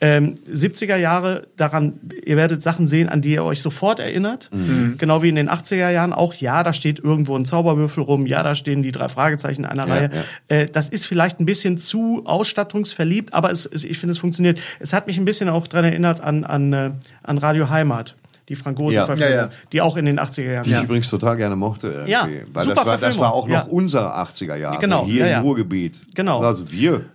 Ähm, 0.00 0.34
70er 0.52 0.96
Jahre, 0.96 1.46
daran, 1.56 1.94
ihr 2.26 2.36
werdet 2.36 2.62
Sachen 2.62 2.88
sehen, 2.88 3.08
an 3.08 3.22
die 3.22 3.32
ihr 3.32 3.44
euch 3.44 3.62
sofort 3.62 4.00
erinnert. 4.00 4.50
Genau 4.98 5.22
wie 5.22 5.28
in 5.30 5.36
den 5.36 5.48
80er 5.48 5.90
Jahren 5.90 6.12
auch. 6.12 6.34
Ja, 6.42 6.62
da 6.62 6.72
steht 6.74 6.98
irgendwo 6.98 7.36
ein 7.36 7.46
Zauberwürfel 7.46 8.02
rum. 8.02 8.26
Ja, 8.26 8.42
da 8.42 8.54
stehen 8.54 8.82
die 8.82 8.92
drei 8.92 9.08
Fragezeichen 9.08 9.62
in 9.64 9.70
einer 9.70 9.86
Ja, 9.88 9.94
Reihe. 9.94 10.10
ja. 10.50 10.56
Äh, 10.56 10.66
das 10.66 10.90
ist 10.90 11.06
vielleicht 11.06 11.40
ein 11.40 11.46
bisschen 11.46 11.78
zu 11.78 12.22
ausstattungsverliebt, 12.26 13.32
aber 13.32 13.50
es, 13.50 13.64
es, 13.64 13.84
ich 13.84 13.98
finde, 13.98 14.12
es 14.12 14.18
funktioniert. 14.18 14.58
Es 14.80 14.92
hat 14.92 15.06
mich 15.06 15.16
ein 15.18 15.24
bisschen 15.24 15.48
auch 15.48 15.66
dran 15.66 15.84
erinnert 15.84 16.20
an, 16.20 16.44
an, 16.44 16.72
äh, 16.72 16.90
an 17.22 17.38
Radio 17.38 17.70
Heimat. 17.70 18.16
Die 18.48 18.56
Gose 18.56 18.96
Ja. 18.96 19.06
Verfilmung, 19.06 19.34
Ja, 19.36 19.42
ja. 19.44 19.48
die 19.72 19.80
auch 19.80 19.96
in 19.96 20.04
den 20.04 20.18
80er 20.18 20.52
Jahren 20.52 20.64
Die 20.64 20.74
ich 20.74 20.82
übrigens 20.82 21.08
total 21.08 21.36
gerne 21.36 21.56
mochte. 21.56 21.86
Irgendwie. 21.88 22.10
Ja, 22.10 22.28
Weil 22.52 22.64
super 22.64 22.74
das 22.74 22.86
war, 22.86 22.98
das 22.98 23.18
war 23.18 23.32
auch 23.32 23.46
noch 23.46 23.54
Ja. 23.54 23.62
unser 23.70 24.14
80er 24.18 24.56
Jahre. 24.56 24.78
Genau, 24.80 25.06
Hier 25.06 25.24
ja, 25.26 25.30
ja. 25.32 25.38
im 25.38 25.44
Ruhrgebiet. 25.44 26.00
Genau. 26.14 26.40
Also 26.40 26.70
wir. 26.70 27.06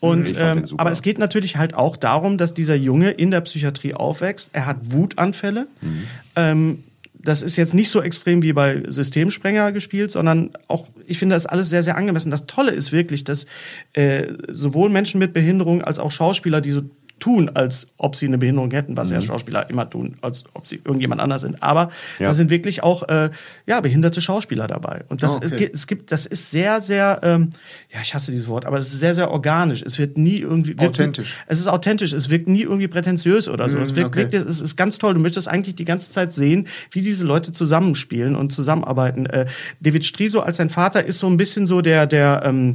Und 0.00 0.34
ähm, 0.38 0.64
aber 0.76 0.90
es 0.90 1.00
geht 1.02 1.18
natürlich 1.18 1.56
halt 1.56 1.74
auch 1.74 1.96
darum, 1.96 2.36
dass 2.36 2.52
dieser 2.52 2.74
Junge 2.74 3.10
in 3.10 3.30
der 3.30 3.40
Psychiatrie 3.40 3.94
aufwächst. 3.94 4.50
Er 4.52 4.66
hat 4.66 4.76
Wutanfälle. 4.82 5.66
Mhm. 5.80 6.02
Ähm, 6.36 6.84
das 7.26 7.42
ist 7.42 7.56
jetzt 7.56 7.74
nicht 7.74 7.90
so 7.90 8.00
extrem 8.00 8.42
wie 8.42 8.52
bei 8.52 8.82
Systemsprenger 8.86 9.72
gespielt, 9.72 10.10
sondern 10.10 10.50
auch, 10.68 10.86
ich 11.06 11.18
finde 11.18 11.34
das 11.34 11.44
alles 11.44 11.68
sehr, 11.68 11.82
sehr 11.82 11.96
angemessen. 11.96 12.30
Das 12.30 12.46
Tolle 12.46 12.70
ist 12.70 12.92
wirklich, 12.92 13.24
dass 13.24 13.46
äh, 13.94 14.32
sowohl 14.48 14.90
Menschen 14.90 15.18
mit 15.18 15.32
Behinderung 15.32 15.82
als 15.82 15.98
auch 15.98 16.12
Schauspieler, 16.12 16.60
die 16.60 16.70
so 16.70 16.82
tun, 17.18 17.50
als 17.54 17.86
ob 17.96 18.14
sie 18.14 18.26
eine 18.26 18.38
Behinderung 18.38 18.70
hätten, 18.70 18.96
was 18.96 19.10
ja 19.10 19.20
Schauspieler 19.20 19.70
immer 19.70 19.88
tun, 19.88 20.16
als 20.20 20.44
ob 20.52 20.66
sie 20.66 20.76
irgendjemand 20.84 21.20
anders 21.20 21.40
sind. 21.40 21.62
Aber 21.62 21.90
Ja. 22.18 22.28
da 22.28 22.34
sind 22.34 22.50
wirklich 22.50 22.82
auch 22.82 23.08
äh, 23.08 23.30
ja 23.66 23.80
behinderte 23.80 24.20
Schauspieler 24.20 24.66
dabei. 24.66 25.04
Und 25.08 25.22
das 25.22 25.36
Ah, 25.36 25.40
okay. 25.44 25.70
es 25.72 25.86
gibt, 25.86 26.12
das 26.12 26.26
ist 26.26 26.50
sehr, 26.50 26.80
sehr, 26.80 27.20
ähm, 27.22 27.50
ja, 27.92 28.00
ich 28.02 28.14
hasse 28.14 28.32
dieses 28.32 28.48
Wort, 28.48 28.66
aber 28.66 28.78
es 28.78 28.92
ist 28.92 29.00
sehr, 29.00 29.14
sehr 29.14 29.30
organisch. 29.30 29.82
Es 29.82 29.98
wird 29.98 30.18
nie 30.18 30.38
irgendwie 30.40 30.78
wirkt, 30.78 31.00
Authentisch. 31.00 31.34
Es 31.46 31.58
ist 31.58 31.68
authentisch. 31.68 32.12
Es 32.12 32.28
wirkt 32.30 32.48
nie 32.48 32.62
irgendwie 32.62 32.88
prätentiös 32.88 33.48
oder 33.48 33.68
so. 33.68 33.78
es 33.78 33.94
wirkt 33.96 34.08
okay. 34.08 34.18
wirklich, 34.18 34.42
es 34.42 34.60
ist 34.60 34.76
ganz 34.76 34.98
toll. 34.98 35.14
Du 35.14 35.20
möchtest 35.20 35.48
eigentlich 35.48 35.74
die 35.74 35.84
ganze 35.86 36.10
Zeit 36.10 36.32
sehen, 36.34 36.68
wie 36.90 37.00
diese 37.00 37.24
Leute 37.24 37.52
zusammenspielen 37.52 38.36
und 38.36 38.50
zusammenarbeiten. 38.52 39.26
Äh, 39.26 39.46
David 39.80 40.04
Striso 40.04 40.40
als 40.40 40.58
sein 40.58 40.70
Vater 40.70 41.04
ist 41.04 41.18
so 41.18 41.26
ein 41.28 41.36
bisschen 41.38 41.66
so 41.66 41.80
der, 41.80 42.06
der 42.06 42.42
ähm, 42.44 42.74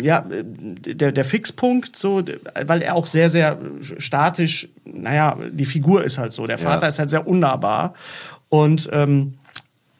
ja, 0.00 0.26
äh, 0.30 0.44
der, 0.44 1.12
der 1.12 1.24
Fixpunkt, 1.24 1.96
so, 1.96 2.22
weil 2.66 2.82
er 2.82 2.94
auch 2.94 3.06
sehr, 3.06 3.30
sehr 3.30 3.58
statisch, 3.80 4.68
naja, 4.84 5.36
die 5.50 5.64
Figur 5.64 6.04
ist 6.04 6.18
halt 6.18 6.32
so. 6.32 6.44
Der 6.46 6.58
Vater 6.58 6.82
Ja. 6.82 6.88
ist 6.88 6.98
halt 6.98 7.10
sehr 7.10 7.26
unnahbar. 7.26 7.94
Und 8.48 8.88
ähm, 8.92 9.34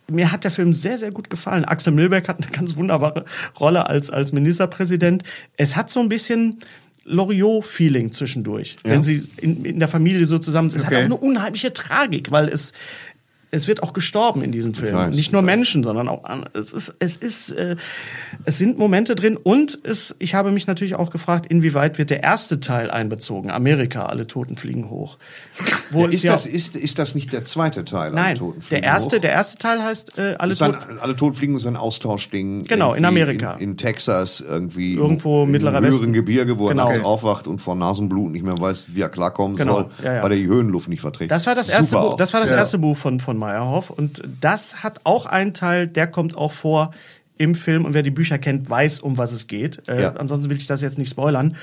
mir 0.08 0.30
hat 0.30 0.44
der 0.44 0.50
Film 0.52 0.72
sehr, 0.72 0.98
sehr 0.98 1.10
gut 1.10 1.30
gefallen. 1.30 1.64
Axel 1.64 1.92
Milberg 1.92 2.28
hat 2.28 2.40
eine 2.40 2.50
ganz 2.52 2.76
wunderbare 2.76 3.24
Rolle 3.58 3.88
als, 3.88 4.08
als 4.10 4.32
Ministerpräsident. 4.32 5.24
Es 5.56 5.74
hat 5.76 5.90
so 5.90 5.98
ein 6.00 6.08
bisschen 6.08 6.60
Loriot-Feeling 7.04 8.12
zwischendurch, 8.12 8.76
wenn 8.84 9.02
sie 9.02 9.22
in, 9.38 9.64
in 9.64 9.78
der 9.78 9.88
Familie 9.88 10.26
so 10.26 10.38
zusammen 10.38 10.70
sind. 10.70 10.80
Es 10.80 10.86
Okay. 10.86 10.94
hat 10.96 11.00
auch 11.02 11.04
eine 11.06 11.16
unheimliche 11.16 11.72
Tragik, 11.72 12.30
weil 12.30 12.48
es 12.48 12.72
es 13.56 13.66
wird 13.68 13.82
auch 13.82 13.92
gestorben 13.92 14.42
in 14.42 14.52
diesem 14.52 14.74
Film. 14.74 14.94
weiß, 14.94 15.14
Nicht 15.14 15.32
nur. 15.32 15.42
Menschen, 15.42 15.82
sondern 15.82 16.08
auch 16.08 16.22
es 16.54 16.72
ist 16.72 16.94
es 16.98 17.16
ist 17.16 17.50
äh, 17.50 17.76
es 18.44 18.58
sind 18.58 18.78
Momente 18.78 19.14
drin 19.14 19.36
und 19.36 19.78
es 19.82 20.14
ich 20.18 20.34
habe 20.34 20.50
mich 20.52 20.66
natürlich 20.66 20.94
auch 20.94 21.10
gefragt, 21.10 21.46
inwieweit 21.46 21.98
wird 21.98 22.10
der 22.10 22.22
erste 22.22 22.60
Teil 22.60 22.90
einbezogen? 22.90 23.50
Amerika, 23.50 24.06
alle 24.06 24.26
Toten 24.26 24.56
fliegen 24.56 24.90
hoch. 24.90 25.18
Wo 25.90 26.06
es 26.06 26.14
Ist, 26.14 26.24
ja- 26.24 26.32
das, 26.32 26.46
ist, 26.46 26.76
ist 26.76 26.98
das 26.98 27.14
nicht 27.14 27.32
der 27.32 27.44
zweite 27.44 27.84
Teil? 27.84 28.12
Nein, 28.12 28.38
der 28.70 28.82
erste, 28.82 29.16
hoch? 29.16 29.20
der 29.20 29.32
erste 29.32 29.58
Teil 29.58 29.82
heißt 29.82 30.18
äh, 30.18 30.34
alle 30.38 30.54
Toten. 30.54 30.98
alle 31.00 31.16
Toten 31.16 31.34
fliegen 31.36 31.56
ist 31.56 31.66
ein 31.66 31.76
Austauschding. 31.76 32.64
Genau, 32.64 32.94
in 32.94 33.04
Amerika. 33.04 33.54
In, 33.54 33.70
in 33.70 33.76
Texas 33.76 34.40
irgendwie. 34.40 34.94
Irgendwo 34.94 35.44
im, 35.44 35.50
Mittlerer 35.52 35.78
im 35.78 35.84
höheren 35.84 35.92
Westen. 36.00 36.12
Gebirge, 36.12 36.58
wo 36.58 36.66
er 36.68 36.70
Genau. 36.74 36.88
nachts 36.88 37.02
aufwacht 37.04 37.46
und 37.46 37.58
vor 37.60 37.74
Nasenblut 37.74 38.32
nicht 38.32 38.44
mehr 38.44 38.58
weiß, 38.58 38.86
wie 38.94 39.00
er 39.00 39.08
klarkommen 39.08 39.56
Genau, 39.56 39.74
soll, 39.82 39.90
ja, 40.02 40.14
ja. 40.16 40.22
weil 40.22 40.32
er 40.32 40.38
die 40.38 40.46
Höhenluft 40.46 40.88
nicht 40.88 41.00
verträgt. 41.00 41.30
Das 41.30 41.46
war 41.46 41.54
das 41.54 41.68
erste 41.68 41.96
Buch, 41.96 42.16
das 42.16 42.32
war 42.34 42.40
das 42.40 42.50
Ja. 42.50 42.56
erste 42.56 42.78
Buch 42.78 42.96
von 42.96 43.20
von 43.20 43.36
Meyerhoff 43.46 43.90
und 43.90 44.22
das 44.40 44.82
hat 44.82 45.00
auch 45.04 45.26
einen 45.26 45.54
Teil, 45.54 45.86
der 45.86 46.06
kommt 46.06 46.36
auch 46.36 46.52
vor 46.52 46.90
im 47.38 47.54
Film 47.54 47.84
und 47.84 47.94
wer 47.94 48.02
die 48.02 48.10
Bücher 48.10 48.38
kennt, 48.38 48.68
weiß, 48.70 49.00
um 49.00 49.18
was 49.18 49.32
es 49.32 49.46
geht. 49.46 49.88
Äh, 49.88 50.02
Ja. 50.02 50.12
Ansonsten 50.16 50.50
will 50.50 50.56
ich 50.56 50.66
das 50.66 50.80
jetzt 50.80 50.98
nicht 50.98 51.10
spoilern. 51.10 51.56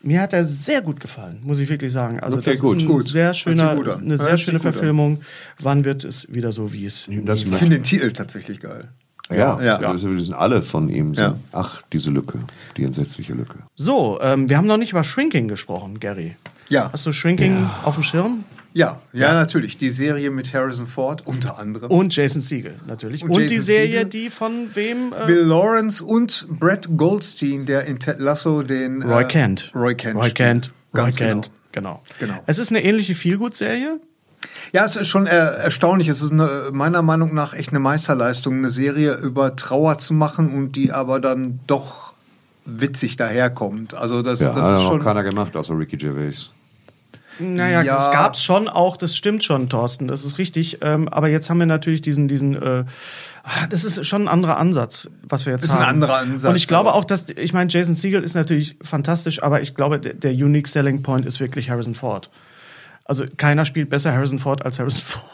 Mir 0.00 0.20
hat 0.20 0.32
er 0.32 0.44
sehr 0.44 0.80
gut 0.80 1.00
gefallen, 1.00 1.40
muss 1.42 1.58
ich 1.58 1.68
wirklich 1.68 1.92
sagen. 1.92 2.20
Also 2.20 2.36
Okay, 2.36 2.50
das 2.52 2.60
gut. 2.60 2.76
ist 2.76 2.82
ein 2.84 2.86
Gut. 2.88 3.08
sehr 3.08 3.26
Hört 3.26 3.36
schöner, 3.36 3.70
eine 3.70 3.80
Hört 3.80 4.20
sehr 4.20 4.36
sich 4.36 4.44
schöne 4.44 4.58
gut 4.58 4.66
an. 4.66 4.72
Verfilmung. 4.72 5.20
Wann 5.58 5.84
wird 5.84 6.04
es 6.04 6.32
wieder 6.32 6.52
so, 6.52 6.72
wie 6.72 6.84
es 6.86 7.08
Das 7.24 7.42
Ich 7.42 7.48
finde 7.54 7.76
den 7.78 7.82
Titel 7.84 8.12
tatsächlich 8.12 8.60
geil. 8.60 8.88
ja, 9.30 9.60
Ja. 9.60 9.80
ja. 9.80 9.92
Das 9.92 10.02
sind 10.02 10.34
alle 10.34 10.62
von 10.62 10.88
ihm. 10.88 11.14
Ja. 11.14 11.34
Ach, 11.52 11.82
diese 11.92 12.10
Lücke, 12.10 12.38
die 12.76 12.84
entsetzliche 12.84 13.32
Lücke. 13.34 13.58
So, 13.74 14.20
ähm, 14.22 14.48
wir 14.48 14.56
haben 14.56 14.66
noch 14.68 14.76
nicht 14.76 14.92
über 14.92 15.02
Shrinking 15.02 15.48
gesprochen, 15.48 15.98
Gary. 15.98 16.36
Ja. 16.68 16.90
Hast 16.92 17.04
du 17.06 17.10
Shrinking 17.12 17.68
auf 17.82 17.94
dem 17.94 18.04
Schirm? 18.04 18.44
Ja, 18.74 19.00
ja, 19.12 19.32
natürlich. 19.32 19.78
Die 19.78 19.88
Serie 19.88 20.30
mit 20.30 20.52
Harrison 20.52 20.86
Ford 20.86 21.26
unter 21.26 21.58
anderem. 21.58 21.90
Und 21.90 22.14
Jason 22.14 22.42
Segel 22.42 22.74
natürlich. 22.86 23.22
Und, 23.24 23.30
Und 23.30 23.40
die 23.40 23.58
Serie, 23.58 23.98
Segel. 24.00 24.04
die 24.06 24.30
von 24.30 24.68
wem? 24.74 25.12
Äh, 25.12 25.26
Bill 25.26 25.40
Lawrence 25.44 26.04
und 26.04 26.46
Brett 26.48 26.88
Goldstein, 26.96 27.66
der 27.66 27.86
in 27.86 27.98
Ted 27.98 28.18
Lasso 28.20 28.62
den 28.62 29.02
Roy 29.02 29.22
äh, 29.22 29.26
Kent. 29.26 29.72
Roy 29.74 29.94
Kent. 29.94 30.16
Roy 30.16 30.22
spielt. 30.30 30.34
Kent. 30.36 30.70
Roy 30.94 31.02
Ganz 31.04 31.16
Kent. 31.16 31.50
genau. 31.72 32.02
Genau. 32.18 32.26
Genau. 32.34 32.42
Es 32.46 32.58
ist 32.58 32.70
eine 32.70 32.82
ähnliche 32.84 33.14
Feelgood-Serie. 33.14 34.00
Ja, 34.72 34.84
es 34.84 34.96
ist 34.96 35.08
schon 35.08 35.26
äh, 35.26 35.30
erstaunlich. 35.30 36.08
Es 36.08 36.22
ist 36.22 36.32
eine, 36.32 36.70
meiner 36.72 37.02
Meinung 37.02 37.34
nach 37.34 37.54
echt 37.54 37.70
eine 37.70 37.80
Meisterleistung, 37.80 38.58
eine 38.58 38.70
Serie 38.70 39.14
über 39.14 39.56
Trauer 39.56 39.98
zu 39.98 40.14
machen 40.14 40.52
und 40.52 40.72
die 40.76 40.92
aber 40.92 41.20
dann 41.20 41.60
doch 41.66 42.12
witzig 42.64 43.16
daherkommt. 43.16 43.94
Also 43.94 44.22
das, 44.22 44.40
Ja, 44.40 44.48
das 44.52 44.56
hat 44.66 44.76
ist 44.76 44.82
noch 44.84 44.90
schon. 44.92 45.02
keiner 45.02 45.22
gemacht, 45.24 45.56
außer 45.56 45.76
Ricky 45.78 45.96
Gervais. 45.96 46.50
Naja, 47.38 47.82
Ja. 47.82 47.96
das 47.96 48.10
gab's 48.10 48.42
schon 48.42 48.68
auch, 48.68 48.96
das 48.96 49.16
stimmt 49.16 49.44
schon, 49.44 49.68
Thorsten, 49.68 50.08
das 50.08 50.24
ist 50.24 50.38
richtig. 50.38 50.78
Ähm, 50.82 51.08
aber 51.08 51.28
jetzt 51.28 51.48
haben 51.50 51.58
wir 51.58 51.66
natürlich 51.66 52.02
diesen, 52.02 52.26
diesen, 52.28 52.54
äh, 52.60 52.84
ah, 53.44 53.66
das 53.70 53.84
ist 53.84 54.04
schon 54.06 54.22
ein 54.22 54.28
anderer 54.28 54.56
Ansatz, 54.58 55.08
was 55.22 55.46
wir 55.46 55.52
jetzt 55.52 55.64
Ist 55.64 55.72
haben. 55.74 55.82
ein 55.82 55.88
anderer 55.88 56.16
Ansatz, 56.16 56.50
Und 56.50 56.56
ich 56.56 56.66
glaube 56.66 56.94
auch, 56.94 57.04
dass, 57.04 57.26
ich 57.36 57.52
meine, 57.52 57.70
Jason 57.70 57.94
Segel 57.94 58.22
ist 58.22 58.34
natürlich 58.34 58.76
fantastisch, 58.82 59.42
aber 59.42 59.60
ich 59.62 59.74
glaube, 59.74 59.98
der, 60.00 60.14
der 60.14 60.32
unique 60.32 60.68
selling 60.68 61.02
point 61.02 61.26
ist 61.26 61.38
wirklich 61.40 61.70
Harrison 61.70 61.94
Ford. 61.94 62.30
Also 63.04 63.24
keiner 63.36 63.64
spielt 63.64 63.88
besser 63.88 64.12
Harrison 64.12 64.38
Ford 64.38 64.64
als 64.66 64.78
Harrison 64.78 65.02
Ford. 65.06 65.24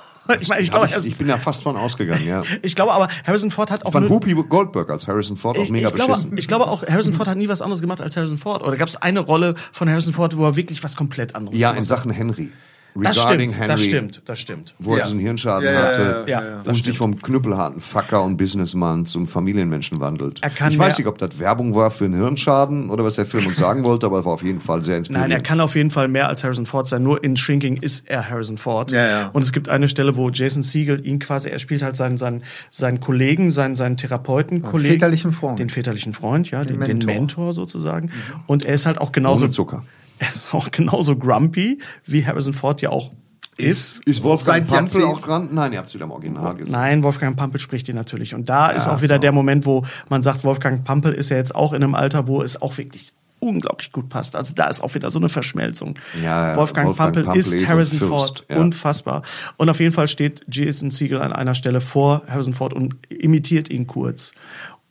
Ich 0.40 0.48
meine, 0.48 0.62
ich 0.62 0.70
glaube, 0.70 0.90
Hab 0.90 0.98
ich, 0.98 1.06
ich 1.06 1.16
bin 1.16 1.28
ja 1.28 1.38
fast 1.38 1.62
von 1.62 1.76
ausgegangen, 1.76 2.26
ja. 2.26 2.42
ich 2.62 2.74
glaube 2.74 2.92
aber, 2.92 3.08
Harrison 3.26 3.50
Ford 3.50 3.70
hat 3.70 3.84
auch 3.84 3.92
Von 3.92 4.08
Whoopi 4.08 4.34
Goldberg 4.34 4.90
als 4.90 5.06
Harrison 5.06 5.36
Ford 5.36 5.58
auch 5.58 5.68
mega 5.68 5.88
ich, 5.88 5.94
glaube, 5.94 6.12
beschissen. 6.12 6.38
ich 6.38 6.48
glaube 6.48 6.66
auch, 6.66 6.86
Harrison 6.86 7.12
Ford 7.12 7.28
hat 7.28 7.36
nie 7.36 7.48
was 7.48 7.60
anderes 7.60 7.80
gemacht 7.80 8.00
als 8.00 8.16
Harrison 8.16 8.38
Ford. 8.38 8.62
Oder 8.62 8.76
gab 8.76 8.88
es 8.88 8.96
eine 8.96 9.20
Rolle 9.20 9.54
von 9.72 9.88
Harrison 9.88 10.14
Ford, 10.14 10.36
wo 10.36 10.44
er 10.44 10.56
wirklich 10.56 10.82
was 10.82 10.96
komplett 10.96 11.34
anderes 11.34 11.58
ja, 11.58 11.70
gemacht 11.70 11.78
in 11.80 11.84
Sachen 11.84 12.10
Henry. 12.10 12.50
Das 12.96 13.18
regarding 13.18 13.50
stimmt, 13.50 13.60
Henry, 13.60 13.68
das 13.72 13.82
stimmt, 13.82 14.22
das 14.26 14.38
stimmt. 14.38 14.74
wo 14.78 14.92
er 14.92 14.98
Ja. 14.98 15.04
diesen 15.06 15.18
Hirnschaden 15.18 15.68
Ja, 15.68 15.74
hatte 15.82 16.24
ja, 16.28 16.40
ja, 16.40 16.48
ja. 16.48 16.58
und 16.58 16.66
Das 16.68 16.78
sich 16.78 16.96
vom 16.96 17.20
knüppelharten 17.20 17.80
Fucker 17.80 18.22
und 18.22 18.36
Businessman 18.36 19.04
zum 19.04 19.26
Familienmenschen 19.26 19.98
wandelt. 20.00 20.38
Er 20.44 20.50
kann 20.50 20.70
ich 20.70 20.78
weiß 20.78 20.98
nicht, 20.98 21.08
ob 21.08 21.18
das 21.18 21.38
Werbung 21.40 21.74
war 21.74 21.90
für 21.90 22.04
einen 22.04 22.14
Hirnschaden 22.14 22.90
oder 22.90 23.02
was 23.04 23.16
der 23.16 23.26
Film 23.26 23.46
uns 23.48 23.56
sagen 23.58 23.82
wollte, 23.84 24.06
aber 24.06 24.20
es 24.20 24.24
war 24.24 24.34
auf 24.34 24.44
jeden 24.44 24.60
Fall 24.60 24.84
sehr 24.84 24.96
inspirierend. 24.98 25.30
Nein, 25.30 25.36
er 25.38 25.42
kann 25.42 25.60
auf 25.60 25.74
jeden 25.74 25.90
Fall 25.90 26.06
mehr 26.06 26.28
als 26.28 26.44
Harrison 26.44 26.66
Ford 26.66 26.86
sein. 26.86 27.02
Nur 27.02 27.24
in 27.24 27.36
Shrinking 27.36 27.78
ist 27.78 28.08
er 28.08 28.28
Harrison 28.30 28.58
Ford. 28.58 28.92
Ja, 28.92 29.06
ja. 29.06 29.30
Und 29.32 29.42
es 29.42 29.50
gibt 29.52 29.68
eine 29.68 29.88
Stelle, 29.88 30.14
wo 30.16 30.30
Jason 30.30 30.62
Siegel 30.62 31.04
ihn 31.04 31.18
quasi, 31.18 31.48
er 31.48 31.58
spielt 31.58 31.82
halt 31.82 31.96
seinen, 31.96 32.16
seinen, 32.16 32.42
seinen 32.70 33.00
Kollegen, 33.00 33.50
seinen, 33.50 33.74
seinen 33.74 33.96
Therapeuten, 33.96 34.62
Kollegen. 34.62 34.92
väterlichen 34.94 35.32
Freund. 35.32 35.58
Den 35.58 35.70
väterlichen 35.70 36.12
Freund, 36.12 36.50
ja, 36.52 36.64
den, 36.64 36.78
den 36.78 36.98
Mentor. 36.98 37.14
Mentor 37.14 37.52
sozusagen. 37.54 38.10
Und 38.46 38.64
er 38.64 38.74
ist 38.74 38.86
halt 38.86 38.98
auch 39.00 39.10
genauso. 39.10 39.44
Ohne 39.46 39.52
Zucker. 39.52 39.82
Er 40.18 40.34
ist 40.34 40.54
auch 40.54 40.70
genauso 40.70 41.16
grumpy, 41.16 41.80
wie 42.06 42.24
Harrison 42.24 42.52
Ford 42.52 42.80
ja 42.82 42.90
auch 42.90 43.12
ist. 43.56 44.00
Ist 44.04 44.22
Wolfgang 44.22 44.66
Pampel 44.66 45.04
auch 45.04 45.20
dran? 45.20 45.48
Nein, 45.52 45.72
ihr 45.72 45.78
habt 45.78 45.88
es 45.88 45.94
wieder 45.94 46.04
im 46.04 46.10
Original 46.10 46.54
gesehen. 46.56 46.72
Nein, 46.72 47.02
Wolfgang 47.02 47.36
Pampel 47.36 47.60
spricht 47.60 47.88
ihn 47.88 47.94
natürlich. 47.94 48.34
Und 48.34 48.48
da 48.48 48.70
ist 48.70 48.88
auch 48.88 49.02
wieder 49.02 49.18
der 49.18 49.32
Moment, 49.32 49.66
wo 49.66 49.84
man 50.08 50.22
sagt, 50.22 50.44
Wolfgang 50.44 50.84
Pampel 50.84 51.12
ist 51.12 51.30
ja 51.30 51.36
jetzt 51.36 51.54
auch 51.54 51.72
in 51.72 51.82
einem 51.82 51.94
Alter, 51.94 52.26
wo 52.26 52.42
es 52.42 52.60
auch 52.60 52.76
wirklich 52.78 53.12
unglaublich 53.40 53.92
gut 53.92 54.08
passt. 54.08 54.36
Also 54.36 54.54
da 54.54 54.66
ist 54.66 54.80
auch 54.80 54.94
wieder 54.94 55.10
so 55.10 55.18
eine 55.18 55.28
Verschmelzung. 55.28 55.98
Ja, 56.22 56.50
ja, 56.52 56.56
Wolfgang, 56.56 56.88
Wolfgang 56.88 57.14
Pampel, 57.14 57.24
Pampel 57.24 57.40
ist 57.40 57.68
Harrison 57.68 57.98
Fürst, 57.98 58.10
Ford. 58.10 58.44
ja. 58.48 58.56
Unfassbar. 58.56 59.22
Und 59.56 59.68
auf 59.68 59.80
jeden 59.80 59.92
Fall 59.92 60.08
steht 60.08 60.44
Jason 60.50 60.90
Siegel 60.90 61.20
an 61.20 61.32
einer 61.32 61.54
Stelle 61.54 61.80
vor 61.80 62.22
Harrison 62.26 62.54
Ford 62.54 62.72
und 62.72 62.96
imitiert 63.10 63.68
ihn 63.70 63.86
kurz. 63.86 64.32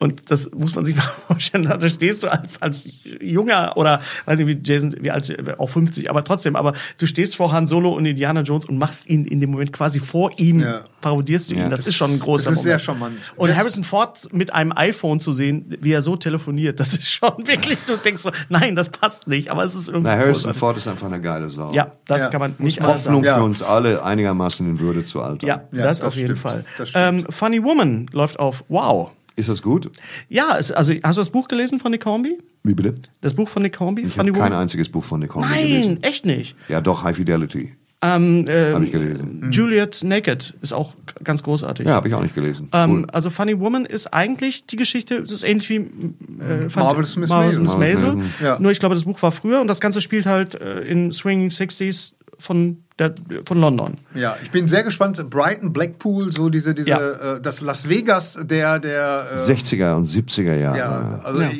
Und 0.04 0.30
das 0.32 0.52
muss 0.52 0.76
man 0.76 0.84
sich 0.84 0.96
mal 0.98 1.02
vorstellen. 1.28 1.64
Da 1.64 1.88
stehst 1.88 2.24
du 2.24 2.28
als, 2.32 2.62
als 2.62 2.88
junger 3.22 3.78
oder 3.78 4.02
weiß 4.26 4.38
nicht, 4.40 4.48
wie 4.48 4.60
Jason, 4.72 4.94
wie 5.00 5.12
alt, 5.12 5.34
auch 5.60 5.68
50, 5.70 6.10
aber 6.10 6.24
trotzdem, 6.26 6.56
aber 6.58 6.74
du 6.98 7.06
stehst 7.08 7.36
vor 7.38 7.52
Han 7.54 7.68
Solo 7.68 7.92
und 7.94 8.06
Indiana 8.06 8.42
Jones 8.42 8.66
und 8.66 8.78
machst 8.78 9.10
ihn 9.10 9.24
in 9.26 9.40
dem 9.40 9.52
Moment 9.52 9.72
quasi 9.72 10.00
vor 10.02 10.32
ihm, 10.38 10.60
Ja. 10.60 10.82
parodierst 11.00 11.52
du 11.52 11.56
ihn. 11.56 11.62
Ja. 11.62 11.70
Das 11.70 11.88
ist 11.88 11.96
schon 11.96 12.12
ein 12.12 12.20
großer 12.20 12.50
Das 12.50 12.58
ist 12.60 12.64
sehr 12.64 12.72
Moment. 12.74 12.82
charmant. 12.84 13.18
Und 13.38 13.50
Das- 13.50 13.58
Harrison 13.58 13.84
Ford 13.86 14.28
mit 14.34 14.54
einem 14.54 14.74
iPhone 14.76 15.20
zu 15.22 15.32
sehen, 15.32 15.74
wie 15.80 15.94
er 15.94 16.02
so 16.02 16.18
telefoniert, 16.18 16.80
das 16.82 16.94
ist 16.94 17.10
schon 17.10 17.32
wirklich, 17.48 17.80
du 17.88 17.96
denkst 17.96 18.22
so, 18.24 18.32
nein, 18.50 18.76
das 18.76 18.90
passt 18.90 19.28
nicht, 19.28 19.50
aber 19.52 19.64
es 19.64 19.74
ist 19.76 19.88
irgendwie. 19.88 20.10
Na, 20.10 20.18
Harrison 20.18 20.34
großartig. 20.52 20.60
Ford 20.60 20.78
ist 20.78 20.88
einfach 20.88 21.08
eine 21.08 21.22
geile 21.22 21.50
Sau. 21.50 21.72
Ja, 21.74 21.94
das 22.08 22.24
Ja. 22.24 22.30
kann 22.30 22.42
man 22.42 22.56
nicht 22.58 22.82
anders 22.82 23.04
sagen. 23.04 23.16
Hoffnung 23.16 23.24
Ja. 23.26 23.38
für 23.38 23.44
uns 23.44 23.62
alle, 23.64 24.04
einigermaßen 24.04 24.68
in 24.68 24.80
Würde 24.80 25.04
zu 25.04 25.22
altern. 25.22 25.48
Ja, 25.48 25.56
Ja, 25.72 25.84
das, 25.86 26.00
das 26.00 26.02
auf 26.08 26.16
jeden 26.16 26.28
stimmt. 26.28 26.40
Fall. 26.40 26.66
Das 26.78 26.90
stimmt. 26.90 27.20
Ähm, 27.22 27.26
Funny 27.30 27.64
Woman 27.64 28.08
läuft 28.12 28.40
auf 28.40 28.64
Wow. 28.68 29.12
Ist 29.36 29.50
das 29.50 29.62
gut? 29.62 29.90
Ja, 30.30 30.58
es, 30.60 30.72
also 30.72 30.94
hast 31.04 31.18
du 31.18 31.22
das 31.22 31.30
Buch 31.30 31.48
gelesen 31.48 31.80
von 31.80 31.92
Nick 31.92 32.06
Hornby? 32.06 32.38
Wie 32.64 32.74
bitte? 32.74 32.94
Das 33.22 33.34
Buch 33.34 33.50
von 33.50 33.64
Nick 33.64 33.80
Hornby? 33.80 34.04
Ich 34.04 34.18
habe 34.20 34.32
kein 34.32 34.54
einziges 34.54 34.90
Buch 34.90 35.04
von 35.04 35.20
Nick 35.20 35.34
Hornby 35.34 35.50
Nein, 35.54 35.68
gelesen. 35.68 36.04
echt 36.04 36.26
nicht. 36.26 36.56
Ja, 36.70 36.82
doch, 36.82 37.04
High 37.04 37.18
Fidelity. 37.18 37.74
Ähm, 38.04 38.46
ähm, 38.50 38.74
Habe 38.76 38.86
ich 38.86 38.92
gelesen. 38.92 39.48
Juliet 39.52 40.04
Naked 40.04 40.54
ist 40.62 40.74
auch 40.74 40.94
ganz 41.24 41.42
großartig. 41.42 41.88
Ja, 41.88 41.94
habe 41.94 42.10
ich 42.10 42.14
auch 42.14 42.22
nicht 42.22 42.36
gelesen. 42.36 42.68
Ähm, 42.74 42.92
Cool. 42.92 43.08
Also 43.14 43.30
Funny 43.30 43.58
Woman 43.60 43.86
ist 43.86 44.08
eigentlich 44.14 44.66
die 44.68 44.76
Geschichte, 44.76 45.16
es 45.20 45.32
ist 45.32 45.44
ähnlich 45.44 45.70
wie 45.70 45.76
äh, 45.78 46.68
Marvelous 46.76 47.16
Miss 47.16 47.30
Marvelous 47.30 47.60
Miss 47.60 47.78
Maisel. 47.78 47.78
Maisel. 47.78 48.08
Marvelous 48.16 48.42
Ja. 48.42 48.60
Nur 48.60 48.72
ich 48.74 48.80
glaube, 48.80 48.96
das 48.96 49.06
Buch 49.06 49.22
war 49.22 49.32
früher 49.32 49.62
und 49.62 49.68
das 49.68 49.80
Ganze 49.80 50.02
spielt 50.02 50.26
halt 50.26 50.56
äh, 50.56 50.82
in 50.82 51.14
Swinging 51.14 51.50
60s 51.50 52.14
von, 52.38 52.83
der, 53.00 53.14
von 53.46 53.60
London. 53.60 53.96
Ja, 54.14 54.36
ich 54.44 54.52
bin 54.52 54.68
sehr 54.68 54.84
gespannt. 54.84 55.24
Brighton, 55.30 55.74
Blackpool, 55.74 56.32
so 56.32 56.50
diese, 56.50 56.74
diese, 56.76 56.90
Ja. 56.90 57.00
äh, 57.36 57.42
das 57.42 57.62
Las 57.62 57.90
Vegas 57.90 58.38
der, 58.42 58.80
der, 58.80 59.28
äh, 59.36 59.40
60er 59.40 59.96
und 59.96 60.06
70er 60.06 60.56
Jahre. 60.56 60.78
ja, 60.78 61.20
also 61.24 61.42
Ja. 61.42 61.48
äh, 61.50 61.54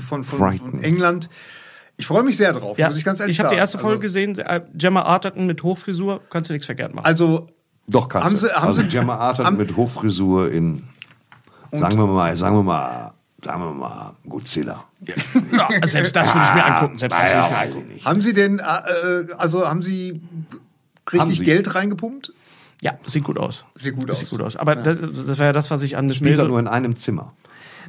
von, 0.00 0.24
von, 0.24 0.38
Brighton. 0.38 0.70
von 0.72 0.82
England. 0.82 1.28
Ich 1.96 2.06
freue 2.06 2.24
mich 2.24 2.36
sehr 2.36 2.52
drauf, 2.52 2.76
Ja, 2.76 2.88
muss 2.88 2.98
ich 2.98 3.04
ganz 3.04 3.20
ehrlich 3.20 3.36
ich 3.36 3.38
habe 3.40 3.50
sagen. 3.50 3.56
die 3.56 3.60
erste 3.60 3.78
Folge 3.78 3.94
also, 3.94 4.02
gesehen, 4.02 4.36
äh, 4.40 4.62
Gemma 4.74 5.02
Arterton 5.02 5.46
mit 5.46 5.62
Hochfrisur, 5.62 6.20
kannst 6.28 6.50
du 6.50 6.54
nichts 6.54 6.66
verkehrt 6.66 6.92
machen. 6.92 7.06
Also, 7.06 7.46
Doch, 7.86 8.08
kannst 8.08 8.24
Haben 8.26 8.34
du. 8.34 8.40
sie- 8.40 8.52
haben 8.52 8.68
also 8.68 8.82
sie- 8.82 8.88
Gemma 8.88 9.14
Arterton 9.16 9.46
haben- 9.46 9.56
mit 9.58 9.76
Hochfrisur 9.76 10.50
in, 10.50 10.82
sagen 11.70 11.96
wir 11.98 12.06
mal, 12.06 12.34
sagen 12.34 12.56
wir 12.56 12.62
mal, 12.64 13.12
sagen 13.44 13.62
wir 13.62 13.74
mal, 13.74 14.12
Godzilla. 14.28 14.84
ja, 15.06 15.68
selbst 15.86 16.16
das 16.16 16.34
würde 16.34 16.46
ich 16.48 16.54
mir 16.54 16.64
angucken. 16.64 16.98
Selbst 16.98 17.18
das 17.20 17.28
würde 17.28 17.44
ich 17.44 17.50
mir 17.50 17.58
angucken. 17.58 17.86
ich 17.90 17.94
nicht. 17.96 18.06
haben 18.06 18.20
Sie 18.22 18.32
denn, 18.32 18.58
äh, 18.58 18.62
äh, 18.62 19.32
also 19.36 19.68
haben 19.68 19.82
Sie 19.82 20.20
richtig. 21.12 21.42
Geld 21.44 21.74
reingepumpt? 21.74 22.32
Ja, 22.82 22.94
sieht 23.06 23.24
gut 23.24 23.38
aus. 23.38 23.64
Sieht 23.74 23.96
gut 23.96 24.10
aus. 24.10 24.18
Sieht 24.20 24.30
gut 24.30 24.42
aus. 24.42 24.56
Aber 24.56 24.76
das, 24.76 24.98
das 25.00 25.26
wäre 25.38 25.44
ja 25.46 25.52
das, 25.52 25.70
was 25.70 25.82
ich 25.82 25.96
an 25.96 26.06
Miss 26.06 26.16
Spielt 26.16 26.32
er 26.32 26.36
Maisel 26.38 26.48
nur 26.48 26.58
in 26.58 26.66
einem 26.68 26.96
Zimmer. 26.96 27.32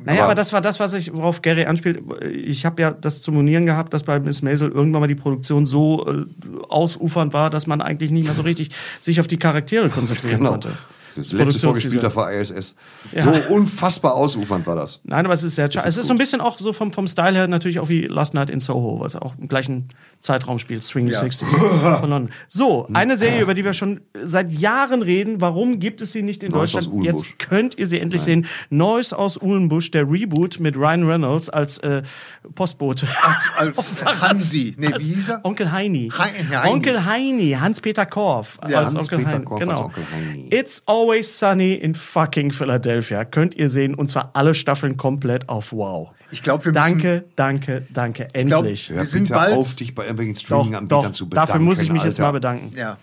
Naja, 0.03 0.19
Aber- 0.19 0.25
aber 0.31 0.35
das 0.35 0.51
war 0.53 0.59
das, 0.61 0.79
was 0.79 0.93
ich, 0.93 1.13
worauf 1.13 1.41
Gary 1.41 1.65
anspielt. 1.65 2.01
Ich 2.29 2.65
habe 2.65 2.81
ja 2.81 2.91
das 2.91 3.21
zu 3.21 3.31
monieren 3.31 3.65
gehabt, 3.65 3.93
dass 3.93 4.03
bei 4.03 4.19
Miss 4.19 4.41
Maisel 4.41 4.69
irgendwann 4.69 5.01
mal 5.01 5.07
die 5.07 5.15
Produktion 5.15 5.65
so 5.65 6.05
äh, 6.07 6.25
ausufernd 6.69 7.33
war, 7.33 7.49
dass 7.49 7.65
man 7.67 7.81
eigentlich 7.81 8.11
nicht 8.11 8.25
mehr 8.25 8.33
so 8.33 8.41
richtig 8.41 8.69
sich 8.99 9.19
auf 9.19 9.27
die 9.27 9.37
Charaktere 9.37 9.89
konzentrieren 9.89 10.39
Genau. 10.39 10.51
konnte. 10.51 10.69
Das 11.15 11.31
letzte 11.31 11.59
vorgespielt 11.59 12.01
Produktionsdesign. 12.01 12.11
vor 12.11 12.29
ISS. 12.59 12.75
Ja. 13.13 13.23
So 13.23 13.53
unfassbar 13.53 14.15
ausufernd 14.15 14.67
war 14.67 14.75
das. 14.75 14.99
Nein, 15.05 15.23
aber 15.23 15.33
es 15.33 15.43
ist 15.43 15.55
sehr 15.55 15.71
schade. 15.71 15.87
Es 15.87 15.95
ist 15.95 16.07
so 16.07 16.13
ein 16.13 16.17
bisschen 16.17 16.41
auch 16.41 16.59
so 16.59 16.73
vom, 16.73 16.91
vom 16.91 17.07
Style 17.07 17.31
her 17.37 17.47
natürlich 17.47 17.79
auch 17.79 17.87
wie 17.87 18.01
Last 18.01 18.33
Night 18.33 18.49
in 18.49 18.59
Soho, 18.59 18.99
was 18.99 19.15
auch 19.15 19.33
im 19.39 19.47
gleichen 19.47 19.87
Zeitraum 20.25 20.59
spielt, 20.59 20.83
Swing 20.83 21.07
Ja. 21.07 21.21
60s 21.21 21.45
von 21.99 22.09
London. 22.09 22.31
So, 22.47 22.87
eine 22.93 23.15
Serie, 23.17 23.41
über 23.41 23.53
die 23.53 23.63
wir 23.63 23.73
schon 23.73 24.01
seit 24.21 24.51
Jahren 24.51 25.01
reden. 25.01 25.39
Warum 25.41 25.79
gibt 25.79 26.01
es 26.01 26.11
sie 26.11 26.21
nicht 26.23 26.43
in 26.43 26.51
Neues 26.51 26.73
Deutschland? 26.73 27.03
Jetzt 27.05 27.39
könnt 27.39 27.77
ihr 27.77 27.87
sie 27.87 27.99
endlich 27.99 28.21
sehen. 28.21 28.45
Neues 28.69 29.13
aus 29.13 29.41
Uhlenbusch, 29.41 29.91
der 29.91 30.09
Reboot 30.11 30.59
mit 30.59 30.75
Ryan 30.77 31.07
Reynolds 31.07 31.49
als 31.49 31.77
äh, 31.79 32.01
Postbote. 32.53 33.07
Als 33.57 33.81
Fahrrad. 33.89 34.21
Hansi. 34.29 34.75
Nee, 34.77 34.91
Als 34.91 35.07
wie 35.07 35.13
hieß 35.13 35.29
er? 35.29 35.45
Onkel 35.45 35.71
Heini. 35.71 36.11
Hei- 36.17 36.29
Heini. 36.29 36.69
Onkel 36.73 37.05
Heini, 37.05 37.51
Hans-Peter 37.59 38.05
Korff 38.05 38.57
Ja, 38.67 38.79
als 38.79 38.95
Hans-Peter 38.95 39.17
Onkel 39.21 39.27
Heini. 39.33 39.45
Korff 39.45 39.59
Genau. 39.59 39.71
als 39.73 39.81
Onkel 39.81 40.03
Heini. 40.13 40.47
It's 40.51 40.83
Always 40.85 41.39
Sunny 41.39 41.73
in 41.75 41.93
fucking 41.95 42.51
Philadelphia. 42.51 43.25
Könnt 43.25 43.55
ihr 43.55 43.69
sehen 43.69 43.93
und 43.95 44.07
zwar 44.09 44.31
alle 44.33 44.55
Staffeln 44.55 44.97
komplett 44.97 45.49
auf 45.49 45.71
Wow. 45.71 46.09
Ich 46.31 46.41
glaube, 46.41 46.65
wir 46.65 46.71
müssen. 46.71 46.81
Danke, 47.01 47.25
danke, 47.35 47.85
danke. 47.93 48.27
glaub, 48.45 48.63
Endlich. 48.63 48.89
Wir 48.89 48.97
Hör 48.97 49.05
sind 49.05 49.23
bitte 49.23 49.33
bald- 49.35 49.53
auf, 49.57 49.75
dich 49.75 49.93
bei 49.93 50.05
irgendwelchen 50.19 50.35
Streaming-Anbietern 50.45 51.03
doch. 51.03 51.11
zu 51.11 51.29
bedanken. 51.29 51.47
Dafür 51.47 51.61
muss 51.61 51.81
ich 51.81 51.91
mich 51.91 52.03
jetzt 52.03 52.19
mal 52.19 52.25
Alter. 52.27 52.33
bedanken. 52.33 52.73
Ja. 52.77 52.97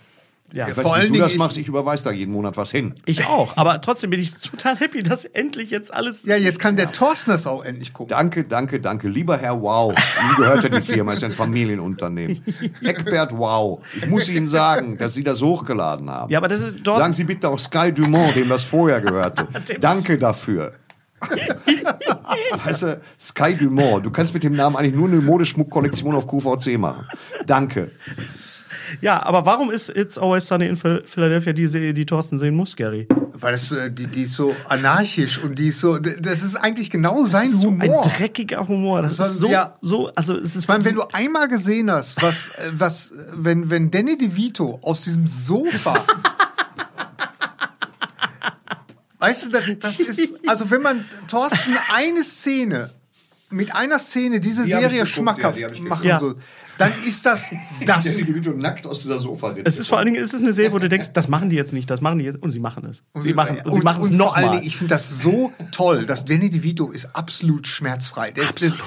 Ja. 0.51 0.67
Ja, 0.67 0.75
Vor 0.75 0.93
allen 0.93 1.07
du 1.07 1.13
Dingen, 1.13 1.23
das 1.23 1.31
ich- 1.31 1.39
machst, 1.39 1.57
ich 1.57 1.67
überweise 1.67 2.03
da 2.03 2.11
jeden 2.11 2.31
Monat 2.31 2.57
was 2.57 2.69
hin. 2.69 2.93
Ich 3.07 3.25
auch. 3.25 3.57
Aber 3.57 3.81
trotzdem 3.81 4.11
bin 4.11 4.19
ich 4.19 4.35
total 4.35 4.75
happy, 4.77 5.01
dass 5.01 5.25
endlich 5.25 5.71
jetzt 5.71 5.91
alles. 5.91 6.25
Ja, 6.27 6.35
jetzt 6.35 6.59
kann 6.59 6.75
der 6.75 6.91
Thorsten 6.91 7.31
das 7.31 7.47
auch 7.47 7.65
endlich 7.65 7.91
gucken. 7.91 8.09
Danke, 8.09 8.43
danke, 8.43 8.79
danke. 8.79 9.07
Lieber 9.09 9.35
Herr 9.35 9.59
Wow, 9.59 9.95
Ihnen 10.21 10.35
gehört 10.35 10.61
ja 10.63 10.69
die 10.69 10.81
Firma, 10.81 11.13
ist 11.13 11.23
ein 11.23 11.31
Familienunternehmen. 11.31 12.43
Eckbert 12.83 13.35
Wow, 13.35 13.79
ich 13.97 14.05
muss 14.07 14.29
Ihnen 14.29 14.47
sagen, 14.47 14.95
dass 14.99 15.15
Sie 15.15 15.23
das 15.23 15.41
hochgeladen 15.41 16.07
haben. 16.11 16.31
Ja, 16.31 16.37
aber 16.37 16.49
das 16.49 16.61
ist. 16.61 16.83
Thorsten- 16.83 17.01
Sagen 17.01 17.13
Sie 17.13 17.23
bitte 17.23 17.49
auch 17.49 17.57
Sky 17.57 17.91
Dumont, 17.91 18.35
dem 18.35 18.47
das 18.49 18.63
vorher 18.63 19.01
gehörte. 19.01 19.47
Danke 19.79 20.19
dafür. 20.19 20.73
weißt 22.65 22.81
du, 22.83 23.01
Sky 23.19 23.55
Dumont, 23.55 24.05
du 24.05 24.11
kannst 24.11 24.33
mit 24.33 24.43
dem 24.43 24.55
Namen 24.55 24.75
eigentlich 24.75 24.95
nur 24.95 25.07
eine 25.07 25.19
Modeschmuckkollektion 25.21 26.15
auf 26.15 26.27
QVC 26.27 26.77
machen. 26.77 27.05
Danke. 27.45 27.91
Ja, 29.01 29.23
aber 29.25 29.45
warum 29.45 29.71
ist 29.71 29.89
It's 29.89 30.17
Always 30.19 30.47
Sunny 30.47 30.67
in 30.67 30.75
Phil- 30.75 31.03
Philadelphia 31.05 31.53
die 31.53 31.65
Serie, 31.67 31.93
die 31.93 32.05
Thorsten 32.05 32.37
sehen 32.37 32.53
muss, 32.55 32.75
Gary? 32.75 33.07
Weil 33.39 33.53
das, 33.53 33.71
äh, 33.71 33.89
die, 33.91 34.05
die 34.07 34.23
ist 34.23 34.33
so 34.35 34.55
anarchisch 34.69 35.39
und 35.39 35.57
die 35.57 35.69
ist 35.69 35.79
so. 35.79 35.97
Das 35.97 36.43
ist 36.43 36.55
eigentlich 36.55 36.89
genau 36.91 37.25
sein 37.25 37.45
Das 37.45 37.53
ist 37.53 37.61
so 37.61 37.67
Humor. 37.69 38.03
ein 38.05 38.09
dreckiger 38.17 38.67
Humor. 38.67 39.01
Das 39.01 39.15
Das 39.17 39.31
ist 39.31 39.39
so, 39.39 39.47
ja. 39.49 39.73
so, 39.81 40.11
also 40.15 40.35
es 40.35 40.55
ist 40.55 40.63
Ich 40.63 40.67
meine, 40.67 40.85
wenn 40.85 40.95
du 40.95 41.01
einmal 41.11 41.47
gesehen 41.47 41.89
hast, 41.89 42.21
was, 42.21 42.49
äh, 42.49 42.69
was, 42.77 43.11
wenn, 43.33 43.69
wenn 43.69 43.89
Danny 43.89 44.17
DeVito 44.17 44.79
aus 44.83 45.01
diesem 45.01 45.25
Sofa. 45.27 45.95
weißt 49.23 49.45
du, 49.45 49.49
das, 49.49 49.63
das 49.79 49.99
ist, 49.99 50.33
also 50.47 50.69
wenn 50.69 50.81
man 50.81 51.05
Thorsten 51.27 51.75
eine 51.93 52.23
Szene, 52.23 52.91
mit 53.49 53.73
einer 53.75 53.99
Szene 53.99 54.39
diese 54.39 54.63
Die 54.63 54.71
Serie 54.71 54.89
geguckt, 54.89 55.07
schmackhaft 55.09 55.59
ja, 55.59 55.67
die 55.67 55.81
machen 55.81 56.03
geguckt. 56.03 56.19
soll, 56.19 56.35
dann 56.79 56.91
ist 57.05 57.23
das 57.25 57.51
das. 57.85 58.03
Danny 58.03 58.23
DeVito 58.25 58.51
nackt 58.51 58.87
aus 58.87 59.03
dieser 59.03 59.19
Sofa. 59.19 59.55
es 59.63 59.77
ist 59.77 59.87
vor 59.87 59.99
allen 59.99 60.07
Dingen, 60.07 60.23
es 60.23 60.33
ist 60.33 60.41
eine 60.41 60.53
Serie, 60.53 60.71
wo 60.73 60.79
du 60.79 60.89
denkst, 60.89 61.09
das 61.13 61.27
machen 61.27 61.51
die 61.51 61.55
jetzt 61.55 61.71
nicht, 61.71 61.87
das 61.89 62.01
machen 62.01 62.17
die 62.17 62.25
jetzt 62.25 62.41
und 62.41 62.49
sie 62.49 62.59
machen 62.59 62.85
es. 62.89 63.03
Sie 63.21 63.33
machen, 63.33 63.59
und, 63.63 63.75
sie 63.75 63.81
machen 63.81 64.01
es 64.01 64.09
und 64.09 64.17
vor 64.17 64.35
allen. 64.35 64.51
Dingen, 64.53 64.63
ich 64.63 64.77
finde 64.77 64.95
das 64.95 65.21
so 65.21 65.53
toll, 65.71 66.05
dass 66.07 66.25
Danny 66.25 66.49
DeVito 66.49 66.89
ist 66.91 67.15
absolut 67.15 67.67
schmerzfrei. 67.67 68.31
Der, 68.31 68.43
ist, 68.45 68.61
das, 68.61 68.81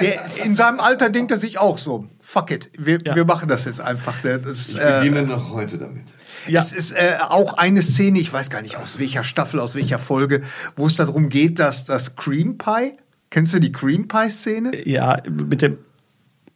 der 0.00 0.24
in 0.44 0.54
seinem 0.54 0.78
Alter 0.78 1.10
denkt 1.10 1.32
er 1.32 1.38
sich 1.38 1.58
auch 1.58 1.78
so, 1.78 2.06
fuck 2.20 2.52
it, 2.52 2.70
wir, 2.78 2.98
Ja. 3.04 3.16
wir 3.16 3.24
machen 3.24 3.48
das 3.48 3.64
jetzt 3.64 3.80
einfach. 3.80 4.14
Das, 4.22 4.68
Ich 4.70 4.80
äh, 4.80 5.00
beginne 5.00 5.24
noch 5.24 5.50
heute 5.52 5.78
damit. 5.78 6.04
Ja. 6.48 6.60
Es 6.60 6.72
ist 6.72 6.92
äh, 6.92 7.16
auch 7.28 7.54
eine 7.54 7.82
Szene, 7.82 8.18
ich 8.18 8.32
weiß 8.32 8.50
gar 8.50 8.62
nicht 8.62 8.76
aus 8.76 8.98
welcher 8.98 9.24
Staffel, 9.24 9.60
aus 9.60 9.74
welcher 9.74 9.98
Folge, 9.98 10.42
wo 10.76 10.86
es 10.86 10.96
darum 10.96 11.28
geht, 11.28 11.58
dass 11.58 11.84
das 11.84 12.16
Cream 12.16 12.58
Pie, 12.58 12.94
kennst 13.30 13.54
du 13.54 13.58
die 13.58 13.72
Cream 13.72 14.08
Pie 14.08 14.30
Szene? 14.30 14.88
Ja, 14.88 15.22
mit 15.28 15.62
dem, 15.62 15.78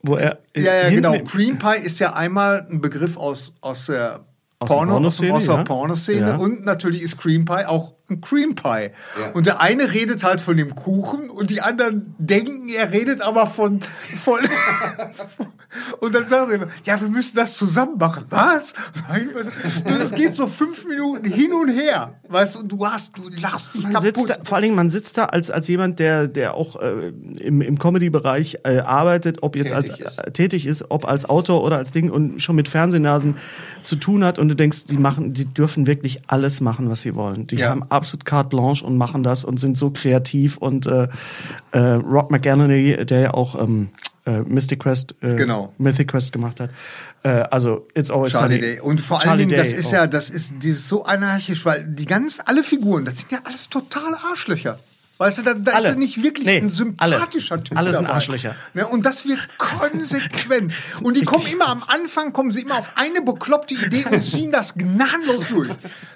wo 0.03 0.17
er. 0.17 0.39
Ja, 0.57 0.63
ja, 0.63 0.73
hinten 0.89 1.03
genau. 1.03 1.25
Cream 1.25 1.59
Pie 1.59 1.85
ist 1.85 1.99
ja 1.99 2.15
einmal 2.15 2.67
ein 2.71 2.81
Begriff 2.81 3.17
aus, 3.17 3.55
aus 3.61 3.87
der 3.87 4.21
Aus 4.59 4.69
der 4.69 4.75
Porno, 4.77 4.93
aus, 4.97 5.19
Pornoszene, 5.19 5.39
der 5.39 5.55
ja. 5.57 5.65
Pornoszene 5.65 6.29
Ja. 6.29 6.37
und 6.37 6.65
natürlich 6.65 7.03
ist 7.03 7.19
Cream 7.19 7.45
Pie 7.45 7.67
auch 7.67 7.95
ein 8.11 8.21
Cream 8.21 8.55
Pie. 8.55 8.91
Und 9.35 9.47
der 9.47 9.61
eine 9.61 9.93
redet 9.93 10.23
halt 10.25 10.41
von 10.41 10.57
dem 10.57 10.75
Kuchen 10.75 11.31
und 11.31 11.51
die 11.51 11.61
anderen 11.61 12.15
denken, 12.19 12.69
er 12.69 12.93
redet 12.93 13.23
aber 13.23 13.47
von, 13.47 13.81
von, 14.25 14.41
Und 16.01 16.15
dann 16.15 16.27
sagen 16.27 16.49
sie 16.51 16.57
immer, 16.57 16.67
ja, 16.85 17.01
wir 17.01 17.09
müssen 17.09 17.37
das 17.37 17.57
zusammen 17.57 17.97
machen. 17.99 18.25
Was? 18.31 18.75
Das 19.85 20.13
geht 20.13 20.35
so 20.35 20.49
fünf 20.49 20.85
Minuten 20.85 21.31
hin 21.31 21.53
und 21.53 21.69
her. 21.69 22.15
Weißt 22.29 22.57
du, 22.57 22.61
und 22.61 22.73
du 22.73 22.85
hast, 22.87 23.11
du 23.17 23.23
lachst 23.41 23.75
dich 23.75 23.83
Man 23.85 23.93
kaputt. 23.93 24.17
sitzt 24.17 24.31
da, 24.31 24.35
vor 24.43 24.57
allen 24.57 24.65
Dingen, 24.65 24.75
man 24.77 24.91
sitzt 24.91 25.17
da 25.17 25.27
als, 25.27 25.51
als 25.51 25.69
jemand, 25.69 25.99
der, 26.01 26.27
der 26.27 26.55
auch 26.55 26.77
äh, 26.81 27.13
im, 27.41 27.61
im 27.61 27.79
Comedy-Bereich 27.79 28.59
äh, 28.65 28.79
arbeitet, 28.79 29.43
ob 29.43 29.55
jetzt 29.57 29.69
Tätig 29.73 29.77
als 29.93 30.01
ist. 30.01 30.19
äh, 30.19 30.31
tätig 30.33 30.67
ist, 30.67 30.85
ob 30.91 31.07
als 31.07 31.25
Autor 31.29 31.63
oder 31.63 31.77
als 31.77 31.93
Ding 31.93 32.11
und 32.11 32.43
schon 32.43 32.57
mit 32.57 32.69
Fernsehnasen 32.69 33.37
zu 33.83 33.95
tun 33.97 34.25
hat 34.25 34.39
und 34.41 34.49
du 34.49 34.57
denkst, 34.57 34.87
die 34.87 34.97
machen, 34.99 35.35
die 35.35 35.45
dürfen 35.45 35.87
wirklich 35.87 36.23
alles 36.27 36.61
machen, 36.61 36.91
was 36.91 37.03
sie 37.03 37.15
wollen. 37.15 37.47
Die 37.47 37.57
Ja. 37.57 37.71
haben 37.71 37.85
absolut 38.01 38.25
carte 38.25 38.49
blanche 38.49 38.85
und 38.85 38.97
machen 38.97 39.23
das 39.23 39.45
und 39.45 39.59
sind 39.61 39.79
so 39.79 39.91
kreativ 39.91 40.57
und 40.57 40.87
äh, 40.87 41.09
äh, 41.73 41.79
Rob 41.79 42.31
McGallany, 42.31 43.05
der 43.05 43.21
ja 43.21 43.35
auch 43.35 43.61
ähm, 43.61 43.91
äh, 44.27 44.41
Mystic 44.41 44.81
Quest, 44.81 45.15
äh, 45.23 45.37
Genau. 45.37 45.73
Mythic 45.79 46.09
Quest 46.09 46.33
gemacht 46.33 46.61
hat. 46.61 46.71
Äh, 47.23 47.29
also 47.51 47.87
It's 47.95 48.11
Always 48.11 48.33
Charlie 48.33 48.57
Sunny. 48.57 48.61
Day. 48.77 48.81
Und 48.81 49.01
vor 49.01 49.19
allen 49.19 49.25
Charlie 49.25 49.47
Dingen, 49.47 49.59
das 49.59 49.71
Day 49.71 49.79
ist 49.79 49.91
ja, 49.93 50.07
das 50.07 50.31
ist 50.31 50.55
dieses 50.63 50.89
so 50.89 51.05
anarchisch, 51.05 51.65
weil 51.65 51.85
die 51.85 52.07
ganz, 52.07 52.41
alle 52.45 52.63
Figuren, 52.63 53.05
das 53.05 53.19
sind 53.19 53.33
ja 53.33 53.39
alles 53.45 53.69
totale 53.69 54.17
Arschlöcher. 54.31 54.79
Weißt 55.21 55.37
du, 55.37 55.43
da, 55.43 55.53
da 55.53 55.73
ist 55.73 55.77
Alle. 55.77 55.89
ja 55.91 55.95
nicht 55.97 56.23
wirklich 56.23 56.47
Nee, 56.47 56.57
ein 56.63 56.71
sympathischer 56.71 57.63
Typ. 57.63 57.77
Alle 57.77 57.93
sind 57.93 58.05
dabei. 58.05 58.15
Arschlöcher. 58.15 58.55
Ne, 58.73 58.87
und 58.87 59.05
das 59.05 59.27
wird 59.27 59.39
konsequent. 59.59 60.73
Und 61.03 61.15
die 61.15 61.27
kommen 61.27 61.45
immer 61.53 61.69
am 61.69 61.83
Anfang, 61.89 62.33
kommen 62.33 62.53
sie 62.53 62.63
immer 62.63 62.79
auf 62.79 62.89
eine 62.97 63.21
bekloppte 63.21 63.75
Idee 63.75 64.07
und 64.11 64.25
ziehen 64.25 64.51
das 64.51 64.73
gnadenlos 64.75 65.49
durch. 65.49 65.69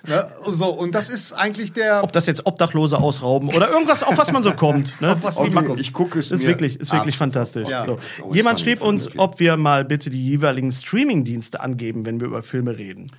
Ne, 0.07 0.27
so, 0.47 0.71
und 0.71 0.95
das 0.95 1.11
ist 1.11 1.33
eigentlich 1.35 1.75
der. 1.75 2.03
ob 2.03 2.13
das 2.13 2.25
jetzt 2.27 2.47
Obdachlose 2.47 2.97
ausrauben 2.99 3.51
oder 3.51 3.71
irgendwas, 3.71 4.03
auf 4.03 4.17
was 4.17 4.33
man 4.33 4.43
so 4.43 4.53
kommt. 4.53 4.99
Ne? 5.03 5.17
was 5.23 5.37
die 5.37 5.49
die- 5.49 5.55
machen. 5.55 5.77
ich 5.79 5.93
gucke 5.93 6.19
es 6.19 6.31
ist 6.31 6.41
mir 6.43 6.49
wirklich, 6.49 6.81
ist 6.81 6.93
wirklich 6.93 7.17
ab. 7.17 7.19
fantastisch. 7.19 7.69
Ja. 7.69 7.85
So. 7.85 7.99
Oh, 8.23 8.33
Jemand 8.35 8.59
schrieb 8.61 8.81
uns, 8.81 9.19
ob 9.19 9.39
wir 9.39 9.59
mal 9.59 9.85
bitte 9.85 10.09
die 10.09 10.25
jeweiligen 10.31 10.73
Streaming-Dienste 10.73 11.61
angeben, 11.61 12.07
wenn 12.07 12.21
wir 12.21 12.29
über 12.29 12.43
Filme 12.43 12.79
reden. 12.79 13.11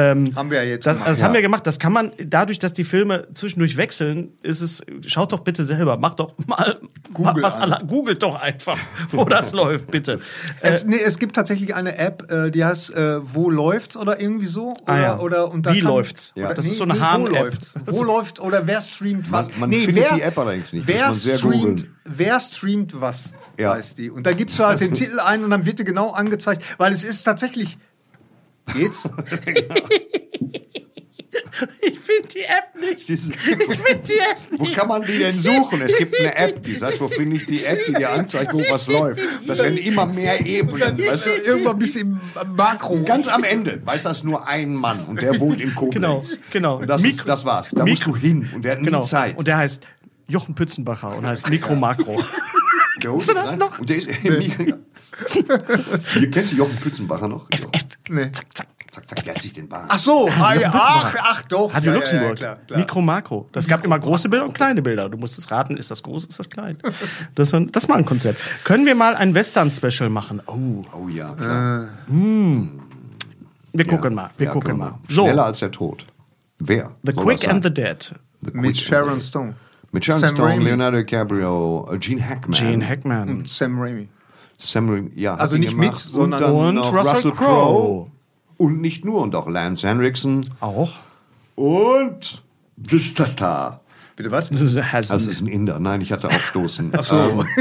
Haben 0.00 0.50
wir 0.50 0.58
ja 0.62 0.70
jetzt 0.70 0.86
Das, 0.86 0.94
gemacht. 0.94 1.08
das 1.08 1.22
haben 1.22 1.34
wir 1.34 1.42
gemacht. 1.42 1.66
Das 1.66 1.78
kann 1.78 1.92
man, 1.92 2.10
dadurch, 2.18 2.58
dass 2.58 2.74
die 2.74 2.82
Filme 2.84 3.28
zwischendurch 3.32 3.76
wechseln, 3.76 4.32
ist 4.42 4.60
es, 4.60 4.82
schaut 5.06 5.32
doch 5.32 5.40
bitte 5.40 5.64
selber, 5.64 5.96
macht 5.98 6.18
doch 6.18 6.34
mal 6.46 6.80
Google 7.12 7.42
was 7.44 7.56
an. 7.56 7.86
googelt 7.86 8.22
doch 8.22 8.34
einfach, 8.34 8.76
wo 9.12 9.24
das 9.26 9.52
läuft, 9.52 9.90
bitte. 9.92 10.14
Äh, 10.60 10.70
Es, 10.70 10.84
nee, 10.84 10.96
es 11.04 11.18
gibt 11.20 11.36
tatsächlich 11.36 11.74
eine 11.76 11.96
App, 11.96 12.30
äh, 12.32 12.50
die 12.50 12.64
heißt 12.64 12.94
äh, 12.96 13.20
Wo 13.34 13.50
läuft's 13.50 13.96
oder 13.96 14.20
irgendwie 14.20 14.46
so. 14.46 14.70
Oder, 14.70 14.74
Ah 14.86 15.00
ja. 15.00 15.18
oder, 15.20 15.50
und 15.52 15.64
da 15.66 15.72
Wie 15.72 15.80
kann, 15.80 15.88
läuft's? 15.90 16.32
Oder, 16.36 16.48
Ja. 16.48 16.54
Das 16.54 16.64
nee, 16.64 16.72
ist 16.72 16.78
so 16.78 16.84
eine 16.84 16.94
nee, 16.94 17.00
Wo 17.00 17.26
läuft's? 17.28 17.74
Wo 17.86 18.02
läuft 18.02 18.40
oder 18.40 18.66
wer 18.66 18.80
streamt 18.80 19.30
was? 19.30 19.50
Man- 19.58 19.70
man 19.70 19.72
findet 19.72 20.10
die 20.16 20.22
App 20.22 20.36
allerdings 20.38 20.72
nicht, 20.72 20.86
muss 20.86 20.94
Wer 20.96 21.04
man 21.06 21.14
sehr 21.14 21.36
streamt, 21.38 21.86
wer 22.04 22.40
streamt 22.40 23.00
was, 23.00 23.30
Ja. 23.58 23.74
heißt 23.74 23.96
die. 23.98 24.10
Und 24.10 24.26
da 24.26 24.32
gibst 24.32 24.58
du 24.58 24.64
halt 24.64 24.80
den 24.80 24.92
Titel 24.92 25.20
ein 25.20 25.44
und 25.44 25.50
dann 25.50 25.64
wird 25.66 25.78
dir 25.78 25.84
genau 25.84 26.10
angezeigt, 26.10 26.62
weil 26.78 26.92
es 26.92 27.04
ist 27.04 27.22
tatsächlich. 27.22 27.78
Geht's? 28.72 29.08
ich 31.80 31.98
finde 32.00 32.28
die 32.34 32.40
App 32.42 32.74
nicht. 32.80 33.08
Ich 33.10 33.20
finde 33.20 33.66
die 34.06 34.18
App 34.18 34.36
Wo 34.52 34.64
nicht. 34.64 34.74
kann 34.76 34.88
man 34.88 35.02
die 35.02 35.18
denn 35.18 35.38
suchen? 35.38 35.82
Es 35.82 35.96
gibt 35.96 36.18
eine 36.18 36.34
App, 36.36 36.62
die 36.64 36.74
sagt, 36.74 37.00
wo 37.00 37.08
finde 37.08 37.36
ich 37.36 37.46
die 37.46 37.64
App, 37.64 37.78
die 37.86 37.92
dir 37.92 38.10
anzeigt, 38.10 38.52
wo 38.52 38.58
was 38.70 38.86
läuft. 38.88 39.20
Das 39.46 39.58
werden 39.58 39.76
immer 39.78 40.06
mehr 40.06 40.44
Ebenen. 40.44 40.98
Weißt 40.98 41.26
du? 41.26 41.30
Irgendwann 41.30 41.78
bis 41.78 41.96
im 41.96 42.18
Makro. 42.56 43.02
Ganz 43.04 43.28
am 43.28 43.44
Ende 43.44 43.80
weiß 43.84 44.02
das 44.04 44.24
nur 44.24 44.46
ein 44.48 44.74
Mann 44.74 45.04
und 45.04 45.20
der 45.20 45.38
wohnt 45.40 45.60
in 45.60 45.74
Koblenz. 45.74 46.38
Genau, 46.50 46.78
genau. 46.78 46.78
Und 46.80 46.86
das, 46.88 47.04
ist, 47.04 47.20
Mikro- 47.20 47.26
das 47.26 47.44
war's. 47.44 47.70
Da 47.70 47.84
musst 47.84 48.06
Mikro- 48.06 48.12
du 48.12 48.16
hin 48.16 48.50
und 48.54 48.64
der 48.64 48.72
hat 48.72 48.78
nie 48.80 48.86
Genau. 48.86 49.02
Zeit. 49.02 49.36
Und 49.36 49.46
der 49.48 49.58
heißt 49.58 49.86
Jochen 50.26 50.54
Pützenbacher 50.54 51.14
und 51.16 51.26
heißt 51.26 51.48
Mikro 51.50 51.74
Makro. 51.74 52.22
Kennst 53.00 53.28
du 53.28 53.34
das 53.34 53.56
noch? 53.56 53.78
Und 53.78 53.90
der 53.90 53.96
ist 53.98 54.08
Hier 56.14 56.30
kennst 56.30 56.52
du 56.52 56.56
Jochen 56.56 56.76
Pützenbacher 56.76 57.28
noch? 57.28 57.46
FF. 57.50 57.68
Nee. 58.08 58.30
zack, 58.32 58.46
zack. 58.54 58.66
Zack, 58.90 59.08
zack, 59.08 59.24
der 59.24 59.34
hat 59.34 59.42
sich 59.42 59.52
den 59.52 59.68
Bart. 59.68 59.86
Ach 59.88 59.98
so, 59.98 60.28
ah, 60.28 60.54
ja, 60.54 60.70
ach, 60.72 61.16
ach 61.20 61.42
doch. 61.46 61.74
Radio 61.74 61.90
Ja, 61.90 61.94
ja, 61.94 61.98
Luxemburg. 61.98 62.38
Ja, 62.38 62.54
klar, 62.54 62.58
klar. 62.64 62.78
Mikro 62.78 63.00
Makro. 63.00 63.48
Das 63.50 63.66
gab 63.66 63.84
immer 63.84 63.98
große 63.98 64.28
Bilder 64.28 64.44
und 64.44 64.54
kleine 64.54 64.82
Bilder. 64.82 65.08
Du 65.08 65.18
musstest 65.18 65.50
raten, 65.50 65.76
ist 65.76 65.90
das 65.90 66.00
groß, 66.04 66.26
ist 66.26 66.38
das 66.38 66.48
klein. 66.48 66.78
Das 67.34 67.52
war, 67.52 67.60
das 67.62 67.88
war 67.88 67.96
ein 67.96 68.04
Konzept. 68.04 68.40
Können 68.62 68.86
wir 68.86 68.94
mal 68.94 69.16
ein 69.16 69.34
Western-Special 69.34 70.08
machen? 70.10 70.40
Oh, 70.46 70.84
Oh 70.92 71.08
ja, 71.08 71.34
klar. 71.34 71.88
wir 73.72 73.84
gucken 73.84 74.14
mal. 74.14 74.30
Wir 74.38 74.46
Ja, 74.46 74.52
gucken 74.52 74.78
mal. 74.78 74.94
So, 75.08 75.24
Schneller 75.24 75.46
als 75.46 75.58
der 75.58 75.72
Tod. 75.72 76.06
Wer? 76.60 76.92
The 77.02 77.12
soll 77.14 77.24
Quick 77.24 77.48
and 77.48 77.64
the? 77.64 77.74
Dead. 77.74 78.14
The 78.42 78.50
Mit 78.52 78.78
Sharon 78.78 79.20
Stone. 79.20 79.54
Mit 79.90 80.04
Sharon 80.04 80.20
Sam 80.20 80.34
Stone, 80.36 80.50
Raimi. 80.50 80.64
Leonardo 80.66 80.98
DiCaprio, 80.98 81.88
äh, 81.92 81.98
Gene 81.98 82.22
Hackman. 82.28 82.52
Gene 82.52 82.88
Hackman. 82.88 83.44
Sam 83.46 83.80
Raimi. 83.80 84.08
Sam 84.70 84.88
Raimi, 84.88 85.10
ja. 85.14 85.34
Also 85.34 85.56
nicht 85.56 85.74
mit, 85.76 85.82
gemacht. 85.88 85.98
sondern- 86.10 86.40
dann 86.42 86.52
Und 86.52 86.74
noch 86.76 86.92
Russell 86.92 87.32
Crowe. 87.32 88.10
Und 88.56 88.80
nicht 88.80 89.04
nur, 89.04 89.20
und 89.20 89.34
auch 89.34 89.48
Lance 89.48 89.86
Henriksen. 89.88 90.46
Auch. 90.60 90.92
Und 91.56 92.42
Vista 92.76 93.26
Star. 93.26 93.80
Bitte 94.16 94.30
was? 94.30 94.48
Das 94.48 94.60
ist, 94.60 94.76
Das 94.76 95.10
ist 95.26 95.40
ein 95.40 95.48
Inder. 95.48 95.80
Nein, 95.80 96.00
ich 96.00 96.12
hatte 96.12 96.28
aufstoßen. 96.28 96.92
Ach 96.96 97.02
so. 97.04 97.44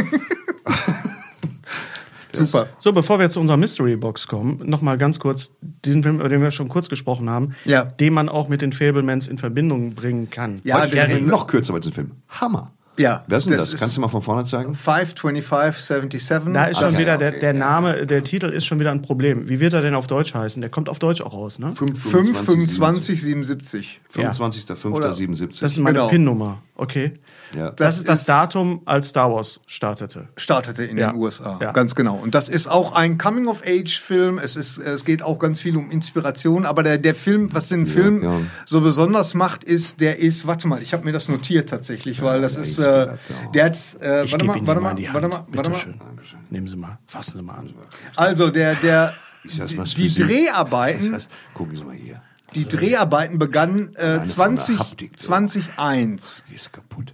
Super. 2.35 2.67
so, 2.79 2.91
bevor 2.93 3.19
wir 3.19 3.29
zu 3.29 3.39
unserer 3.39 3.57
Mystery 3.57 3.95
Box 3.95 4.25
kommen, 4.27 4.59
nochmal 4.65 4.97
ganz 4.97 5.19
kurz 5.19 5.51
diesen 5.85 6.01
Film, 6.01 6.15
über 6.19 6.29
den 6.29 6.41
wir 6.41 6.49
schon 6.49 6.67
kurz 6.67 6.89
gesprochen 6.89 7.29
haben, 7.29 7.53
Ja. 7.63 7.85
den 7.85 8.11
man 8.11 8.27
auch 8.27 8.47
mit 8.49 8.63
den 8.63 8.73
Fablemans 8.73 9.27
in 9.27 9.37
Verbindung 9.37 9.91
bringen 9.91 10.29
kann. 10.31 10.59
Ja, 10.63 10.87
der- 10.87 11.21
noch 11.21 11.45
kürzer 11.45 11.73
bei 11.73 11.79
diesem 11.79 11.93
Film. 11.93 12.11
Hammer. 12.29 12.71
Ja, 12.97 13.23
Wer 13.27 13.37
ist 13.39 13.45
denn 13.49 13.57
das 13.57 13.71
das? 13.71 13.79
Kannst 13.79 13.97
du 13.97 14.01
mal 14.01 14.07
von 14.07 14.21
vorne 14.21 14.45
zeigen? 14.45 14.75
52577. 14.75 16.53
Da 16.53 16.65
ist 16.65 16.77
schon 16.79 16.89
Okay, 16.89 16.99
wieder 16.99 17.17
der, 17.17 17.31
der 17.31 17.53
ja. 17.53 17.59
Name, 17.59 18.05
der 18.05 18.23
Titel 18.23 18.45
ist 18.47 18.65
schon 18.65 18.79
wieder 18.79 18.91
ein 18.91 19.01
Problem. 19.01 19.49
Wie 19.49 19.59
wird 19.59 19.73
er 19.73 19.81
denn 19.81 19.95
auf 19.95 20.05
Deutsch 20.07 20.33
heißen? 20.35 20.61
Der 20.61 20.69
kommt 20.69 20.89
auf 20.89 20.99
Deutsch 20.99 21.21
auch 21.21 21.33
raus, 21.33 21.57
ne? 21.59 21.73
52577. 21.75 23.99
25.05.77. 24.15 25.61
Das 25.61 25.71
ist 25.71 25.79
meine 25.79 25.93
Genau. 25.99 26.09
PIN-Nummer. 26.09 26.61
Okay. 26.75 27.13
Ja. 27.55 27.69
Das, 27.71 27.75
Das 27.75 27.97
ist 27.99 28.07
das 28.09 28.25
Datum, 28.25 28.81
als 28.85 29.09
Star 29.09 29.31
Wars 29.31 29.59
startete. 29.67 30.27
startete 30.37 30.83
in 30.83 30.97
Ja. 30.97 31.11
den 31.11 31.19
USA. 31.21 31.59
Ja. 31.61 31.71
Ganz 31.71 31.95
genau. 31.95 32.15
Und 32.15 32.33
das 32.35 32.49
ist 32.49 32.67
auch 32.67 32.93
ein 32.93 33.17
Coming-of-Age-Film. 33.17 34.39
Es, 34.39 34.55
ist, 34.55 34.77
es 34.77 35.05
geht 35.05 35.23
auch 35.23 35.39
ganz 35.39 35.59
viel 35.59 35.77
um 35.77 35.91
Inspiration. 35.91 36.65
Aber 36.65 36.83
der, 36.83 36.97
der 36.97 37.15
Film, 37.15 37.53
was 37.53 37.67
den 37.69 37.87
Film 37.87 38.23
ja. 38.23 38.39
so 38.65 38.81
besonders 38.81 39.33
macht, 39.33 39.63
ist, 39.63 40.01
der 40.01 40.19
ist, 40.19 40.47
warte 40.47 40.67
mal, 40.67 40.81
ich 40.81 40.93
habe 40.93 41.05
mir 41.05 41.11
das 41.11 41.29
notiert 41.29 41.69
tatsächlich, 41.69 42.21
weil 42.21 42.41
das 42.41 42.55
ist, 42.55 42.79
äh, 42.79 43.15
der 43.53 43.65
hat, 43.65 43.77
äh, 44.01 44.23
Ich 44.25 44.31
warte 44.31 44.37
gebe 44.37 44.45
mal, 44.47 44.57
Ihnen 44.57 44.67
warte 44.67 44.81
mal, 44.81 44.95
die 44.95 45.13
warte 45.13 45.27
mal, 45.27 45.35
warte 45.37 45.51
Bitte 45.51 45.69
mal. 45.69 45.75
schön. 45.75 46.01
Nehmen 46.49 46.67
Sie 46.67 46.75
mal, 46.75 46.97
fassen 47.07 47.37
Sie 47.37 47.43
mal 47.43 47.55
an. 47.55 47.73
Also 48.15 48.49
der, 48.49 48.75
der, 48.75 49.13
die 49.43 50.09
Sie? 50.09 50.23
Dreharbeiten, 50.23 51.11
Das, 51.11 51.27
gucken 51.53 51.75
Sie 51.75 51.83
mal 51.83 51.95
hier. 51.95 52.21
Die 52.55 52.67
Dreharbeiten 52.67 53.39
begannen 53.39 53.93
äh, 53.95 54.01
Alleine 54.01 54.25
von 54.25 54.55
der 54.55 54.65
20, 54.65 54.79
Haptik, 54.79 55.11
so. 55.15 55.27
2001. 55.27 56.43
Die 56.49 56.55
ist 56.55 56.71
kaputt. 56.71 57.13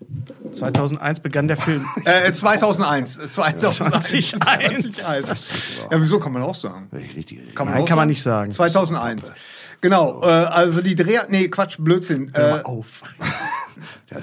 2001 0.52 1.20
begann 1.22 1.48
der 1.48 1.58
Film. 1.58 1.86
Äh, 2.06 2.32
2001. 2.32 3.18
äh, 3.18 3.30
2001. 3.30 4.40
2001. 4.40 4.98
2001. 4.98 5.54
Ja, 5.92 6.02
wieso 6.02 6.20
kann 6.20 6.34
man 6.34 6.42
auch 6.42 6.56
sagen? 6.56 6.90
Richtig. 6.94 7.56
Kann 7.56 7.70
Nein, 7.70 7.84
auch 7.84 7.88
kann 7.88 7.98
man 7.98 8.08
nicht 8.08 8.24
sagen. 8.24 8.52
2001. 8.52 9.32
Genau, 9.82 10.22
äh, 10.22 10.26
also 10.26 10.82
die 10.82 10.96
Dreh... 10.96 11.20
Nee, 11.30 11.48
Quatsch, 11.48 11.78
Blödsinn. 11.80 12.32
Äh, 12.34 12.62
auf. 12.64 13.02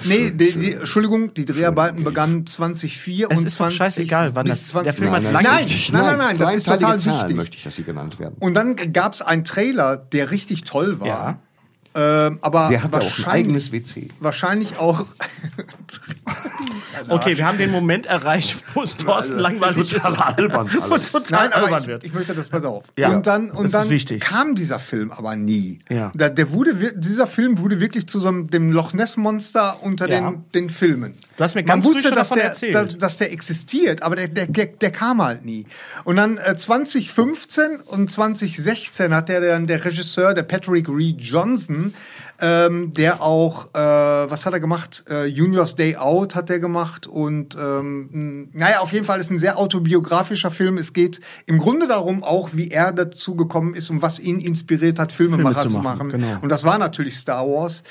Nee, 0.04 0.30
die, 0.30 0.52
die, 0.52 0.72
Entschuldigung, 0.72 1.34
die 1.34 1.44
Dreharbeiten 1.44 2.04
begannen 2.04 2.46
2004 2.46 3.28
Es 3.30 3.38
und 3.40 3.46
ist 3.46 3.54
doch 3.54 3.66
20... 3.66 3.76
scheißegal, 3.76 4.34
wann 4.34 4.46
das- 4.46 4.68
20 4.68 4.84
der 4.84 4.94
Film 4.94 5.10
hat 5.12 5.22
nein, 5.22 5.32
lange- 5.32 5.48
nein, 5.48 5.66
nein, 5.92 6.02
nein, 6.06 6.18
nein, 6.18 6.38
das 6.38 6.54
ist 6.54 6.68
total 6.68 6.98
Zahlen 6.98 7.20
wichtig. 7.20 7.36
möchte 7.36 7.56
ich, 7.56 7.64
dass 7.64 7.76
sie 7.76 7.84
genannt 7.84 8.18
werden. 8.18 8.36
Und 8.40 8.54
dann 8.54 8.76
gab 8.92 9.12
es 9.14 9.22
einen 9.22 9.44
Trailer, 9.44 9.96
der 9.96 10.30
richtig 10.30 10.64
toll 10.64 11.00
war. 11.00 11.06
Ja. 11.06 11.38
Ähm, 11.96 12.38
aber 12.42 12.68
Der 12.68 12.82
hat 12.82 12.92
ja 12.92 12.98
auch 12.98 13.02
ein 13.02 13.08
wahrscheinlich, 13.10 13.26
eigenes 13.46 13.72
WC. 13.72 14.08
wahrscheinlich 14.20 14.78
auch... 14.78 15.06
Okay, 17.08 17.36
wir 17.36 17.46
haben 17.46 17.58
den 17.58 17.70
Moment 17.70 18.06
erreicht, 18.06 18.56
wo 18.74 18.82
es 18.82 18.96
Thorsten 18.96 19.38
langweilig 19.38 19.92
ist. 19.94 20.02
total 20.02 20.34
albern. 20.34 20.68
Und 20.90 21.12
total 21.12 21.48
Nein, 21.48 21.52
albern 21.52 21.82
ich, 21.82 21.88
wird. 21.88 22.04
ich 22.04 22.12
möchte 22.12 22.34
das, 22.34 22.48
pass 22.48 22.64
auf. 22.64 22.84
Ja, 22.96 23.10
und 23.10 23.26
dann, 23.26 23.50
und 23.50 23.72
dann 23.72 23.88
kam 24.20 24.54
dieser 24.54 24.78
Film 24.78 25.12
aber 25.12 25.36
nie. 25.36 25.80
Ja. 25.88 26.10
Da, 26.14 26.28
der 26.28 26.50
wurde, 26.52 26.92
dieser 26.94 27.26
Film 27.26 27.58
wurde 27.58 27.80
wirklich 27.80 28.06
zu 28.08 28.18
so 28.18 28.28
einem, 28.28 28.48
dem 28.50 28.72
Loch 28.72 28.92
Ness 28.92 29.16
Monster 29.16 29.76
unter 29.82 30.08
Ja. 30.08 30.30
den, 30.30 30.44
den 30.54 30.70
Filmen. 30.70 31.14
Du 31.36 31.44
hast 31.44 31.54
mir 31.54 31.62
Man 31.62 31.66
ganz 31.66 31.84
früh 31.86 31.94
wusste, 31.94 32.08
schon 32.08 32.16
dass 32.16 32.28
davon 32.28 32.38
der, 32.38 32.48
erzählt. 32.48 32.74
Dass, 32.74 32.98
dass 32.98 33.16
der 33.18 33.32
existiert, 33.32 34.02
aber 34.02 34.16
der, 34.16 34.28
der, 34.28 34.46
der, 34.46 34.66
der 34.66 34.90
kam 34.90 35.22
halt 35.22 35.44
nie. 35.44 35.66
Und 36.04 36.16
dann 36.16 36.38
äh, 36.38 36.56
2015 36.56 37.80
und 37.84 38.10
2016 38.10 39.14
hat 39.14 39.28
der 39.28 39.40
dann 39.40 39.66
der 39.66 39.84
Regisseur, 39.84 40.34
der 40.34 40.44
Patrick 40.44 40.88
Reed 40.88 41.22
Johnson, 41.22 41.85
ähm, 42.40 42.92
der 42.92 43.22
auch, 43.22 43.68
äh, 43.74 43.78
was 43.78 44.44
hat 44.46 44.52
er 44.52 44.60
gemacht? 44.60 45.04
Äh, 45.08 45.26
Junior's 45.26 45.74
Day 45.74 45.96
Out 45.96 46.34
hat 46.34 46.50
er 46.50 46.60
gemacht 46.60 47.06
und 47.06 47.56
ähm, 47.56 48.50
naja, 48.52 48.80
auf 48.80 48.92
jeden 48.92 49.04
Fall 49.04 49.20
ist 49.20 49.30
ein 49.30 49.38
sehr 49.38 49.58
autobiografischer 49.58 50.50
Film. 50.50 50.76
Es 50.78 50.92
geht 50.92 51.20
im 51.46 51.58
Grunde 51.58 51.86
darum 51.86 52.22
auch, 52.22 52.50
wie 52.52 52.68
er 52.70 52.92
dazu 52.92 53.36
gekommen 53.36 53.74
ist 53.74 53.90
und 53.90 54.02
was 54.02 54.20
ihn 54.20 54.40
inspiriert 54.40 54.98
hat, 54.98 55.12
Filmemacher 55.12 55.54
Filme 55.60 55.70
zu 55.70 55.76
zu 55.76 55.78
machen, 55.82 56.08
machen. 56.08 56.10
genau. 56.10 56.38
Und 56.42 56.50
das 56.50 56.64
war 56.64 56.78
natürlich 56.78 57.16
Star 57.16 57.46
Wars. 57.46 57.82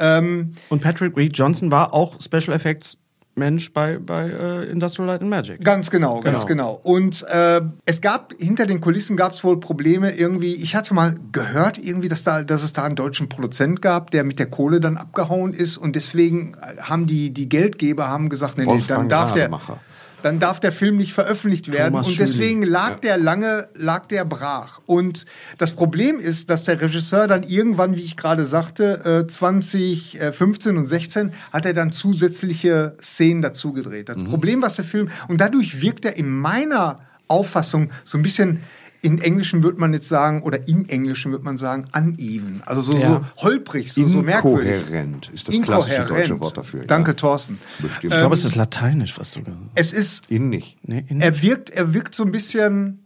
Ähm, 0.00 0.54
Und 0.68 0.82
Patrick 0.82 1.16
Reed 1.16 1.36
Johnson 1.36 1.70
war 1.70 1.94
auch 1.94 2.20
Special 2.20 2.54
Effects 2.56 2.98
Mensch 3.34 3.72
bei, 3.72 3.98
bei 3.98 4.28
äh, 4.28 4.70
Industrial 4.70 5.08
Light 5.08 5.22
and 5.22 5.30
Magic. 5.30 5.64
Ganz 5.64 5.90
genau, 5.90 6.20
ganz 6.20 6.46
genau. 6.46 6.78
Und 6.82 7.24
äh, 7.28 7.62
es 7.86 8.00
gab 8.00 8.34
hinter 8.38 8.66
den 8.66 8.80
Kulissen 8.80 9.16
gab 9.16 9.32
es 9.32 9.42
wohl 9.42 9.58
Probleme 9.58 10.12
irgendwie. 10.12 10.54
Ich 10.54 10.76
hatte 10.76 10.92
mal 10.92 11.14
gehört 11.32 11.78
irgendwie, 11.78 12.08
dass 12.08 12.22
da, 12.22 12.42
dass 12.42 12.62
es 12.62 12.72
da 12.72 12.84
einen 12.84 12.96
deutschen 12.96 13.28
Produzent 13.28 13.80
gab, 13.80 14.10
der 14.10 14.24
mit 14.24 14.38
der 14.38 14.46
Kohle 14.46 14.80
dann 14.80 14.96
abgehauen 14.96 15.54
ist 15.54 15.78
und 15.78 15.96
deswegen 15.96 16.56
haben 16.80 17.06
die 17.06 17.30
die 17.30 17.48
Geldgeber 17.48 18.08
haben 18.08 18.28
gesagt, 18.28 18.58
nee, 18.58 18.66
nee, 18.66 18.82
dann 18.86 19.08
darf 19.08 19.32
der 19.32 19.44
Rademacher. 19.44 19.80
Dann 20.22 20.40
darf 20.40 20.60
der 20.60 20.72
Film 20.72 20.96
nicht 20.96 21.12
veröffentlicht 21.12 21.72
werden. 21.72 21.92
Thomas 21.92 22.08
und 22.08 22.18
deswegen 22.18 22.62
lag 22.62 23.00
der 23.00 23.18
lange 23.18 23.68
lag 23.74 24.06
der 24.06 24.24
brach. 24.24 24.80
Und 24.86 25.26
das 25.58 25.72
Problem 25.72 26.20
ist, 26.20 26.50
dass 26.50 26.62
der 26.62 26.80
Regisseur 26.80 27.26
dann 27.26 27.42
irgendwann, 27.42 27.96
wie 27.96 28.02
ich 28.02 28.16
gerade 28.16 28.46
sagte, 28.46 29.24
äh, 29.24 29.26
2015 29.26 30.76
und 30.76 30.86
16 30.86 31.32
hat 31.52 31.66
er 31.66 31.74
dann 31.74 31.92
zusätzliche 31.92 32.96
Szenen 33.02 33.42
dazu 33.42 33.72
gedreht. 33.72 34.08
Das 34.08 34.22
Problem, 34.24 34.62
was 34.62 34.74
der 34.74 34.84
Film 34.84 35.10
und 35.28 35.40
dadurch 35.40 35.80
wirkt 35.80 36.04
er 36.04 36.16
in 36.16 36.28
meiner 36.28 37.00
Auffassung 37.28 37.90
so 38.04 38.18
ein 38.18 38.22
bisschen 38.22 38.60
in 39.02 39.20
Englischen 39.20 39.62
würde 39.64 39.78
man 39.80 39.92
jetzt 39.92 40.08
sagen, 40.08 40.42
oder 40.42 40.68
im 40.68 40.86
Englischen 40.86 41.32
würde 41.32 41.44
man 41.44 41.56
sagen, 41.56 41.88
uneven. 41.94 42.62
Also 42.66 42.82
so, 42.82 42.94
Ja. 42.96 43.00
so 43.36 43.42
holprig, 43.42 43.92
so, 43.92 44.06
so 44.06 44.22
merkwürdig. 44.22 44.74
Inkohärent 44.80 45.30
ist 45.34 45.48
das 45.48 45.60
klassische 45.60 46.04
deutsche 46.06 46.38
Wort 46.40 46.56
dafür. 46.56 46.84
Danke, 46.86 47.10
ja. 47.10 47.14
Thorsten. 47.16 47.58
Bestimmt. 47.80 48.12
Ich 48.12 48.18
glaube, 48.18 48.34
es 48.34 48.44
ist 48.44 48.54
Lateinisch, 48.54 49.18
was 49.18 49.32
du 49.32 49.40
da. 49.40 49.52
Es 49.74 49.92
ist 49.92 50.30
In 50.30 50.48
nicht. 50.48 50.78
Nee, 50.82 51.04
in, 51.08 51.20
er 51.20 51.42
wirkt, 51.42 51.70
er 51.70 51.92
wirkt 51.94 52.14
so 52.14 52.22
ein 52.22 52.30
bisschen 52.30 53.04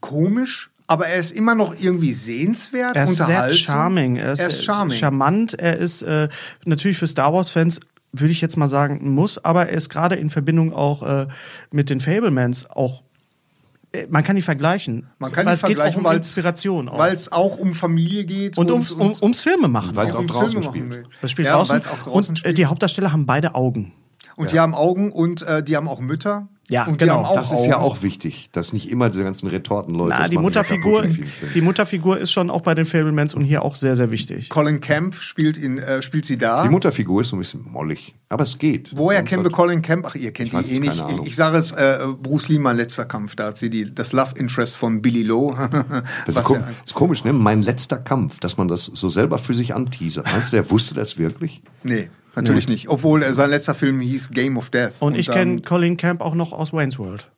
komisch, 0.00 0.70
aber 0.86 1.06
er 1.06 1.18
ist 1.18 1.32
immer 1.32 1.54
noch 1.54 1.74
irgendwie 1.78 2.12
sehenswert, 2.12 2.96
er 2.96 3.04
ist 3.04 3.16
sehr 3.16 3.52
charming. 3.54 4.16
Er 4.16 4.32
ist, 4.32 4.40
er 4.40 4.48
ist 4.48 4.62
charming. 4.64 4.96
charmant. 4.98 5.54
Er 5.54 5.78
ist 5.78 6.02
äh, 6.02 6.28
natürlich 6.66 6.98
für 6.98 7.06
Star 7.08 7.32
Wars-Fans, 7.32 7.80
würde 8.12 8.32
ich 8.32 8.40
jetzt 8.40 8.56
mal 8.56 8.68
sagen, 8.68 9.00
ein 9.02 9.10
muss, 9.10 9.42
aber 9.42 9.68
er 9.68 9.76
ist 9.76 9.88
gerade 9.88 10.16
in 10.16 10.28
Verbindung 10.30 10.72
auch 10.74 11.02
äh, 11.02 11.28
mit 11.70 11.88
den 11.88 12.00
Fablemans 12.00 12.68
auch. 12.68 13.02
Äh, 13.92 14.06
Man 14.08 14.24
kann 14.24 14.36
die 14.36 14.42
vergleichen. 14.42 15.08
Man 15.18 15.32
kann 15.32 15.46
weil 15.46 15.54
die 15.54 15.60
es 15.60 15.66
geht 15.66 15.80
auch 15.80 15.96
um 15.96 16.06
Inspiration. 16.06 16.88
Auch. 16.88 16.98
Weil 16.98 17.14
es 17.14 17.32
auch 17.32 17.58
um 17.58 17.74
Familie 17.74 18.24
geht 18.24 18.58
und 18.58 18.70
ums, 18.70 18.92
um, 18.92 19.14
ums 19.20 19.42
Filme 19.42 19.68
machen. 19.68 19.96
Weil 19.96 20.08
es 20.08 20.14
auch 20.14 20.20
um 20.20 20.26
draußen 20.26 20.62
spielt. 20.62 20.90
will. 20.90 21.02
Das 21.20 21.30
spielt 21.30 21.46
ja, 21.46 21.54
draußen. 21.54 21.78
auch 21.78 22.02
draußen 22.02 22.12
und 22.12 22.30
äh, 22.30 22.36
spielt. 22.36 22.58
die 22.58 22.66
Hauptdarsteller 22.66 23.12
haben 23.12 23.26
beide 23.26 23.54
Augen. 23.54 23.92
Und 24.36 24.52
die 24.52 24.60
haben 24.60 24.74
Augen 24.74 25.12
und 25.12 25.42
äh, 25.42 25.62
die 25.62 25.76
haben 25.76 25.86
auch 25.86 26.00
Mütter. 26.00 26.48
Ja, 26.70 26.86
und 26.86 26.98
genau. 26.98 27.22
Auch 27.22 27.34
Das 27.34 27.52
ist 27.52 27.66
ja 27.66 27.76
Augen. 27.76 27.84
auch 27.84 28.02
wichtig, 28.02 28.48
dass 28.52 28.72
nicht 28.72 28.90
immer 28.90 29.10
diese 29.10 29.24
ganzen 29.24 29.48
Retortenleute. 29.48 30.14
Na, 30.18 30.28
die 30.28 30.38
Mutterfigur, 30.38 31.04
die 31.54 31.60
Mutterfigur 31.60 32.16
ist 32.18 32.30
schon 32.32 32.48
auch 32.48 32.60
bei 32.62 32.74
den 32.74 32.84
Fablemans 32.86 33.34
und 33.34 33.42
hier 33.44 33.62
auch 33.64 33.74
sehr, 33.76 33.96
sehr 33.96 34.10
wichtig. 34.10 34.48
Colin 34.48 34.80
Camp 34.80 35.14
spielt, 35.16 35.56
in, 35.58 35.78
äh, 35.78 36.00
spielt 36.00 36.24
sie 36.26 36.38
da. 36.38 36.62
Die 36.62 36.68
Mutterfigur 36.68 37.20
ist 37.20 37.28
so 37.30 37.36
ein 37.36 37.40
bisschen 37.40 37.64
mollig, 37.68 38.14
aber 38.28 38.44
es 38.44 38.56
geht. 38.58 38.88
Woher 38.96 39.22
kennen 39.24 39.42
wir 39.44 39.50
Colin 39.50 39.82
Camp? 39.82 40.06
Ach, 40.08 40.14
ihr 40.14 40.32
kennt 40.32 40.52
ihn 40.52 40.60
eh 40.60 40.78
nicht. 40.80 41.04
Ich, 41.20 41.26
ich 41.26 41.36
sage 41.36 41.58
es, 41.58 41.72
äh, 41.72 41.98
Bruce 42.22 42.48
Lee, 42.48 42.58
mein 42.58 42.76
letzter 42.76 43.04
Kampf. 43.04 43.34
Da 43.36 43.46
hat 43.48 43.58
sie 43.58 43.68
die, 43.68 43.92
das 43.92 44.12
Love 44.12 44.34
Interest 44.36 44.76
von 44.76 45.02
Billy 45.02 45.22
Lowe. 45.24 45.56
Das 46.26 46.36
ist, 46.36 46.42
kom 46.44 46.58
ja- 46.60 46.68
ist 46.84 46.94
komisch, 46.94 47.24
ne? 47.24 47.32
Mein 47.32 47.62
letzter 47.62 47.96
Kampf, 47.98 48.38
dass 48.40 48.56
man 48.56 48.68
das 48.68 48.84
so 48.84 49.08
selber 49.08 49.38
für 49.38 49.54
sich 49.54 49.74
anteasert. 49.74 50.26
Meinst 50.32 50.52
du, 50.52 50.56
er 50.56 50.70
wusste 50.70 50.94
das 50.94 51.18
wirklich? 51.18 51.62
nee, 51.82 52.08
natürlich 52.36 52.68
nicht. 52.68 52.88
Obwohl 52.88 53.22
äh, 53.22 53.32
sein 53.34 53.50
letzter 53.50 53.74
Film 53.74 54.00
hieß 54.00 54.30
Game 54.30 54.56
of 54.56 54.70
Death. 54.70 54.94
Und 55.00 55.14
ich 55.14 55.26
dann- 55.26 55.34
kenne 55.36 55.60
Colin 55.62 55.96
Camp 55.96 56.20
auch 56.20 56.34
noch 56.34 56.52
aus 56.52 56.72
Wayne's 56.72 56.98
World. 56.98 57.30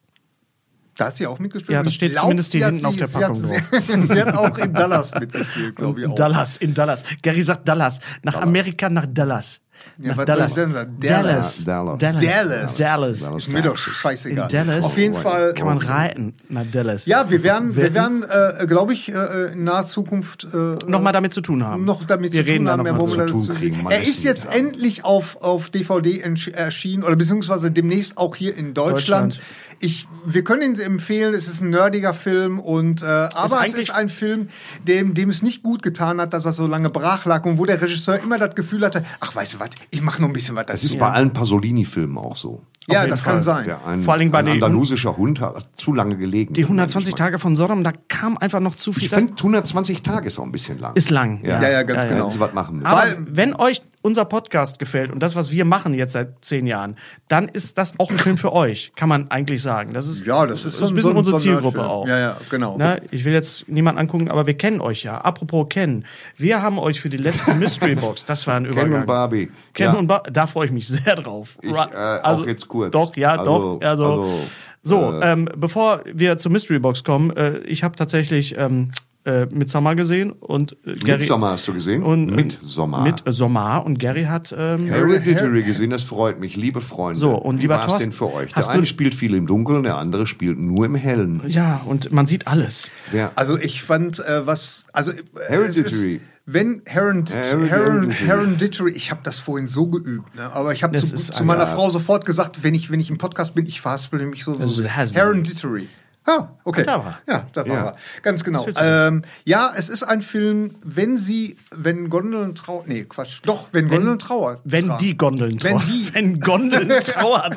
Da 0.96 1.06
hat 1.06 1.16
sie 1.16 1.26
auch 1.26 1.38
mitgespielt. 1.38 1.70
Ja, 1.72 1.78
Und 1.80 1.86
das 1.86 1.92
ich 1.94 1.96
steht 1.96 2.12
glaub, 2.12 2.24
zumindest 2.24 2.52
sie 2.52 2.58
hier 2.58 2.66
hinten 2.66 2.84
auf 2.84 2.96
der 2.96 3.06
sie 3.08 3.18
Packung 3.18 3.42
Hat, 3.42 3.84
sie, 3.86 4.02
sie 4.14 4.20
hat 4.22 4.36
auch 4.36 4.58
in 4.58 4.74
Dallas 4.74 5.14
mitgespielt, 5.14 5.76
glaube 5.76 6.00
ich 6.00 6.04
In 6.04 6.10
auch. 6.12 6.14
Dallas, 6.16 6.56
in 6.58 6.74
Dallas. 6.74 7.02
Gary 7.22 7.40
sagt 7.42 7.66
Dallas. 7.66 7.98
Nach 8.22 8.34
Amerika, 8.36 8.90
nach 8.90 9.06
Dallas. 9.08 9.62
Ja, 9.98 10.08
nach 10.10 10.16
was 10.18 10.24
Dallas. 10.26 10.54
soll 10.54 10.64
ich 10.64 10.68
denn 10.70 10.74
sagen? 10.74 10.96
Dallas. 11.00 11.64
Dallas. 11.64 11.98
Dallas. 11.98 12.22
Dallas. 12.22 12.76
Dallas. 12.76 13.20
Dallas. 13.20 13.36
Ist 13.46 13.52
mir 13.52 13.62
doch 13.62 13.72
In 13.86 13.92
scheißegal. 13.94 14.48
Dallas 14.48 14.84
Auf 14.84 14.96
jeden 14.98 15.14
Fall. 15.14 15.54
kann 15.54 15.66
man 15.66 15.78
reiten 15.78 16.34
nach 16.48 16.64
Dallas. 16.70 17.06
Ja, 17.06 17.28
wir 17.30 17.42
werden, 17.42 17.76
wir 17.76 17.94
werden, 17.94 18.24
äh, 18.28 18.66
glaube 18.66 18.92
ich, 18.92 19.08
äh, 19.12 19.52
in 19.52 19.64
naher 19.64 19.84
Zukunft 19.86 20.44
äh, 20.52 20.56
Nochmal 20.86 21.12
damit 21.12 21.32
zu 21.32 21.40
tun 21.40 21.64
haben. 21.64 21.84
noch 21.84 22.04
damit 22.04 22.32
wir 22.32 22.44
zu 22.44 22.50
reden 22.50 22.58
tun 22.58 22.66
da 22.66 22.72
haben, 22.72 22.78
noch 22.80 22.86
ja, 22.86 22.92
mal 22.92 22.98
wo 23.00 23.06
zu. 23.06 23.16
wir 23.18 23.26
tun 23.26 23.40
dazu- 23.46 23.54
kriegen, 23.58 23.86
Er 23.90 23.98
ist 24.00 24.24
jetzt 24.24 24.46
haben. 24.48 24.56
endlich 24.58 25.04
auf, 25.04 25.36
auf 25.42 25.70
DVD 25.70 26.20
erschienen 26.52 27.02
oder 27.04 27.16
beziehungsweise 27.16 27.70
demnächst 27.70 28.18
auch 28.18 28.34
hier 28.36 28.56
in 28.56 28.74
Deutschland. 28.74 28.92
Deutschland. 29.34 29.40
Ich, 29.84 30.06
wir 30.24 30.44
können 30.44 30.62
ihn 30.76 30.80
empfehlen, 30.80 31.34
es 31.34 31.48
ist 31.48 31.60
ein 31.60 31.70
nerdiger 31.70 32.14
Film 32.14 32.60
und 32.60 33.02
äh, 33.02 33.06
aber 33.06 33.46
es 33.46 33.52
eigentlich- 33.54 33.88
ist 33.88 33.90
ein 33.90 34.08
Film, 34.08 34.46
dem, 34.86 35.14
dem 35.14 35.28
es 35.28 35.42
nicht 35.42 35.64
gut 35.64 35.82
getan 35.82 36.20
hat, 36.20 36.32
dass 36.34 36.44
er 36.46 36.52
so 36.52 36.68
lange 36.68 36.88
brach 36.88 37.24
lag 37.24 37.44
und 37.46 37.58
wo 37.58 37.64
der 37.66 37.82
Regisseur 37.82 38.20
immer 38.22 38.38
das 38.38 38.54
Gefühl 38.54 38.84
hatte, 38.84 39.02
ach 39.18 39.34
weißt 39.34 39.54
du 39.54 39.58
was, 39.60 39.70
ich 39.90 40.02
mache 40.02 40.20
noch 40.22 40.28
ein 40.28 40.32
bisschen 40.32 40.56
was 40.56 40.66
Das 40.66 40.84
ist 40.84 40.98
bei 40.98 41.08
allen 41.10 41.32
Pasolini-Filmen 41.32 42.16
auch 42.18 42.36
so. 42.36 42.62
ja, 42.88 43.06
das 43.06 43.22
kann 43.22 43.34
Fall. 43.34 43.40
sein. 43.42 43.64
Der 43.66 43.86
ein, 43.86 44.00
Vor 44.00 44.12
allen 44.14 44.20
Dingen 44.20 44.32
bei 44.32 44.38
ein 44.40 44.48
andalusischer 44.48 45.16
Hund 45.16 45.40
hat 45.40 45.66
zu 45.76 45.92
lange 45.94 46.16
gelegen. 46.16 46.54
Die 46.54 46.64
120 46.64 47.14
Tage 47.14 47.38
von 47.38 47.54
Sodom, 47.56 47.84
da 47.84 47.92
kam 48.08 48.36
einfach 48.38 48.60
noch 48.60 48.74
zu 48.74 48.92
viel. 48.92 49.04
Ich 49.04 49.10
finde, 49.10 49.34
120 49.36 50.02
Tage 50.02 50.26
ist 50.28 50.38
auch 50.38 50.44
ein 50.44 50.52
bisschen 50.52 50.78
lang. 50.78 50.94
ist 50.96 51.10
lang. 51.10 51.44
Ja, 51.44 51.60
Ja, 51.62 51.70
ja, 51.70 51.82
ganz 51.82 52.04
genau. 52.08 52.24
Wenn 52.24 52.30
sie 52.30 52.40
was 52.40 52.52
machen 52.54 52.76
müssen. 52.76 52.86
Aber 52.86 53.00
Weil- 53.02 53.18
wenn 53.30 53.54
euch 53.54 53.82
unser 54.02 54.24
Podcast 54.24 54.78
gefällt 54.78 55.10
und 55.12 55.22
das, 55.22 55.36
was 55.36 55.50
wir 55.50 55.64
machen 55.64 55.94
jetzt 55.94 56.12
seit 56.12 56.44
zehn 56.44 56.66
Jahren, 56.66 56.96
dann 57.28 57.48
ist 57.48 57.78
das 57.78 57.98
auch 58.00 58.10
ein 58.10 58.18
Film 58.18 58.36
für 58.36 58.52
euch, 58.52 58.92
kann 58.96 59.08
man 59.08 59.30
eigentlich 59.30 59.62
sagen. 59.62 59.94
Das 59.94 60.06
ist, 60.06 60.26
Ja, 60.26 60.44
das 60.46 60.64
ist 60.64 60.78
so 60.78 60.86
ein 60.86 60.90
ein- 60.90 60.94
bisschen 60.96 61.02
so 61.02 61.10
ein- 61.10 61.16
unsere 61.18 61.38
so 61.38 61.42
Zielgruppe 61.42 61.88
auch. 61.88 62.06
Ja, 62.08 62.18
ja, 62.18 62.36
genau. 62.50 62.76
Na, 62.78 62.96
ich 63.10 63.24
will 63.24 63.32
jetzt 63.32 63.68
niemanden 63.68 64.00
angucken, 64.00 64.28
aber 64.30 64.46
wir 64.46 64.54
kennen 64.54 64.80
euch 64.80 65.04
ja. 65.04 65.18
Apropos 65.18 65.66
kennen. 65.68 66.04
Wir 66.36 66.62
haben 66.62 66.78
euch 66.78 67.00
für 67.00 67.08
die 67.08 67.16
letzte 67.16 67.54
Mystery 67.54 67.94
Box, 67.94 68.24
das 68.24 68.46
war 68.46 68.56
ein 68.56 68.64
Übergang. 68.64 68.90
Ken 68.90 69.00
und 69.00 69.06
Barbie. 69.06 69.50
Ken 69.72 69.84
Ja. 69.84 69.92
und 69.94 70.06
Bar 70.08 70.24
da 70.30 70.46
freue 70.46 70.66
ich 70.66 70.72
mich 70.72 70.88
sehr 70.88 71.14
drauf. 71.14 71.56
Ich, 71.62 71.70
äh, 71.70 71.74
auch 71.74 72.46
jetzt 72.46 72.66
kurz. 72.68 72.90
Doch, 72.92 73.16
ja, 73.16 73.36
Also, 73.36 73.78
doch. 73.78 73.86
Also, 73.86 74.04
also, 74.04 74.40
so, 74.82 75.12
äh, 75.20 75.32
ähm, 75.32 75.48
bevor 75.56 76.00
wir 76.12 76.38
zur 76.38 76.50
Mystery 76.50 76.80
Box 76.80 77.04
kommen, 77.04 77.30
äh, 77.36 77.58
ich 77.58 77.84
habe 77.84 77.94
tatsächlich 77.94 78.58
ähm, 78.58 78.90
äh, 79.24 79.46
Midsommar 79.46 79.94
gesehen 79.96 80.30
und 80.32 80.72
äh, 80.84 80.94
Gary 80.94 81.18
Midsommar 81.20 81.52
hast 81.52 81.68
du 81.68 81.72
gesehen? 81.72 82.02
und 82.02 82.26
Midsommar. 82.34 83.02
Mit 83.02 83.22
Sommer 83.26 83.84
und 83.86 83.98
Gary 83.98 84.24
hat 84.24 84.54
ähm, 84.56 84.86
Hereditary 84.86 85.62
gesehen, 85.62 85.90
das 85.90 86.02
freut 86.04 86.40
mich, 86.40 86.56
liebe 86.56 86.80
Freunde. 86.80 87.18
So, 87.20 87.30
und 87.36 87.58
Wie 87.58 87.62
lieber 87.62 87.74
war's 87.74 87.86
Thorsten, 87.86 88.10
denn 88.10 88.12
für 88.12 88.32
euch? 88.32 88.54
hast 88.54 88.66
Der 88.68 88.72
eine 88.74 88.82
du- 88.82 88.86
spielt 88.88 89.14
viel 89.14 89.34
im 89.34 89.46
Dunkeln, 89.46 89.82
der 89.84 89.96
andere 89.98 90.26
spielt 90.26 90.58
nur 90.58 90.84
im 90.86 90.94
Hellen. 90.94 91.42
ja 91.48 91.80
und 91.86 92.10
man 92.12 92.26
sieht 92.26 92.46
alles. 92.48 92.90
Ja. 93.12 93.30
Also 93.36 93.58
ich 93.58 93.82
fand, 93.82 94.18
äh, 94.18 94.46
was, 94.46 94.84
also 94.92 95.12
äh, 95.12 95.16
Hereditary. 95.48 95.86
Es 95.86 96.02
ist, 96.02 96.20
wenn 96.44 96.82
Herend, 96.86 97.32
Hereditary. 97.32 97.68
Herend, 97.68 98.20
Hereditary, 98.20 98.90
ich 98.90 99.12
habe 99.12 99.20
das 99.22 99.38
vorhin 99.38 99.68
so 99.68 99.86
geübt, 99.86 100.34
ne? 100.34 100.52
aber 100.52 100.72
ich 100.72 100.82
habe 100.82 100.92
Das 100.94 101.10
zu, 101.10 101.14
ist 101.14 101.34
zu 101.34 101.44
meiner 101.44 101.68
ein- 101.68 101.76
Frau 101.76 101.88
sofort 101.90 102.24
gesagt, 102.24 102.64
wenn 102.64 102.74
ich, 102.74 102.90
wenn 102.90 102.98
ich 102.98 103.10
im 103.10 103.18
Podcast 103.18 103.54
bin, 103.54 103.64
ich 103.66 103.80
verhaspel 103.80 104.26
mich 104.26 104.42
so. 104.42 104.54
So. 104.54 104.82
Hereditary. 104.84 105.88
Ah, 106.24 106.48
okay. 106.64 106.84
Da 106.84 107.04
war 107.04 107.18
Ja, 107.26 107.46
da 107.52 107.66
war 107.68 107.74
Ja. 107.74 107.84
er. 107.86 107.92
Ganz 108.22 108.44
genau. 108.44 108.64
Ähm, 108.76 109.22
ja, 109.44 109.72
es 109.76 109.88
ist 109.88 110.04
ein 110.04 110.20
Film, 110.22 110.76
wenn 110.84 111.16
sie, 111.16 111.56
wenn 111.74 112.08
Gondeln 112.10 112.54
trauert, 112.54 112.86
nee, 112.86 113.04
Quatsch, 113.04 113.40
doch, 113.44 113.66
wenn, 113.72 113.88
Gondeln 113.88 114.18
trauert. 114.20 114.60
Wenn 114.64 114.96
die 114.98 115.16
Gondeln 115.16 115.60
Wenn 115.62 115.72
trauern. 115.78 115.82
die- 115.88 116.14
Wenn 116.14 116.40
Gondeln 116.40 116.88
trauern. 116.88 117.54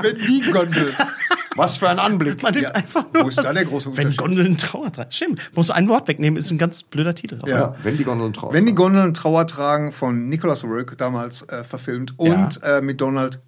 wenn 0.00 0.16
die 0.16 0.40
Gondeln. 0.52 0.92
Was 1.54 1.76
für 1.76 1.88
ein 1.90 1.98
Anblick. 1.98 2.42
Man 2.42 2.52
nimmt 2.54 2.64
Ja, 2.64 2.70
einfach 2.72 3.04
nur 3.12 3.24
wo 3.24 3.28
ist 3.28 3.36
was- 3.36 3.46
da 3.46 3.52
der 3.52 3.64
große 3.66 3.90
Wenn 3.96 4.06
Unterschied? 4.08 4.18
Gondeln 4.18 4.56
trauern. 4.58 4.92
Stimmt. 5.10 5.40
Musst 5.54 5.68
du 5.68 5.74
ein 5.74 5.86
Wort 5.88 6.08
wegnehmen, 6.08 6.38
ist 6.38 6.50
ein 6.50 6.58
ganz 6.58 6.82
blöder 6.82 7.14
Titel. 7.14 7.38
Ja. 7.46 7.76
Wenn 7.82 7.96
die 7.98 8.04
Gondeln 8.04 8.32
trauern. 8.32 8.54
Wenn 8.54 8.66
die 8.66 8.74
Gondeln 8.74 9.12
Trauer 9.14 9.46
tragen 9.46 9.92
von 9.92 10.28
Nicholas 10.28 10.64
Rourke, 10.64 10.96
damals 10.96 11.42
äh, 11.42 11.62
verfilmt, 11.62 12.14
und 12.18 12.60
äh, 12.64 12.80
mit 12.80 13.00
Donald 13.00 13.38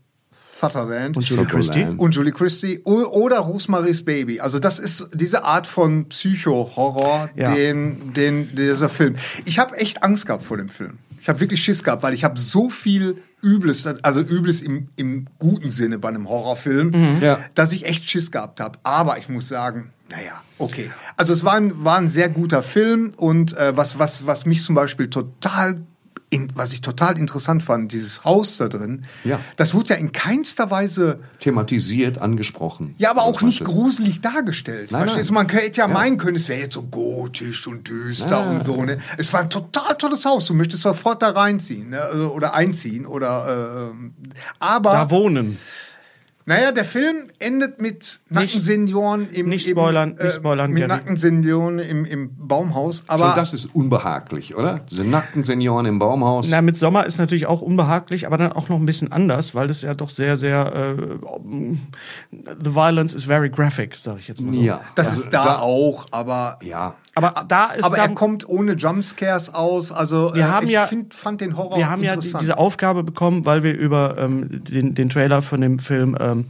Sutherland 0.60 1.16
Und 1.16 1.28
Julie. 1.28 1.44
Christie. 1.46 1.86
und 1.96 2.14
Julie 2.14 2.32
Christie 2.32 2.80
oder 2.84 3.38
Rosemaries 3.38 4.04
Baby. 4.04 4.40
Also 4.40 4.58
das 4.58 4.78
ist 4.78 5.08
diese 5.12 5.44
Art 5.44 5.66
von 5.66 6.08
Psycho-Horror, 6.08 7.30
Ja. 7.34 7.54
den, 7.54 8.12
den 8.14 8.54
dieser 8.54 8.88
Film. 8.88 9.16
Ich 9.44 9.58
habe 9.58 9.76
echt 9.78 10.02
Angst 10.02 10.26
gehabt 10.26 10.44
vor 10.44 10.56
dem 10.56 10.68
Film. 10.68 10.98
Ich 11.20 11.28
habe 11.28 11.40
wirklich 11.40 11.62
Schiss 11.64 11.82
gehabt, 11.82 12.02
weil 12.02 12.12
ich 12.14 12.22
habe 12.22 12.38
so 12.38 12.68
viel 12.68 13.16
Übles, 13.42 13.86
also 13.86 14.20
Übles 14.20 14.60
im, 14.60 14.88
im 14.96 15.26
guten 15.38 15.70
Sinne 15.70 15.98
bei 15.98 16.08
einem 16.08 16.28
Horrorfilm, 16.28 16.92
Ja. 17.22 17.38
dass 17.54 17.72
ich 17.72 17.86
echt 17.86 18.08
Schiss 18.08 18.30
gehabt 18.30 18.60
habe. 18.60 18.78
Aber 18.82 19.16
ich 19.18 19.28
muss 19.30 19.48
sagen, 19.48 19.90
naja, 20.10 20.42
okay. 20.58 20.90
Also 21.16 21.32
es 21.32 21.42
war 21.44 21.54
ein, 21.54 21.82
war 21.84 21.96
ein 21.96 22.08
sehr 22.08 22.28
guter 22.28 22.62
Film 22.62 23.12
und 23.16 23.56
äh, 23.56 23.74
was, 23.76 23.98
was, 23.98 24.26
was 24.26 24.44
mich 24.44 24.62
zum 24.64 24.74
Beispiel 24.74 25.08
total, 25.08 25.80
in, 26.34 26.48
was 26.54 26.72
ich 26.72 26.80
total 26.80 27.16
interessant 27.18 27.62
fand, 27.62 27.92
dieses 27.92 28.24
Haus 28.24 28.56
da 28.56 28.68
drin, 28.68 29.04
Ja. 29.22 29.38
das 29.56 29.72
wurde 29.74 29.90
ja 29.90 29.96
in 29.96 30.10
keinster 30.12 30.70
Weise 30.70 31.20
Thematisiert, 31.38 32.18
angesprochen. 32.18 32.94
ja, 32.98 33.10
aber 33.10 33.22
auch 33.22 33.40
nicht 33.42 33.62
gruselig 33.64 34.20
dargestellt. 34.20 34.90
Nein, 34.90 35.02
Verstehst 35.02 35.30
nein. 35.30 35.46
du? 35.46 35.52
Man 35.52 35.60
könnte 35.62 35.78
ja, 35.80 35.86
meinen 35.86 36.18
können, 36.18 36.36
es 36.36 36.48
wäre 36.48 36.60
jetzt 36.60 36.74
so 36.74 36.82
gotisch 36.82 37.66
und 37.66 37.88
düster 37.88 38.50
und 38.50 38.64
so. 38.64 38.82
Ne? 38.82 38.98
Es 39.16 39.32
war 39.32 39.40
ein 39.40 39.50
total 39.50 39.94
tolles 39.96 40.24
Haus. 40.24 40.46
Du 40.46 40.54
möchtest 40.54 40.82
sofort 40.82 41.22
da 41.22 41.30
reinziehen 41.30 41.90
ne? 41.90 42.00
also, 42.02 42.32
oder 42.32 42.54
einziehen 42.54 43.06
oder. 43.06 43.92
Äh, 43.92 44.34
aber 44.58 44.90
Da 44.92 45.10
wohnen. 45.10 45.58
Naja, 46.46 46.72
der 46.72 46.84
Film 46.84 47.16
endet 47.38 47.80
mit 47.80 48.20
Nackensenioren 48.28 49.28
im, 49.30 49.48
nicht 49.48 49.66
im, 49.66 49.72
spoilern, 49.72 50.10
nicht 50.20 50.34
spoilern, 50.34 50.72
mit. 50.72 50.86
Nackensenioren 50.86 51.78
im, 51.78 52.04
im 52.04 52.30
Baumhaus. 52.36 52.98
Schon 52.98 53.08
Aber 53.08 53.34
das 53.34 53.54
ist 53.54 53.66
unbehaglich, 53.74 54.54
oder? 54.54 54.80
Diese 54.90 55.04
nackten 55.04 55.42
Senioren 55.42 55.86
im 55.86 55.98
Baumhaus. 55.98 56.48
Na, 56.50 56.60
mit 56.60 56.76
Sommer 56.76 57.06
ist 57.06 57.16
natürlich 57.18 57.46
auch 57.46 57.62
unbehaglich, 57.62 58.26
aber 58.26 58.36
dann 58.36 58.52
auch 58.52 58.68
noch 58.68 58.76
ein 58.76 58.84
bisschen 58.84 59.10
anders, 59.10 59.54
weil 59.54 59.68
das 59.68 59.80
ja 59.80 59.94
doch 59.94 60.10
sehr, 60.10 60.36
sehr. 60.36 60.96
Äh, 60.98 61.76
the 62.62 62.74
violence 62.74 63.14
is 63.14 63.24
very 63.24 63.48
graphic, 63.48 63.96
sage 63.96 64.18
ich 64.20 64.28
jetzt 64.28 64.40
mal 64.42 64.52
so. 64.52 64.60
ja. 64.60 64.80
das 64.96 65.10
Also 65.10 65.22
ist 65.22 65.32
da, 65.32 65.58
auch, 65.60 66.08
aber 66.10 66.58
Ja. 66.62 66.94
Aber 67.16 67.44
da 67.46 67.66
ist 67.66 67.84
aber 67.84 67.96
er 67.96 68.08
kommt 68.08 68.48
ohne 68.48 68.72
Jumpscares 68.72 69.54
aus. 69.54 69.92
Also 69.92 70.32
Wir 70.34 70.42
äh, 70.42 70.48
haben 70.48 70.66
ich 70.66 70.72
ja- 70.72 70.86
find, 70.86 71.14
fand 71.14 71.40
den 71.40 71.56
Horror 71.56 71.76
wir 71.78 71.88
haben 71.88 72.02
ja 72.02 72.16
diese 72.16 72.58
Aufgabe 72.58 73.04
bekommen, 73.04 73.46
weil 73.46 73.62
wir 73.62 73.72
über 73.72 74.18
ähm, 74.18 74.48
den, 74.64 74.96
den 74.96 75.08
Trailer 75.10 75.40
von 75.40 75.60
dem 75.60 75.78
Film 75.78 76.16
ähm, 76.34 76.44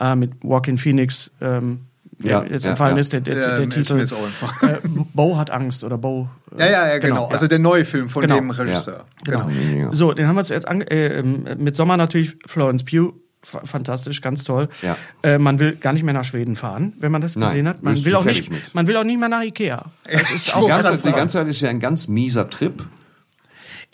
äh, 0.00 0.14
mit 0.16 0.32
Joaquin 0.42 0.78
Phoenix, 0.78 1.30
ähm, 1.40 1.80
der 2.18 2.30
Ja, 2.30 2.44
jetzt 2.44 2.64
ja, 2.64 2.70
entfallen 2.70 2.96
ja. 2.96 3.00
ist, 3.00 3.12
der, 3.12 3.20
der, 3.20 3.34
der 3.34 3.58
Ähm, 3.58 3.68
ist 3.68 3.74
Titel. 3.74 3.94
mir 3.94 4.00
jetzt 4.00 4.12
auch 4.14 4.24
einfach. 4.24 4.62
Äh, 4.62 4.78
Bo 5.14 5.36
hat 5.36 5.50
Angst 5.50 5.84
oder 5.84 5.98
Bo. 5.98 6.28
äh, 6.56 6.60
ja, 6.64 6.70
ja, 6.70 6.88
ja, 6.94 6.98
genau. 6.98 7.26
Also 7.26 7.46
der 7.46 7.58
neue 7.58 7.84
Film 7.84 8.08
von 8.08 8.22
Genau. 8.22 8.36
dem 8.36 8.50
Regisseur. 8.50 9.04
Genau. 9.24 9.48
Ja. 9.48 9.92
So, 9.92 10.12
den 10.14 10.26
haben 10.26 10.36
wir 10.36 10.44
zuerst 10.44 10.66
ange 10.66 10.90
äh, 10.90 11.18
ähm, 11.18 11.46
mit 11.58 11.76
Sommer 11.76 11.96
natürlich 11.96 12.36
Florence 12.46 12.84
Pugh. 12.84 13.12
f- 13.42 13.60
Fantastisch, 13.64 14.22
ganz 14.22 14.44
toll. 14.44 14.68
Ja. 14.82 14.96
Äh, 15.22 15.38
man 15.38 15.58
will 15.58 15.76
gar 15.76 15.92
nicht 15.92 16.02
mehr 16.04 16.14
nach 16.14 16.24
Schweden 16.24 16.56
fahren, 16.56 16.94
wenn 17.00 17.12
man 17.12 17.20
das 17.22 17.36
Nein, 17.36 17.48
gesehen 17.48 17.68
hat. 17.68 17.82
Man 17.82 18.02
will 18.04 18.14
auch 18.16 18.24
nicht, 18.24 18.50
mit. 18.50 18.74
man 18.74 18.86
will 18.86 18.96
auch 18.96 19.04
nicht 19.04 19.20
mehr 19.20 19.28
nach 19.28 19.42
Ikea. 19.42 19.84
Das 20.10 20.30
ist 20.30 20.46
Die 20.48 20.52
auch 20.52 20.66
ganze, 20.68 20.90
ganz 20.92 21.02
die 21.02 21.12
ganze 21.12 21.32
Zeit 21.38 21.48
ist 21.48 21.60
ja 21.60 21.68
ein 21.68 21.80
ganz 21.80 22.08
mieser 22.08 22.48
Trip. 22.50 22.82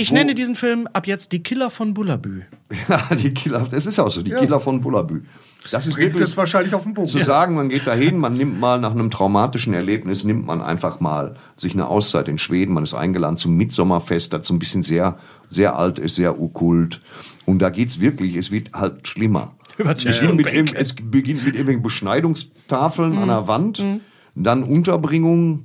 Ich 0.02 0.10
nenne 0.12 0.34
diesen 0.34 0.54
Film 0.56 0.88
ab 0.92 1.06
jetzt 1.06 1.30
die 1.32 1.42
Killer 1.42 1.70
von 1.70 1.94
Bullabü. 1.94 2.42
Ja, 2.88 3.14
die 3.14 3.32
Killer, 3.34 3.66
das 3.70 3.86
ist 3.86 3.98
auch 3.98 4.10
so, 4.10 4.22
die 4.22 4.30
Killer 4.30 4.58
von 4.58 4.80
Bullabü. 4.80 5.20
Das 5.70 5.86
ist 5.86 5.94
Bringt 5.94 6.14
wirklich 6.14 6.22
es 6.30 6.36
wahrscheinlich 6.36 6.74
auf 6.74 6.82
den 6.82 6.92
Bogen. 6.94 7.06
zu 7.06 7.20
sagen, 7.20 7.54
man 7.54 7.68
geht 7.68 7.86
dahin, 7.86 8.18
man 8.18 8.36
nimmt 8.36 8.58
mal 8.58 8.80
nach 8.80 8.90
einem 8.90 9.10
traumatischen 9.12 9.74
Erlebnis, 9.74 10.24
nimmt 10.24 10.44
man 10.44 10.60
einfach 10.60 10.98
mal 10.98 11.36
sich 11.56 11.74
eine 11.74 11.86
Auszeit 11.86 12.28
in 12.28 12.38
Schweden, 12.38 12.74
man 12.74 12.82
ist 12.82 12.94
eingeladen 12.94 13.36
zum 13.36 13.56
Mitsommerfest, 13.56 14.32
das 14.32 14.46
so 14.48 14.54
ein 14.54 14.58
bisschen 14.58 14.82
sehr, 14.82 15.18
sehr 15.50 15.76
alt 15.76 16.00
ist, 16.00 16.16
sehr 16.16 16.40
okkult. 16.40 17.00
Und 17.46 17.60
da 17.60 17.70
geht's 17.70 18.00
wirklich, 18.00 18.34
es 18.34 18.50
wird 18.50 18.72
halt 18.72 19.06
schlimmer. 19.06 19.52
Über 19.78 19.92
Es 19.92 19.98
Tisch 20.02 20.20
mit, 20.22 20.46
es 20.74 20.94
beginnt 20.94 21.44
mit 21.44 21.54
irgendwelchen 21.54 21.82
Beschneidungstafeln 21.82 23.12
an 23.18 23.22
Mhm. 23.24 23.28
der 23.28 23.46
Wand, 23.46 23.84
dann 24.34 24.64
Unterbringung, 24.64 25.64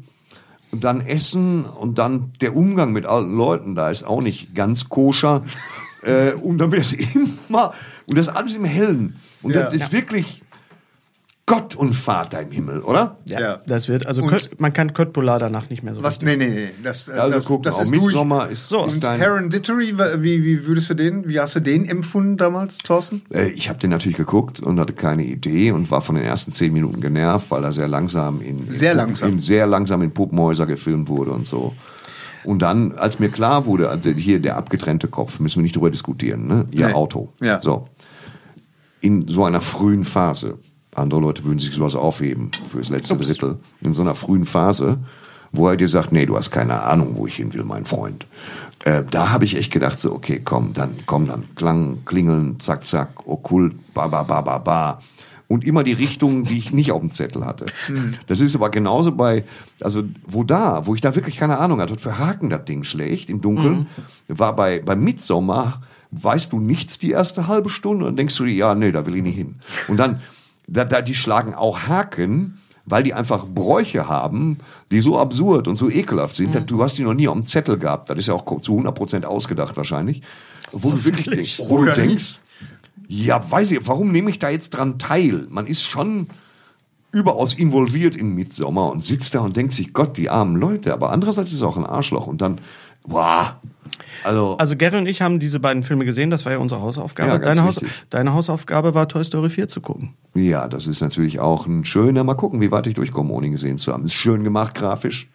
und 0.72 0.84
dann 0.84 1.02
Essen 1.02 1.66
und 1.66 1.98
dann 1.98 2.34
der 2.42 2.56
Umgang 2.56 2.92
mit 2.92 3.06
alten 3.06 3.36
Leuten, 3.36 3.76
da 3.76 3.90
ist 3.90 4.04
auch 4.04 4.22
nicht 4.22 4.54
ganz 4.54 4.90
koscher. 4.90 5.44
äh, 6.04 6.34
und 6.34 6.58
dann 6.58 6.72
wird 6.72 6.82
es 6.82 6.94
immer, 6.94 7.74
und 8.06 8.18
das 8.18 8.30
alles 8.30 8.56
im 8.56 8.66
Hellen. 8.66 9.16
Und 9.42 9.54
Ja. 9.54 9.64
das 9.64 9.74
ist 9.74 9.92
wirklich 9.92 10.44
Gott 11.50 11.76
und 11.76 11.94
Vater 11.94 12.42
im 12.42 12.52
Himmel, 12.52 12.82
oder? 12.82 13.16
Ja. 13.26 13.62
Das 13.66 13.88
wird, 13.88 14.06
also 14.06 14.22
Kurt, 14.22 14.60
man 14.60 14.74
kann 14.74 14.94
Kurt 14.94 15.14
Buller 15.14 15.40
danach 15.40 15.70
nicht 15.70 15.82
mehr 15.82 15.96
so 15.96 16.04
Was? 16.04 16.22
Nee, 16.22 16.36
nee, 16.36 16.50
nee. 16.50 16.68
Das, 16.84 17.08
äh, 17.08 17.14
Also 17.14 17.36
das, 17.38 17.46
guck, 17.46 17.64
das 17.64 17.76
auch 17.78 17.82
ist 17.84 17.92
durch. 17.94 18.02
Midsommar 18.04 18.50
ist, 18.50 18.68
So, 18.68 18.84
ist 18.86 18.96
Und 18.96 19.04
dein... 19.06 19.18
Hereditary, 19.22 19.98
wie, 20.18 20.44
wie 20.44 20.66
würdest 20.68 20.90
du 20.90 20.94
den, 20.94 21.26
wie 21.30 21.40
hast 21.40 21.56
du 21.56 21.62
den 21.62 21.86
empfunden 21.86 22.36
damals, 22.36 22.78
Thorsten? 22.80 23.22
Äh, 23.34 23.48
Ich 23.52 23.70
habe 23.70 23.80
den 23.80 23.92
natürlich 23.92 24.18
geguckt 24.18 24.60
und 24.60 24.78
hatte 24.78 24.92
keine 24.92 25.24
Idee 25.24 25.72
und 25.72 25.90
war 25.90 26.02
von 26.02 26.16
den 26.16 26.26
ersten 26.26 26.52
zehn 26.52 26.74
Minuten 26.74 27.00
genervt, 27.00 27.50
weil 27.50 27.64
er 27.64 27.72
sehr 27.72 27.88
langsam 27.88 28.42
in, 28.42 28.68
in 28.68 28.74
Sehr 28.74 28.94
langsam. 28.94 29.30
in 29.32 29.40
sehr 29.40 29.68
langsam 29.68 30.02
in 30.02 30.12
Puppenhäuser 30.12 30.66
gefilmt 30.66 31.08
wurde 31.08 31.32
und 31.32 31.46
so. 31.46 31.74
Und 32.44 32.62
dann, 32.62 32.92
als 32.98 33.20
mir 33.20 33.30
klar 33.30 33.66
wurde, 33.66 33.90
also 33.90 34.10
hier 34.10 34.42
der 34.42 34.58
abgetrennte 34.58 35.08
Kopf, 35.08 35.40
müssen 35.40 35.58
wir 35.60 35.64
nicht 35.64 35.78
drüber 35.78 35.92
diskutieren, 35.92 36.46
ne? 36.46 36.66
Ihr 36.72 36.88
Nee. 36.88 36.94
Auto. 36.94 37.30
Ja. 37.40 37.62
So. 37.62 37.88
In 39.00 39.28
so 39.30 39.46
einer 39.46 39.62
frühen 39.62 40.04
Phase, 40.04 40.58
andere 40.98 41.22
Leute 41.22 41.44
würden 41.44 41.60
sich 41.60 41.74
sowas 41.74 41.96
aufheben 41.96 42.52
fürs 42.70 42.90
letzte 42.90 43.16
Drittel, 43.16 43.60
in 43.82 43.94
so 43.94 44.02
einer 44.02 44.16
frühen 44.16 44.46
Phase, 44.46 44.98
wo 45.52 45.68
er 45.68 45.78
dir 45.78 45.88
sagt, 45.88 46.12
nee, 46.12 46.26
du 46.26 46.36
hast 46.36 46.52
keine 46.52 46.82
Ahnung, 46.84 47.14
wo 47.16 47.28
ich 47.28 47.36
hin 47.36 47.54
will, 47.54 47.64
mein 47.64 47.86
Freund. 47.86 48.26
Äh, 48.84 49.04
da 49.10 49.30
habe 49.30 49.46
ich 49.46 49.56
echt 49.56 49.72
gedacht, 49.72 50.00
so, 50.00 50.14
okay, 50.14 50.42
komm, 50.44 50.74
dann, 50.74 50.96
komm, 51.06 51.28
dann, 51.28 51.44
Klang, 51.56 52.00
Klingeln, 52.06 52.60
zack, 52.60 52.86
zack, 52.86 53.28
okkult, 53.28 53.74
ba, 53.94 54.08
ba, 54.08 54.24
ba, 54.24 54.42
ba, 54.42 54.58
ba. 54.58 55.00
Und 55.48 55.66
immer 55.66 55.84
die 55.84 55.94
Richtungen, 55.94 56.44
die 56.44 56.58
ich 56.58 56.74
nicht 56.74 56.92
auf 56.92 57.00
dem 57.00 57.10
Zettel 57.10 57.46
hatte. 57.46 57.68
Das 58.28 58.42
ist 58.42 58.56
aber 58.56 58.70
genauso 58.70 59.14
bei, 59.14 59.46
also 59.82 60.04
wo 60.26 60.44
da, 60.44 60.86
wo 60.86 60.94
ich 60.94 61.00
da 61.00 61.16
wirklich 61.16 61.38
keine 61.38 61.58
Ahnung 61.60 61.80
hatte, 61.80 61.98
für 61.98 62.20
Haken 62.20 62.50
das 62.50 62.66
Ding 62.66 62.84
schlägt 62.84 63.30
im 63.30 63.40
Dunkeln, 63.40 63.88
war 64.28 64.54
bei, 64.56 64.82
bei 64.82 64.98
Midsommar, 64.98 65.82
weißt 66.12 66.52
du 66.52 66.60
nichts 66.60 67.00
die 67.00 67.12
erste 67.12 67.48
halbe 67.48 67.70
Stunde 67.70 68.06
und 68.06 68.18
denkst 68.18 68.36
du 68.36 68.44
dir, 68.44 68.54
ja, 68.54 68.76
nee, 68.76 68.92
da 68.92 69.06
will 69.06 69.16
ich 69.16 69.24
nicht 69.24 69.38
hin. 69.38 69.56
Und 69.88 69.98
dann, 69.98 70.22
da, 70.68 70.86
da, 70.86 71.02
die 71.02 71.16
schlagen 71.16 71.56
auch 71.56 71.88
Haken, 71.88 72.60
weil 72.86 73.04
die 73.04 73.14
einfach 73.14 73.46
Bräuche 73.46 74.08
haben, 74.08 74.60
die 74.92 75.02
so 75.02 75.20
absurd 75.20 75.68
und 75.68 75.76
so 75.76 75.90
ekelhaft 75.90 76.36
sind. 76.36 76.56
dass 76.56 76.66
Du 76.66 76.82
hast 76.82 76.98
die 76.98 77.04
noch 77.04 77.14
nie 77.14 77.28
auf 77.28 77.36
dem 77.36 77.46
Zettel 77.46 77.78
gehabt. 77.78 78.10
Das 78.10 78.18
ist 78.18 78.28
ja 78.28 78.34
auch 78.34 78.62
zu 78.62 78.78
100% 78.80 79.26
ausgedacht 79.26 79.76
wahrscheinlich. 79.76 80.22
Wo 80.72 80.92
du 80.92 81.04
wirklich 81.04 81.26
denkst, 81.30 81.62
wo 81.68 81.84
du 81.84 81.94
denkst, 81.94 82.40
ja, 83.08 83.52
weiß 83.52 83.72
ich, 83.72 83.88
warum 83.88 84.12
nehme 84.12 84.30
ich 84.30 84.40
da 84.40 84.50
jetzt 84.50 84.72
dran 84.72 85.00
teil? 85.00 85.48
Man 85.50 85.68
ist 85.68 85.84
schon 85.84 86.28
überaus 87.12 87.54
involviert 87.54 88.16
in 88.16 88.36
Midsommer 88.36 88.92
und 88.92 89.04
sitzt 89.04 89.34
da 89.34 89.40
und 89.40 89.56
denkt 89.56 89.74
sich, 89.74 89.94
Gott, 89.94 90.18
die 90.18 90.30
armen 90.30 90.56
Leute. 90.58 90.94
Aber 90.94 91.12
andererseits 91.12 91.52
ist 91.52 91.58
es 91.58 91.64
auch 91.64 91.78
ein 91.78 91.86
Arschloch. 91.86 92.28
Und 92.28 92.42
dann, 92.42 92.60
wow. 93.08 93.54
Also, 94.24 94.58
Also 94.58 94.76
Gary 94.76 94.98
und 94.98 95.08
ich 95.08 95.22
haben 95.22 95.40
diese 95.40 95.60
beiden 95.60 95.84
Filme 95.84 96.06
gesehen, 96.06 96.30
das 96.30 96.46
war 96.46 96.52
ja 96.52 96.58
unsere 96.60 96.82
Hausaufgabe. 96.82 97.32
Ja, 97.32 97.38
deine, 97.40 97.64
Haus, 97.64 97.80
deine 98.10 98.34
Hausaufgabe 98.34 98.94
war 98.94 99.08
Toy 99.08 99.24
Story 99.24 99.50
4 99.50 99.68
zu 99.68 99.82
gucken. 99.82 100.14
ja, 100.36 100.68
das 100.68 100.88
ist 100.88 101.02
natürlich 101.02 101.40
auch 101.40 101.66
ein 101.66 101.86
schöner, 101.86 102.24
mal 102.24 102.36
gucken, 102.36 102.62
wie 102.62 102.72
weit 102.72 102.88
ich 102.88 102.94
durchkomme, 102.96 103.32
ohne 103.32 103.48
ihn 103.48 103.54
gesehen 103.54 103.78
zu 103.78 103.94
haben. 103.94 104.06
Ist 104.06 104.14
schön 104.14 104.44
gemacht, 104.44 104.76
grafisch. 104.76 105.30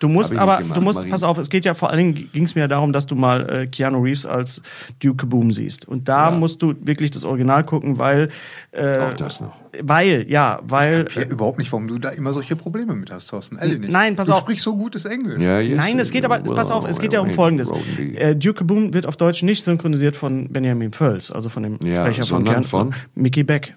Du 0.00 0.08
musst 0.08 0.32
ich 0.32 0.38
aber, 0.38 0.58
gemacht, 0.58 0.76
du 0.76 0.80
musst, 0.82 0.98
Marie. 0.98 1.10
pass 1.10 1.22
auf, 1.22 1.38
es 1.38 1.48
geht 1.48 1.64
ja 1.64 1.72
vor 1.74 1.90
allen 1.90 1.98
Dingen, 2.14 2.28
ging 2.32 2.44
es 2.44 2.54
mir 2.54 2.62
ja 2.62 2.68
darum, 2.68 2.92
dass 2.92 3.06
du 3.06 3.14
mal 3.14 3.48
äh, 3.48 3.66
Keanu 3.66 4.00
Reeves 4.02 4.26
als 4.26 4.60
Duke 5.02 5.26
Boom 5.26 5.52
siehst. 5.52 5.86
Und 5.88 6.08
da 6.08 6.30
musst 6.30 6.60
du 6.62 6.74
wirklich 6.80 7.10
das 7.12 7.24
Original 7.24 7.64
gucken, 7.64 7.96
weil, 7.98 8.28
äh, 8.72 8.98
Auch 8.98 9.14
das 9.14 9.40
noch. 9.40 9.52
weil, 9.82 10.26
ja, 10.28 10.58
weil, 10.62 11.06
Ja, 11.14 11.22
überhaupt 11.22 11.58
nicht, 11.58 11.70
warum 11.72 11.86
du 11.86 11.98
da 11.98 12.10
immer 12.10 12.32
solche 12.32 12.56
Probleme 12.56 12.94
mit 12.94 13.10
hast, 13.10 13.26
Thorsten. 13.30 13.56
Ehrlich 13.56 13.78
nicht. 13.78 13.90
Nein, 13.92 14.16
pass 14.16 14.26
du 14.26 14.32
auf. 14.34 14.40
sprichst 14.40 14.64
so 14.64 14.76
gutes 14.76 15.04
Englisch. 15.04 15.38
Ja, 15.40 15.60
yes, 15.60 15.76
Nein, 15.76 15.98
es 15.98 16.10
geht 16.10 16.24
aber, 16.24 16.44
well, 16.46 16.54
pass 16.54 16.70
auf, 16.70 16.88
es 16.88 16.98
geht 17.00 17.12
ja 17.12 17.20
um 17.20 17.30
Folgendes. 17.30 17.70
Äh, 17.98 18.34
Duke 18.36 18.64
Boom 18.64 18.92
wird 18.92 19.06
auf 19.06 19.16
Deutsch 19.16 19.42
nicht 19.42 19.62
synchronisiert 19.64 20.16
von 20.16 20.48
Benjamin 20.52 20.92
Völz, 20.92 21.30
also 21.30 21.48
von 21.48 21.62
dem 21.62 21.78
Ja, 21.84 22.02
Sprecher 22.04 22.24
von, 22.24 22.44
Kern, 22.44 22.64
von? 22.64 22.94
Mickey 23.14 23.42
Beck. 23.44 23.74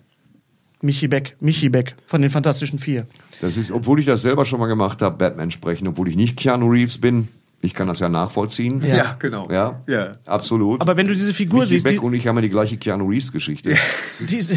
Michi 0.82 1.08
Beck, 1.08 1.36
Michi 1.40 1.70
Beck 1.70 1.96
von 2.06 2.22
den 2.22 2.30
Fantastischen 2.30 2.80
Vier. 2.80 3.08
Das 3.42 3.58
ist, 3.58 3.72
obwohl 3.72 4.00
ich 4.00 4.06
das 4.06 4.22
selber 4.22 4.46
schon 4.46 4.60
mal 4.60 4.68
gemacht 4.68 5.02
habe, 5.02 5.18
Batman 5.18 5.52
sprechen, 5.52 5.88
obwohl 5.88 6.08
ich 6.08 6.16
nicht 6.16 6.38
Keanu 6.38 6.70
Reeves 6.70 6.98
bin. 7.00 7.28
Ich 7.60 7.74
kann 7.74 7.88
das 7.88 8.00
ja 8.00 8.08
nachvollziehen. 8.08 8.84
Ja, 8.86 9.16
genau. 9.18 9.50
Ja, 9.52 9.82
Ja. 9.88 10.18
absolut. 10.28 10.80
Aber 10.80 10.96
wenn 10.96 11.08
du 11.08 11.14
diese 11.16 11.34
Figur 11.34 11.62
Michi 11.62 11.72
siehst, 11.72 11.86
Beck 11.86 11.94
die, 12.00 12.06
und 12.06 12.14
ich 12.14 12.28
haben 12.28 12.36
ja 12.36 12.44
die 12.44 12.50
gleiche 12.50 12.78
Keanu 12.78 13.08
Reeves-Geschichte. 13.10 13.76
diese, 14.20 14.54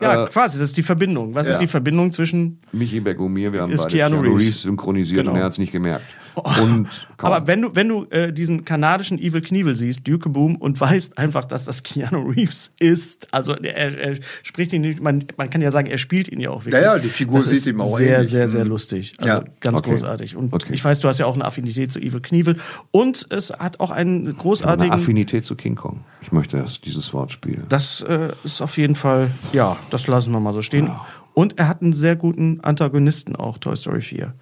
ja, 0.00 0.24
Äh, 0.24 0.28
quasi, 0.28 0.58
das 0.58 0.68
ist 0.68 0.76
die 0.76 0.82
Verbindung. 0.82 1.34
Was 1.34 1.46
ja. 1.46 1.54
ist 1.54 1.60
die 1.60 1.66
Verbindung 1.66 2.10
zwischen 2.10 2.58
Michi 2.72 3.00
Beck 3.00 3.18
und 3.20 3.32
mir, 3.32 3.50
wir 3.54 3.62
haben 3.62 3.70
beide 3.74 3.88
Keanu 3.88 4.16
Keanu, 4.16 4.20
Reeves. 4.34 4.42
Reeves 4.46 4.62
synchronisiert 4.62 5.20
Genau. 5.22 5.32
und 5.32 5.38
er 5.38 5.44
hat 5.44 5.52
es 5.52 5.58
nicht 5.58 5.72
gemerkt. 5.72 6.04
Und 6.34 7.06
kaum. 7.18 7.32
Aber 7.32 7.46
wenn 7.46 7.62
du, 7.62 7.74
wenn 7.74 7.88
du 7.88 8.04
äh, 8.10 8.32
diesen 8.32 8.64
kanadischen 8.64 9.18
Evil 9.18 9.42
Knievel 9.42 9.76
siehst, 9.76 10.06
Duke 10.08 10.28
Boom, 10.28 10.56
und 10.56 10.80
weißt 10.80 11.18
einfach, 11.18 11.44
dass 11.44 11.64
das 11.66 11.82
Keanu 11.82 12.30
Reeves 12.30 12.70
ist, 12.78 13.28
also 13.32 13.54
er, 13.54 13.98
er 13.98 14.16
spricht 14.42 14.72
ihn 14.72 14.80
nicht, 14.82 15.00
man, 15.02 15.24
man 15.36 15.50
kann 15.50 15.60
ja 15.60 15.70
sagen, 15.70 15.88
er 15.88 15.98
spielt 15.98 16.28
ihn 16.28 16.40
ja 16.40 16.50
auch 16.50 16.64
wirklich. 16.64 16.82
Ja, 16.82 16.94
ja, 16.94 16.98
die 16.98 17.08
Figur 17.08 17.36
das 17.40 17.50
sieht 17.50 17.66
ihm 17.74 17.80
auch 17.80 17.96
sehr, 17.96 18.14
ähnlich. 18.16 18.28
sehr, 18.30 18.48
sehr 18.48 18.64
Mhm. 18.64 18.70
lustig. 18.70 19.14
Also 19.18 19.28
Ja. 19.28 19.44
ganz 19.60 19.78
Okay. 19.80 19.90
großartig. 19.90 20.36
Und 20.36 20.52
Okay. 20.54 20.72
ich 20.72 20.84
weiß, 20.84 21.00
du 21.00 21.08
hast 21.08 21.18
ja 21.18 21.26
auch 21.26 21.34
eine 21.34 21.44
Affinität 21.44 21.92
zu 21.92 21.98
Evil 22.00 22.20
Knievel. 22.20 22.56
Und 22.90 23.26
es 23.30 23.50
hat 23.50 23.80
auch 23.80 23.90
einen 23.90 24.24
eine 24.26 24.34
großartigen. 24.34 24.92
Affinität 24.92 25.44
zu 25.44 25.54
King 25.56 25.74
Kong. 25.74 26.00
Ich 26.22 26.32
möchte 26.32 26.56
das, 26.56 26.80
dieses 26.80 27.12
Wort 27.12 27.32
spielen. 27.32 27.64
Das 27.68 28.00
äh, 28.02 28.30
ist 28.44 28.60
auf 28.62 28.76
jeden 28.78 28.94
Fall, 28.94 29.30
ja, 29.52 29.76
das 29.90 30.06
lassen 30.06 30.32
wir 30.32 30.40
mal 30.40 30.52
so 30.52 30.62
stehen. 30.62 30.90
Und 31.34 31.58
er 31.58 31.66
hat 31.68 31.80
einen 31.82 31.92
sehr 31.94 32.14
guten 32.14 32.60
Antagonisten 32.60 33.34
auch, 33.36 33.58
Toy 33.58 33.74
Story 33.76 34.02
4. 34.02 34.34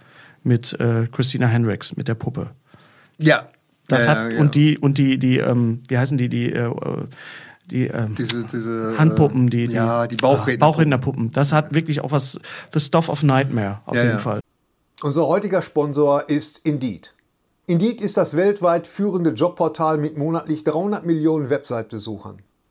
Mit 0.42 0.78
äh, 0.80 1.06
Christina 1.12 1.46
Hendricks, 1.46 1.96
mit 1.96 2.08
der 2.08 2.14
Puppe. 2.14 2.50
Ja. 3.18 3.46
Das 3.88 4.04
ja, 4.04 4.10
hat 4.10 4.32
ja. 4.32 4.40
und 4.40 4.54
die 4.54 4.78
und 4.78 4.98
die 4.98 5.18
die 5.18 5.38
ähm, 5.38 5.82
wie 5.88 5.98
heißen 5.98 6.16
die 6.16 6.28
die 6.28 6.52
äh, 6.52 6.72
die 7.70 7.86
ähm, 7.86 8.14
diese, 8.16 8.44
diese 8.44 8.98
Handpuppen, 8.98 9.48
die, 9.50 9.66
die 9.66 9.74
ja, 9.74 10.06
die 10.06 10.16
Bauchredner. 10.16 10.66
Bauchrednerpuppen. 10.66 11.30
Das 11.30 11.52
hat 11.52 11.74
wirklich 11.74 12.00
auch 12.00 12.12
was 12.12 12.38
The 12.72 12.80
Stuff 12.80 13.08
of 13.08 13.22
Nightmare 13.22 13.80
auf 13.86 13.96
Ja, 13.96 14.02
jeden 14.02 14.16
ja. 14.16 14.18
Fall. 14.18 14.40
Unser 15.02 15.26
heutiger 15.26 15.62
Sponsor 15.62 16.28
ist 16.28 16.60
Indeed. 16.64 17.14
Indeed 17.66 18.00
ist 18.00 18.16
das 18.16 18.36
weltweit 18.36 18.86
führende 18.86 19.30
Jobportal 19.30 19.98
mit 19.98 20.18
monatlich 20.18 20.64
300 20.64 21.06
Millionen 21.06 21.50
Website-Besuchern. 21.50 22.42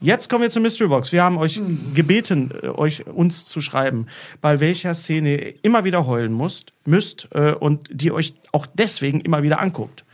jetzt 0.00 0.28
kommen 0.30 0.42
wir 0.42 0.50
zur 0.50 0.62
Mystery 0.62 0.88
Box. 0.88 1.12
Wir 1.12 1.22
haben 1.22 1.38
euch 1.38 1.60
gebeten, 1.94 2.52
äh, 2.62 2.68
euch 2.68 3.06
uns 3.06 3.46
zu 3.46 3.60
schreiben, 3.60 4.06
bei 4.40 4.60
welcher 4.60 4.94
Szene 4.94 5.40
ihr 5.40 5.54
immer 5.62 5.84
wieder 5.84 6.06
heulen 6.06 6.32
musst, 6.32 6.72
müsst 6.84 7.28
äh, 7.32 7.52
und 7.52 7.88
die 7.92 8.12
euch 8.12 8.34
auch 8.52 8.66
deswegen 8.66 9.20
immer 9.20 9.42
wieder 9.42 9.60
anguckt. 9.60 10.04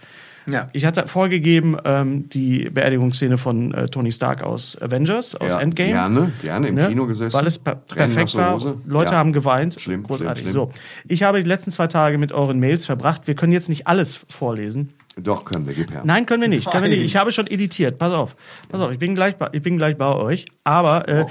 Ja. 0.46 0.68
Ich 0.74 0.84
hatte 0.84 1.06
vorgegeben, 1.06 1.74
ähm, 1.86 2.28
die 2.28 2.68
Beerdigungsszene 2.68 3.38
von 3.38 3.72
äh, 3.72 3.88
Tony 3.88 4.12
Stark 4.12 4.42
aus 4.42 4.76
Avengers, 4.82 5.34
aus 5.34 5.52
Ja, 5.52 5.60
Endgame. 5.60 5.88
Gerne, 5.92 6.32
gerne 6.42 6.68
im 6.68 6.74
Ne? 6.74 6.88
Kino 6.88 7.06
gesessen. 7.06 7.32
Weil 7.32 7.46
es 7.46 7.58
per 7.58 7.86
Tränen 7.86 8.12
perfekt 8.14 8.34
war. 8.36 8.60
Leute 8.86 9.12
Ja. 9.12 9.18
haben 9.18 9.32
geweint. 9.32 9.80
Schlimm, 9.80 10.02
Großartig. 10.02 10.42
schlimm, 10.42 10.52
So. 10.52 10.70
Ich 11.08 11.22
habe 11.22 11.42
die 11.42 11.48
letzten 11.48 11.70
zwei 11.70 11.86
Tage 11.86 12.18
mit 12.18 12.32
euren 12.32 12.58
Mails 12.60 12.84
verbracht. 12.84 13.26
Wir 13.26 13.34
können 13.36 13.52
jetzt 13.54 13.70
nicht 13.70 13.86
alles 13.86 14.20
vorlesen. 14.28 14.92
Doch, 15.16 15.44
können 15.44 15.66
wir, 15.66 15.74
gib 15.74 15.92
her. 15.92 16.02
Nein, 16.04 16.26
können 16.26 16.42
wir 16.42 16.48
nicht. 16.48 16.70
Können 16.70 16.84
wir 16.84 16.90
nicht. 16.90 17.04
Ich 17.04 17.16
habe 17.16 17.30
schon 17.30 17.46
editiert. 17.46 17.98
Pass 17.98 18.12
auf. 18.12 18.36
Pass 18.68 18.80
auf, 18.80 18.90
ich 18.90 18.98
bin 18.98 19.14
gleich 19.14 19.36
bei, 19.36 19.48
ich 19.52 19.62
bin 19.62 19.76
gleich 19.76 19.96
bei 19.96 20.12
euch. 20.12 20.44
Aber 20.64 21.08
äh, 21.08 21.26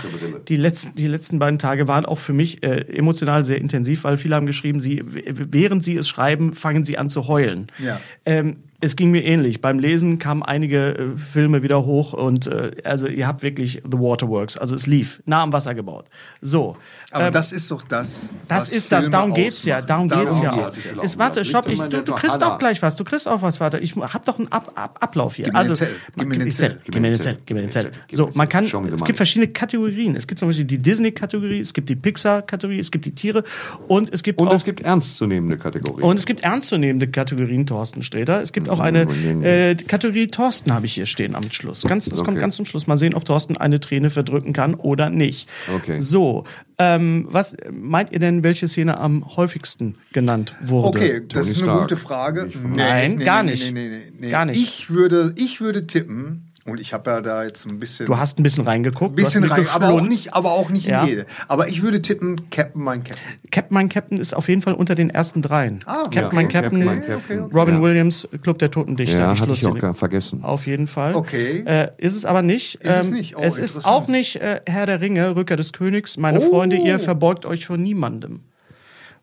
die, 0.47 0.57
letzten, 0.57 0.95
die 0.95 1.07
letzten 1.07 1.39
beiden 1.39 1.59
Tage 1.59 1.87
waren 1.87 2.05
auch 2.05 2.19
für 2.19 2.33
mich 2.33 2.63
äh, 2.63 2.81
emotional 2.95 3.43
sehr 3.43 3.57
intensiv, 3.57 4.05
weil 4.05 4.17
viele 4.17 4.35
haben 4.35 4.45
geschrieben, 4.45 4.79
sie, 4.79 5.01
während 5.05 5.83
sie 5.83 5.97
es 5.97 6.07
schreiben, 6.07 6.53
fangen 6.53 6.85
sie 6.85 6.97
an 6.97 7.09
zu 7.09 7.27
heulen. 7.27 7.67
Ja. 7.79 7.99
Ähm, 8.25 8.57
es 8.83 8.95
ging 8.95 9.11
mir 9.11 9.23
ähnlich. 9.23 9.61
Beim 9.61 9.79
Lesen 9.79 10.19
kamen 10.19 10.43
einige 10.43 10.97
äh, 10.97 11.17
Filme 11.17 11.63
wieder 11.63 11.85
hoch 11.85 12.13
und 12.13 12.47
äh, 12.47 12.71
also 12.83 13.07
ihr 13.07 13.27
habt 13.27 13.41
wirklich 13.41 13.81
The 13.89 13.97
Waterworks, 13.97 14.57
also 14.57 14.75
es 14.75 14.87
lief, 14.87 15.23
nah 15.25 15.43
am 15.43 15.53
Wasser 15.53 15.73
gebaut. 15.73 16.09
So. 16.41 16.75
Aber 17.11 17.27
ähm, 17.27 17.31
das 17.31 17.51
ist 17.51 17.71
doch 17.71 17.81
das. 17.83 18.29
das 18.47 18.67
was 18.67 18.69
ist 18.69 18.91
das, 18.91 19.05
Filme 19.05 19.11
darum 19.11 19.33
geht's 19.33 19.63
ja, 19.63 19.77
ausmacht. 19.77 19.89
darum 19.89 20.09
geht's 20.09 20.41
ja 20.41 20.51
auch. 20.51 20.65
geht's 20.65 20.83
ja. 20.83 21.03
Es, 21.03 21.17
warte, 21.17 21.45
stopp, 21.45 21.69
ich, 21.69 21.79
du, 21.79 22.03
du 22.03 22.13
kriegst 22.13 22.43
auch 22.43 22.57
gleich 22.57 22.81
was, 22.81 22.95
du 22.95 23.03
kriegst 23.03 23.27
auch 23.27 23.41
was, 23.41 23.59
warte. 23.59 23.79
Ich 23.79 23.95
hab 23.95 24.25
doch 24.25 24.39
einen 24.39 24.51
Ab, 24.51 24.71
Ab, 24.75 24.97
Ablauf 24.99 25.35
hier. 25.35 25.45
Gib 25.45 25.53
mir 25.53 25.63
den 25.63 25.69
also, 25.71 25.85
gib 26.15 26.27
mir 26.27 26.39
den. 26.39 26.79
Gib 26.83 26.95
mir 26.95 27.09
den 27.09 27.19
Zettel, 27.19 27.41
gib 27.45 27.55
mir 27.55 27.67
den. 27.67 27.91
Gib 28.07 28.17
So, 28.17 28.29
man 28.35 28.49
kann, 28.49 28.65
es 28.65 29.03
gibt 29.03 29.17
verschiedene 29.17 29.51
Kategorien. 29.51 30.15
Es 30.15 30.27
gibt 30.27 30.39
zum 30.39 30.49
Beispiel 30.49 30.65
die 30.65 30.79
Disney-Kategorie, 30.79 31.59
es 31.59 31.73
gibt 31.73 31.89
die 31.89 31.95
Pixar-Kategorie, 31.95 32.79
es 32.79 32.91
gibt 32.91 33.05
die 33.05 33.15
Tiere 33.15 33.43
und 33.87 34.11
es 34.13 34.23
gibt 34.23 34.39
Und 34.39 34.49
auch 34.49 34.53
es 34.53 34.65
gibt 34.65 34.81
ernstzunehmende 34.81 35.57
Kategorien. 35.57 36.03
und 36.03 36.19
es 36.19 36.25
gibt 36.25 36.41
ernstzunehmende 36.41 37.07
Kategorien, 37.07 37.65
Thorsten 37.65 38.03
Sträter. 38.03 38.41
Es 38.41 38.51
gibt 38.51 38.69
auch 38.73 38.79
eine 38.79 39.03
äh, 39.43 39.75
Kategorie 39.75 40.27
Thorsten 40.27 40.73
habe 40.73 40.85
ich 40.85 40.93
hier 40.93 41.05
stehen 41.05 41.35
am 41.35 41.51
Schluss. 41.51 41.83
Ganz, 41.83 42.05
das 42.05 42.17
kommt 42.19 42.31
Okay. 42.31 42.39
ganz 42.41 42.55
zum 42.55 42.65
Schluss. 42.65 42.87
Mal 42.87 42.97
sehen, 42.97 43.13
ob 43.13 43.25
Thorsten 43.25 43.55
eine 43.57 43.79
Träne 43.79 44.09
verdrücken 44.09 44.51
kann 44.53 44.75
oder 44.75 45.09
nicht. 45.09 45.47
Okay. 45.73 45.99
So, 45.99 46.43
ähm, 46.77 47.27
was 47.29 47.55
meint 47.71 48.11
ihr 48.11 48.19
denn, 48.19 48.43
welche 48.43 48.67
Szene 48.67 48.97
am 48.97 49.35
häufigsten 49.37 49.95
genannt 50.11 50.55
wurde? 50.61 50.87
Okay, 50.87 51.21
das 51.21 51.27
Tony 51.29 51.41
ist 51.51 51.55
eine 51.61 51.71
Stark. 51.71 51.81
gute 51.81 51.97
Frage. 51.97 52.49
Nee, 52.51 52.75
Nein, 52.77 53.19
gar 53.19 53.43
nicht. 53.43 53.71
Nee, 53.71 53.87
nee, 53.89 53.89
nee, 53.89 54.11
nee. 54.19 54.29
Gar 54.31 54.45
nicht. 54.45 54.57
Ich 54.61 54.89
würde, 54.89 55.33
ich 55.37 55.61
würde 55.61 55.85
tippen, 55.87 56.45
und 56.65 56.79
ich 56.79 56.93
habe 56.93 57.09
ja 57.11 57.21
da 57.21 57.43
jetzt 57.43 57.65
ein 57.65 57.77
bisschen, 57.79 58.05
Du 58.05 58.17
hast 58.17 58.39
ein 58.39 58.43
bisschen 58.43 58.63
reingeguckt. 58.65 59.15
bisschen 59.15 59.43
du 59.43 59.49
hast 59.49 59.57
rein, 59.59 59.67
aber 59.83 59.89
auch 59.89 60.01
nicht, 60.01 60.33
aber 60.33 60.51
auch 60.53 60.69
nicht 60.69 60.85
Ja. 60.87 61.01
in 61.03 61.07
jede. 61.09 61.25
Aber 61.47 61.67
ich 61.67 61.81
würde 61.81 62.01
tippen, 62.01 62.49
Captain, 62.49 62.81
mein 62.81 63.03
Captain. 63.03 63.17
Captain, 63.51 63.73
mein 63.73 63.89
Captain 63.89 64.17
ist 64.17 64.33
auf 64.33 64.47
jeden 64.47 64.61
Fall 64.61 64.73
unter 64.73 64.95
den 64.95 65.09
ersten 65.09 65.41
dreien. 65.41 65.79
Ah, 65.85 66.03
Captain, 66.03 66.13
ja, 66.21 66.29
mein 66.31 66.45
okay, 66.45 66.53
Captain, 66.61 66.83
Captain, 66.83 66.85
mein 66.85 67.05
Captain. 67.05 67.39
Robin 67.53 67.75
Ja. 67.75 67.81
Williams, 67.81 68.27
Club 68.41 68.59
der 68.59 68.71
Toten 68.71 68.95
Dichter. 68.95 69.19
ja, 69.19 69.39
hatte 69.39 69.51
ich 69.53 69.65
auch 69.67 69.77
gar 69.77 69.93
vergessen. 69.93 70.43
Auf 70.43 70.65
jeden 70.65 70.87
Fall. 70.87 71.15
Okay. 71.15 71.63
Äh, 71.65 71.89
ist 71.97 72.15
es 72.15 72.23
aber 72.25 72.41
nicht. 72.41 72.75
Ist 72.75 72.95
es 72.97 73.07
Ähm, 73.07 73.13
nicht? 73.13 73.35
Oh, 73.37 73.41
es 73.41 73.57
ist 73.57 73.85
auch 73.85 74.07
nicht 74.07 74.37
äh, 74.37 74.61
Herr 74.65 74.85
der 74.85 75.01
Ringe, 75.01 75.35
Rücker 75.35 75.55
des 75.57 75.73
Königs. 75.73 76.17
Meine 76.17 76.39
Oh. 76.39 76.49
Freunde, 76.49 76.77
ihr 76.77 76.97
verbeugt 76.99 77.45
euch 77.45 77.65
vor 77.65 77.77
niemandem. 77.77 78.39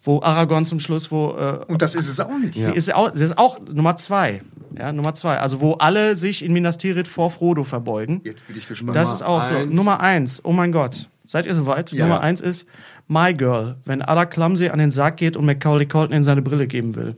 Wo 0.02 0.22
Aragorn 0.22 0.64
zum 0.64 0.78
Schluss, 0.80 1.10
wo 1.10 1.30
äh, 1.38 1.64
Und 1.66 1.82
das 1.82 1.94
ist 1.94 2.08
es 2.08 2.20
auch 2.20 2.30
nicht. 2.38 2.54
sie 2.62 2.72
ist 2.72 2.94
auch, 2.94 3.10
das 3.10 3.20
ist 3.20 3.38
auch 3.38 3.58
Nummer 3.72 3.96
zwei. 3.96 4.40
Ja, 4.78 4.92
Nummer 4.92 5.14
zwei. 5.14 5.38
Also 5.38 5.60
wo 5.60 5.74
alle 5.74 6.16
sich 6.16 6.44
in 6.44 6.52
Minas 6.52 6.78
Tirith 6.78 7.08
vor 7.08 7.30
Frodo 7.30 7.64
verbeugen. 7.64 8.20
Jetzt 8.24 8.46
bin 8.46 8.56
ich 8.56 8.68
gespannt. 8.68 8.96
Das 8.96 9.12
ist 9.12 9.22
auch 9.22 9.44
so. 9.44 9.54
eins. 9.54 9.74
Nummer 9.74 10.00
eins. 10.00 10.40
Oh 10.44 10.52
mein 10.52 10.72
Gott. 10.72 11.08
Seid 11.24 11.46
ihr 11.46 11.54
soweit? 11.54 11.92
Ja. 11.92 12.06
Nummer 12.06 12.20
eins 12.20 12.40
ist 12.40 12.66
My 13.08 13.34
Girl. 13.34 13.76
Wenn 13.84 14.02
Ada 14.02 14.26
Clumsy 14.26 14.68
an 14.68 14.78
den 14.78 14.90
Sarg 14.90 15.16
geht 15.16 15.36
und 15.36 15.44
Macaulay 15.46 15.86
Culkin 15.86 16.22
seine 16.22 16.42
Brille 16.42 16.66
geben 16.66 16.94
will. 16.96 17.16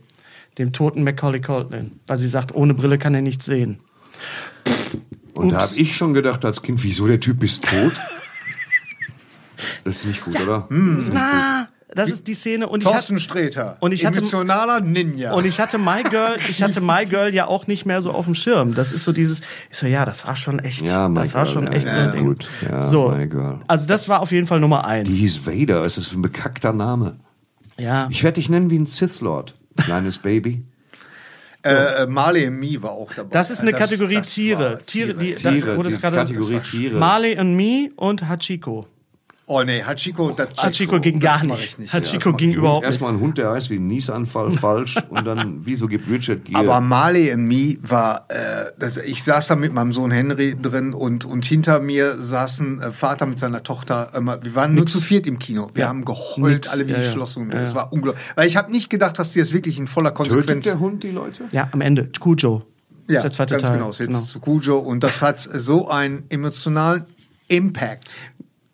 Dem 0.58 0.72
toten 0.72 1.02
Macaulay 1.02 1.40
Culkin. 1.40 2.00
Weil 2.06 2.18
sie 2.18 2.28
sagt, 2.28 2.54
ohne 2.54 2.74
Brille 2.74 2.98
kann 2.98 3.14
er 3.14 3.22
nichts 3.22 3.44
sehen. 3.46 3.80
Und 5.34 5.50
da 5.50 5.58
Ups. 5.58 5.72
habe 5.72 5.80
ich 5.80 5.96
schon 5.96 6.14
gedacht 6.14 6.44
als 6.44 6.62
Kind, 6.62 6.82
wieso 6.82 7.06
der 7.06 7.20
Typ 7.20 7.42
ist 7.42 7.64
tot? 7.64 7.92
das 9.84 9.96
ist 9.96 10.06
nicht 10.06 10.24
gut, 10.24 10.38
oder? 10.40 10.66
Na, 10.68 11.68
das 11.94 12.10
ist 12.10 12.26
die 12.26 12.34
Szene. 12.34 12.68
Und 12.68 12.82
ich, 12.84 12.88
Thorsten 12.90 13.14
hatte, 13.14 13.22
Sträter. 13.24 13.76
und 13.80 13.92
ich 13.92 14.04
hatte- 14.06 14.18
Emotionaler 14.18 14.80
Ninja. 14.80 15.32
und 15.34 15.44
ich 15.44 15.60
hatte 15.60 15.78
My 15.78 16.02
Girl, 16.02 16.36
ich 16.48 16.62
hatte 16.62 16.80
My 16.80 17.04
Girl 17.06 17.34
ja 17.34 17.46
auch 17.46 17.66
nicht 17.66 17.84
mehr 17.86 18.00
so 18.02 18.12
auf 18.12 18.24
dem 18.24 18.34
Schirm. 18.34 18.74
Das 18.74 18.92
ist 18.92 19.04
so 19.04 19.12
dieses, 19.12 19.40
ich 19.70 19.76
so, 19.78 19.86
ja, 19.86 20.04
das 20.04 20.26
war 20.26 20.36
schon 20.36 20.58
echt, 20.58 20.82
Ja, 20.82 21.08
My 21.08 21.20
das 21.20 21.34
war 21.34 21.44
Girl, 21.44 21.52
schon 21.54 21.64
ja, 21.66 21.72
echt 21.72 21.90
so 21.90 21.96
ja, 21.98 22.04
ein 22.04 22.12
Ding. 22.12 22.24
gut. 22.26 22.48
Ja, 22.68 22.82
so, 22.84 23.08
My 23.10 23.26
Girl. 23.26 23.60
also 23.68 23.86
das 23.86 24.08
war 24.08 24.20
auf 24.20 24.32
jeden 24.32 24.46
Fall 24.46 24.60
Nummer 24.60 24.80
Die 24.82 24.88
eins. 24.88 25.16
hieß 25.16 25.46
Vader, 25.46 25.84
es 25.84 25.98
ist 25.98 26.12
ein 26.12 26.22
bekackter 26.22 26.72
Name. 26.72 27.16
Ja. 27.78 28.06
Ich 28.10 28.22
werde 28.22 28.34
dich 28.36 28.48
nennen 28.48 28.70
wie 28.70 28.78
ein 28.78 28.86
Sith 28.86 29.20
Lord, 29.20 29.54
kleines 29.76 30.18
Baby. 30.18 30.64
äh, 31.64 32.06
Marley 32.06 32.46
and 32.46 32.58
Me 32.58 32.82
war 32.82 32.90
auch 32.92 33.12
dabei. 33.14 33.30
Das 33.30 33.50
ist 33.50 33.60
eine 33.60 33.70
Das- 33.72 33.80
Kategorie 33.80 34.16
das 34.16 34.34
Tiere. 34.34 34.58
war 34.74 34.86
Tiere, 34.86 35.14
die, 35.14 35.34
Tiere, 35.34 35.60
da 35.60 35.76
wurde 35.76 35.88
es 35.90 35.94
die 35.96 36.00
gerade 36.00 36.16
Kategorie 36.16 36.54
das 36.54 36.64
war 36.64 36.70
Tiere. 36.70 36.98
Marley 36.98 37.38
and 37.38 37.56
Me 37.56 37.88
und 37.96 38.28
Hachiko. 38.28 38.86
Oh 39.46 39.62
nee, 39.64 39.82
Hachiko, 39.82 40.30
das 40.30 40.48
Hachiko 40.56 41.00
ging 41.00 41.18
gar 41.18 41.42
nicht. 41.44 41.64
ich 41.72 41.78
nicht. 41.78 41.92
Hachiko 41.92 42.30
mach 42.30 42.36
ging 42.38 42.50
ich 42.50 42.56
überhaupt 42.56 42.82
nicht. 42.82 42.90
Erstmal 42.90 43.12
ein 43.12 43.20
Hund, 43.20 43.38
der 43.38 43.50
heißt 43.50 43.70
wie 43.70 43.76
ein 43.76 43.88
Niesanfall 43.88 44.52
falsch 44.58 44.96
und 45.10 45.26
dann, 45.26 45.62
wieso 45.64 45.88
gibt 45.88 46.08
Richard 46.08 46.44
Gere? 46.44 46.58
Aber 46.58 46.80
Marley 46.80 47.30
and 47.32 47.48
Me 47.48 47.76
war, 47.82 48.26
äh, 48.28 48.70
das, 48.78 48.98
ich 48.98 49.24
saß 49.24 49.48
da 49.48 49.56
mit 49.56 49.74
meinem 49.74 49.92
Sohn 49.92 50.12
Henry 50.12 50.54
drin 50.60 50.94
und, 50.94 51.24
und 51.24 51.44
hinter 51.44 51.80
mir 51.80 52.22
saßen 52.22 52.80
äh, 52.80 52.90
Vater 52.92 53.26
mit 53.26 53.38
seiner 53.40 53.62
Tochter. 53.64 54.10
Äh, 54.14 54.20
wir 54.44 54.54
waren 54.54 54.74
nur 54.74 54.84
Nix. 54.84 54.92
zu 54.92 55.00
viert 55.00 55.26
im 55.26 55.38
Kino. 55.40 55.70
Wir 55.74 55.82
Ja. 55.82 55.88
haben 55.88 56.04
geheult, 56.04 56.52
Nix. 56.54 56.68
alle 56.70 56.86
wie 56.86 56.92
Ja, 56.92 56.98
die 57.00 57.04
ja. 57.04 57.10
Ja, 57.12 57.58
Das 57.58 57.70
ja. 57.70 57.74
war 57.74 57.92
unglaublich. 57.92 58.22
Weil 58.36 58.46
ich 58.46 58.56
habe 58.56 58.70
nicht 58.70 58.90
gedacht, 58.90 59.18
dass 59.18 59.32
die 59.32 59.40
das 59.40 59.52
wirklich 59.52 59.76
in 59.78 59.88
voller 59.88 60.14
Tötet 60.14 60.32
Konsequenz. 60.32 60.64
der 60.66 60.78
Hund 60.78 61.02
die 61.02 61.10
Leute? 61.10 61.44
Ja, 61.50 61.68
am 61.72 61.80
Ende. 61.80 62.08
Cujo. 62.20 62.62
Ja, 63.08 63.16
ist 63.16 63.22
der 63.24 63.30
zweite 63.32 63.54
ganz 63.54 63.64
Teil. 63.64 63.76
genau. 63.76 63.90
Es 63.90 63.98
wird 63.98 64.14
zu 64.14 64.38
Cujo 64.38 64.78
und 64.78 65.02
das 65.02 65.20
hat 65.20 65.40
so 65.40 65.88
einen 65.88 66.24
emotionalen 66.28 67.04
Impact. 67.48 68.14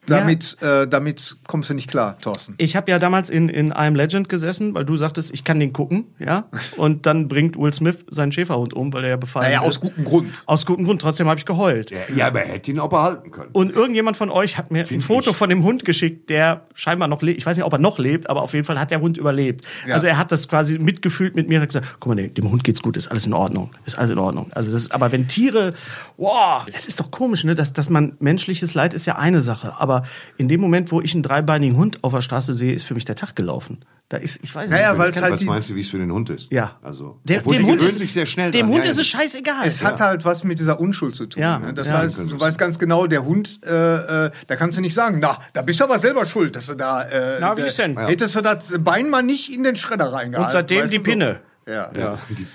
Damit, 0.09 0.57
äh, 0.63 0.87
damit 0.89 1.37
kommst 1.47 1.71
du 1.71 1.75
nicht 1.75 1.89
klar, 1.89 2.19
Thorsten. 2.19 2.55
Ich 2.59 2.77
habe 2.77 2.91
ja 2.91 2.99
damals 2.99 3.31
in, 3.31 3.49
in 3.49 3.69
I 3.69 3.73
Am 3.89 3.95
Legend 3.95 4.29
gesessen, 4.29 4.75
weil 4.75 4.85
du 4.85 4.97
sagtest, 4.97 5.33
ich 5.33 5.45
kann 5.45 5.61
den 5.61 5.73
gucken, 5.73 6.07
ja. 6.19 6.49
Und 6.77 7.07
dann 7.07 7.29
bringt 7.29 7.59
Will 7.59 7.73
Smith 7.73 7.99
seinen 8.11 8.33
Schäferhund 8.33 8.75
um, 8.75 8.93
weil 8.93 9.05
er 9.05 9.11
ja 9.11 9.17
befallen 9.17 9.47
Naja, 9.47 9.61
wird. 9.61 9.69
aus 9.71 9.81
gutem 9.81 10.05
Grund. 10.05 10.43
Aus 10.47 10.67
gutem 10.67 10.85
Grund. 10.85 11.01
Trotzdem 11.03 11.29
habe 11.29 11.39
ich 11.39 11.45
geheult. 11.47 11.93
Ja, 12.15 12.27
aber 12.27 12.43
er 12.43 12.55
hätte 12.55 12.71
ihn 12.71 12.81
auch 12.81 12.89
behalten 12.89 13.31
können. 13.31 13.51
Und 13.53 13.73
irgendjemand 13.73 14.17
von 14.17 14.31
euch 14.31 14.59
hat 14.59 14.71
mir 14.71 14.85
ein 14.91 15.01
Foto 15.01 15.31
ich. 15.31 15.37
von 15.37 15.49
dem 15.51 15.63
Hund 15.65 15.85
geschickt, 15.85 16.31
der 16.31 16.63
scheinbar 16.75 17.09
noch 17.09 17.23
lebt. 17.23 17.39
Ich 17.39 17.47
weiß 17.47 17.57
nicht, 17.57 17.65
ob 17.67 17.73
er 17.73 17.79
noch 17.79 17.99
lebt, 17.99 18.29
aber 18.31 18.43
auf 18.43 18.53
jeden 18.55 18.65
Fall 18.65 18.79
hat 18.79 18.91
der 18.91 19.01
Hund 19.01 19.17
überlebt. 19.19 19.65
Ja. 19.87 19.95
Also 19.95 20.07
er 20.07 20.19
hat 20.19 20.33
das 20.33 20.49
quasi 20.49 20.79
mitgefühlt 20.79 21.37
mit 21.37 21.49
mir 21.49 21.57
und 21.57 21.63
hat 21.63 21.69
gesagt, 21.69 21.97
guck 22.01 22.15
mal, 22.15 22.15
nee, 22.15 22.29
dem 22.29 22.51
Hund 22.51 22.65
geht's 22.65 22.83
gut, 22.83 22.97
ist 22.97 23.09
alles 23.09 23.27
in 23.27 23.35
Ordnung. 23.35 23.71
Ist 23.85 23.99
alles 23.99 24.11
in 24.11 24.19
Ordnung. 24.19 24.51
Also 24.53 24.71
das 24.71 24.83
ist, 24.83 24.93
aber 24.93 25.13
wenn 25.13 25.29
Tiere, 25.29 25.75
wow, 26.19 26.65
das 26.71 26.85
ist 26.87 27.01
doch 27.01 27.11
komisch, 27.11 27.45
ne? 27.45 27.55
Dass, 27.55 27.73
dass 27.73 27.89
man 27.89 28.17
menschliches 28.19 28.75
Leid 28.75 28.93
ist 28.93 29.07
ja 29.07 29.17
eine 29.17 29.41
Sache, 29.41 29.75
aber 29.79 30.03
in 30.37 30.49
dem 30.49 30.61
Moment, 30.61 30.93
wo 30.93 31.01
ich 31.01 31.15
einen 31.15 31.23
dreibeinigen 31.23 31.77
Hund 31.77 32.03
auf 32.05 32.13
der 32.13 32.21
Straße 32.23 32.53
sehe, 32.53 32.75
ist 32.75 32.85
für 32.85 32.95
mich 32.95 33.05
der 33.07 33.17
Tag 33.17 33.35
gelaufen. 33.37 33.79
Da 34.11 34.17
ist, 34.17 34.41
ich 34.43 34.55
weiß 34.55 34.71
nicht. 34.71 34.79
Naja, 34.79 34.97
weil 34.97 35.11
es 35.11 35.21
halt 35.21 35.35
Was 35.35 35.43
meinst 35.43 35.69
du, 35.71 35.75
wie 35.75 35.83
es 35.83 35.89
für 35.91 35.99
den 35.99 36.11
Hund 36.11 36.31
ist? 36.31 36.51
Ja. 36.51 36.77
Also, 36.83 37.21
Der- 37.25 37.43
dem 37.43 37.67
Hund 37.67 37.83
ist- 37.83 37.99
sich 37.99 38.13
sehr 38.13 38.25
schnell 38.27 38.51
dem 38.51 38.63
dran. 38.67 38.77
Hund 38.77 38.85
Ja, 38.87 38.91
ist 38.91 38.99
es 38.99 39.07
scheißegal. 39.07 39.67
es 39.69 39.83
hat 39.83 40.01
halt 40.01 40.25
was 40.25 40.45
mit 40.45 40.59
dieser 40.59 40.81
Unschuld 40.81 41.15
zu 41.15 41.27
tun. 41.27 41.43
Ja, 41.43 41.59
ne? 41.59 41.75
Das 41.75 41.89
ja. 41.89 41.99
heißt, 41.99 42.19
du 42.21 42.41
weißt 42.41 42.59
ganz 42.59 42.79
genau, 42.79 43.07
der 43.07 43.25
Hund, 43.25 43.61
äh, 43.67 44.27
äh, 44.27 44.31
da 44.47 44.57
kannst 44.57 44.79
du 44.79 44.83
nicht 44.83 44.95
sagen, 44.95 45.19
na, 45.21 45.39
da 45.53 45.61
bist 45.63 45.79
du 45.81 45.85
aber 45.85 45.99
selber 45.99 46.25
schuld, 46.25 46.57
dass 46.57 46.67
du 46.67 46.75
da. 46.75 47.03
Äh, 47.03 47.37
Na, 47.41 47.57
wie 47.59 47.63
ist 47.63 47.79
denn? 47.79 47.99
Hättest 47.99 48.35
du 48.35 48.41
das 48.41 48.73
Bein 48.81 49.11
mal 49.11 49.23
nicht 49.23 49.53
in 49.55 49.63
den 49.63 49.77
Schredder 49.77 50.11
reingehalten. 50.13 50.43
Und 50.43 50.51
seitdem 50.51 50.83
weißt 50.85 50.93
die 50.95 50.99
du 50.99 51.05
so? 51.05 51.11
Pinne. 51.11 51.41
Ja. 51.67 51.91
Ja, 51.95 52.19
die, 52.31 52.47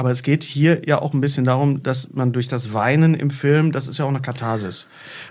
Aber 0.00 0.10
es 0.10 0.22
geht 0.22 0.42
hier 0.44 0.80
ja 0.86 1.00
auch 1.02 1.12
ein 1.12 1.20
bisschen 1.20 1.44
darum, 1.44 1.82
dass 1.82 2.08
man 2.14 2.32
durch 2.32 2.48
das 2.48 2.72
Weinen 2.72 3.12
im 3.14 3.28
Film, 3.30 3.70
das 3.70 3.86
ist 3.86 3.98
ja 3.98 4.06
auch 4.06 4.08
eine 4.08 4.20
Katharsis. 4.22 4.86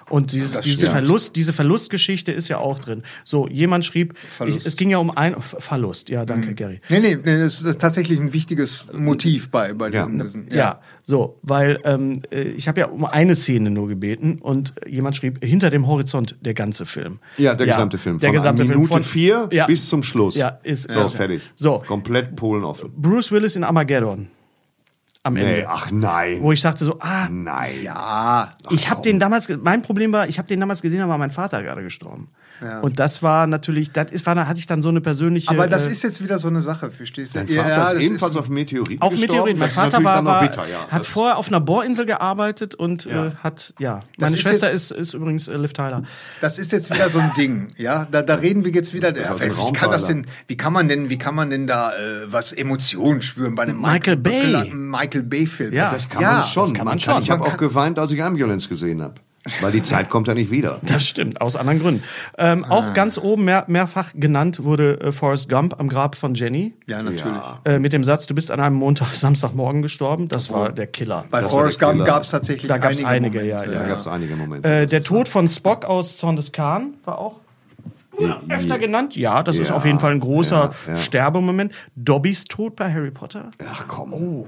Und 0.09 0.31
dieses, 0.31 0.61
diese. 0.61 0.89
Verlust, 0.91 1.35
diese 1.35 1.53
Verlustgeschichte 1.53 2.31
ist 2.31 2.47
ja 2.49 2.59
auch 2.59 2.77
drin. 2.77 3.01
So, 3.23 3.47
jemand 3.47 3.83
schrieb, 3.83 4.13
ich, 4.45 4.63
es 4.63 4.75
ging 4.75 4.91
ja 4.91 4.99
um 4.99 5.09
ein 5.09 5.35
Verlust. 5.39 6.09
Ja, 6.09 6.23
danke, 6.23 6.53
Gary. 6.53 6.81
Nee, 6.89 6.99
nee, 6.99 7.15
nee, 7.15 7.39
das 7.39 7.63
ist 7.63 7.81
tatsächlich 7.81 8.19
ein 8.19 8.31
wichtiges 8.31 8.87
Motiv 8.93 9.49
bei, 9.49 9.73
bei 9.73 9.89
Ja. 9.89 10.05
diesen. 10.05 10.19
diesen 10.19 10.51
Ja. 10.51 10.81
so, 11.01 11.39
weil 11.41 11.79
ähm, 11.83 12.21
äh, 12.31 12.41
ich 12.43 12.67
habe 12.67 12.79
ja 12.81 12.85
um 12.87 13.05
eine 13.05 13.35
Szene 13.35 13.71
nur 13.71 13.87
gebeten 13.87 14.37
und 14.39 14.75
jemand 14.87 15.15
schrieb 15.15 15.43
hinter 15.43 15.71
dem 15.71 15.87
Horizont 15.87 16.37
der 16.41 16.53
ganze 16.53 16.85
Film. 16.85 17.17
ja, 17.37 17.55
der 17.55 17.65
gesamte 17.65 17.97
Film. 17.97 18.19
Der 18.19 18.27
Von 18.29 18.35
gesamte 18.35 18.63
Minute 18.65 18.77
Film 18.87 18.87
von 18.89 19.03
vier 19.03 19.49
ja, 19.51 19.65
bis 19.65 19.87
zum 19.89 20.03
Schluss. 20.03 20.35
Ja, 20.35 20.59
ist 20.61 20.91
So, 20.91 20.99
ja. 20.99 21.09
fertig. 21.09 21.41
So, 21.55 21.81
Komplett 21.87 22.35
Polen 22.35 22.63
offen. 22.63 22.91
Bruce 22.95 23.31
Willis 23.31 23.55
in 23.55 23.63
Armageddon 23.63 24.27
am 25.29 25.35
Nee, 25.35 25.59
Ende, 25.59 25.69
ach 25.69 25.89
nein. 25.91 26.41
wo 26.41 26.51
ich 26.51 26.61
sagte 26.61 26.85
so, 26.85 26.97
ah, 26.99 27.27
nein. 27.29 27.81
Ja, 27.81 28.51
ich 28.69 28.89
habe 28.89 29.01
den 29.01 29.19
damals, 29.19 29.49
mein 29.63 29.81
Problem 29.81 30.11
war, 30.11 30.27
ich 30.27 30.37
habe 30.37 30.47
den 30.47 30.59
damals 30.59 30.81
gesehen, 30.81 30.99
da 30.99 31.07
war 31.07 31.17
mein 31.17 31.31
Vater 31.31 31.63
gerade 31.63 31.81
gestorben. 31.81 32.27
Und 32.81 32.99
das 32.99 33.23
war 33.23 33.47
natürlich, 33.47 33.91
das 33.91 34.11
ist, 34.11 34.25
war, 34.25 34.35
da 34.35 34.47
hatte 34.47 34.59
ich 34.59 34.67
dann 34.67 34.81
so 34.81 34.89
eine 34.89 35.01
persönliche. 35.01 35.49
aber 35.49 35.67
das 35.67 35.87
äh, 35.87 35.91
ist 35.91 36.03
jetzt 36.03 36.21
wieder 36.23 36.39
so 36.39 36.47
eine 36.49 36.61
Sache, 36.61 36.91
verstehst 36.91 37.33
du? 37.33 37.39
Dein 37.39 37.47
Vater 37.47 37.69
ja, 37.69 37.83
ist 37.85 37.93
das 37.95 38.03
ebenfalls 38.03 38.31
ist- 38.33 38.37
auf 38.37 38.49
Meteoriten 38.49 39.01
auf 39.01 39.11
gestorben. 39.11 39.31
Meteoriten. 39.33 39.59
Mein 39.59 39.69
Vater 39.69 40.03
war, 40.03 40.25
war 40.25 40.41
bitter, 40.41 40.67
ja. 40.67 40.87
hat 40.89 41.01
Das- 41.01 41.07
vorher 41.07 41.37
auf 41.37 41.47
einer 41.47 41.61
Bohrinsel 41.61 42.05
gearbeitet 42.05 42.75
und 42.75 43.05
äh, 43.05 43.31
hat, 43.41 43.73
ja. 43.79 44.01
Meine 44.17 44.33
ist 44.33 44.41
Schwester 44.41 44.67
jetzt- 44.71 44.91
ist, 44.91 44.99
ist 44.99 45.13
übrigens 45.13 45.47
äh, 45.47 45.57
Liv 45.57 45.73
Tyler. 45.73 46.03
Das 46.41 46.59
ist 46.59 46.71
jetzt 46.71 46.93
wieder 46.93 47.09
so 47.09 47.19
ein 47.19 47.31
Ding, 47.37 47.69
ja. 47.77 48.05
Da, 48.11 48.21
da 48.21 48.35
reden 48.35 48.65
wir 48.65 48.71
jetzt 48.71 48.93
wieder. 48.93 49.15
Ja, 49.15 49.35
ein 49.35 49.51
wie 49.57 49.73
kann 49.73 49.91
das 49.91 50.05
denn? 50.05 50.25
Wie 50.47 50.57
kann 50.57 50.73
man 50.73 50.87
denn? 50.89 51.09
Wie 51.09 51.17
kann 51.17 51.35
man 51.35 51.49
denn 51.49 51.67
da 51.67 51.89
äh, 51.91 51.93
was 52.27 52.51
Emotionen 52.51 53.21
spüren 53.21 53.55
bei 53.55 53.63
einem 53.63 53.79
Michael 53.81 54.17
Bay. 54.17 54.71
Michael 54.73 55.23
Bay 55.23 55.45
Film? 55.47 55.73
Ja, 55.73 55.91
Das 55.91 56.09
kann 56.09 56.21
ja, 56.21 56.31
man 56.39 56.47
schon. 56.47 56.63
das 56.65 56.73
kann 56.73 56.85
man 56.85 56.97
kann, 56.97 56.99
schon. 57.15 57.23
Ich 57.23 57.29
habe 57.31 57.41
Man 57.43 57.51
auch 57.51 57.57
geweint, 57.57 57.99
als 57.99 58.11
ich 58.11 58.21
Ambulance 58.23 58.67
gesehen 58.67 59.01
habe. 59.01 59.15
Weil 59.61 59.71
die 59.71 59.81
Zeit 59.81 60.09
kommt 60.09 60.27
ja 60.27 60.33
nicht 60.33 60.51
wieder. 60.51 60.79
Das 60.89 61.05
stimmt, 61.05 61.39
aus 61.41 61.55
anderen 61.55 61.79
Gründen. 61.79 62.03
Ähm, 62.37 62.65
Ah. 62.67 62.71
Auch 62.71 62.93
ganz 62.93 63.17
oben 63.17 63.45
mehr, 63.45 63.63
mehrfach 63.67 64.11
genannt 64.13 64.63
wurde 64.63 64.99
äh, 64.99 65.11
Forrest 65.11 65.49
Gump 65.49 65.79
am 65.79 65.87
Grab 65.87 66.15
von 66.15 66.33
Jenny. 66.33 66.73
Ja, 66.87 67.01
natürlich. 67.01 67.33
Äh, 67.63 67.79
mit 67.79 67.93
dem 67.93 68.03
Satz, 68.03 68.25
du 68.27 68.35
bist 68.35 68.51
an 68.51 68.59
einem 68.59 68.75
Montag, 68.75 69.07
Samstagmorgen 69.15 69.81
gestorben. 69.81 70.27
Das 70.27 70.51
war 70.51 70.71
der 70.71 70.87
Killer. 70.87 71.25
Bei 71.31 71.41
Das 71.41 71.51
Forrest 71.51 71.79
Gump 71.79 72.05
gab 72.05 72.23
es 72.23 72.31
tatsächlich 72.31 72.67
Da 72.67 72.77
gab's 72.77 73.03
einige, 73.03 73.39
einige, 73.39 73.39
Momente, 73.39 73.65
ja, 73.65 73.71
Da 73.73 73.81
ja. 73.81 73.87
gab 73.87 73.99
es 73.99 74.07
einige 74.07 74.35
Momente. 74.35 74.69
Äh, 74.69 74.85
der 74.87 75.03
Tod 75.03 75.27
von 75.29 75.47
Spock 75.47 75.85
aus 75.85 76.17
Zorn 76.17 76.39
Khan 76.51 76.93
war 77.05 77.17
auch 77.19 77.39
ja, 78.19 78.41
öfter 78.49 78.77
genannt. 78.77 79.15
Ja, 79.15 79.43
das 79.43 79.57
ist 79.57 79.69
Ja, 79.69 79.75
auf 79.75 79.85
jeden 79.85 79.99
Fall 79.99 80.11
ein 80.11 80.19
großer 80.19 80.71
ja, 80.87 80.93
ja. 80.93 80.95
Sterbemoment. 80.97 81.71
Dobbys 81.95 82.45
Tod 82.45 82.75
bei 82.75 82.91
Harry 82.91 83.11
Potter. 83.11 83.51
Ach 83.71 83.87
komm. 83.87 84.13
Oh. 84.13 84.47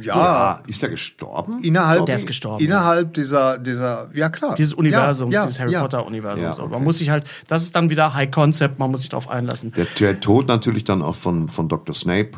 Ja, 0.00 0.14
Ah, 0.14 0.62
ist 0.66 0.80
der 0.82 0.88
gestorben? 0.88 1.58
innerhalb, 1.62 2.06
Der 2.06 2.16
ist 2.16 2.26
gestorben, 2.26 2.64
Innerhalb 2.64 3.12
dieser, 3.14 3.58
dieser, 3.58 4.10
ja 4.14 4.28
klar. 4.28 4.54
Dieses 4.54 4.74
Universum, 4.74 5.30
ja, 5.30 5.40
ja, 5.40 5.46
dieses 5.46 5.60
Harry 5.60 5.72
ja. 5.72 5.80
Potter 5.80 6.06
Universum. 6.06 6.44
Ja, 6.44 6.54
so. 6.54 6.62
okay. 6.62 6.72
Man 6.72 6.84
muss 6.84 6.98
sich 6.98 7.10
halt, 7.10 7.24
das 7.48 7.62
ist 7.62 7.74
dann 7.76 7.90
wieder 7.90 8.14
High 8.14 8.30
Concept, 8.30 8.78
man 8.78 8.90
muss 8.90 9.00
sich 9.00 9.10
darauf 9.10 9.28
einlassen. 9.28 9.72
Der, 9.76 9.86
der 9.98 10.20
Tod 10.20 10.48
natürlich 10.48 10.84
dann 10.84 11.02
auch 11.02 11.16
von, 11.16 11.48
von 11.48 11.68
Dr. 11.68 11.94
Snape. 11.94 12.30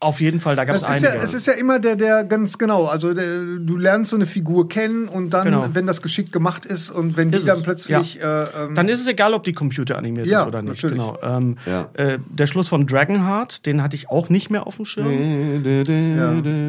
Auf 0.00 0.20
jeden 0.20 0.38
Fall, 0.38 0.54
da 0.54 0.64
gab 0.64 0.76
es 0.76 0.82
Es 0.82 0.96
ist, 0.96 1.02
ja, 1.02 1.08
einige. 1.10 1.24
es 1.24 1.34
ist 1.34 1.46
ja 1.48 1.54
immer 1.54 1.80
der, 1.80 1.96
der 1.96 2.22
ganz 2.22 2.56
genau. 2.56 2.86
Also 2.86 3.12
der, 3.14 3.24
du 3.58 3.76
lernst 3.76 4.10
so 4.10 4.16
eine 4.16 4.26
Figur 4.26 4.68
kennen 4.68 5.08
und 5.08 5.30
dann, 5.30 5.46
Genau. 5.46 5.66
wenn 5.72 5.88
das 5.88 6.02
geschickt 6.02 6.30
gemacht 6.32 6.64
ist 6.66 6.90
und 6.92 7.16
wenn 7.16 7.32
Ist 7.32 7.42
die 7.42 7.48
dann 7.48 7.56
es, 7.58 7.62
plötzlich. 7.64 8.14
ja. 8.14 8.44
Äh, 8.44 8.46
ähm, 8.66 8.74
Dann 8.76 8.88
ist 8.88 9.00
es 9.00 9.08
egal, 9.08 9.34
ob 9.34 9.42
die 9.42 9.52
Computer 9.54 9.98
animiert 9.98 10.28
Ja, 10.28 10.42
ist 10.42 10.46
oder 10.46 10.62
nicht. 10.62 10.82
natürlich. 10.84 10.98
Genau. 10.98 11.18
Ähm, 11.20 11.56
Ja. 11.66 11.88
äh, 11.94 12.18
der 12.28 12.46
Schluss 12.46 12.68
von 12.68 12.86
Dragonheart, 12.86 13.66
den 13.66 13.82
hatte 13.82 13.96
ich 13.96 14.08
auch 14.08 14.28
nicht 14.28 14.50
mehr 14.50 14.68
auf 14.68 14.76
dem 14.76 14.84
Schirm. 14.84 15.08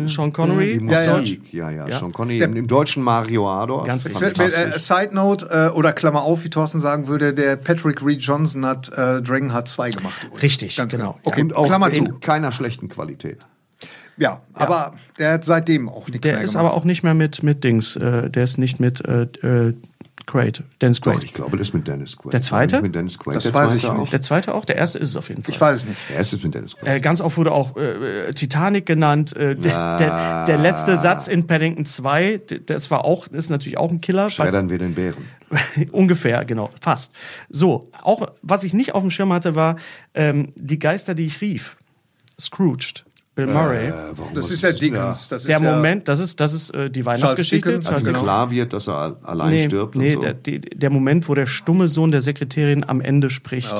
Sean 0.07 0.33
Connery. 0.33 0.79
Die 0.79 0.85
Ja, 0.87 1.03
ja. 1.03 1.17
Musik. 1.17 1.53
Ja, 1.53 1.69
ja. 1.69 1.99
Sean 1.99 2.11
Connery. 2.11 2.39
Im, 2.41 2.55
Im 2.55 2.67
deutschen 2.67 3.03
Mario 3.03 3.47
Ador. 3.47 3.83
Ganz 3.85 4.05
richtig. 4.05 4.21
wird, 4.39 4.39
äh, 4.39 4.79
Side 4.79 5.09
Note 5.13 5.47
äh, 5.51 5.75
oder 5.75 5.93
Klammer 5.93 6.23
auf, 6.23 6.43
wie 6.43 6.49
Thorsten 6.49 6.79
sagen 6.79 7.07
würde, 7.07 7.33
der 7.33 7.57
Patrick 7.57 8.03
Reed 8.03 8.21
Johnson 8.21 8.65
hat 8.65 8.89
äh, 8.89 9.21
Dragonheart 9.21 9.67
2 9.67 9.91
gemacht. 9.91 10.15
Richtig, 10.41 10.75
Ganz 10.77 10.91
genau. 10.91 11.11
genau. 11.13 11.19
Okay, 11.23 11.41
Und 11.41 11.55
auch 11.55 11.67
Klammer 11.67 11.91
zu. 11.91 11.97
in 11.99 12.19
keiner 12.21 12.51
schlechten 12.51 12.89
Qualität. 12.89 13.18
Ja, 14.17 14.41
aber 14.53 14.93
der 15.17 15.33
hat 15.33 15.45
seitdem 15.45 15.87
auch 15.87 16.07
nichts 16.07 16.21
Der 16.21 16.33
mehr 16.33 16.43
ist 16.43 16.51
gemacht. 16.51 16.65
aber 16.67 16.75
auch 16.75 16.83
nicht 16.83 17.03
mehr 17.03 17.13
mit, 17.13 17.41
mit 17.43 17.63
Dings. 17.63 17.95
Äh, 17.95 18.29
der 18.29 18.43
ist 18.43 18.57
nicht 18.57 18.79
mit 18.79 18.99
äh, 19.07 19.21
äh, 19.41 19.73
Quaid. 20.25 20.61
Dennis 20.81 20.99
Doch, 20.99 21.13
Quaid. 21.13 21.23
ich 21.23 21.33
glaube, 21.33 21.57
das 21.57 21.69
ist 21.69 21.73
mit 21.73 21.87
Dennis 21.87 22.15
Quaid. 22.17 22.33
Der 22.33 22.41
zweite? 22.41 22.81
Mit 22.81 22.93
Dennis 22.93 23.17
Quaid. 23.17 23.37
Das 23.37 23.45
der 23.45 23.53
weiß 23.53 23.71
zweite 23.71 23.77
ich 23.77 23.89
auch. 23.89 23.97
nicht. 23.97 24.11
Der 24.13 24.21
zweite 24.21 24.53
auch? 24.53 24.65
Der 24.65 24.75
erste 24.75 24.99
ist 24.99 25.09
es 25.09 25.15
auf 25.15 25.29
jeden 25.29 25.41
Fall. 25.41 25.55
Ich 25.55 25.59
weiß 25.61 25.77
es 25.79 25.85
nicht. 25.85 25.97
Der 26.09 26.17
erste 26.17 26.35
ist 26.35 26.43
mit 26.43 26.53
Dennis 26.53 26.75
Quaid. 26.75 26.87
Äh, 26.97 26.99
ganz 26.99 27.21
oft 27.21 27.37
wurde 27.37 27.51
auch 27.53 27.77
äh, 27.77 28.31
Titanic 28.33 28.85
genannt. 28.85 29.35
Äh, 29.35 29.55
der, 29.55 29.97
der, 29.97 30.45
der 30.45 30.57
letzte 30.57 30.97
Satz 30.97 31.27
in 31.29 31.47
Paddington 31.47 31.85
2, 31.85 32.37
d- 32.47 32.59
das 32.65 32.91
war 32.91 33.05
auch, 33.05 33.25
ist 33.27 33.49
natürlich 33.49 33.77
auch 33.77 33.89
ein 33.89 34.01
Killer. 34.01 34.29
Schreddern 34.29 34.69
wir 34.69 34.77
den 34.77 34.93
Bären. 34.95 35.23
Ungefähr, 35.91 36.43
genau, 36.45 36.69
fast. 36.81 37.11
So, 37.49 37.89
auch 38.03 38.27
was 38.43 38.63
ich 38.63 38.73
nicht 38.75 38.93
auf 38.93 39.01
dem 39.01 39.09
Schirm 39.11 39.31
hatte, 39.33 39.55
war 39.55 39.77
ähm, 40.13 40.49
die 40.55 40.77
Geister, 40.77 41.15
die 41.15 41.25
ich 41.25 41.39
rief. 41.41 41.75
Scrooged, 42.39 43.05
Bill 43.45 43.53
Murray. 43.53 43.87
Äh, 43.87 43.93
warum 44.15 44.33
Das 44.33 44.51
ist 44.51 44.61
ja 44.61 44.71
Dickens. 44.71 45.27
Das 45.29 45.43
der 45.43 45.57
ist 45.57 45.61
ja, 45.63 45.71
Moment, 45.75 46.07
das 46.07 46.19
ist, 46.19 46.39
das 46.39 46.53
ist 46.53 46.69
äh, 46.73 46.89
die 46.89 47.05
Weihnachtsgeschichte. 47.05 47.69
Dickens, 47.69 47.85
Als 47.87 47.95
Also 47.95 48.05
genau. 48.11 48.23
klar 48.23 48.51
wird, 48.51 48.73
dass 48.73 48.87
er 48.87 48.95
al- 48.95 49.17
allein 49.23 49.49
nee, 49.51 49.65
stirbt 49.67 49.95
nee, 49.95 50.09
und 50.15 50.21
so. 50.21 50.21
der, 50.21 50.33
die, 50.33 50.59
der 50.59 50.89
Moment, 50.89 51.27
wo 51.29 51.35
der 51.35 51.45
stumme 51.45 51.87
Sohn 51.87 52.11
der 52.11 52.21
Sekretärin 52.21 52.83
am 52.87 53.01
Ende 53.01 53.29
spricht. 53.29 53.73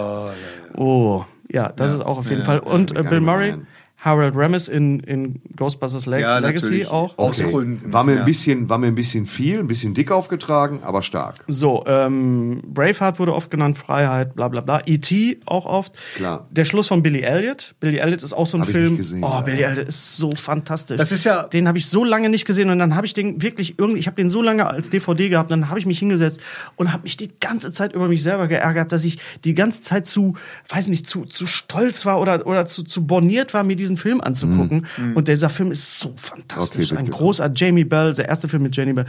Oh, 0.75 1.23
ja, 1.51 1.71
das 1.75 1.91
ist 1.91 2.01
auch 2.01 2.17
auf 2.19 2.29
jeden 2.29 2.43
Fall. 2.43 2.59
Und 2.59 2.95
äh, 2.95 3.03
Bill 3.03 3.21
mal 3.21 3.35
Murray, 3.37 3.49
rein. 3.51 3.67
Harold 3.99 4.33
Ramis 4.35 4.67
in, 4.69 5.01
in 5.01 5.41
Ghostbusters 5.57 6.05
Leg 6.05 6.21
Ja, 6.21 6.39
Legacy 6.39 6.65
natürlich. 6.65 6.87
auch. 6.87 7.17
Aus 7.17 7.41
Okay. 7.41 7.51
Gründen. 7.51 7.91
War 7.91 8.03
mir, 8.05 8.13
ja. 8.15 8.19
ein 8.21 8.25
bisschen, 8.25 8.69
war 8.69 8.77
mir 8.77 8.87
ein 8.87 8.95
bisschen 8.95 9.25
viel, 9.25 9.59
ein 9.59 9.67
bisschen 9.67 9.93
dick 9.93 10.09
aufgetragen, 10.11 10.79
aber 10.83 11.01
stark. 11.01 11.43
So, 11.49 11.83
ähm, 11.85 12.61
Braveheart 12.65 13.19
wurde 13.19 13.33
oft 13.35 13.51
genannt, 13.51 13.77
Freiheit, 13.77 14.35
bla 14.35 14.47
bla 14.47 14.61
bla. 14.61 14.81
E.T. 14.85 15.39
auch 15.45 15.65
oft. 15.65 15.91
Klar. 16.15 16.47
Der 16.49 16.63
Schluss 16.63 16.87
von 16.87 17.03
Billy 17.03 17.21
Elliot. 17.21 17.75
Billy 17.81 17.97
Elliot 17.97 18.23
ist 18.23 18.31
auch 18.31 18.47
so 18.47 18.57
ein 18.57 18.61
Hab 18.61 18.69
ich 18.69 18.75
Film. 18.75 18.89
nicht 18.91 18.97
gesehen, 18.99 19.23
oh, 19.23 19.27
leider. 19.29 19.43
Billy 19.43 19.63
Elliot 19.63 19.87
ist 19.89 20.15
so 20.15 20.31
fantastisch. 20.31 20.97
Das 20.97 21.11
ist 21.11 21.25
ja- 21.25 21.47
Den 21.49 21.67
habe 21.67 21.77
ich 21.77 21.87
so 21.87 22.05
lange 22.05 22.29
nicht 22.29 22.45
gesehen 22.45 22.69
und 22.69 22.79
dann 22.79 22.95
habe 22.95 23.05
ich 23.05 23.13
den 23.13 23.41
wirklich 23.41 23.77
irgendwie, 23.77 23.99
ich 23.99 24.07
habe 24.07 24.15
den 24.15 24.29
so 24.29 24.41
lange 24.41 24.65
als 24.65 24.89
DVD 24.89 25.27
gehabt, 25.27 25.51
dann 25.51 25.67
habe 25.69 25.77
ich 25.79 25.85
mich 25.85 25.99
hingesetzt 25.99 26.39
und 26.77 26.93
habe 26.93 27.03
mich 27.03 27.17
die 27.17 27.31
ganze 27.41 27.73
Zeit 27.73 27.91
über 27.93 28.07
mich 28.07 28.23
selber 28.23 28.47
geärgert, 28.47 28.93
dass 28.93 29.03
ich 29.03 29.19
die 29.43 29.53
ganze 29.55 29.81
Zeit 29.81 30.07
zu, 30.07 30.35
weiß 30.69 30.87
nicht, 30.87 31.05
zu, 31.05 31.25
zu 31.25 31.45
stolz 31.47 32.05
war 32.05 32.21
oder, 32.21 32.47
oder 32.47 32.63
zu, 32.65 32.83
zu 32.83 33.05
borniert 33.05 33.53
war, 33.53 33.63
mir 33.63 33.75
diesen 33.89 33.97
Film 33.97 34.21
anzugucken. 34.21 34.85
Und 35.15 35.27
dieser 35.27 35.49
Film 35.49 35.71
ist 35.71 35.99
so 35.99 36.13
fantastisch. 36.15 36.91
Okay, 36.91 36.99
ein 36.99 37.09
großartiger 37.09 37.65
Jamie 37.65 37.83
Bell, 37.83 38.13
der 38.13 38.27
erste 38.27 38.47
Film 38.47 38.63
mit 38.63 38.75
Jamie 38.75 38.93
Bell, 38.93 39.05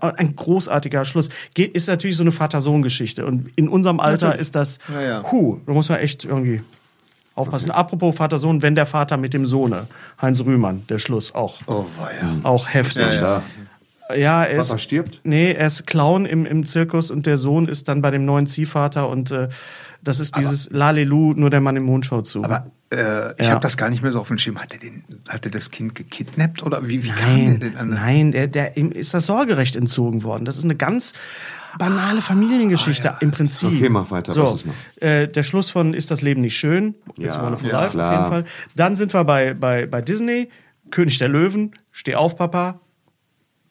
ein 0.00 0.36
großartiger 0.36 1.04
Schluss. 1.04 1.30
Geht, 1.54 1.74
ist 1.74 1.88
natürlich 1.88 2.16
so 2.16 2.22
eine 2.22 2.32
Vater-Sohn-Geschichte. 2.32 3.26
Und 3.26 3.50
in 3.56 3.68
unserem 3.68 4.00
Alter 4.00 4.38
ist 4.38 4.54
das, 4.54 4.78
Ja, 4.92 5.00
ja. 5.02 5.32
huh, 5.32 5.58
da 5.66 5.72
muss 5.72 5.88
man 5.88 5.98
echt 5.98 6.24
irgendwie 6.24 6.62
aufpassen. 7.34 7.70
Apropos 7.70 8.16
Vater-Sohn, 8.16 8.62
wenn 8.62 8.74
der 8.74 8.86
Vater 8.86 9.16
mit 9.16 9.32
dem 9.32 9.46
Sohne, 9.46 9.86
Heinz 10.20 10.40
Rühmann, 10.40 10.84
der 10.88 10.98
Schluss 10.98 11.34
auch. 11.34 11.60
Oh, 11.66 11.86
weia. 11.98 12.40
Auch 12.42 12.68
heftig. 12.68 13.06
Ja, 13.06 13.12
ja. 13.14 13.42
Ja, 14.16 14.44
er 14.44 14.60
ist, 14.60 14.68
Vater 14.68 14.78
stirbt? 14.78 15.20
Nee, 15.24 15.52
er 15.52 15.66
ist 15.66 15.86
Clown 15.86 16.24
im, 16.24 16.46
im 16.46 16.64
Zirkus 16.64 17.10
und 17.10 17.26
der 17.26 17.36
Sohn 17.36 17.68
ist 17.68 17.88
dann 17.88 18.00
bei 18.00 18.10
dem 18.10 18.24
neuen 18.24 18.46
Ziehvater 18.46 19.06
und 19.06 19.30
äh, 19.30 19.48
das 20.02 20.20
ist 20.20 20.36
dieses 20.36 20.68
Lalelu, 20.70 21.34
nur 21.34 21.50
der 21.50 21.60
Mann 21.60 21.76
im 21.76 21.84
Mond 21.84 22.06
schaut 22.06 22.26
zu. 22.26 22.44
Aber 22.44 22.70
äh, 22.92 23.32
ich 23.40 23.46
Ja. 23.46 23.50
habe 23.52 23.60
das 23.60 23.76
gar 23.76 23.90
nicht 23.90 24.02
mehr 24.02 24.12
so 24.12 24.20
auf 24.20 24.28
dem 24.28 24.38
Schirm. 24.38 24.58
Hat 24.58 24.72
er, 24.72 24.78
den, 24.78 25.02
hat 25.28 25.44
er 25.44 25.50
das 25.50 25.70
Kind 25.70 25.94
gekidnappt 25.94 26.62
oder 26.62 26.86
wie, 26.88 27.02
wie 27.04 27.08
kam 27.08 27.18
Nein, 27.18 27.60
der 27.60 27.68
denn 27.70 27.78
an? 27.78 27.88
nein, 27.90 28.32
der, 28.32 28.46
der, 28.46 28.76
ihm 28.76 28.90
ist 28.92 29.14
das 29.14 29.26
Sorgerecht 29.26 29.76
entzogen 29.76 30.22
worden. 30.22 30.44
Das 30.44 30.56
ist 30.58 30.64
eine 30.64 30.76
ganz 30.76 31.12
banale 31.78 32.22
Familiengeschichte 32.22 33.16
im 33.20 33.30
Prinzip. 33.30 33.68
Okay, 33.68 33.88
mach 33.88 34.10
weiter. 34.10 34.32
So, 34.32 34.42
Was 34.44 34.54
ist 34.54 34.66
noch? 34.66 34.74
Äh, 35.02 35.26
der 35.28 35.42
Schluss 35.42 35.70
von 35.70 35.92
Ist 35.94 36.10
das 36.10 36.22
Leben 36.22 36.40
nicht 36.40 36.56
schön? 36.56 36.94
It's 37.18 37.34
Ja, 37.36 37.42
Wonderful 37.44 37.68
ja, 37.68 37.80
Life 37.80 37.90
klar. 37.92 38.08
auf 38.08 38.18
jeden 38.18 38.44
Fall. 38.44 38.44
Dann 38.74 38.96
sind 38.96 39.12
wir 39.12 39.24
bei, 39.24 39.54
bei, 39.54 39.86
bei 39.86 40.00
Disney, 40.00 40.48
König 40.90 41.18
der 41.18 41.28
Löwen, 41.28 41.72
Steh 41.92 42.14
auf, 42.14 42.36
Papa, 42.36 42.80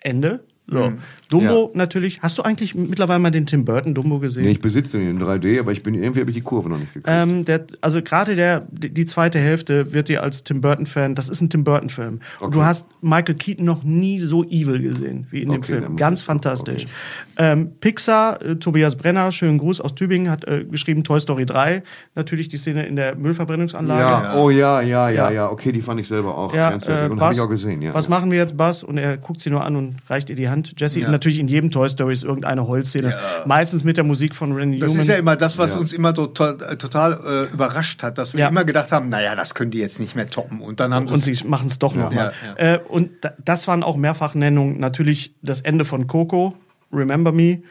Ende. 0.02 0.46
So. 0.70 0.94
Dumbo 1.30 1.72
natürlich. 1.74 2.22
Hast 2.22 2.38
du 2.38 2.42
eigentlich 2.44 2.74
mittlerweile 2.76 3.20
mal 3.20 3.32
den 3.32 3.46
Tim 3.46 3.66
Burton 3.66 3.94
Dumbo 3.94 4.20
gesehen? 4.20 4.44
Nee, 4.44 4.52
ich 4.52 4.62
besitze 4.62 4.98
den 4.98 5.10
in 5.10 5.22
3D, 5.22 5.60
aber 5.60 5.72
ich 5.74 5.84
bin 5.84 5.94
irgendwie 5.94 6.22
habe 6.22 6.30
ich 6.32 6.36
die 6.38 6.42
Kurve 6.44 6.70
noch 6.70 6.78
nicht 6.78 6.94
gekriegt. 6.94 7.08
Ähm, 7.10 7.44
der, 7.46 7.66
also 7.82 8.02
gerade 8.02 8.36
der, 8.36 8.66
die 8.72 9.06
zweite 9.06 9.40
Hälfte 9.40 9.94
wird 9.94 10.08
dir 10.08 10.24
als 10.24 10.44
Tim 10.44 10.62
Burton-Fan, 10.62 11.16
das 11.16 11.30
ist 11.30 11.42
ein 11.42 11.50
Tim 11.50 11.64
Burton-Film. 11.66 12.20
Und 12.40 12.56
du 12.56 12.64
hast 12.64 12.88
Michael 13.02 13.36
Keaton 13.36 13.66
noch 13.66 13.84
nie 13.84 14.20
so 14.20 14.44
evil 14.46 14.80
gesehen 14.82 15.28
wie 15.32 15.42
in 15.42 15.50
dem 15.52 15.58
Okay, 15.62 15.74
dann 15.74 15.84
Film. 15.84 15.96
Ganz 15.98 16.22
fantastisch. 16.22 16.84
okay. 16.86 16.92
Ähm, 17.38 17.72
Pixar, 17.80 18.42
äh, 18.42 18.56
Tobias 18.56 18.96
Brenner, 18.96 19.32
schönen 19.32 19.58
Gruß 19.58 19.82
aus 19.82 19.96
Tübingen, 19.96 20.30
hat 20.32 20.46
äh, 20.48 20.64
geschrieben 20.66 21.04
Toy 21.04 21.20
Story 21.20 21.46
3. 21.46 21.84
Natürlich 22.16 22.48
die 22.48 22.58
Szene 22.58 22.86
in 22.86 22.96
der 22.96 23.16
Müllverbrennungsanlage. 23.16 24.02
ja, 24.02 24.36
oh 24.38 24.50
ja, 24.50 24.82
ja, 24.82 25.10
ja, 25.10 25.28
Ja. 25.28 25.32
ja, 25.32 25.52
okay, 25.52 25.72
die 25.74 25.82
fand 25.82 26.00
ich 26.00 26.08
selber 26.08 26.38
auch 26.38 26.54
Ja, 26.54 26.72
äh, 26.72 27.10
und 27.10 27.20
habe 27.20 27.34
ich 27.34 27.42
auch 27.42 27.50
gesehen, 27.50 27.82
ja. 27.82 27.94
Was 27.94 28.08
machen 28.10 28.32
wir 28.32 28.38
jetzt, 28.38 28.56
Buzz? 28.58 28.84
Und 28.84 28.98
er 28.98 29.18
guckt 29.18 29.42
sie 29.42 29.50
nur 29.50 29.64
an 29.64 29.76
und 29.76 29.96
reicht 30.10 30.30
ihr 30.30 30.36
die 30.36 30.48
Hand. 30.48 30.57
Jesse, 30.78 31.04
und 31.06 31.12
natürlich 31.12 31.40
in 31.40 31.48
jedem 31.48 31.72
Toy 31.72 31.90
Story 31.90 32.14
ist 32.14 32.24
irgendeine 32.24 32.68
Holzszene. 32.68 33.14
Meistens 33.46 33.84
mit 33.84 33.98
der 33.98 34.04
Musik 34.04 34.36
von 34.36 34.52
Randy 34.54 34.80
Das 34.80 34.92
Newman. 34.92 35.02
ist 35.02 35.08
ja 35.10 35.16
immer 35.16 35.36
das, 35.36 35.58
was 35.58 35.74
Ja. 35.74 35.80
uns 35.80 35.94
immer 35.94 36.14
total, 36.14 36.58
äh, 36.62 36.76
total 36.78 37.14
äh, 37.50 37.54
überrascht 37.54 38.04
hat, 38.04 38.18
dass 38.18 38.34
wir 38.34 38.42
Ja. 38.42 38.48
immer 38.50 38.64
gedacht 38.66 38.92
haben, 38.92 39.10
naja, 39.10 39.36
das 39.36 39.54
können 39.56 39.72
die 39.72 39.80
jetzt 39.80 40.00
nicht 40.00 40.16
mehr 40.16 40.28
toppen. 40.28 40.62
Und 40.62 40.80
dann 40.80 40.94
haben 40.94 41.08
und 41.08 41.24
sie 41.24 41.34
sie 41.36 41.46
machen 41.48 41.68
es 41.68 41.80
doch 41.80 41.94
noch 41.96 42.12
mal. 42.14 42.34
Ja, 42.58 42.74
Äh, 42.76 42.80
und 42.80 43.10
da, 43.22 43.34
das 43.44 43.68
waren 43.68 43.84
auch 43.84 43.98
Mehrfachnennungen. 43.98 44.80
Natürlich 44.80 45.34
das 45.42 45.62
Ende 45.62 45.86
von 45.86 46.08
Coco, 46.08 46.56
Remember 46.92 47.32
Me. 47.32 47.62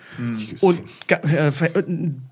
Und 0.60 0.80
ga- 1.06 1.20
äh, 1.26 1.48
äh, 1.48 1.52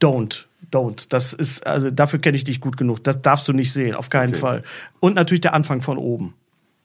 Don't. 0.01 0.45
Don't. 0.71 1.07
Das 1.09 1.33
ist, 1.33 1.67
also 1.67 1.91
dafür 1.91 2.19
kenne 2.19 2.37
ich 2.37 2.45
dich 2.45 2.61
gut 2.61 2.77
genug. 2.77 3.05
Das 3.05 3.23
darfst 3.23 3.47
du 3.49 3.53
nicht 3.53 3.73
sehen, 3.73 3.95
auf 3.95 4.11
keinen 4.11 4.35
Fall. 4.35 4.63
Und 5.01 5.15
natürlich 5.15 5.41
der 5.43 5.55
Anfang 5.55 5.83
von 5.83 5.99
oben. 5.99 6.35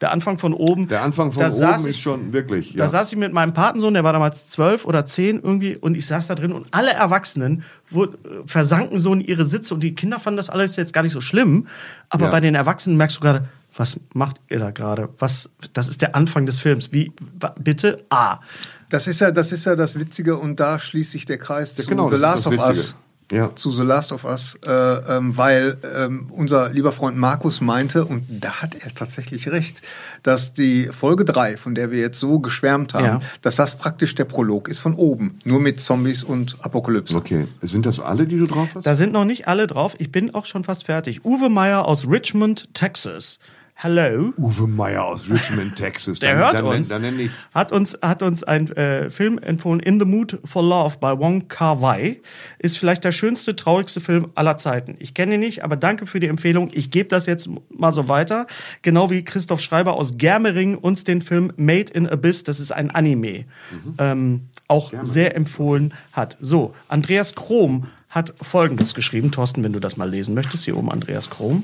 Der 0.02 0.12
Anfang 0.12 0.38
von 0.38 0.54
oben. 0.54 0.88
Der 0.88 1.02
Anfang 1.02 1.34
von 1.34 1.42
da 1.44 1.52
saß 1.52 1.82
oben 1.82 1.90
ich, 1.90 1.96
ist 1.98 2.02
schon 2.02 2.32
wirklich, 2.32 2.74
Da 2.76 2.86
ja. 2.86 2.90
saß 2.90 3.12
ich 3.12 3.18
mit 3.18 3.34
meinem 3.34 3.54
Patensohn, 3.54 3.94
der 3.94 4.04
war 4.06 4.14
damals 4.14 4.48
zwölf 4.48 4.86
oder 4.86 5.06
zehn 5.06 5.42
irgendwie, 5.42 5.76
und 5.76 5.98
ich 5.98 6.06
saß 6.06 6.28
da 6.28 6.36
drin 6.36 6.54
und 6.54 6.68
alle 6.72 6.92
Erwachsenen 6.92 7.64
wurd, 7.90 8.14
äh, 8.26 8.30
versanken 8.46 8.98
so 8.98 9.12
in 9.14 9.20
ihre 9.20 9.44
Sitze 9.44 9.74
und 9.74 9.82
die 9.82 9.96
Kinder 9.96 10.20
fanden 10.20 10.38
das 10.38 10.50
alles 10.50 10.78
jetzt 10.78 10.94
gar 10.94 11.04
nicht 11.04 11.12
so 11.12 11.20
schlimm. 11.22 11.68
Aber 12.10 12.26
Ja. 12.26 12.32
bei 12.32 12.40
den 12.40 12.56
Erwachsenen 12.56 12.96
merkst 12.96 13.18
du 13.18 13.22
gerade, 13.22 13.46
was 13.76 14.00
macht 14.14 14.38
ihr 14.50 14.60
da 14.60 14.72
gerade? 14.72 15.10
Was, 15.20 15.50
das 15.74 15.90
ist 15.90 16.02
der 16.02 16.16
Anfang 16.16 16.46
des 16.46 16.58
Films. 16.58 16.92
Wie, 16.92 17.12
bitte? 17.60 18.04
A. 18.10 18.40
Das 18.90 19.06
ist 19.08 19.20
ja, 19.20 19.32
das 19.32 19.52
ist 19.52 19.66
ja 19.66 19.76
das 19.76 20.00
Witzige 20.00 20.38
und 20.38 20.60
da 20.60 20.80
schließt 20.80 21.12
sich 21.12 21.26
der 21.26 21.38
Kreis 21.38 21.76
zu 21.76 21.86
genau, 21.86 22.10
The 22.10 22.16
Last 22.18 22.48
of 22.48 22.58
Us. 22.58 22.96
Ja. 23.32 23.56
Zu 23.56 23.72
The 23.72 23.84
Last 23.84 24.12
of 24.12 24.24
Us, 24.26 24.58
äh, 24.66 24.72
ähm, 24.72 25.38
weil 25.38 25.78
ähm, 25.96 26.32
unser 26.32 26.70
lieber 26.72 26.92
Freund 26.92 27.16
Markus 27.18 27.62
meinte, 27.62 28.06
und 28.06 28.26
da 28.28 28.62
hat 28.62 28.74
er 28.76 28.94
tatsächlich 28.94 29.48
recht, 29.52 29.82
dass 30.24 30.54
die 30.54 30.86
Folge 30.88 31.26
3, 31.26 31.56
von 31.58 31.76
der 31.76 31.92
wir 31.92 32.00
jetzt 32.00 32.20
so 32.20 32.40
geschwärmt 32.40 32.94
haben, 32.96 33.06
Ja. 33.06 33.22
dass 33.44 33.56
das 33.56 33.78
praktisch 33.78 34.16
der 34.16 34.26
Prolog 34.26 34.68
ist 34.68 34.80
von 34.80 34.96
oben. 34.96 35.40
Nur 35.44 35.60
mit 35.60 35.80
Zombies 35.80 36.24
und 36.24 36.58
Apokalypse. 36.62 37.16
Okay, 37.16 37.48
sind 37.62 37.86
das 37.86 38.00
alle, 38.00 38.26
die 38.26 38.38
du 38.38 38.48
drauf 38.48 38.70
hast? 38.74 38.86
Da 38.88 38.96
sind 38.96 39.14
noch 39.14 39.26
nicht 39.26 39.48
alle 39.48 39.68
drauf. 39.68 39.96
Ich 40.00 40.12
bin 40.12 40.34
auch 40.34 40.46
schon 40.48 40.64
fast 40.64 40.86
fertig. 40.86 41.24
Uwe 41.24 41.50
Meyer 41.50 41.86
aus 41.88 42.08
Richmond, 42.08 42.74
Texas. 42.74 43.38
Hello. 43.82 44.34
Uwe 44.38 44.68
Meyer 44.68 45.06
aus 45.06 45.30
Richmond, 45.30 45.78
Texas. 45.78 46.20
Der 46.20 46.32
Dann- 46.32 46.40
hört 46.40 46.54
dann, 46.56 46.66
uns. 46.66 46.90
Dann, 46.90 47.18
ich 47.18 47.32
Hat 47.54 47.72
uns, 47.72 47.98
hat 48.02 48.22
uns 48.22 48.44
ein 48.44 48.70
äh, 48.72 49.10
Film 49.10 49.38
empfohlen, 49.38 49.80
In 49.80 50.02
the 50.02 50.06
Mood 50.06 50.38
for 50.44 50.62
Love 50.62 50.98
bei 51.00 51.18
Wong 51.18 51.48
Kar 51.48 51.82
Wai. 51.82 52.20
Ist 52.58 52.78
vielleicht 52.78 53.06
der 53.06 53.14
schönste, 53.14 53.56
traurigste 53.56 54.02
Film 54.02 54.32
aller 54.36 54.58
Zeiten. 54.58 54.98
Ich 55.00 55.14
kenne 55.14 55.36
ihn 55.36 55.40
nicht, 55.40 55.64
aber 55.64 55.78
danke 55.78 56.08
für 56.08 56.20
die 56.20 56.28
Empfehlung. 56.28 56.72
Ich 56.74 56.92
gebe 56.92 57.08
das 57.08 57.26
jetzt 57.26 57.50
mal 57.70 57.94
so 57.94 58.10
weiter. 58.10 58.48
Genau 58.82 59.10
wie 59.12 59.24
Christoph 59.24 59.62
Schreiber 59.62 59.94
aus 59.94 60.18
Germering 60.18 60.76
uns 60.76 61.06
den 61.06 61.22
Film 61.22 61.54
Made 61.56 61.94
in 61.94 62.06
Abyss, 62.06 62.44
das 62.44 62.60
ist 62.60 62.72
ein 62.72 62.92
Anime, 62.92 63.46
ähm, 63.98 64.42
auch 64.68 64.92
sehr 65.04 65.38
empfohlen 65.38 65.94
hat. 66.12 66.36
So, 66.42 66.76
Andreas 66.90 67.34
Krom 67.34 67.88
hat 68.10 68.34
Folgendes 68.42 68.94
geschrieben. 68.94 69.32
Thorsten, 69.32 69.64
wenn 69.64 69.72
du 69.72 69.80
das 69.80 69.96
mal 69.96 70.10
lesen 70.10 70.36
möchtest, 70.36 70.66
hier 70.66 70.76
oben 70.76 70.92
Andreas 70.92 71.30
Krom. 71.30 71.64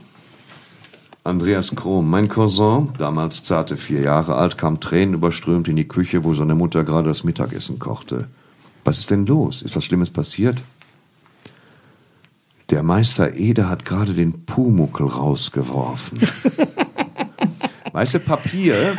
Andreas 1.26 1.76
Krom. 1.76 2.08
Mein 2.08 2.30
Cousin, 2.30 2.94
damals 3.00 3.42
zarte 3.42 3.78
vier 3.78 4.02
Jahre 4.02 4.36
alt, 4.36 4.60
kam 4.60 4.80
tränenüberströmt 4.80 5.68
in 5.68 5.76
die 5.76 5.88
Küche, 5.88 6.24
wo 6.24 6.36
seine 6.36 6.54
Mutter 6.54 6.84
gerade 6.84 7.10
das 7.10 7.24
Mittagessen 7.24 7.80
kochte. 7.80 8.28
Was 8.84 9.00
ist 9.00 9.10
denn 9.10 9.26
los? 9.26 9.64
Ist 9.64 9.76
was 9.76 9.84
Schlimmes 9.84 10.12
passiert? 10.12 10.62
Der 12.70 12.84
Meister 12.84 13.34
Ede 13.34 13.68
hat 13.68 13.86
gerade 13.86 14.14
den 14.14 14.46
Pumuckel 14.46 15.08
rausgeworfen. 15.08 16.20
weißt 17.92 18.14
du, 18.14 18.20
Papier 18.20 18.96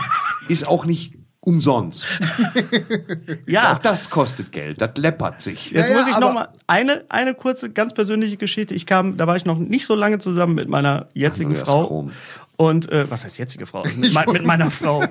ist 0.48 0.66
auch 0.66 0.84
nicht 0.84 1.15
umsonst. 1.46 2.04
Ja, 3.46 3.74
Auch 3.74 3.78
das 3.78 4.10
kostet 4.10 4.50
Geld, 4.52 4.80
das 4.80 4.90
läppert 4.96 5.40
sich. 5.40 5.70
Jetzt 5.70 5.88
Ja, 5.90 5.96
muss 5.96 6.06
ich 6.08 6.14
aber- 6.14 6.26
noch 6.26 6.32
mal 6.34 6.48
eine, 6.66 7.04
eine 7.08 7.34
kurze, 7.34 7.70
ganz 7.70 7.94
persönliche 7.94 8.36
Geschichte. 8.36 8.74
Ich 8.74 8.86
kam, 8.86 9.16
da 9.16 9.26
war 9.26 9.36
ich 9.36 9.44
noch 9.44 9.56
nicht 9.58 9.86
so 9.86 9.94
lange 9.94 10.18
zusammen 10.18 10.54
mit 10.54 10.68
meiner 10.68 11.06
jetzigen 11.14 11.50
Andreas 11.50 11.68
Frau. 11.68 11.86
Krom. 11.86 12.12
Und, 12.56 12.90
äh, 12.90 13.08
was 13.10 13.24
heißt 13.24 13.38
jetzige 13.38 13.66
Frau? 13.66 13.84
Mit, 13.96 14.32
mit 14.32 14.44
meiner 14.44 14.70
Frau. 14.70 15.04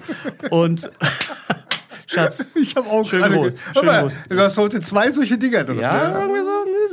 Und, 0.49 0.89
Schatz. 2.07 2.45
Ich 2.55 2.75
habe 2.75 2.87
auch 2.89 3.05
Schön 3.05 3.19
gerade 3.19 3.35
groß, 3.35 3.47
schön 3.73 3.89
Aber 3.89 4.01
groß. 4.01 4.19
Du 4.29 4.39
hast 4.39 4.57
heute 4.57 4.79
zwei 4.81 5.11
solche 5.11 5.37
Dinger 5.37 5.63
drin. 5.63 5.79
Ja, 5.79 6.11
ne? 6.11 6.19
irgendwie 6.19 6.43
so, 6.43 6.49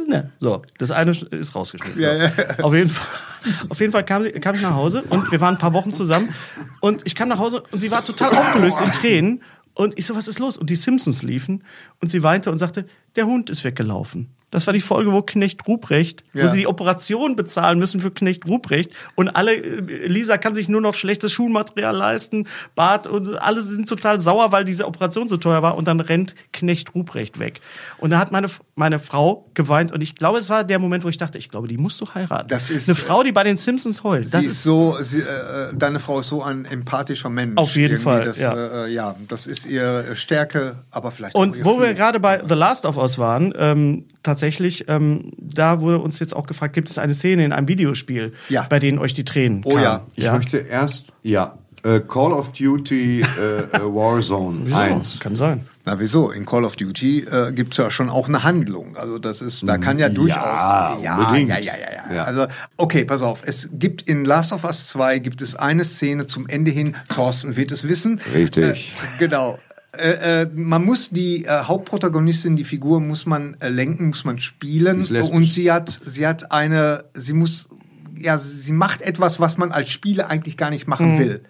ne. 0.08 0.30
So, 0.38 0.62
das 0.78 0.90
eine 0.90 1.10
ist 1.10 1.54
rausgeschnitten. 1.54 2.00
Ja, 2.00 2.14
ja. 2.14 2.32
Auf 2.62 2.74
jeden 2.74 2.90
Fall, 2.90 3.06
auf 3.68 3.80
jeden 3.80 3.92
Fall 3.92 4.04
kam, 4.04 4.24
kam 4.40 4.54
ich 4.56 4.62
nach 4.62 4.74
Hause 4.74 5.02
und 5.08 5.30
wir 5.30 5.40
waren 5.40 5.54
ein 5.54 5.58
paar 5.58 5.72
Wochen 5.72 5.92
zusammen 5.92 6.34
und 6.80 7.02
ich 7.04 7.14
kam 7.14 7.28
nach 7.28 7.38
Hause 7.38 7.62
und 7.70 7.78
sie 7.78 7.90
war 7.90 8.04
total 8.04 8.30
aufgelöst 8.30 8.80
in 8.80 8.92
Tränen 8.92 9.42
und 9.74 9.98
ich 9.98 10.06
so, 10.06 10.14
was 10.14 10.28
ist 10.28 10.38
los? 10.38 10.58
Und 10.58 10.70
die 10.70 10.76
Simpsons 10.76 11.22
liefen 11.22 11.64
und 12.00 12.10
sie 12.10 12.22
weinte 12.22 12.50
und 12.50 12.58
sagte, 12.58 12.86
der 13.16 13.26
Hund 13.26 13.50
ist 13.50 13.64
weggelaufen. 13.64 14.28
Das 14.52 14.66
war 14.66 14.72
die 14.72 14.80
Folge, 14.80 15.10
wo 15.12 15.22
Knecht 15.22 15.66
Ruprecht, 15.66 16.22
wo 16.32 16.38
Ja. 16.40 16.46
sie 16.48 16.58
die 16.58 16.66
Operation 16.68 17.34
bezahlen 17.34 17.78
müssen 17.80 18.00
für 18.00 18.10
Knecht 18.12 18.46
Ruprecht 18.46 18.92
und 19.16 19.30
alle, 19.30 19.54
äh, 19.56 20.06
Lisa 20.06 20.36
kann 20.38 20.54
sich 20.54 20.68
nur 20.68 20.80
noch 20.80 20.94
schlechtes 20.94 21.32
Schulmaterial 21.32 21.96
leisten, 21.96 22.46
Bart 22.76 23.06
und 23.08 23.34
alle 23.42 23.62
sind 23.62 23.88
total 23.88 24.20
sauer, 24.20 24.52
weil 24.52 24.64
diese 24.64 24.86
Operation 24.86 25.28
so 25.28 25.38
teuer 25.38 25.62
war 25.62 25.76
und 25.76 25.88
dann 25.88 25.98
rennt 26.00 26.34
Knecht 26.52 26.94
Ruprecht 26.94 27.38
weg. 27.40 27.60
Und 27.98 28.10
da 28.10 28.18
hat 28.20 28.30
meine, 28.30 28.46
meine 28.76 28.98
Frau 28.98 29.48
geweint 29.54 29.90
und 29.90 30.00
ich 30.02 30.14
glaube, 30.14 30.38
es 30.38 30.50
war 30.50 30.64
der 30.64 30.78
Moment, 30.78 31.02
wo 31.04 31.08
ich 31.08 31.16
dachte, 31.18 31.38
ich 31.38 31.48
glaube, 31.48 31.66
die 31.66 31.78
musst 31.78 32.00
du 32.00 32.06
heiraten. 32.14 32.48
Das 32.48 32.70
ist, 32.70 32.88
eine 32.88 32.94
Frau, 32.94 33.22
die 33.22 33.32
bei 33.32 33.44
den 33.44 33.56
Simpsons 33.56 34.04
heult. 34.04 34.32
Das 34.34 34.44
ist 34.44 34.62
so, 34.62 34.98
sie, 35.00 35.20
äh, 35.20 35.74
deine 35.74 35.98
Frau 35.98 36.20
ist 36.20 36.28
so 36.28 36.42
ein 36.42 36.66
empathischer 36.66 37.30
Mensch. 37.30 37.56
Auf 37.56 37.74
jeden 37.74 37.92
Irgendwie 37.94 38.02
Fall, 38.04 38.22
Das, 38.22 38.38
ja. 38.38 38.84
Äh, 38.84 38.92
ja, 38.92 39.16
das 39.28 39.46
ist 39.46 39.64
ihre 39.64 40.14
Stärke, 40.14 40.76
aber 40.90 41.10
vielleicht 41.10 41.34
auch 41.34 41.40
Und 41.40 41.64
wo 41.64 41.78
wir 41.80 41.86
Fluch. 41.88 41.96
gerade 41.96 42.20
bei 42.20 42.42
The 42.46 42.54
Last 42.54 42.84
of 42.84 42.98
Us 42.98 43.18
waren, 43.18 43.54
ähm, 43.56 44.04
tatsächlich, 44.22 44.84
ähm, 44.88 45.30
da 45.38 45.80
wurde 45.80 45.98
uns 45.98 46.18
jetzt 46.18 46.34
auch 46.34 46.46
gefragt, 46.46 46.74
gibt 46.74 46.88
es 46.90 46.98
eine 46.98 47.14
Szene 47.14 47.44
in 47.44 47.52
einem 47.52 47.68
Videospiel, 47.68 48.32
Ja. 48.48 48.66
bei 48.68 48.78
denen 48.78 48.98
euch 48.98 49.14
die 49.14 49.24
Tränen 49.24 49.62
Oh 49.64 49.70
kamen? 49.70 49.82
ja. 49.82 50.02
Ich 50.16 50.30
möchte 50.32 50.58
erst, 50.58 51.06
ja, 51.22 51.58
äh, 51.84 52.00
Call 52.00 52.32
of 52.32 52.52
Duty 52.52 53.20
äh, 53.22 53.24
äh, 53.24 53.80
Warzone 53.82 54.60
Wieso? 54.66 54.76
1. 54.76 55.18
Kann 55.20 55.34
sein. 55.34 55.66
Na 55.84 55.98
wieso? 55.98 56.30
In 56.30 56.46
Call 56.46 56.64
of 56.64 56.76
Duty 56.76 57.24
äh, 57.28 57.52
gibt 57.52 57.72
es 57.74 57.78
ja 57.78 57.90
schon 57.90 58.08
auch 58.08 58.28
eine 58.28 58.44
Handlung. 58.44 58.96
Also 58.96 59.18
das 59.18 59.42
ist, 59.42 59.66
da 59.66 59.78
kann 59.78 59.98
ja 59.98 60.08
durchaus. 60.08 61.02
ja, 61.02 61.16
unbedingt. 61.18 61.48
ja, 61.48 61.58
ja, 61.58 61.72
ja, 61.74 62.08
ja. 62.08 62.14
Ja. 62.14 62.22
Also 62.24 62.46
okay, 62.76 63.04
pass 63.04 63.20
auf. 63.22 63.40
Es 63.44 63.68
gibt 63.72 64.02
in 64.02 64.24
Last 64.24 64.52
of 64.52 64.62
Us 64.62 64.86
2 64.90 65.18
gibt 65.18 65.42
es 65.42 65.56
eine 65.56 65.84
Szene 65.84 66.28
zum 66.28 66.46
Ende 66.46 66.70
hin. 66.70 66.94
Thorsten 67.08 67.56
wird 67.56 67.72
es 67.72 67.88
wissen. 67.88 68.20
Richtig. 68.32 68.94
Äh, 68.94 69.18
genau. 69.18 69.58
Äh, 69.96 70.42
äh, 70.42 70.50
man 70.54 70.84
muss 70.84 71.10
die 71.10 71.44
äh, 71.44 71.64
Hauptprotagonistin, 71.64 72.56
die 72.56 72.64
Figur 72.64 73.00
muss 73.00 73.26
man 73.26 73.56
äh, 73.60 73.68
lenken, 73.68 74.06
muss 74.06 74.24
man 74.24 74.40
spielen 74.40 75.00
und 75.00 75.44
sie 75.44 75.70
hat, 75.70 76.00
sie 76.06 76.26
hat 76.26 76.50
eine, 76.50 77.04
sie 77.12 77.34
muss, 77.34 77.68
ja, 78.16 78.38
sie 78.38 78.72
macht 78.72 79.02
etwas, 79.02 79.38
was 79.38 79.58
man 79.58 79.70
als 79.70 79.90
Spieler 79.90 80.30
eigentlich 80.30 80.56
gar 80.56 80.70
nicht 80.70 80.86
machen 80.86 81.18
will. 81.18 81.42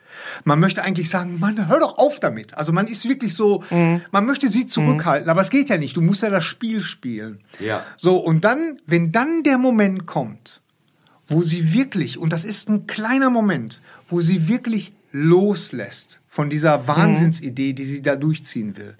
Man 0.43 0.59
möchte 0.59 0.83
eigentlich 0.83 1.09
sagen, 1.09 1.39
Mann, 1.39 1.69
hör 1.69 1.79
doch 1.79 1.99
auf 1.99 2.19
damit. 2.19 2.59
Also 2.59 2.73
man 2.73 2.87
ist 2.87 3.09
wirklich 3.09 3.35
so, 3.35 3.63
man 3.71 4.27
möchte 4.27 4.49
sie 4.49 4.67
zurückhalten, 4.67 5.29
aber 5.29 5.43
es 5.43 5.51
geht 5.51 5.69
ja 5.69 5.77
nicht. 5.77 5.97
Du 5.97 6.01
musst 6.01 6.23
ja 6.23 6.31
das 6.31 6.45
Spiel 6.45 6.81
spielen. 6.81 7.41
Ja. 7.61 7.85
So 7.97 8.17
und 8.17 8.45
dann, 8.45 8.79
wenn 8.87 9.13
dann 9.13 9.43
der 9.43 9.59
Moment 9.59 10.07
kommt, 10.07 10.63
wo 11.29 11.43
sie 11.43 11.73
wirklich, 11.73 12.19
und 12.19 12.33
das 12.33 12.45
ist 12.45 12.69
ein 12.69 12.87
kleiner 12.87 13.31
Moment, 13.31 13.83
wo 14.09 14.21
sie 14.21 14.49
wirklich 14.49 14.93
loslässt 15.13 16.22
von 16.33 16.49
dieser 16.49 16.87
Wahnsinnsidee, 16.87 17.75
die 17.75 17.85
sie 17.85 18.01
da 18.01 18.17
durchziehen 18.17 18.79
will. 18.79 18.97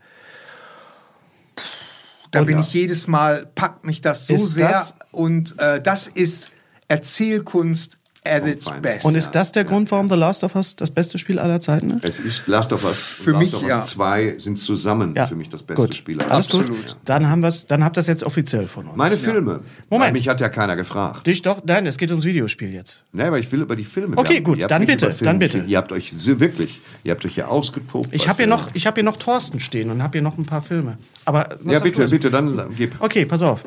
Da 2.31 2.41
Und 2.41 2.47
bin 2.47 2.59
ich 2.59 2.75
jedes 2.75 3.07
Mal, 3.07 3.47
packt 3.55 3.87
mich 3.87 4.03
das 4.03 4.27
so 4.27 4.37
sehr. 4.37 4.69
das- 4.69 4.95
und 5.13 5.59
äh, 5.59 5.81
das 5.81 6.09
ist 6.09 6.53
Erzählkunst 6.89 7.99
At 8.25 8.47
its 8.47 8.65
best. 8.81 9.05
Und 9.05 9.17
ist 9.17 9.33
das 9.33 9.51
der 9.51 9.65
Ja, 9.65 9.69
Grund, 9.69 9.89
ja. 9.89 9.93
warum 9.93 10.09
The 10.09 10.15
Last 10.15 10.45
of 10.45 10.55
Us 10.55 10.77
das 10.77 10.93
beste 10.93 11.19
Spiel 11.19 11.41
aller 11.41 11.61
Zeiten 11.61 11.91
ist? 11.91 12.05
Es 12.05 12.21
ist 12.21 12.47
Last 12.47 12.73
of 12.73 12.85
Us 12.85 13.01
Für 13.11 13.33
Last 13.33 13.41
mich, 13.41 13.55
of 13.55 13.63
Us 13.65 13.69
ja. 13.71 13.85
2 13.85 14.35
sind 14.39 14.59
zusammen 14.61 15.15
Ja. 15.17 15.27
für 15.27 15.35
mich 15.35 15.49
das 15.49 15.65
beste 15.65 15.83
Gut. 15.83 15.95
Spiel. 15.97 16.21
aller 16.23 16.41
Zeiten. 16.41 16.69
gut. 16.69 16.91
Ja. 16.91 16.95
Dann 17.05 17.29
haben 17.29 17.43
wir's, 17.43 17.67
dann 17.67 17.83
habt 17.83 17.97
ihr 17.97 18.01
das 18.01 18.07
jetzt 18.07 18.23
offiziell 18.23 18.69
von 18.69 18.87
uns. 18.87 18.97
Meine 18.97 19.17
Filme. 19.17 19.61
Moment. 19.91 20.07
Weil 20.07 20.13
mich 20.13 20.29
hat 20.29 20.41
ja 20.41 20.49
keiner 20.49 20.77
gefragt. 20.77 21.27
Dich 21.27 21.43
doch, 21.43 21.63
nein, 21.65 21.85
es 21.87 21.99
geht 21.99 22.11
ums 22.11 22.25
Videospiel 22.25 22.73
jetzt. 22.73 23.03
Nee, 23.11 23.25
aber 23.25 23.41
ich 23.41 23.51
will 23.51 23.63
über 23.63 23.75
die 23.75 23.85
Filme. 23.85 24.17
Okay, 24.17 24.41
gut, 24.41 24.61
dann 24.71 24.87
bitte, 24.87 25.13
dann 25.21 25.41
bitte. 25.41 25.65
Ihr 25.67 25.77
habt 25.79 25.91
euch 25.91 26.13
wirklich, 26.39 26.81
ihr 27.03 27.11
habt 27.11 27.25
euch 27.25 27.35
hier 27.35 27.49
ausgetobt. 27.51 28.09
Ich 28.13 28.29
habe 28.29 28.37
hier 28.37 28.47
noch, 28.47 28.69
ich 28.73 28.87
habe 28.87 28.95
hier 28.95 29.05
noch 29.05 29.17
Thorsten 29.17 29.59
stehen 29.59 29.91
und 29.91 30.01
habe 30.01 30.13
hier 30.13 30.23
noch 30.23 30.39
ein 30.39 30.47
paar 30.47 30.63
Filme. 30.63 30.97
Aber 31.25 31.57
Ja, 31.65 31.81
bitte, 31.81 32.07
bitte, 32.07 32.31
dann 32.31 32.73
gib. 32.77 32.95
Okay, 33.01 33.27
pass 33.27 33.43
auf. 33.43 33.65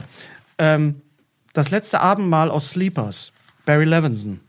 Ähm, 0.57 1.01
das 1.51 1.71
letzte 1.71 1.99
Abendmahl 1.99 2.49
aus 2.49 2.69
Sleepers, 2.69 3.33
Barry 3.65 3.83
Levinson, 3.85 4.39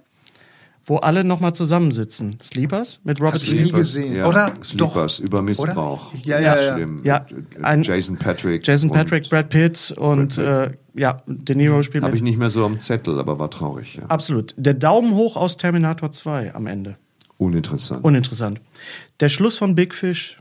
wo 0.89 0.97
alle 0.99 1.25
nochmal 1.25 1.53
zusammensitzen. 1.55 2.39
Sleepers 2.43 3.01
mit 3.05 3.21
Robert 3.21 3.35
Hast 3.35 3.47
du 3.49 3.51
nie 3.51 3.57
De 3.57 3.65
Niro. 3.67 3.77
gesehen? 3.79 4.15
Ja, 4.17 4.27
Oder? 4.29 4.53
Sleepers 4.63 5.19
über 5.19 5.43
Missbrauch. 5.43 6.13
Ja, 6.25 6.39
ja, 6.39 6.57
ja. 6.57 6.75
Schlimm. 6.75 7.01
Ja, 7.05 7.27
ein- 7.63 7.83
Jason 7.83 8.17
Patrick. 8.17 8.65
Jason 8.67 8.91
Patrick, 8.91 9.29
Brad 9.29 9.49
Pitt 9.49 9.93
und 9.97 10.37
Brad 10.37 10.71
Äh, 10.73 10.77
ja, 10.95 11.17
De 11.27 11.55
Niro 11.57 11.83
spielt 11.83 12.05
Habe 12.05 12.15
ich 12.17 12.23
nicht 12.23 12.39
mehr 12.39 12.51
so 12.51 12.65
am 12.65 12.79
Zettel, 12.79 13.19
aber 13.19 13.39
war 13.39 13.51
traurig. 13.51 13.97
Ja. 13.97 14.07
Absolut. 14.07 14.55
Der 14.57 14.75
Daumen 14.75 15.15
hoch 15.15 15.37
aus 15.37 15.57
Terminator 15.57 16.13
2 16.13 16.55
am 16.55 16.67
Ende. 16.67 16.97
Uninteressant. 17.39 18.03
Uninteressant. 18.05 18.61
Der 19.21 19.29
Schluss 19.29 19.59
von 19.59 19.75
Big 19.75 19.93
Fish. 19.93 20.39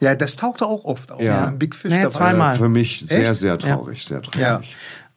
Ja, 0.00 0.14
das 0.14 0.36
tauchte 0.36 0.66
auch 0.66 0.84
oft 0.84 1.10
auf. 1.12 1.20
Ja. 1.22 1.46
Ein 1.46 1.58
Big 1.58 1.74
Fish 1.74 1.90
Nee, 1.90 1.98
dabei. 1.98 2.10
zweimal. 2.10 2.56
Für 2.56 2.68
mich 2.68 3.04
sehr, 3.08 3.30
Echt? 3.30 3.40
sehr 3.40 3.58
traurig. 3.58 4.04
Sehr 4.04 4.20
traurig. 4.20 4.40
Ja. 4.40 4.60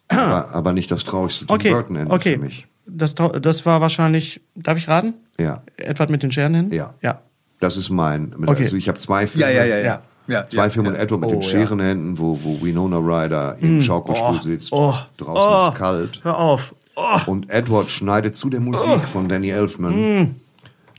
Aber, 0.08 0.50
aber 0.56 0.74
nicht 0.74 0.90
das 0.92 1.04
traurigste 1.04 1.46
Tim 1.48 1.56
Okay, 1.56 1.72
Burton-Ende 1.72 2.14
okay. 2.14 2.34
für 2.36 2.40
mich. 2.44 2.68
Das, 2.88 3.16
das 3.16 3.66
war 3.66 3.82
wahrscheinlich, 3.82 4.42
darf 4.56 4.78
ich 4.78 4.88
raten? 4.88 5.14
Ja. 5.40 5.64
Edward 5.78 6.10
mit 6.10 6.24
den 6.24 6.32
Scherenhänden? 6.32 6.74
Ja. 6.74 6.94
Ja. 7.02 7.22
Das 7.60 7.78
ist 7.78 7.90
mein. 7.90 8.34
Okay. 8.36 8.64
Also 8.64 8.76
ich 8.78 8.88
habe 8.88 9.00
zwei 9.00 9.28
Filme. 9.28 9.52
Ja, 9.52 9.64
ja, 9.64 9.66
ja, 9.66 9.78
Ja. 9.80 10.02
ja. 10.28 10.46
Zwei 10.48 10.64
ja, 10.66 10.70
Filme 10.70 10.90
ja. 10.90 10.96
und 10.96 11.00
Edward 11.02 11.22
mit 11.22 11.30
Oh, 11.30 11.34
den 11.34 11.42
ja. 11.42 11.50
Scherenhänden, 11.50 12.20
wo, 12.20 12.38
wo 12.44 12.62
Winona 12.64 12.98
Ryder 12.98 13.58
im 13.60 13.82
Schaukelstuhl 13.82 14.38
Oh, 14.38 14.42
sitzt. 14.42 14.72
oh, 14.72 14.94
Draußen 15.18 15.52
oh. 15.52 15.62
ist 15.68 15.74
es 15.74 15.80
kalt. 15.80 16.20
Hör 16.24 16.38
auf. 16.38 16.76
Oh, 16.96 17.20
Und 17.26 17.50
Edward 17.50 17.90
schneidet 17.90 18.38
zu 18.38 18.50
der 18.50 18.62
Musik 18.62 19.02
von 19.12 19.28
Danny 19.28 19.50
Elfman 19.50 20.36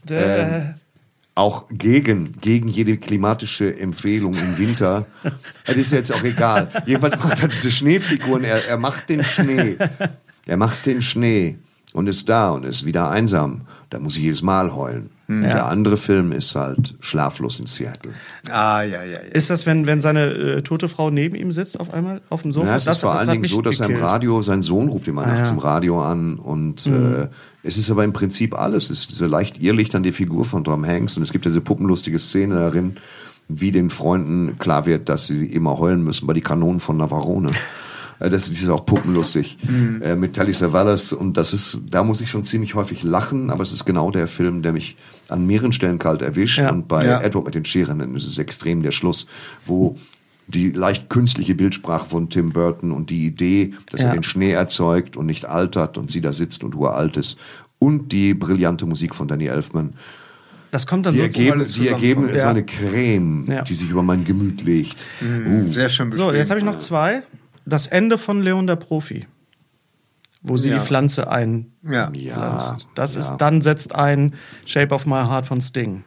äh, 0.09 0.61
auch 1.35 1.67
gegen, 1.69 2.39
gegen 2.39 2.67
jede 2.67 2.97
klimatische 2.97 3.77
Empfehlung 3.79 4.33
im 4.33 4.57
Winter. 4.57 5.05
das 5.65 5.75
ist 5.75 5.91
jetzt 5.91 6.11
auch 6.13 6.23
egal. 6.23 6.69
Jedenfalls 6.85 7.17
macht 7.17 7.39
er 7.41 7.47
diese 7.47 7.71
Schneefiguren. 7.71 8.43
Er, 8.43 8.67
er 8.67 8.77
macht 8.77 9.09
den 9.09 9.23
Schnee. 9.23 9.77
Er 10.45 10.57
macht 10.57 10.85
den 10.85 11.01
Schnee 11.01 11.57
und 11.97 12.07
ist 12.07 12.29
da 12.29 12.51
und 12.51 12.63
ist 12.63 12.85
wieder 12.85 13.09
einsam. 13.09 13.61
Da 13.89 13.99
muss 13.99 14.15
ich 14.17 14.23
jedes 14.23 14.41
Mal 14.41 14.75
heulen. 14.75 15.09
Der 15.29 15.65
andere 15.65 15.97
Film 15.97 16.31
ist 16.31 16.55
halt 16.55 16.95
Schlaflos 17.01 17.59
in 17.59 17.65
Seattle. 17.67 18.13
Ah, 18.49 18.81
ja, 18.83 19.03
ja, 19.03 19.11
ja. 19.11 19.17
Ist 19.33 19.49
das, 19.49 19.65
wenn, 19.65 19.85
wenn 19.85 19.99
seine 19.99 20.27
äh, 20.27 20.61
tote 20.61 20.87
Frau 20.87 21.09
neben 21.09 21.35
ihm 21.35 21.51
sitzt 21.51 21.77
auf 21.81 21.93
einmal 21.93 22.21
auf 22.29 22.43
dem 22.43 22.53
Sofa? 22.53 22.67
Ja, 22.67 22.75
es 22.77 22.87
ist 22.87 23.01
vor 23.01 23.11
das 23.11 23.27
allen 23.27 23.31
Dingen 23.41 23.43
so, 23.43 23.61
dass 23.61 23.81
er 23.81 23.87
im 23.87 23.93
gekillt. 23.93 24.07
Radio, 24.09 24.41
sein 24.41 24.61
Sohn 24.61 24.87
ruft 24.87 25.05
immer 25.09 25.23
Ah, 25.23 25.27
nachts 25.27 25.49
ja. 25.49 25.53
Mhm. 25.53 25.59
im 25.59 25.63
Radio 25.65 26.01
an 26.01 26.35
und 26.37 26.87
äh, 26.87 27.27
es 27.63 27.77
ist 27.77 27.91
aber 27.91 28.05
im 28.05 28.13
Prinzip 28.13 28.57
alles. 28.57 28.89
Es 28.89 28.99
ist 29.01 29.11
diese 29.11 29.27
leicht 29.27 29.61
irrlichternde 29.61 30.13
Figur 30.13 30.45
von 30.45 30.63
Tom 30.63 30.85
Hanks 30.85 31.17
und 31.17 31.23
es 31.23 31.33
gibt 31.33 31.43
diese 31.43 31.59
puppenlustige 31.59 32.19
Szene 32.19 32.55
darin, 32.55 32.95
wie 33.49 33.73
den 33.73 33.89
Freunden 33.89 34.57
klar 34.59 34.85
wird, 34.85 35.09
dass 35.09 35.27
sie 35.27 35.45
immer 35.47 35.77
heulen 35.77 36.03
müssen 36.05 36.25
bei 36.25 36.33
die 36.33 36.41
Kanonen 36.41 36.79
von 36.79 36.95
Navarone. 36.95 37.49
Äh, 38.19 38.29
Das 38.29 38.49
ist 38.49 38.67
auch 38.69 38.85
puppenlustig 38.85 39.57
Mhm. 39.67 40.01
äh, 40.01 40.15
mit 40.15 40.33
Telly 40.33 40.53
Savalas 40.53 41.13
und 41.13 41.37
das 41.37 41.53
ist, 41.53 41.79
da 41.89 42.03
muss 42.03 42.21
ich 42.21 42.29
schon 42.29 42.43
ziemlich 42.43 42.75
häufig 42.75 43.03
lachen, 43.03 43.49
aber 43.49 43.63
es 43.63 43.71
ist 43.71 43.85
genau 43.85 44.11
der 44.11 44.27
Film, 44.27 44.61
der 44.61 44.73
mich 44.73 44.95
an 45.29 45.45
mehreren 45.45 45.71
Stellen 45.71 45.99
kalt 45.99 46.21
erwischt 46.21 46.57
Ja. 46.59 46.71
und 46.71 46.87
bei 46.87 47.05
Ja. 47.05 47.21
Edward 47.21 47.45
mit 47.45 47.55
den 47.55 47.65
Scheren 47.65 48.15
ist 48.15 48.25
es 48.27 48.37
extrem 48.37 48.81
der 48.83 48.91
Schluss, 48.91 49.27
wo 49.65 49.97
die 50.47 50.71
leicht 50.71 51.09
künstliche 51.09 51.55
Bildsprache 51.55 52.07
von 52.09 52.29
Tim 52.29 52.51
Burton 52.53 52.91
und 52.93 53.09
die 53.09 53.25
Idee, 53.25 53.73
dass 53.91 54.01
Ja. 54.03 54.07
er 54.09 54.13
den 54.13 54.23
Schnee 54.23 54.51
erzeugt 54.51 55.17
und 55.17 55.25
nicht 55.25 55.45
altert 55.45 55.97
und 55.97 56.09
sie 56.09 56.21
da 56.21 56.31
sitzt 56.31 56.63
und 56.63 56.73
uralt 56.73 57.17
ist 57.17 57.37
und 57.79 58.13
die 58.13 58.33
brillante 58.33 58.85
Musik 58.85 59.13
von 59.13 59.27
Danny 59.27 59.47
Elfman, 59.47 59.93
Das 60.71 60.85
kommt 60.87 61.05
dann 61.05 61.13
die 61.13 61.19
so 61.19 61.23
ergeben, 61.23 61.63
die 61.75 61.87
ergeben 61.87 62.29
ist 62.29 62.41
Ja. 62.41 62.49
eine 62.49 62.63
Creme, 62.65 63.45
Ja. 63.51 63.61
die 63.63 63.73
sich 63.73 63.89
über 63.89 64.03
mein 64.03 64.23
Gemüt 64.25 64.63
legt. 64.63 64.97
Uh. 65.21 65.69
Sehr 65.71 65.87
schön 65.89 66.07
So, 66.11 66.23
beschrieben. 66.25 66.35
jetzt 66.37 66.49
habe 66.49 66.59
ich 66.59 66.65
noch 66.65 66.77
zwei. 66.77 67.23
Das 67.67 67.87
Ende 67.87 68.17
von 68.17 68.41
Leon 68.41 68.65
der 68.67 68.75
Profi. 68.77 69.27
Wo 70.41 70.55
sie 70.57 70.69
Ja. 70.69 70.77
die 70.79 70.85
Pflanze 70.85 71.29
ein. 71.29 71.71
ja. 71.83 72.09
Das 72.95 73.15
ist, 73.15 73.35
dann 73.37 73.61
setzt 73.61 73.93
ein 73.95 74.35
Shape 74.65 74.93
of 74.93 75.05
My 75.05 75.23
Heart 75.25 75.45
von 75.45 75.59
Sting. 75.61 76.03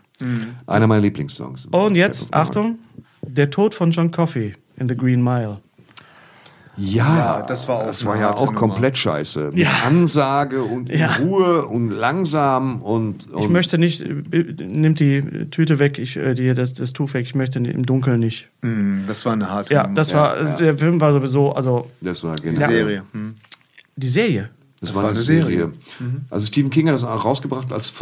einer 0.66 0.86
meiner 0.86 1.00
Lieblingssongs. 1.02 1.66
Und 1.66 1.94
jetzt, 1.96 2.32
Achtung, 2.34 2.78
der 3.22 3.50
Tod 3.50 3.74
von 3.74 3.90
John 3.90 4.10
Coffey 4.10 4.54
in 4.76 4.88
The 4.88 4.96
Green 4.96 5.22
Mile. 5.22 5.60
Ja, 6.82 7.16
Ja, 7.40 7.42
das 7.42 7.68
war 7.68 7.80
auch 7.80 7.86
das 7.86 8.04
war 8.04 8.16
ja 8.18 8.32
auch 8.32 8.46
Nummer. 8.46 8.58
komplett 8.58 8.96
scheiße. 8.96 9.50
Mit 9.52 9.58
Ja. 9.58 9.68
Ansage 9.86 10.62
und 10.62 10.88
in 10.88 10.98
Ja. 11.00 11.16
Ruhe 11.16 11.66
und 11.66 11.90
langsam 11.90 12.80
und, 12.82 13.30
und 13.30 13.42
Ich 13.42 13.48
möchte 13.50 13.76
nicht, 13.78 14.02
nimmt 14.06 14.98
die 15.00 15.20
Tüte 15.50 15.78
weg, 15.78 15.98
ich, 15.98 16.16
äh, 16.16 16.34
die, 16.34 16.54
das, 16.54 16.72
das 16.74 16.92
Tuch 16.92 17.12
weg, 17.14 17.24
ich 17.26 17.34
möchte 17.34 17.58
im 17.58 17.84
Dunkeln 17.84 18.20
nicht. 18.20 18.48
Mm, 18.62 19.00
Das 19.06 19.24
war 19.26 19.34
eine 19.34 19.50
harte 19.50 19.74
Ja, 19.74 19.82
Nummer. 19.82 19.94
das 19.94 20.14
war, 20.14 20.40
ja. 20.42 20.56
der 20.56 20.78
Film 20.78 21.00
war 21.00 21.12
sowieso, 21.12 21.52
also 21.52 21.90
das 22.00 22.24
war 22.24 22.36
Die 22.36 22.42
genial. 22.44 22.70
Serie. 22.70 23.02
Hm. 23.12 23.34
die 23.96 24.08
Serie. 24.08 24.50
Das, 24.82 24.88
Das 24.90 24.96
war 24.96 25.02
war 25.02 25.10
eine 25.10 25.18
eine 25.18 25.24
Serie. 25.24 25.58
Serie. 25.98 26.20
Also 26.30 26.46
Stephen 26.46 26.70
King 26.70 26.86
hat 26.88 26.94
das 26.94 27.04
auch 27.04 27.22
rausgebracht 27.22 27.70
als 27.70 27.88
Ja, 27.88 27.90
ich- 27.90 27.96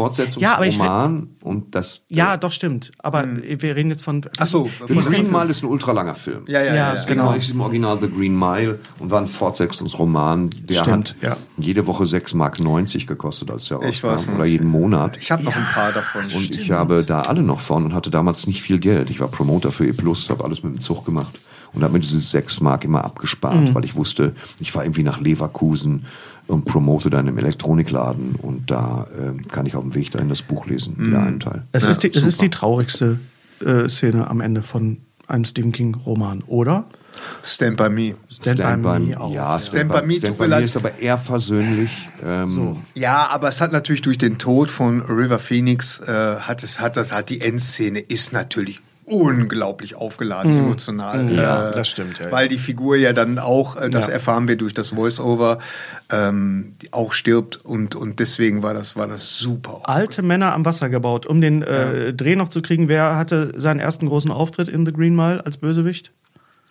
Fortsetzungsroman 0.76 1.28
und 1.42 1.74
das 1.74 2.02
Ja, 2.08 2.36
doch, 2.36 2.52
stimmt. 2.52 2.92
Aber 3.00 3.26
wir 3.26 3.74
reden 3.74 3.90
jetzt 3.90 4.04
von. 4.04 4.20
Ach 4.38 4.46
so, 4.46 4.70
The 4.86 4.94
von 4.94 5.02
Green 5.02 5.28
Mile 5.30 5.50
ist 5.50 5.64
ein 5.64 5.68
ultralanger 5.68 6.14
Film. 6.14 6.44
Ja, 6.46 6.60
ja, 6.60 6.66
Ja, 6.66 6.74
ja. 6.74 6.94
ja. 6.94 7.04
genau. 7.04 7.24
Genau, 7.28 7.36
ist 7.36 7.50
im 7.50 7.60
Original 7.60 7.98
The 8.00 8.08
Green 8.08 8.38
Mile 8.38 8.78
und 9.00 9.10
war 9.10 9.20
ein 9.20 9.26
Fortsetzungsroman. 9.26 10.50
Der 10.68 10.74
Stimmt, 10.74 10.88
hat 10.88 11.16
ja. 11.22 11.36
jede 11.56 11.86
Woche 11.86 12.04
6,90 12.04 12.34
Mark 12.36 13.06
gekostet, 13.08 13.50
als 13.50 13.66
der 13.66 13.82
Ich 13.82 14.04
rauskam. 14.04 14.34
Oder 14.36 14.44
jeden 14.44 14.68
Monat. 14.68 15.16
Ich 15.16 15.30
habe 15.32 15.42
noch 15.42 15.56
ein 15.56 15.66
paar 15.74 15.92
davon. 15.92 16.22
Und 16.34 16.56
ich 16.56 16.70
habe 16.70 17.04
da 17.04 17.22
alle 17.22 17.42
noch 17.42 17.60
von 17.60 17.84
und 17.86 17.94
hatte 17.94 18.10
damals 18.10 18.46
nicht 18.46 18.62
viel 18.62 18.78
Geld. 18.78 19.10
Ich 19.10 19.20
war 19.20 19.28
Promoter 19.28 19.72
für 19.72 19.86
E+, 19.86 19.92
habe 20.28 20.44
alles 20.44 20.62
mit 20.62 20.74
dem 20.74 20.80
Zug 20.80 21.04
gemacht 21.04 21.38
und 21.72 21.82
habe 21.82 21.92
mir 21.94 22.00
diese 22.00 22.18
6 22.20 22.60
Mark 22.60 22.84
immer 22.84 23.04
abgespart, 23.04 23.56
Mhm. 23.56 23.74
weil 23.74 23.84
ich 23.84 23.96
wusste, 23.96 24.34
ich 24.60 24.72
fahre 24.72 24.84
irgendwie 24.86 25.02
nach 25.02 25.20
Leverkusen 25.20 26.06
und 26.48 26.64
promote 26.64 27.08
dann 27.10 27.28
im 27.28 27.38
Elektronikladen 27.38 28.34
und 28.34 28.70
da 28.70 29.06
ähm, 29.18 29.46
kann 29.48 29.66
ich 29.66 29.76
auf 29.76 29.82
dem 29.82 29.94
Weg 29.94 30.10
dahin 30.10 30.28
das 30.28 30.42
Buch 30.42 30.66
lesen, 30.66 30.94
Mhm. 30.96 31.06
wieder 31.06 31.22
einen 31.22 31.40
Teil. 31.40 31.62
Es, 31.72 31.84
Ja, 31.84 31.90
ist 31.90 32.02
die, 32.02 32.12
es 32.12 32.24
ist 32.24 32.42
die 32.42 32.50
traurigste 32.50 33.20
äh, 33.64 33.88
Szene 33.88 34.28
am 34.28 34.40
Ende 34.40 34.62
von 34.62 34.98
einem 35.26 35.44
Stephen 35.44 35.72
King-Roman, 35.72 36.42
oder? 36.46 36.84
Stand 37.42 37.76
by 37.76 37.90
Me. 37.90 38.14
Stand, 38.30 38.82
by, 38.82 38.98
Me 38.98 39.20
auch. 39.20 39.32
Ja, 39.32 39.58
Stand 39.58 39.92
by 39.92 40.00
Me, 40.06 40.14
Stand 40.14 40.38
tut 40.38 40.38
by 40.38 40.48
Me 40.48 40.62
ist 40.62 40.76
aber 40.76 40.98
eher 40.98 41.18
versöhnlich. 41.18 41.90
Ähm, 42.24 42.76
Ja, 42.94 43.28
aber 43.28 43.48
es 43.48 43.60
hat 43.60 43.72
natürlich 43.72 44.00
durch 44.02 44.16
den 44.18 44.38
Tod 44.38 44.70
von 44.70 45.02
River 45.02 45.38
Phoenix 45.38 46.00
äh, 46.00 46.36
hat 46.40 46.62
es 46.62 46.80
hat 46.80 46.96
das 46.96 47.12
hat 47.12 47.28
die 47.28 47.40
Endszene 47.42 47.98
ist 48.00 48.32
natürlich 48.32 48.80
unglaublich 49.10 49.94
aufgeladen 49.94 50.58
emotional. 50.58 51.30
Ja, 51.30 51.70
äh, 51.70 51.74
das 51.74 51.88
stimmt, 51.88 52.18
ja, 52.18 52.26
ja. 52.26 52.32
Weil 52.32 52.48
die 52.48 52.58
Figur 52.58 52.96
ja 52.96 53.12
dann 53.12 53.38
auch, 53.38 53.76
äh, 53.76 53.88
das 53.90 54.06
Ja. 54.06 54.12
erfahren 54.14 54.48
wir 54.48 54.56
durch 54.56 54.72
das 54.74 54.90
Voice-Over, 54.90 55.58
ähm, 56.12 56.74
auch 56.90 57.12
stirbt 57.12 57.56
und 57.64 57.94
und 57.96 58.20
deswegen 58.20 58.62
war 58.62 58.74
das 58.74 58.96
war 58.96 59.08
das 59.08 59.38
super. 59.38 59.80
Alte 59.84 60.22
Männer 60.22 60.52
am 60.52 60.64
Wasser 60.64 60.88
gebaut, 60.88 61.26
um 61.26 61.40
den 61.40 61.62
äh, 61.62 62.12
Dreh 62.12 62.36
noch 62.36 62.48
zu 62.48 62.62
kriegen. 62.62 62.88
Wer 62.88 63.16
hatte 63.16 63.52
seinen 63.56 63.80
ersten 63.80 64.06
großen 64.08 64.30
Auftritt 64.30 64.68
in 64.68 64.84
The 64.86 64.92
Green 64.92 65.16
Mile 65.16 65.44
als 65.44 65.56
Bösewicht? 65.56 66.12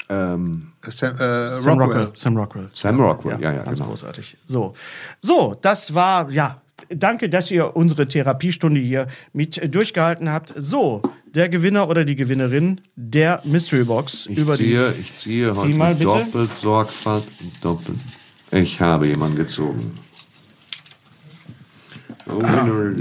ähm, 0.10 0.72
Sam, 0.88 1.16
äh, 1.20 1.50
Sam 1.50 1.80
Rockwell. 1.80 1.98
Rockwell. 1.98 2.10
Sam 2.14 2.38
Rockwell. 2.38 2.68
Sam 2.74 3.00
Rockwell, 3.02 3.42
ja, 3.42 3.52
ja, 3.54 3.64
ganz 3.64 3.78
genau. 3.80 3.90
großartig. 3.90 4.38
So, 4.46 4.74
so, 5.22 5.56
das 5.62 5.94
war 5.94 6.30
ja. 6.32 6.62
Danke, 6.90 7.28
dass 7.28 7.50
ihr 7.52 7.76
unsere 7.76 8.08
Therapiestunde 8.08 8.80
hier 8.80 9.08
mit 9.34 9.58
äh, 9.58 9.68
durchgehalten 9.68 10.30
habt. 10.32 10.54
So, 10.56 11.02
der 11.38 11.48
Gewinner 11.50 11.88
oder 11.88 12.04
die 12.04 12.16
Gewinnerin 12.16 12.82
der 12.96 13.42
Mystery 13.46 13.84
Box 13.86 14.26
Ich 14.30 14.38
über 14.38 14.58
die. 14.58 14.66
ziehe, 14.66 14.94
ich 15.00 15.14
ziehe 15.16 15.50
Zieh 15.52 15.58
heute 15.60 15.78
mal 15.78 15.94
bitte. 15.94 16.06
doppelt 16.06 16.54
Sorgfalt, 16.56 17.24
doppelt. 17.62 17.98
Ich 18.52 18.80
habe 18.82 19.08
jemanden 19.08 19.38
gezogen. 19.38 19.94
Winner 22.26 22.92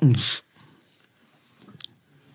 is- 0.00 0.42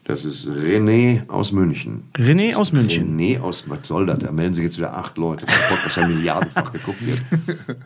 Das 0.07 0.23
ist 0.23 0.47
René 0.47 1.27
aus 1.27 1.51
München. 1.51 2.05
René 2.17 2.55
aus 2.55 2.71
München. 2.71 3.19
René 3.19 3.41
aus, 3.41 3.65
was 3.67 3.85
soll 3.85 4.05
das? 4.05 4.19
Da 4.19 4.31
melden 4.31 4.53
sich 4.53 4.63
jetzt 4.63 4.77
wieder 4.77 4.95
acht 4.95 5.17
Leute. 5.17 5.45
Der 5.45 5.53
Podcast 5.53 5.97
ja 5.97 6.07
milliardenfach 6.07 6.71
geguckt 6.71 7.05
wird. 7.05 7.19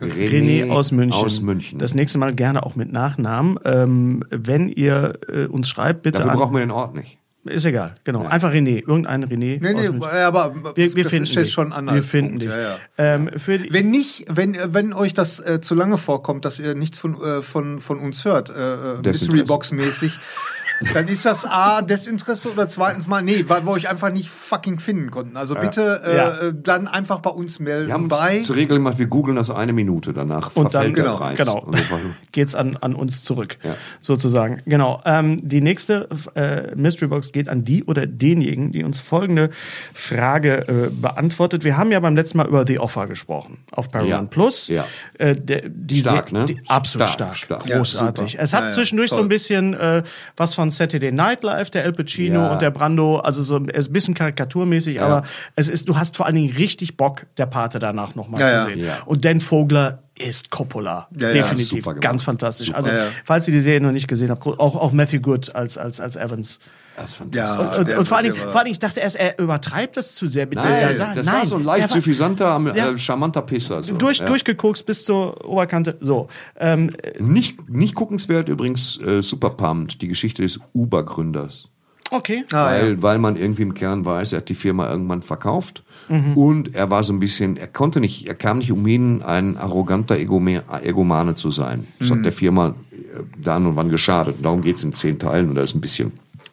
René 0.00 0.70
aus 0.70 0.92
München. 0.92 1.20
Aus 1.20 1.40
München. 1.40 1.80
Das 1.80 1.94
nächste 1.96 2.18
Mal 2.18 2.32
gerne 2.32 2.64
auch 2.64 2.76
mit 2.76 2.92
Nachnamen. 2.92 3.58
Ähm, 3.64 4.22
wenn 4.30 4.68
ihr 4.68 5.14
äh, 5.28 5.46
uns 5.46 5.68
schreibt, 5.68 6.02
bitte 6.02 6.18
Dafür 6.18 6.30
an. 6.32 6.38
brauchen 6.38 6.54
wir 6.54 6.60
den 6.60 6.70
Ort 6.70 6.94
nicht. 6.94 7.18
Ist 7.44 7.64
egal, 7.64 7.96
genau. 8.04 8.24
Einfach 8.24 8.52
René, 8.52 8.86
irgendein 8.86 9.24
René. 9.24 9.58
Nee, 9.60 9.74
nee, 9.74 10.06
aber 10.14 10.54
wir, 10.76 10.94
wir 10.94 11.02
das 11.02 11.10
finden 11.10 11.24
ist 11.24 11.34
dich. 11.34 11.50
schon 11.52 11.72
ein 11.72 11.92
Wir 11.92 12.04
finden 12.04 12.40
Anhaltspunkt, 12.40 12.42
dich. 12.42 12.50
ja, 12.50 12.60
ja. 12.60 12.76
Ähm, 12.98 13.30
Wenn 13.70 13.90
nicht, 13.90 14.26
wenn, 14.28 14.56
wenn 14.68 14.92
euch 14.92 15.12
das 15.12 15.40
äh, 15.40 15.60
zu 15.60 15.74
lange 15.74 15.98
vorkommt, 15.98 16.44
dass 16.44 16.60
ihr 16.60 16.76
nichts 16.76 17.00
von, 17.00 17.20
äh, 17.20 17.42
von, 17.42 17.80
von 17.80 17.98
uns 17.98 18.24
hört, 18.24 18.50
äh, 18.50 18.92
äh, 18.92 19.02
Mystery 19.02 19.42
Box 19.42 19.72
mäßig, 19.72 20.16
dann 20.94 21.08
ist 21.08 21.24
das 21.24 21.44
A, 21.44 21.82
Desinteresse 21.82 22.50
oder 22.50 22.68
zweitens 22.68 23.06
mal, 23.06 23.22
nee, 23.22 23.44
weil 23.48 23.64
wir 23.64 23.70
euch 23.72 23.88
einfach 23.88 24.10
nicht 24.10 24.28
fucking 24.30 24.80
finden 24.80 25.10
konnten. 25.10 25.36
Also 25.36 25.54
bitte 25.54 26.00
äh, 26.04 26.16
Ja. 26.16 26.28
äh, 26.48 26.52
dann 26.54 26.88
einfach 26.88 27.20
bei 27.20 27.30
uns 27.30 27.58
melden. 27.58 27.86
Wir 27.88 27.94
haben 27.94 28.08
bei 28.08 28.38
uns 28.38 28.46
zur 28.46 28.56
Regel 28.56 28.76
gemacht, 28.78 28.98
wir 28.98 29.06
googeln 29.06 29.36
das 29.36 29.50
eine 29.50 29.72
Minute, 29.72 30.12
danach 30.12 30.50
Und 30.54 30.74
dann- 30.74 30.94
genau, 30.94 31.16
Preis. 31.16 31.38
genau. 31.38 31.64
Geht's 32.32 32.54
an, 32.54 32.76
an 32.78 32.94
uns 32.94 33.22
zurück, 33.22 33.58
Ja. 33.62 33.76
sozusagen. 34.00 34.60
Genau. 34.66 35.00
Ähm, 35.04 35.38
die 35.46 35.60
nächste 35.60 36.08
äh, 36.34 36.74
Mystery 36.74 37.08
Box 37.08 37.32
geht 37.32 37.48
an 37.48 37.64
die 37.64 37.84
oder 37.84 38.06
denjenigen, 38.06 38.72
die 38.72 38.84
uns 38.84 39.00
folgende 39.00 39.50
Frage 39.94 40.66
äh, 40.68 40.90
beantwortet. 40.90 41.64
Wir 41.64 41.76
haben 41.76 41.92
ja 41.92 42.00
beim 42.00 42.16
letzten 42.16 42.38
Mal 42.38 42.46
über 42.48 42.66
The 42.66 42.78
Offer 42.78 43.06
gesprochen 43.06 43.58
auf 43.70 43.90
Paramount 43.90 44.10
Ja. 44.10 44.22
Plus. 44.30 44.68
Ja. 44.68 44.84
Äh, 45.18 45.36
die 45.68 46.00
Stark, 46.00 46.32
ne? 46.32 46.44
Die, 46.46 46.60
absolut 46.68 47.08
stark, 47.08 47.36
Stark, 47.36 47.62
stark. 47.66 47.78
großartig. 47.78 48.34
Ja, 48.34 48.40
es 48.40 48.52
hat 48.52 48.60
Ja, 48.62 48.68
ja, 48.68 48.74
zwischendurch 48.74 49.10
so 49.10 49.18
ein 49.20 49.28
bisschen 49.28 49.74
äh, 49.74 50.02
was 50.36 50.54
von 50.54 50.70
Saturday 50.76 51.12
Night 51.12 51.42
Live, 51.42 51.70
der 51.70 51.84
El 51.84 51.92
Pacino 51.92 52.40
Ja. 52.40 52.52
und 52.52 52.62
der 52.62 52.70
Brando, 52.70 53.18
also 53.18 53.42
so 53.42 53.58
ist 53.58 53.88
ein 53.90 53.92
bisschen 53.92 54.14
karikaturmäßig, 54.14 55.00
aber 55.00 55.22
es 55.56 55.68
ist, 55.68 55.88
du 55.88 55.96
hast 55.96 56.16
vor 56.16 56.26
allen 56.26 56.34
Dingen 56.36 56.54
richtig 56.56 56.96
Bock, 56.96 57.26
der 57.36 57.46
Pate 57.46 57.78
danach 57.78 58.14
nochmal 58.14 58.40
Ja, 58.40 58.46
zu 58.46 58.52
ja. 58.54 58.66
sehen. 58.66 58.78
Ja. 58.86 58.98
Und 59.06 59.24
Dan 59.24 59.40
Vogler 59.40 60.00
ist 60.18 60.50
Coppola. 60.50 61.08
Ja, 61.18 61.28
ja, 61.28 61.32
Definitiv. 61.34 61.68
super 61.68 61.90
gemacht. 61.92 62.02
Ganz 62.02 62.22
fantastisch. 62.22 62.74
Also, 62.74 62.88
Ja, 62.90 62.96
ja. 62.96 63.04
falls 63.24 63.48
ihr 63.48 63.54
die 63.54 63.60
Serie 63.60 63.80
noch 63.80 63.92
nicht 63.92 64.08
gesehen 64.08 64.30
habt, 64.30 64.46
auch, 64.46 64.58
auch 64.76 64.92
Matthew 64.92 65.20
Good 65.20 65.54
als, 65.54 65.78
als, 65.78 66.00
als 66.00 66.16
Evans. 66.16 66.58
Das. 66.96 67.18
Ja, 67.32 67.78
Und, 67.78 67.88
der- 67.88 67.98
und 67.98 68.06
vor, 68.06 68.18
allen 68.18 68.30
Dingen, 68.32 68.36
vor 68.44 68.54
allen 68.56 68.64
Dingen, 68.66 68.72
ich 68.72 68.78
dachte 68.78 69.00
erst, 69.00 69.16
er 69.16 69.38
übertreibt 69.38 69.96
das 69.96 70.14
zu 70.14 70.26
sehr 70.26 70.46
mit 70.46 70.56
Nein, 70.56 70.68
der 70.80 70.94
Sache. 70.94 71.14
das 71.16 71.26
Nein, 71.26 71.34
war 71.36 71.46
so 71.46 71.56
ein 71.56 71.64
leicht 71.64 71.88
suffisanter, 71.88 72.60
äh, 72.74 72.76
Ja. 72.76 72.98
charmanter 72.98 73.42
Pisser. 73.42 73.82
So. 73.82 73.94
durch, 73.96 74.18
ja. 74.18 74.26
durchgekokst 74.26 74.84
bis 74.84 75.04
zur 75.04 75.42
Oberkante. 75.48 75.96
So. 76.00 76.28
Ähm, 76.58 76.90
Nicht, 77.18 77.68
nicht 77.70 77.94
guckenswert 77.94 78.48
übrigens 78.48 79.00
äh, 79.00 79.22
Super 79.22 79.50
Pumped, 79.50 80.02
die 80.02 80.08
Geschichte 80.08 80.42
des 80.42 80.60
Uber-Gründers. 80.74 81.68
okay. 82.10 82.44
Ah, 82.52 82.66
weil, 82.66 83.00
weil 83.02 83.18
man 83.18 83.36
irgendwie 83.36 83.62
im 83.62 83.72
Kern 83.74 84.04
weiß, 84.04 84.32
er 84.32 84.38
hat 84.38 84.48
die 84.50 84.54
Firma 84.54 84.90
irgendwann 84.90 85.22
verkauft 85.22 85.82
Mhm. 86.08 86.36
und 86.36 86.74
er 86.74 86.90
war 86.90 87.04
so 87.04 87.12
ein 87.12 87.20
bisschen, 87.20 87.56
er 87.56 87.68
konnte 87.68 88.00
nicht, 88.00 88.26
er 88.26 88.34
kam 88.34 88.58
nicht 88.58 88.72
umhin, 88.72 89.22
ein 89.22 89.56
arroganter 89.56 90.16
Egome, 90.18 90.62
Egomane 90.82 91.36
zu 91.36 91.50
sein. 91.52 91.86
Das 92.00 92.10
Mhm. 92.10 92.14
hat 92.16 92.24
der 92.26 92.32
Firma 92.32 92.74
äh, 92.92 93.20
dann 93.40 93.64
und 93.66 93.76
wann 93.76 93.88
geschadet. 93.88 94.36
Und 94.38 94.42
darum 94.44 94.60
geht's 94.62 94.82
in 94.82 94.92
zehn 94.92 95.18
Teilen 95.18 95.48
und 95.48 95.54
da 95.54 95.62
ist 95.62 95.74
ein 95.74 95.80
bisschen. 95.80 96.12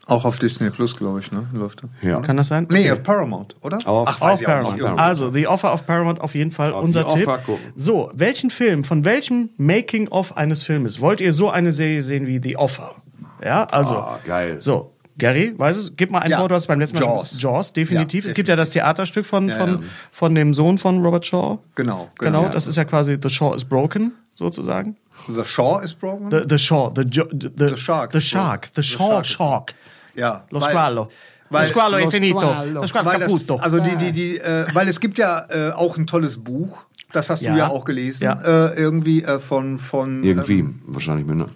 Auch 0.10 0.26
auf 0.26 0.40
Disney 0.40 0.70
Plus, 0.70 0.96
glaube 0.98 1.20
ich, 1.20 1.32
ne? 1.32 1.46
Läuft 1.54 1.84
er. 1.84 2.08
Ja. 2.08 2.20
Kann 2.22 2.38
das 2.38 2.48
sein? 2.48 2.68
Nee, 2.70 2.90
auf 2.92 3.04
Paramount, 3.04 3.56
oder? 3.62 3.78
Auf- 3.86 4.08
Ach, 4.08 4.16
Auf 4.16 4.22
weiß 4.22 4.42
ich 4.42 4.48
auch 4.48 4.52
Paramount. 4.52 4.76
nicht. 4.82 4.86
Also, 5.00 5.32
The 5.32 5.48
Offer 5.48 5.72
auf 5.72 5.86
Paramount 5.86 6.22
auf 6.22 6.36
jeden 6.36 6.52
Fall 6.52 6.74
Auf 6.74 6.84
unser 6.84 7.10
The 7.10 7.18
Tipp. 7.20 7.28
Offer 7.28 7.38
gucken. 7.40 7.74
So, 7.76 8.12
welchen 8.14 8.50
Film, 8.50 8.84
von 8.84 9.06
welchem 9.06 9.50
Making-of 9.58 10.36
eines 10.38 10.64
Filmes 10.64 11.00
wollt 11.00 11.22
ihr 11.22 11.34
so 11.34 11.50
eine 11.50 11.72
Serie 11.72 12.02
sehen 12.02 12.28
wie 12.28 12.40
The 12.44 12.58
Offer? 12.58 12.96
Ja, 13.44 13.64
also. 13.66 13.96
Ah, 13.96 14.20
geil. 14.26 14.60
So, 14.60 14.94
Gary, 15.18 15.54
weißt 15.58 15.90
du, 15.90 15.92
gib 15.96 16.12
mal 16.12 16.20
ein 16.20 16.32
Ja. 16.32 16.40
Wort, 16.40 16.52
du 16.52 16.56
hast 16.56 16.68
beim 16.68 16.80
letzten 16.80 16.98
Mal 17.00 17.04
Jaws. 17.06 17.42
Jaws, 17.42 17.74
definitiv. 17.74 18.24
Ja, 18.24 18.30
es 18.32 18.36
gibt 18.36 18.48
ja 18.50 18.56
das 18.56 18.70
Theaterstück 18.70 19.26
von, 19.26 19.50
Ja, 19.50 19.56
von, 19.56 19.70
ja. 19.70 19.80
von 20.12 20.34
dem 20.36 20.54
Sohn 20.54 20.78
von 20.78 21.04
Robert 21.04 21.26
Shaw. 21.26 21.60
Genau, 21.76 22.08
Genau, 22.18 22.42
genau. 22.42 22.54
das 22.54 22.68
ist 22.68 22.76
ja 22.78 22.86
quasi 22.86 23.18
The 23.22 23.30
Shaw 23.30 23.54
is 23.56 23.66
Broken, 23.66 24.14
sozusagen. 24.36 24.96
The 25.28 25.44
Shaw 25.44 25.82
is 25.84 25.94
broken? 25.94 26.32
The, 26.32 26.44
the 26.48 26.58
Shaw, 26.58 26.92
the, 26.96 27.02
jo, 27.02 27.26
the, 27.32 27.50
the, 27.58 27.76
Shark 27.76 28.14
The 28.14 28.22
Shark, 28.22 28.70
the 28.74 28.82
The 28.82 28.84
Shaw 28.84 28.98
Shark 29.22 29.26
Shark. 29.26 29.74
Ja. 30.16 30.46
Lo 30.50 30.60
weil- 30.62 30.70
squalo. 30.70 31.10
weil- 31.50 31.64
lo 31.64 31.68
squalo 31.70 31.98
è 31.98 32.08
finito. 32.08 32.40
squalo. 32.40 32.72
Lo 32.82 32.88
squalo 32.88 33.06
weil, 33.10 33.20
das, 33.20 33.50
also 33.60 33.80
die, 33.80 33.96
die, 33.98 34.12
die, 34.12 34.38
äh, 34.40 34.66
weil 34.74 34.88
es 34.88 35.00
gibt 35.00 35.18
ja 35.18 35.46
äh, 35.50 35.72
auch 35.72 35.98
ein 35.98 36.06
tolles 36.08 36.38
Buch, 36.38 36.78
das 37.12 37.30
hast 37.30 37.42
Ja. 37.42 37.52
du 37.54 37.58
ja 37.58 37.68
auch 37.70 37.86
gelesen, 37.86 38.24
Ja. 38.24 38.40
äh, 38.68 38.76
irgendwie 38.76 39.24
äh, 39.24 39.40
von, 39.40 39.78
von 39.80 40.24
Irgendwie, 40.24 40.60
ähm, 40.60 40.82
wahrscheinlich 40.86 41.26
mit 41.26 41.36
einer. 41.36 41.50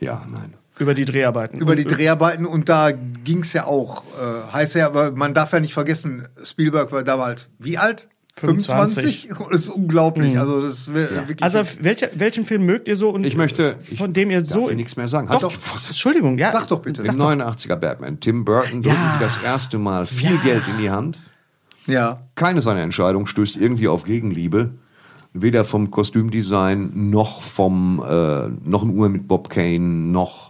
Ja, 0.00 0.22
nein. 0.30 0.52
über 0.78 0.92
die 0.94 1.06
Dreharbeiten. 1.06 1.58
über 1.58 1.74
die 1.74 1.84
Dreharbeiten 1.84 2.44
und 2.44 2.68
da 2.68 2.90
ging 2.92 3.40
es 3.40 3.52
ja 3.54 3.64
auch, 3.64 4.02
äh, 4.20 4.52
heißt 4.52 4.74
ja, 4.74 4.86
aber 4.86 5.10
man 5.12 5.32
darf 5.32 5.52
ja 5.52 5.60
nicht 5.60 5.72
vergessen, 5.72 6.28
Spielberg 6.44 6.92
war 6.92 7.02
damals 7.02 7.48
wie 7.58 7.78
alt? 7.78 8.08
25. 8.38 9.28
25? 9.28 9.28
Das 9.50 9.60
ist 9.62 9.68
unglaublich. 9.70 10.38
Also 10.38 10.60
das 10.62 10.92
wäre 10.92 11.14
wirklich. 11.28 11.42
Also 11.42 11.60
welcher, 11.80 12.08
welchen 12.14 12.44
Film 12.46 12.66
mögt 12.66 12.86
ihr 12.88 12.96
so 12.96 13.10
und 13.10 13.24
Ich 13.24 13.36
möchte. 13.36 13.76
Ich 13.90 13.98
von 13.98 14.12
dem 14.12 14.30
ihr 14.30 14.40
darf 14.40 14.48
so 14.50 14.66
hier 14.68 14.76
nichts 14.76 14.96
mehr 14.96 15.08
sagen. 15.08 15.26
Doch, 15.28 15.42
Halt 15.42 15.42
doch. 15.44 15.74
was- 15.74 15.88
Entschuldigung, 15.88 16.36
ja. 16.38 16.50
Sag 16.50 16.68
doch 16.68 16.80
bitte. 16.82 17.02
Den 17.02 17.16
89er 17.20 17.76
Batman. 17.76 18.20
Tim 18.20 18.44
Burton 18.44 18.82
drücken 18.82 18.96
Ja. 18.96 19.10
sich 19.12 19.20
das 19.20 19.42
erste 19.42 19.78
Mal 19.78 20.06
viel 20.06 20.34
Ja. 20.34 20.40
Geld 20.42 20.62
in 20.68 20.78
die 20.82 20.90
Hand. 20.90 21.20
ja. 21.86 22.20
Keine 22.34 22.60
seiner 22.60 22.80
Entscheidungen 22.82 23.26
stößt 23.26 23.56
irgendwie 23.56 23.88
auf 23.88 24.04
Gegenliebe. 24.04 24.70
Weder 25.32 25.64
vom 25.64 25.90
Kostümdesign 25.90 27.10
noch 27.10 27.42
vom 27.42 28.02
äh, 28.06 28.48
noch 28.68 28.82
ein 28.82 28.90
Uhr 28.90 29.08
mit 29.10 29.28
Bob 29.28 29.50
Kane, 29.50 29.78
noch 29.80 30.45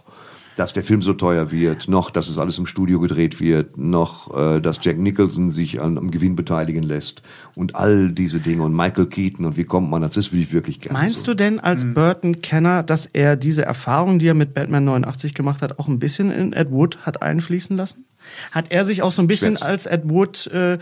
dass 0.57 0.73
der 0.73 0.83
Film 0.83 1.01
so 1.01 1.13
teuer 1.13 1.51
wird, 1.51 1.87
noch 1.87 2.09
dass 2.09 2.29
es 2.29 2.37
alles 2.39 2.57
im 2.57 2.65
Studio 2.65 2.99
gedreht 2.99 3.39
wird, 3.39 3.77
noch 3.77 4.35
äh, 4.35 4.59
dass 4.59 4.79
Jack 4.81 4.97
Nicholson 4.97 5.51
sich 5.51 5.79
an, 5.81 5.97
am 5.97 6.09
Gewinn 6.09 6.35
beteiligen 6.35 6.83
lässt 6.83 7.21
und 7.55 7.75
all 7.75 8.09
diese 8.09 8.39
Dinge 8.39 8.63
und 8.63 8.75
Michael 8.75 9.05
Keaton 9.05 9.45
und 9.45 9.55
wie 9.55 9.65
kommt 9.65 9.89
man 9.89 10.01
dazu, 10.01 10.19
das 10.19 10.31
würde 10.31 10.41
ich 10.41 10.53
wirklich 10.53 10.79
gerne. 10.79 10.97
Meinst 10.97 11.25
so. 11.25 11.31
du 11.31 11.35
denn 11.35 11.59
als 11.59 11.85
Burton-Kenner, 11.85 12.83
dass 12.83 13.05
er 13.05 13.35
diese 13.35 13.65
Erfahrung, 13.65 14.17
die 14.17 14.27
er 14.27 14.33
mit 14.33 14.53
Batman 14.55 14.85
89 14.85 15.35
gemacht 15.35 15.61
hat, 15.61 15.77
auch 15.77 15.87
ein 15.87 15.99
bisschen 15.99 16.31
in 16.31 16.53
Ed 16.53 16.71
Wood 16.71 16.97
hat 17.03 17.21
einfließen 17.21 17.77
lassen? 17.77 18.05
Hat 18.51 18.71
er 18.71 18.83
sich 18.83 19.03
auch 19.03 19.11
so 19.11 19.21
ein 19.21 19.27
bisschen 19.27 19.55
Schwätz. 19.55 19.65
als 19.65 19.85
Ed 19.85 20.09
Wood 20.09 20.47
äh, 20.47 20.79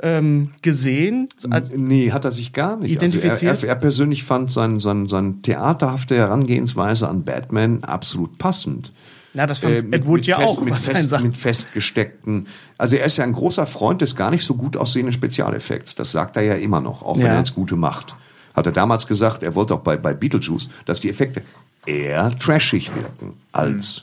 ähm, 0.00 0.52
gesehen? 0.62 1.28
Als, 1.50 1.72
Nee, 1.72 2.12
hat 2.12 2.24
er 2.24 2.32
sich 2.32 2.52
gar 2.52 2.78
nicht. 2.78 2.92
Identifiziert? 2.92 3.50
Also 3.50 3.66
er, 3.66 3.72
er, 3.72 3.76
er 3.76 3.80
persönlich 3.80 4.24
fand 4.24 4.50
sein, 4.50 4.80
sein, 4.80 5.06
sein 5.06 5.42
theaterhafte 5.42 6.16
Herangehensweise 6.16 7.08
an 7.08 7.24
Batman 7.24 7.84
absolut 7.84 8.38
passend. 8.38 8.92
Na, 9.34 9.46
das 9.46 9.58
fand 9.58 9.74
Äh, 9.92 9.96
Ed 9.96 10.06
Wood 10.06 10.26
ja 10.26 10.38
fest, 10.38 10.48
auch 10.58 10.60
Mit, 10.62 10.74
fest, 10.76 11.20
mit 11.20 11.36
festgesteckten. 11.36 12.46
Also 12.78 12.96
er 12.96 13.04
ist 13.06 13.16
ja 13.18 13.24
ein 13.24 13.32
großer 13.32 13.66
Freund 13.66 14.00
des 14.00 14.16
gar 14.16 14.30
nicht 14.30 14.44
so 14.44 14.54
gut 14.54 14.76
aussehenden 14.76 15.12
Spezialeffekts. 15.12 15.94
Das 15.94 16.12
sagt 16.12 16.36
er 16.36 16.42
ja 16.44 16.54
immer 16.54 16.80
noch, 16.80 17.02
auch 17.02 17.16
wenn 17.18 17.26
Ja. 17.26 17.32
er 17.34 17.38
ins 17.40 17.54
Gute 17.54 17.76
macht. 17.76 18.14
Hat 18.54 18.66
er 18.66 18.72
damals 18.72 19.06
gesagt, 19.06 19.42
er 19.42 19.54
wollte 19.54 19.74
auch 19.74 19.80
bei, 19.80 19.96
bei 19.96 20.14
Beetlejuice, 20.14 20.68
dass 20.86 21.00
die 21.00 21.10
Effekte 21.10 21.42
eher 21.86 22.36
trashig 22.38 22.94
wirken 22.94 23.34
als 23.52 24.02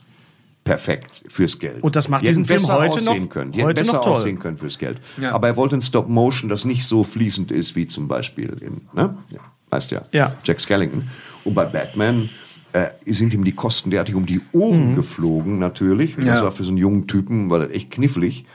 perfekt 0.64 1.22
fürs 1.28 1.60
Geld. 1.60 1.84
Und 1.84 1.96
das 1.96 2.08
macht 2.10 2.24
Die 2.24 2.28
diesen 2.28 2.46
Film 2.46 2.60
besser 2.62 2.80
heute 2.80 2.94
aussehen 2.96 3.24
noch- 3.24 3.30
können. 3.30 3.52
Die 3.52 3.64
heute 3.64 3.82
hätten 3.82 3.88
besser 3.88 3.94
noch 3.98 4.02
toll. 4.04 4.14
aussehen 4.14 4.40
können 4.40 4.58
fürs 4.58 4.78
Geld. 4.80 5.00
Ja. 5.18 5.34
Aber 5.34 5.48
er 5.48 5.58
wollte 5.58 5.76
ein 5.76 5.82
Stop 5.82 6.08
Motion, 6.10 6.50
das 6.50 6.66
nicht 6.66 6.86
so 6.88 7.04
fließend 7.04 7.52
ist 7.52 7.76
wie 7.76 7.88
zum 7.88 8.08
Beispiel 8.08 8.56
in, 8.62 8.82
ne? 8.94 9.16
ja, 9.30 9.40
weißt 9.70 9.92
ja, 9.92 10.02
Ja. 10.12 10.36
Jack 10.44 10.60
Skellington. 10.62 11.08
Und 11.44 11.54
bei 11.54 11.66
Batman 11.66 12.30
äh, 12.76 13.14
sind 13.14 13.34
ihm 13.34 13.44
die 13.46 13.54
Kosten 13.54 13.90
derartig 13.90 14.16
um 14.16 14.26
die 14.26 14.42
Ohren 14.52 14.92
Mhm. 14.92 14.96
geflogen, 14.96 15.60
natürlich. 15.60 16.16
Das 16.16 16.26
Ja. 16.26 16.44
war 16.44 16.52
für 16.52 16.64
so 16.64 16.70
einen 16.70 16.78
jungen 16.78 17.08
Typen 17.08 17.50
war 17.50 17.60
das 17.60 17.70
echt 17.72 17.92
knifflig. 17.92 18.46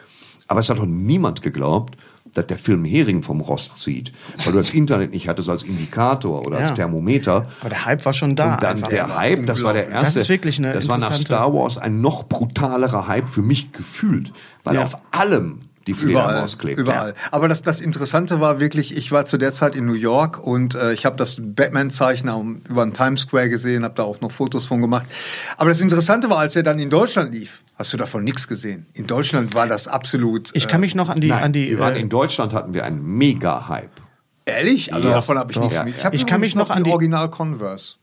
Aber 0.46 0.60
es 0.60 0.68
hat 0.68 0.78
doch 0.78 0.86
niemand 0.86 1.42
geglaubt, 1.42 1.96
dass 2.34 2.46
der 2.46 2.58
Film 2.58 2.84
Hering 2.84 3.22
vom 3.22 3.40
Rost 3.40 3.76
zieht. 3.80 4.12
Weil 4.44 4.52
du 4.52 4.58
das 4.58 4.70
Internet 4.70 5.12
nicht 5.12 5.26
hattest 5.28 5.48
als 5.48 5.62
Indikator 5.62 6.46
oder 6.46 6.58
als 6.58 6.68
Ja. 6.70 6.74
Thermometer. 6.76 7.48
aber 7.60 7.70
der 7.70 7.86
Hype 7.86 8.04
war 8.04 8.12
schon 8.12 8.36
da. 8.36 8.54
Und 8.54 8.62
dann 8.62 8.82
der 8.82 9.16
Hype, 9.16 9.46
das 9.46 9.62
war 9.64 9.72
der 9.72 9.88
erste. 9.88 10.14
Das 10.14 10.16
ist 10.16 10.28
wirklich 10.28 10.58
eine 10.58 10.72
Das 10.72 10.88
war 10.88 10.98
nach 10.98 11.14
Star 11.14 11.52
Wars 11.54 11.78
ein 11.78 12.00
noch 12.00 12.24
brutalerer 12.28 13.08
Hype 13.08 13.28
für 13.28 13.42
mich 13.42 13.72
gefühlt, 13.72 14.32
weil 14.64 14.74
Ja. 14.76 14.82
auf 14.82 14.98
allem 15.12 15.60
die 15.92 16.10
Überall, 16.10 16.24
Fledermaus 16.28 16.58
klebt. 16.58 16.78
überall. 16.78 17.14
Aber 17.30 17.48
das, 17.48 17.62
das 17.62 17.80
Interessante 17.80 18.40
war 18.40 18.60
wirklich, 18.60 18.96
ich 18.96 19.12
war 19.12 19.24
zu 19.26 19.38
der 19.38 19.52
Zeit 19.52 19.74
in 19.76 19.84
New 19.86 19.94
York 19.94 20.38
und 20.44 20.74
äh, 20.74 20.92
ich 20.92 21.06
habe 21.06 21.16
das 21.16 21.36
Batman-Zeichen 21.40 22.28
am- 22.28 22.62
über 22.68 22.84
den 22.84 22.92
Times 22.92 23.22
Square 23.22 23.48
gesehen, 23.48 23.84
habe 23.84 23.94
da 23.94 24.02
auch 24.02 24.20
noch 24.20 24.30
Fotos 24.32 24.66
von 24.66 24.80
gemacht. 24.80 25.06
Aber 25.56 25.68
das 25.70 25.80
Interessante 25.80 26.30
war, 26.30 26.38
als 26.38 26.56
er 26.56 26.62
dann 26.62 26.78
in 26.78 26.90
Deutschland 26.90 27.32
lief, 27.32 27.60
hast 27.76 27.92
du 27.92 27.96
davon 27.96 28.24
nichts 28.24 28.48
gesehen. 28.48 28.86
In 28.94 29.06
Deutschland 29.06 29.54
war 29.54 29.66
das 29.66 29.88
absolut. 29.88 30.50
Ich 30.54 30.68
kann 30.68 30.80
mich 30.80 30.94
noch 30.94 31.08
an 31.08 31.20
die, 31.20 31.28
Nein, 31.28 31.42
an 31.44 31.52
die 31.52 31.70
wir 31.70 31.78
waren 31.78 31.96
äh, 31.96 32.00
in 32.00 32.08
Deutschland 32.08 32.52
hatten 32.54 32.74
wir 32.74 32.84
einen 32.84 33.02
Mega-Hype. 33.04 33.90
Ehrlich? 34.46 34.92
Also 34.94 35.08
Ja, 35.08 35.14
davon 35.14 35.38
habe 35.38 35.52
ich 35.52 35.54
doch. 35.56 35.62
nichts 35.62 35.76
Ja, 35.76 35.84
mit. 35.84 35.96
ja. 35.98 36.04
hab 36.04 36.14
Ich 36.14 36.26
kann 36.26 36.40
mich 36.40 36.54
noch 36.54 36.70
an 36.70 36.78
die 36.78 36.84
die- 36.84 36.90
Original 36.92 37.30
Converse. 37.30 37.96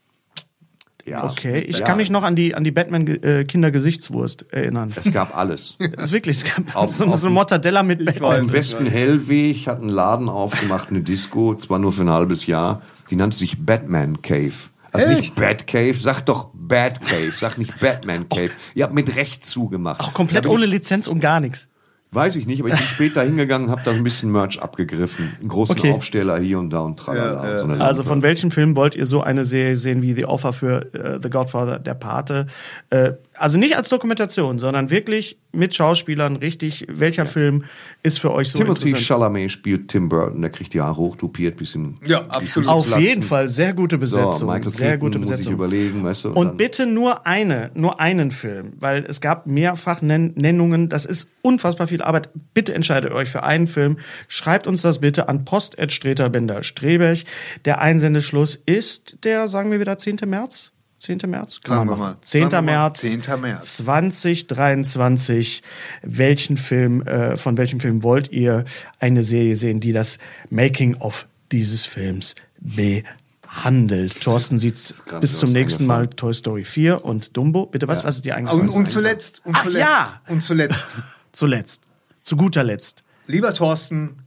Ja, 1.08 1.24
Okay, 1.24 1.60
ich 1.60 1.80
ja, 1.80 1.86
kann 1.86 1.98
mich 1.98 2.10
noch 2.10 2.24
an 2.24 2.36
die, 2.36 2.54
an 2.56 2.64
die 2.64 2.72
Batman-Kindergesichtswurst 2.72 4.52
erinnern. 4.52 4.94
Es 4.96 5.12
gab 5.12 5.36
alles. 5.38 5.76
Ist 5.98 6.12
wirklich, 6.12 6.38
es 6.38 6.44
gab 6.44 6.76
Auf- 6.76 6.94
so, 6.94 7.06
auf 7.06 7.18
so 7.20 7.28
eine 7.28 7.34
Mortadella 7.34 7.84
mit 7.84 8.00
Auf 8.02 8.06
Batman. 8.20 8.42
dem 8.48 8.52
Westen 8.52 8.86
Hellweg 8.86 9.68
hat 9.68 9.80
einen 9.82 9.90
Laden 9.90 10.30
aufgemacht, 10.30 10.90
eine 10.90 11.02
Disco, 11.02 11.56
zwar 11.56 11.80
nur 11.80 11.92
für 11.94 12.02
ein 12.04 12.10
halbes 12.10 12.46
Jahr. 12.46 12.82
Die 13.10 13.16
nannte 13.16 13.38
sich 13.38 13.66
Batman 13.66 14.22
Cave. 14.22 14.54
Also 14.92 15.10
nicht 15.10 15.36
Bat 15.36 15.68
Cave, 15.68 15.94
sag 15.94 16.22
doch 16.26 16.50
Bat 16.54 17.02
Cave, 17.02 17.32
sag 17.36 17.58
nicht 17.58 17.80
Batman 17.80 18.28
Cave. 18.30 18.52
Ihr 18.74 18.84
habt 18.84 18.94
mit 18.94 19.16
Recht 19.16 19.46
zugemacht. 19.46 20.00
Auch 20.02 20.14
komplett 20.14 20.48
ohne 20.48 20.66
Lizenz 20.66 21.08
und 21.08 21.20
gar 21.20 21.40
nichts. 21.40 21.70
Weiß 22.18 22.36
ich 22.36 22.48
nicht, 22.48 22.60
aber 22.62 22.70
ich 22.70 22.76
bin 22.76 22.88
später 22.88 23.22
hingegangen, 23.24 23.70
habe 23.70 23.82
da 23.86 23.92
ein 23.92 24.04
bisschen 24.04 24.32
Merch 24.32 24.62
abgegriffen. 24.62 25.36
Einen 25.40 25.50
großen 25.50 25.78
Okay. 25.78 25.94
Aufsteller 25.94 26.38
hier 26.40 26.58
und 26.60 26.72
da 26.72 26.80
und 26.80 26.98
tralala. 26.98 27.44
Ja, 27.44 27.56
ja. 27.56 27.64
und 27.64 27.78
so 27.78 27.84
Also 27.84 28.04
von 28.04 28.24
welchem 28.24 28.52
Film 28.52 28.76
wollt 28.76 28.96
ihr 28.96 29.06
so 29.06 29.22
eine 29.22 29.46
Serie 29.46 29.76
sehen 29.76 30.02
wie 30.02 30.14
The 30.14 30.26
Offer 30.26 30.52
für 30.52 30.94
äh, 30.94 31.20
The 31.22 31.30
Godfather, 31.30 31.80
der 31.80 31.94
Pate? 31.94 32.48
Äh, 32.90 33.14
Also 33.40 33.58
nicht 33.58 33.76
als 33.78 33.90
Dokumentation, 33.90 34.60
sondern 34.60 34.90
wirklich 34.90 35.38
mit 35.52 35.74
Schauspielern 35.74 36.36
richtig, 36.36 36.86
welcher 36.90 37.26
Film 37.26 37.64
ist 38.04 38.20
für 38.20 38.32
euch 38.34 38.50
so 38.50 38.58
Timothy 38.60 38.90
interessant? 38.90 39.08
Chalamet 39.08 39.52
spielt 39.52 39.88
Tim 39.88 40.10
Burton, 40.10 40.42
der 40.42 40.50
kriegt 40.52 40.74
die 40.74 40.82
Haare 40.82 40.98
hochtupiert 40.98 41.58
bis 41.58 41.74
im 41.76 41.96
Ja, 42.06 42.22
absolut. 42.28 42.70
Auf 42.70 43.00
jeden 43.00 43.24
Fall 43.24 43.50
sehr 43.50 43.74
gute 43.74 43.98
Besetzung, 43.98 44.32
So, 44.32 44.46
Michael 44.48 44.70
sehr 44.72 44.98
gute 44.98 45.18
muss 45.20 45.28
ich 45.28 45.32
Besetzung. 45.32 45.54
überlegen, 45.54 46.04
weißt 46.04 46.26
du. 46.26 46.30
Und 46.34 46.48
dann- 46.48 46.58
bitte 46.58 46.86
nur 46.86 47.26
eine, 47.26 47.72
nur 47.74 48.00
einen 48.00 48.32
Film, 48.32 48.74
weil 48.80 49.04
es 49.08 49.22
gab 49.22 49.48
mehrfach 49.48 50.02
Nen 50.02 50.34
Nennungen. 50.36 50.90
Das 50.90 51.06
ist 51.06 51.28
unfassbar 51.42 51.88
viel 51.88 52.02
Arbeit. 52.02 52.30
Bitte 52.54 52.74
entscheidet 52.74 53.12
euch 53.12 53.30
für 53.30 53.44
einen 53.44 53.68
Film. 53.68 53.98
Schreibt 54.28 54.68
uns 54.68 54.82
das 54.82 55.00
bitte 55.00 55.30
an 55.30 55.46
Post@streterbender 55.46 56.64
Streberg. 56.64 57.20
Der 57.66 57.80
Einsendeschluss 57.82 58.60
ist 58.66 59.18
der, 59.24 59.48
sagen 59.48 59.72
wir 59.72 59.80
wieder, 59.80 59.98
10. 59.98 60.28
März. 60.30 60.72
10. 60.98 61.20
März? 61.28 61.60
Kann 61.64 61.76
Sagen 61.78 61.88
man 61.90 61.98
wir 61.98 62.00
machen. 62.04 62.14
mal. 62.16 62.22
10. 62.22 62.42
Sagen 62.42 62.52
wir 62.52 62.62
mal, 62.74 62.80
März. 62.82 63.02
10. 63.02 63.22
März. 63.42 63.78
2023. 63.78 65.62
Welchen 66.02 66.58
Film, 66.58 67.02
äh, 67.04 67.38
von 67.38 67.58
welchem 67.58 67.80
Film 67.80 68.04
wollt 68.04 68.32
ihr 68.32 68.66
eine 69.00 69.24
Serie 69.24 69.56
sehen, 69.56 69.80
die 69.80 69.92
das 69.94 70.18
Making 70.50 70.96
of 70.96 71.28
dieses 71.52 71.86
Films 71.86 72.34
behandelt? 72.60 74.20
Thorsten 74.22 74.58
sieht 74.58 74.94
bis 75.22 75.38
zum 75.38 75.52
nächsten 75.52 75.86
Mal. 75.86 76.08
Toy 76.08 76.34
Story 76.34 76.64
4 76.64 77.06
und 77.06 77.38
Dumbo. 77.38 77.66
Bitte 77.68 77.88
was? 77.88 78.04
Was 78.04 78.16
ist 78.18 78.26
dir 78.26 78.36
eingefallen? 78.36 78.68
Und, 78.70 78.76
und 78.76 78.90
zuletzt, 78.90 79.42
und 79.46 79.56
Ach 79.56 79.64
zuletzt, 79.64 79.80
ja. 79.88 80.22
und 80.28 80.42
zuletzt, 80.42 81.02
Zuletzt. 81.32 81.84
Zu 82.24 82.36
guter 82.36 82.64
Letzt. 82.64 83.04
lieber 83.28 83.54
Thorsten, 83.54 84.18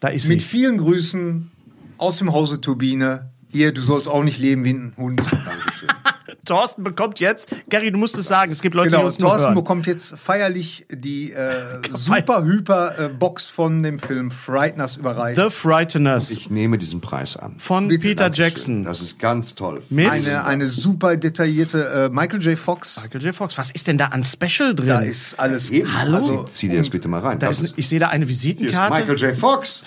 Da 0.00 0.08
ist 0.08 0.28
mit 0.28 0.40
sie. 0.40 0.46
vielen 0.46 0.78
Grüßen 0.78 1.50
aus 1.98 2.18
dem 2.18 2.32
Hause 2.32 2.60
Turbine. 2.60 3.30
Hier, 3.52 3.72
du 3.72 3.80
sollst 3.82 4.08
auch 4.08 4.22
nicht 4.24 4.38
leben 4.38 4.64
wie 4.64 4.70
ein 4.74 4.92
Hund. 4.96 5.22
Thorsten 6.50 6.82
bekommt 6.82 7.20
jetzt, 7.20 7.48
Gary, 7.68 7.90
du 7.90 7.98
musst 7.98 8.18
es 8.18 8.26
sagen, 8.26 8.50
es 8.50 8.60
gibt 8.60 8.74
Leute, 8.74 8.90
die 8.90 8.96
Genau, 8.96 9.06
uns 9.06 9.18
nur 9.18 9.30
Thorsten 9.30 9.46
hören. 9.48 9.54
bekommt 9.54 9.86
jetzt 9.86 10.18
feierlich 10.18 10.86
die 10.90 11.32
äh, 11.32 11.48
super 11.94 12.42
hyper 12.44 12.98
äh, 12.98 13.08
Box 13.08 13.46
von 13.46 13.82
dem 13.82 13.98
Film 13.98 14.30
Frighteners 14.30 14.96
überreicht. 14.96 15.40
The 15.40 15.48
Frighteners 15.50 16.30
ich 16.30 16.50
nehme 16.50 16.76
diesen 16.78 17.00
Preis 17.00 17.36
an. 17.36 17.54
von 17.58 17.88
Bitte, 17.88 18.08
Peter 18.08 18.24
Dankeschön. 18.24 18.44
Jackson. 18.46 18.84
Das 18.84 19.00
ist 19.00 19.18
ganz 19.18 19.54
toll. 19.54 19.80
Mit 19.90 20.10
eine, 20.10 20.44
eine 20.44 20.66
super 20.66 21.16
detaillierte 21.16 21.84
äh, 21.86 22.08
Michael 22.08 22.40
J. 22.42 22.58
Fox. 22.58 23.00
Michael 23.02 23.22
J. 23.22 23.34
Fox. 23.34 23.56
Was 23.56 23.70
ist 23.70 23.86
denn 23.86 23.96
da 23.98 24.06
an 24.06 24.24
Special 24.24 24.74
drin? 24.74 24.88
Da 24.88 25.00
ist 25.00 25.38
alles. 25.38 25.70
Eben, 25.70 25.96
Hallo? 25.96 26.16
Also, 26.16 26.42
zieh 26.44 26.68
dir 26.68 26.78
das 26.78 26.90
bitte 26.90 27.08
mal 27.08 27.20
rein. 27.20 27.38
Da 27.38 27.48
ist, 27.48 27.74
ich 27.76 27.88
sehe 27.88 27.98
da 28.00 28.08
eine 28.08 28.24
hier 28.24 28.32
ist 28.34 28.42
Visitenkarte. 28.42 29.00
Michael 29.06 29.18
J. 29.30 29.36
Fox. 29.38 29.82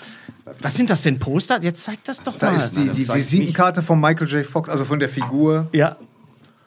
Was 0.60 0.74
sind 0.76 0.90
das 0.90 1.02
denn 1.02 1.18
Poster? 1.18 1.60
Jetzt 1.62 1.82
zeig 1.84 2.02
das 2.04 2.22
doch 2.22 2.38
Da 2.38 2.50
mal. 2.50 2.56
ist 2.56 2.72
die, 2.72 2.90
die 2.90 3.08
Visitenkarte 3.08 3.82
von 3.82 3.98
Michael 4.00 4.28
J. 4.28 4.44
Fox, 4.46 4.68
also 4.68 4.84
von 4.84 4.98
der 4.98 5.08
Figur. 5.08 5.68
ja, 5.72 5.96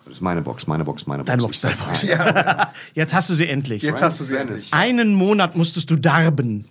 Das 0.08 0.18
ist 0.18 0.22
meine 0.22 0.42
Box, 0.42 0.68
meine 0.68 0.84
Box, 0.86 1.06
meine 1.06 1.24
Box. 1.24 1.28
deine 1.28 1.42
Box, 1.42 1.62
deine 1.62 1.76
Box. 1.76 2.04
Ja, 2.08 2.72
Jetzt 2.94 3.14
hast 3.14 3.30
du 3.30 3.36
sie 3.36 3.48
endlich. 3.48 3.82
jetzt 3.84 4.02
hast 4.02 4.20
du 4.20 4.24
sie 4.26 4.36
endlich. 4.36 4.74
Einen 4.74 5.14
Monat 5.14 5.56
musstest 5.56 5.90
du 5.90 5.96
darben. 5.98 6.66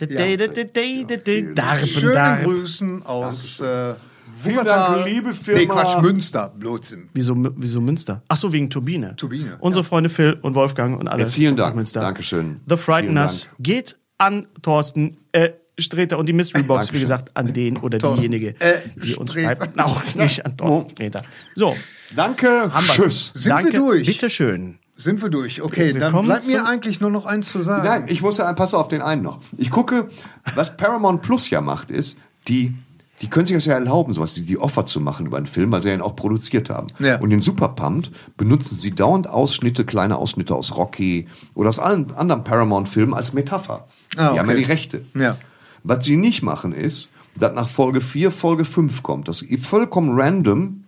Ja. 0.00 0.36
Darben, 0.36 1.86
Schöne 1.86 2.12
darben. 2.14 2.44
Grüßen 2.44 3.06
aus 3.06 3.60
äh, 3.60 3.94
Vielen 4.42 4.56
Wuppertal. 4.56 4.94
Dank, 4.94 5.06
liebe 5.06 5.34
Firma. 5.34 5.60
Nee, 5.60 5.66
Quatsch, 5.66 6.02
Münster. 6.02 6.48
Blödsinn. 6.58 7.08
Wieso, 7.14 7.36
wieso 7.56 7.80
Münster? 7.80 8.22
Ach 8.26 8.36
so, 8.36 8.52
wegen 8.52 8.68
Turbine. 8.70 9.14
Turbine, 9.16 9.56
Unsere 9.60 9.84
Freunde 9.84 10.10
Phil 10.10 10.32
und 10.42 10.54
Wolfgang 10.56 10.98
und 10.98 11.06
alle. 11.08 11.22
Ja, 11.24 11.28
vielen 11.28 11.56
Dank. 11.56 11.76
Münster. 11.76 12.00
Dankeschön. 12.00 12.60
The 12.68 12.76
Frighteners 12.76 13.48
geht 13.60 13.96
an 14.18 14.46
Thorsten 14.62 15.18
äh, 15.32 15.50
Streter 15.78 16.18
und 16.18 16.26
die 16.26 16.32
Mystery 16.32 16.62
Box, 16.62 16.92
wie 16.92 17.00
gesagt, 17.00 17.36
an 17.36 17.52
den 17.52 17.78
oder 17.78 17.98
Thorsten, 17.98 18.30
diejenige, 18.30 18.60
äh, 18.60 18.78
die 18.96 19.14
uns 19.14 19.30
Streter. 19.32 19.56
schreibt. 19.56 19.78
Auch 19.78 20.02
nicht 20.14 20.44
an 20.44 20.56
Thorsten 20.56 20.90
Streter. 20.90 21.22
So, 21.54 21.74
Danke. 22.14 22.70
Tschüss. 22.88 23.30
Sind 23.34 23.50
danke. 23.50 23.72
wir 23.72 23.78
durch? 23.78 24.06
Bitte 24.06 24.28
schön. 24.30 24.78
Sind 24.96 25.22
wir 25.22 25.30
durch? 25.30 25.62
Okay, 25.62 25.94
Wir 25.94 26.00
dann 26.00 26.24
bleibt 26.24 26.46
mir 26.46 26.66
eigentlich 26.66 27.00
nur 27.00 27.10
noch 27.10 27.24
eins 27.24 27.50
zu 27.50 27.60
sagen. 27.62 27.84
Nein, 27.84 28.04
ich 28.08 28.20
muss 28.22 28.36
ja, 28.36 28.52
pass 28.52 28.74
auf 28.74 28.88
den 28.88 29.00
einen 29.00 29.22
noch. 29.22 29.40
Ich 29.56 29.70
gucke, 29.70 30.08
was 30.54 30.76
Paramount 30.76 31.22
Plus 31.22 31.48
ja 31.50 31.60
macht, 31.62 31.90
ist, 31.90 32.18
die, 32.46 32.74
die 33.22 33.30
können 33.30 33.46
sich 33.46 33.56
das 33.56 33.64
ja 33.64 33.72
erlauben, 33.72 34.12
sowas 34.12 34.36
wie 34.36 34.42
die 34.42 34.58
Offer 34.58 34.84
zu 34.84 35.00
machen 35.00 35.26
über 35.26 35.38
einen 35.38 35.46
Film, 35.46 35.72
weil 35.72 35.82
sie 35.82 35.90
ihn 35.90 36.02
auch 36.02 36.14
produziert 36.14 36.68
haben. 36.68 36.88
Ja. 36.98 37.18
Und 37.18 37.30
in 37.30 37.40
Super 37.40 37.68
Pumped 37.70 38.12
benutzen 38.36 38.76
sie 38.76 38.90
dauernd 38.90 39.28
Ausschnitte, 39.28 39.86
kleine 39.86 40.18
Ausschnitte 40.18 40.54
aus 40.54 40.76
Rocky 40.76 41.26
oder 41.54 41.70
aus 41.70 41.78
allen 41.78 42.12
anderen 42.12 42.44
Paramount-Filmen 42.44 43.14
als 43.14 43.32
Metapher. 43.32 43.88
Ah, 44.16 44.34
Die 44.34 44.38
haben 44.38 44.46
ja 44.50 44.54
okay. 44.54 44.56
die 44.58 44.64
Rechte. 44.64 45.04
Ja. 45.18 45.38
Was 45.84 46.04
sie 46.04 46.16
nicht 46.16 46.42
machen 46.42 46.72
ist, 46.72 47.08
dass 47.34 47.54
nach 47.54 47.68
Folge 47.68 48.00
4 48.00 48.30
Folge 48.30 48.64
5 48.64 49.02
kommt. 49.02 49.28
Das 49.28 49.42
ist 49.42 49.66
vollkommen 49.66 50.18
random. 50.18 50.84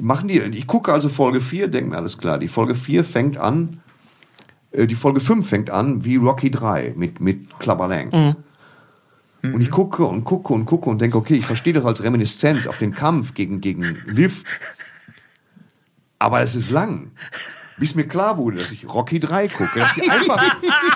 Machen 0.00 0.28
die, 0.28 0.38
ich 0.38 0.66
gucke 0.66 0.92
also 0.92 1.08
Folge 1.08 1.40
4, 1.40 1.68
denke 1.68 1.90
mir 1.90 1.96
alles 1.96 2.18
klar, 2.18 2.38
die 2.38 2.48
Folge 2.48 2.74
4 2.74 3.02
fängt 3.02 3.38
an, 3.38 3.80
äh, 4.72 4.86
die 4.86 4.94
Folge 4.94 5.20
5 5.20 5.48
fängt 5.48 5.70
an 5.70 6.04
wie 6.04 6.16
Rocky 6.16 6.50
3 6.50 6.94
mit, 6.96 7.20
mit 7.20 7.58
Klabberlang. 7.58 8.36
Und 9.42 9.60
ich 9.60 9.70
gucke 9.70 10.04
und 10.04 10.24
gucke 10.24 10.52
und 10.52 10.66
gucke 10.66 10.90
und 10.90 11.00
denke, 11.00 11.16
okay, 11.16 11.34
ich 11.34 11.46
verstehe 11.46 11.72
das 11.72 11.84
als 11.84 12.02
Reminiszenz 12.02 12.66
auf 12.66 12.78
den 12.78 12.92
Kampf 12.92 13.34
gegen, 13.34 13.60
gegen 13.60 13.96
Liv. 14.06 14.42
Aber 16.18 16.40
es 16.40 16.54
ist 16.54 16.70
lang. 16.70 17.12
Bis 17.78 17.94
mir 17.94 18.08
klar 18.08 18.38
wurde, 18.38 18.58
dass 18.58 18.72
ich 18.72 18.88
Rocky 18.88 19.20
3 19.20 19.48
gucke. 19.48 19.78
Dass 19.78 19.94
sie 19.94 20.08
einfach 20.08 20.42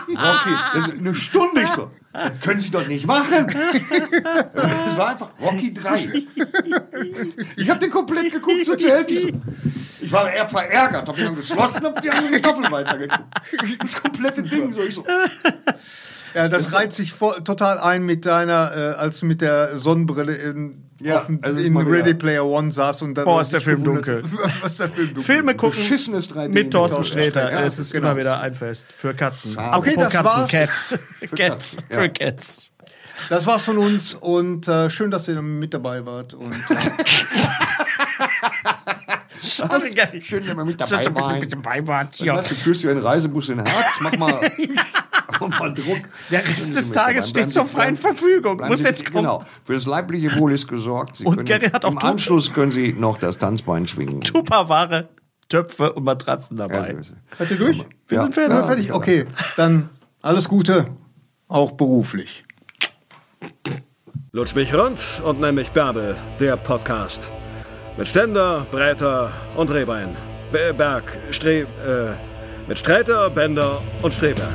Rocky, 0.08 0.98
eine 0.98 1.14
Stunde. 1.14 1.62
Ich 1.62 1.68
so, 1.70 1.90
das 2.12 2.40
können 2.40 2.58
Sie 2.58 2.70
doch 2.70 2.86
nicht 2.86 3.06
machen. 3.06 3.48
Es 3.48 4.96
war 4.96 5.08
einfach 5.08 5.28
Rocky 5.40 5.74
3. 5.74 6.24
Ich 7.56 7.68
habe 7.70 7.80
den 7.80 7.90
komplett 7.90 8.32
geguckt, 8.32 8.64
so 8.64 8.74
zur 8.76 8.90
Hälfte. 8.90 9.14
Ich, 9.14 9.20
so, 9.20 9.28
ich 10.00 10.10
war 10.10 10.30
eher 10.30 10.48
verärgert, 10.48 11.06
habe 11.06 11.22
dann 11.22 11.36
geschlossen, 11.36 11.84
habe 11.84 12.00
die 12.00 12.10
andere 12.10 12.38
Staffel 12.38 12.70
weitergeguckt. 12.70 13.24
Das 13.80 13.94
komplette 14.00 14.42
Ding 14.42 14.72
so. 14.72 14.80
Ich 14.82 14.94
so, 14.94 15.04
Ja, 16.34 16.48
das 16.48 16.72
reiht 16.72 16.92
sich 16.92 17.12
voll, 17.12 17.42
total 17.42 17.78
ein 17.78 18.04
mit 18.04 18.26
deiner, 18.26 18.72
äh, 18.76 18.80
als 18.98 19.20
du 19.20 19.26
mit 19.26 19.40
der 19.40 19.78
Sonnenbrille 19.78 20.34
in, 20.34 20.84
Ja, 21.00 21.18
auf 21.18 21.26
dem- 21.26 21.40
also 21.42 21.60
in 21.60 21.76
Ready 21.76 22.14
Player 22.14 22.44
One 22.44 22.72
saß 22.72 23.02
und 23.02 23.14
dann. 23.14 23.24
Boah, 23.24 23.40
ist 23.40 23.52
der 23.52 23.60
Film 23.60 23.84
dunkel. 23.84 24.22
Was 24.62 24.72
ist 24.72 24.80
der 24.80 24.88
Film 24.90 25.06
dunkel? 25.08 25.22
Filme 25.24 25.54
gucken 25.56 25.80
beschissenes 25.80 26.30
3D 26.30 26.48
mit 26.48 26.72
Thorsten 26.72 27.04
Sträter. 27.04 27.50
Ja, 27.50 27.62
es 27.62 27.78
ist 27.78 27.92
genau. 27.92 28.10
immer 28.10 28.20
wieder 28.20 28.40
ein 28.40 28.54
Fest 28.54 28.86
für 28.94 29.14
Katzen. 29.14 29.52
Okay, 29.52 29.94
Apropos 29.94 29.96
das 29.96 30.12
Katzen, 30.12 30.24
war's. 30.24 30.50
Cats. 30.50 30.98
Cats, 31.20 31.34
Katzen, 31.36 31.84
ja. 31.88 31.96
für 32.02 32.08
Cats. 32.10 32.72
Das 33.28 33.46
war's 33.46 33.64
von 33.64 33.78
uns 33.78 34.14
und 34.14 34.66
äh, 34.68 34.88
schön, 34.88 35.10
dass 35.10 35.28
ihr 35.28 35.40
mit 35.42 35.74
dabei 35.74 36.06
wart. 36.06 36.34
Und, 36.34 36.52
äh, 36.52 36.56
Sorry. 39.42 40.20
Schön, 40.20 40.46
wenn 40.46 40.56
wir 40.56 40.64
mit 40.64 40.80
dabei 40.80 41.86
wart. 41.86 42.18
Ja. 42.18 42.36
Was, 42.36 42.48
du 42.48 42.54
führst 42.54 42.82
dir 42.82 42.90
einen 42.90 43.00
Reisebus 43.00 43.48
in 43.48 43.64
Herz, 43.64 43.98
mach 44.00 44.16
mal, 44.16 44.50
mal 45.48 45.72
Druck. 45.74 45.98
Der 46.30 46.46
Rest 46.46 46.74
des 46.76 46.92
Tages 46.92 47.24
steht 47.30 47.34
Bleiben 47.44 47.50
zur 47.50 47.66
freien 47.66 47.96
Verfügung. 47.96 48.58
bleiben 48.58 48.70
Muss 48.70 48.80
Sie- 48.80 48.88
jetzt 48.88 49.04
kommen. 49.06 49.24
Genau, 49.24 49.44
für 49.64 49.74
das 49.74 49.86
leibliche 49.86 50.36
Wohl 50.38 50.52
ist 50.52 50.68
gesorgt. 50.68 51.16
Sie 51.18 51.24
Und 51.24 51.36
können, 51.36 51.46
Gary 51.48 51.70
hat 51.70 51.84
auch 51.84 51.92
Im 51.92 51.98
Anschluss 51.98 52.52
können 52.52 52.72
Sie 52.72 52.92
noch 52.92 53.18
das 53.18 53.38
Tanzbein 53.38 53.86
schwingen. 53.88 54.20
Tupperware, 54.20 55.08
Töpfe 55.48 55.92
und 55.92 56.04
Matratzen 56.04 56.56
Ja, 56.58 56.68
dabei. 56.68 56.96
so 57.02 57.14
seid 57.38 57.50
ihr 57.50 57.56
durch? 57.56 57.84
Wir 58.08 58.16
Ja. 58.16 58.22
sind 58.22 58.34
fertig. 58.34 58.56
Ja, 58.56 58.62
fertig. 58.64 58.92
Okay, 58.92 59.24
dann 59.56 59.88
alles 60.22 60.48
Gute, 60.48 60.86
auch 61.48 61.72
beruflich. 61.72 62.44
Lutsch 64.32 64.54
mich 64.54 64.72
rund 64.74 65.00
und 65.24 65.40
nenn 65.40 65.56
mich 65.56 65.70
Bärbel, 65.70 66.16
der 66.38 66.56
Podcast. 66.56 67.30
Mit 67.96 68.06
Ständer, 68.06 68.64
Breiter 68.70 69.32
und 69.56 69.70
Rehbein. 69.72 70.16
Be- 70.52 70.72
Berg, 70.76 71.18
Stre... 71.32 71.60
Äh, 71.62 71.66
mit 72.68 72.78
Sträter, 72.78 73.28
Bender 73.30 73.82
und 74.02 74.14
Streberg. 74.14 74.54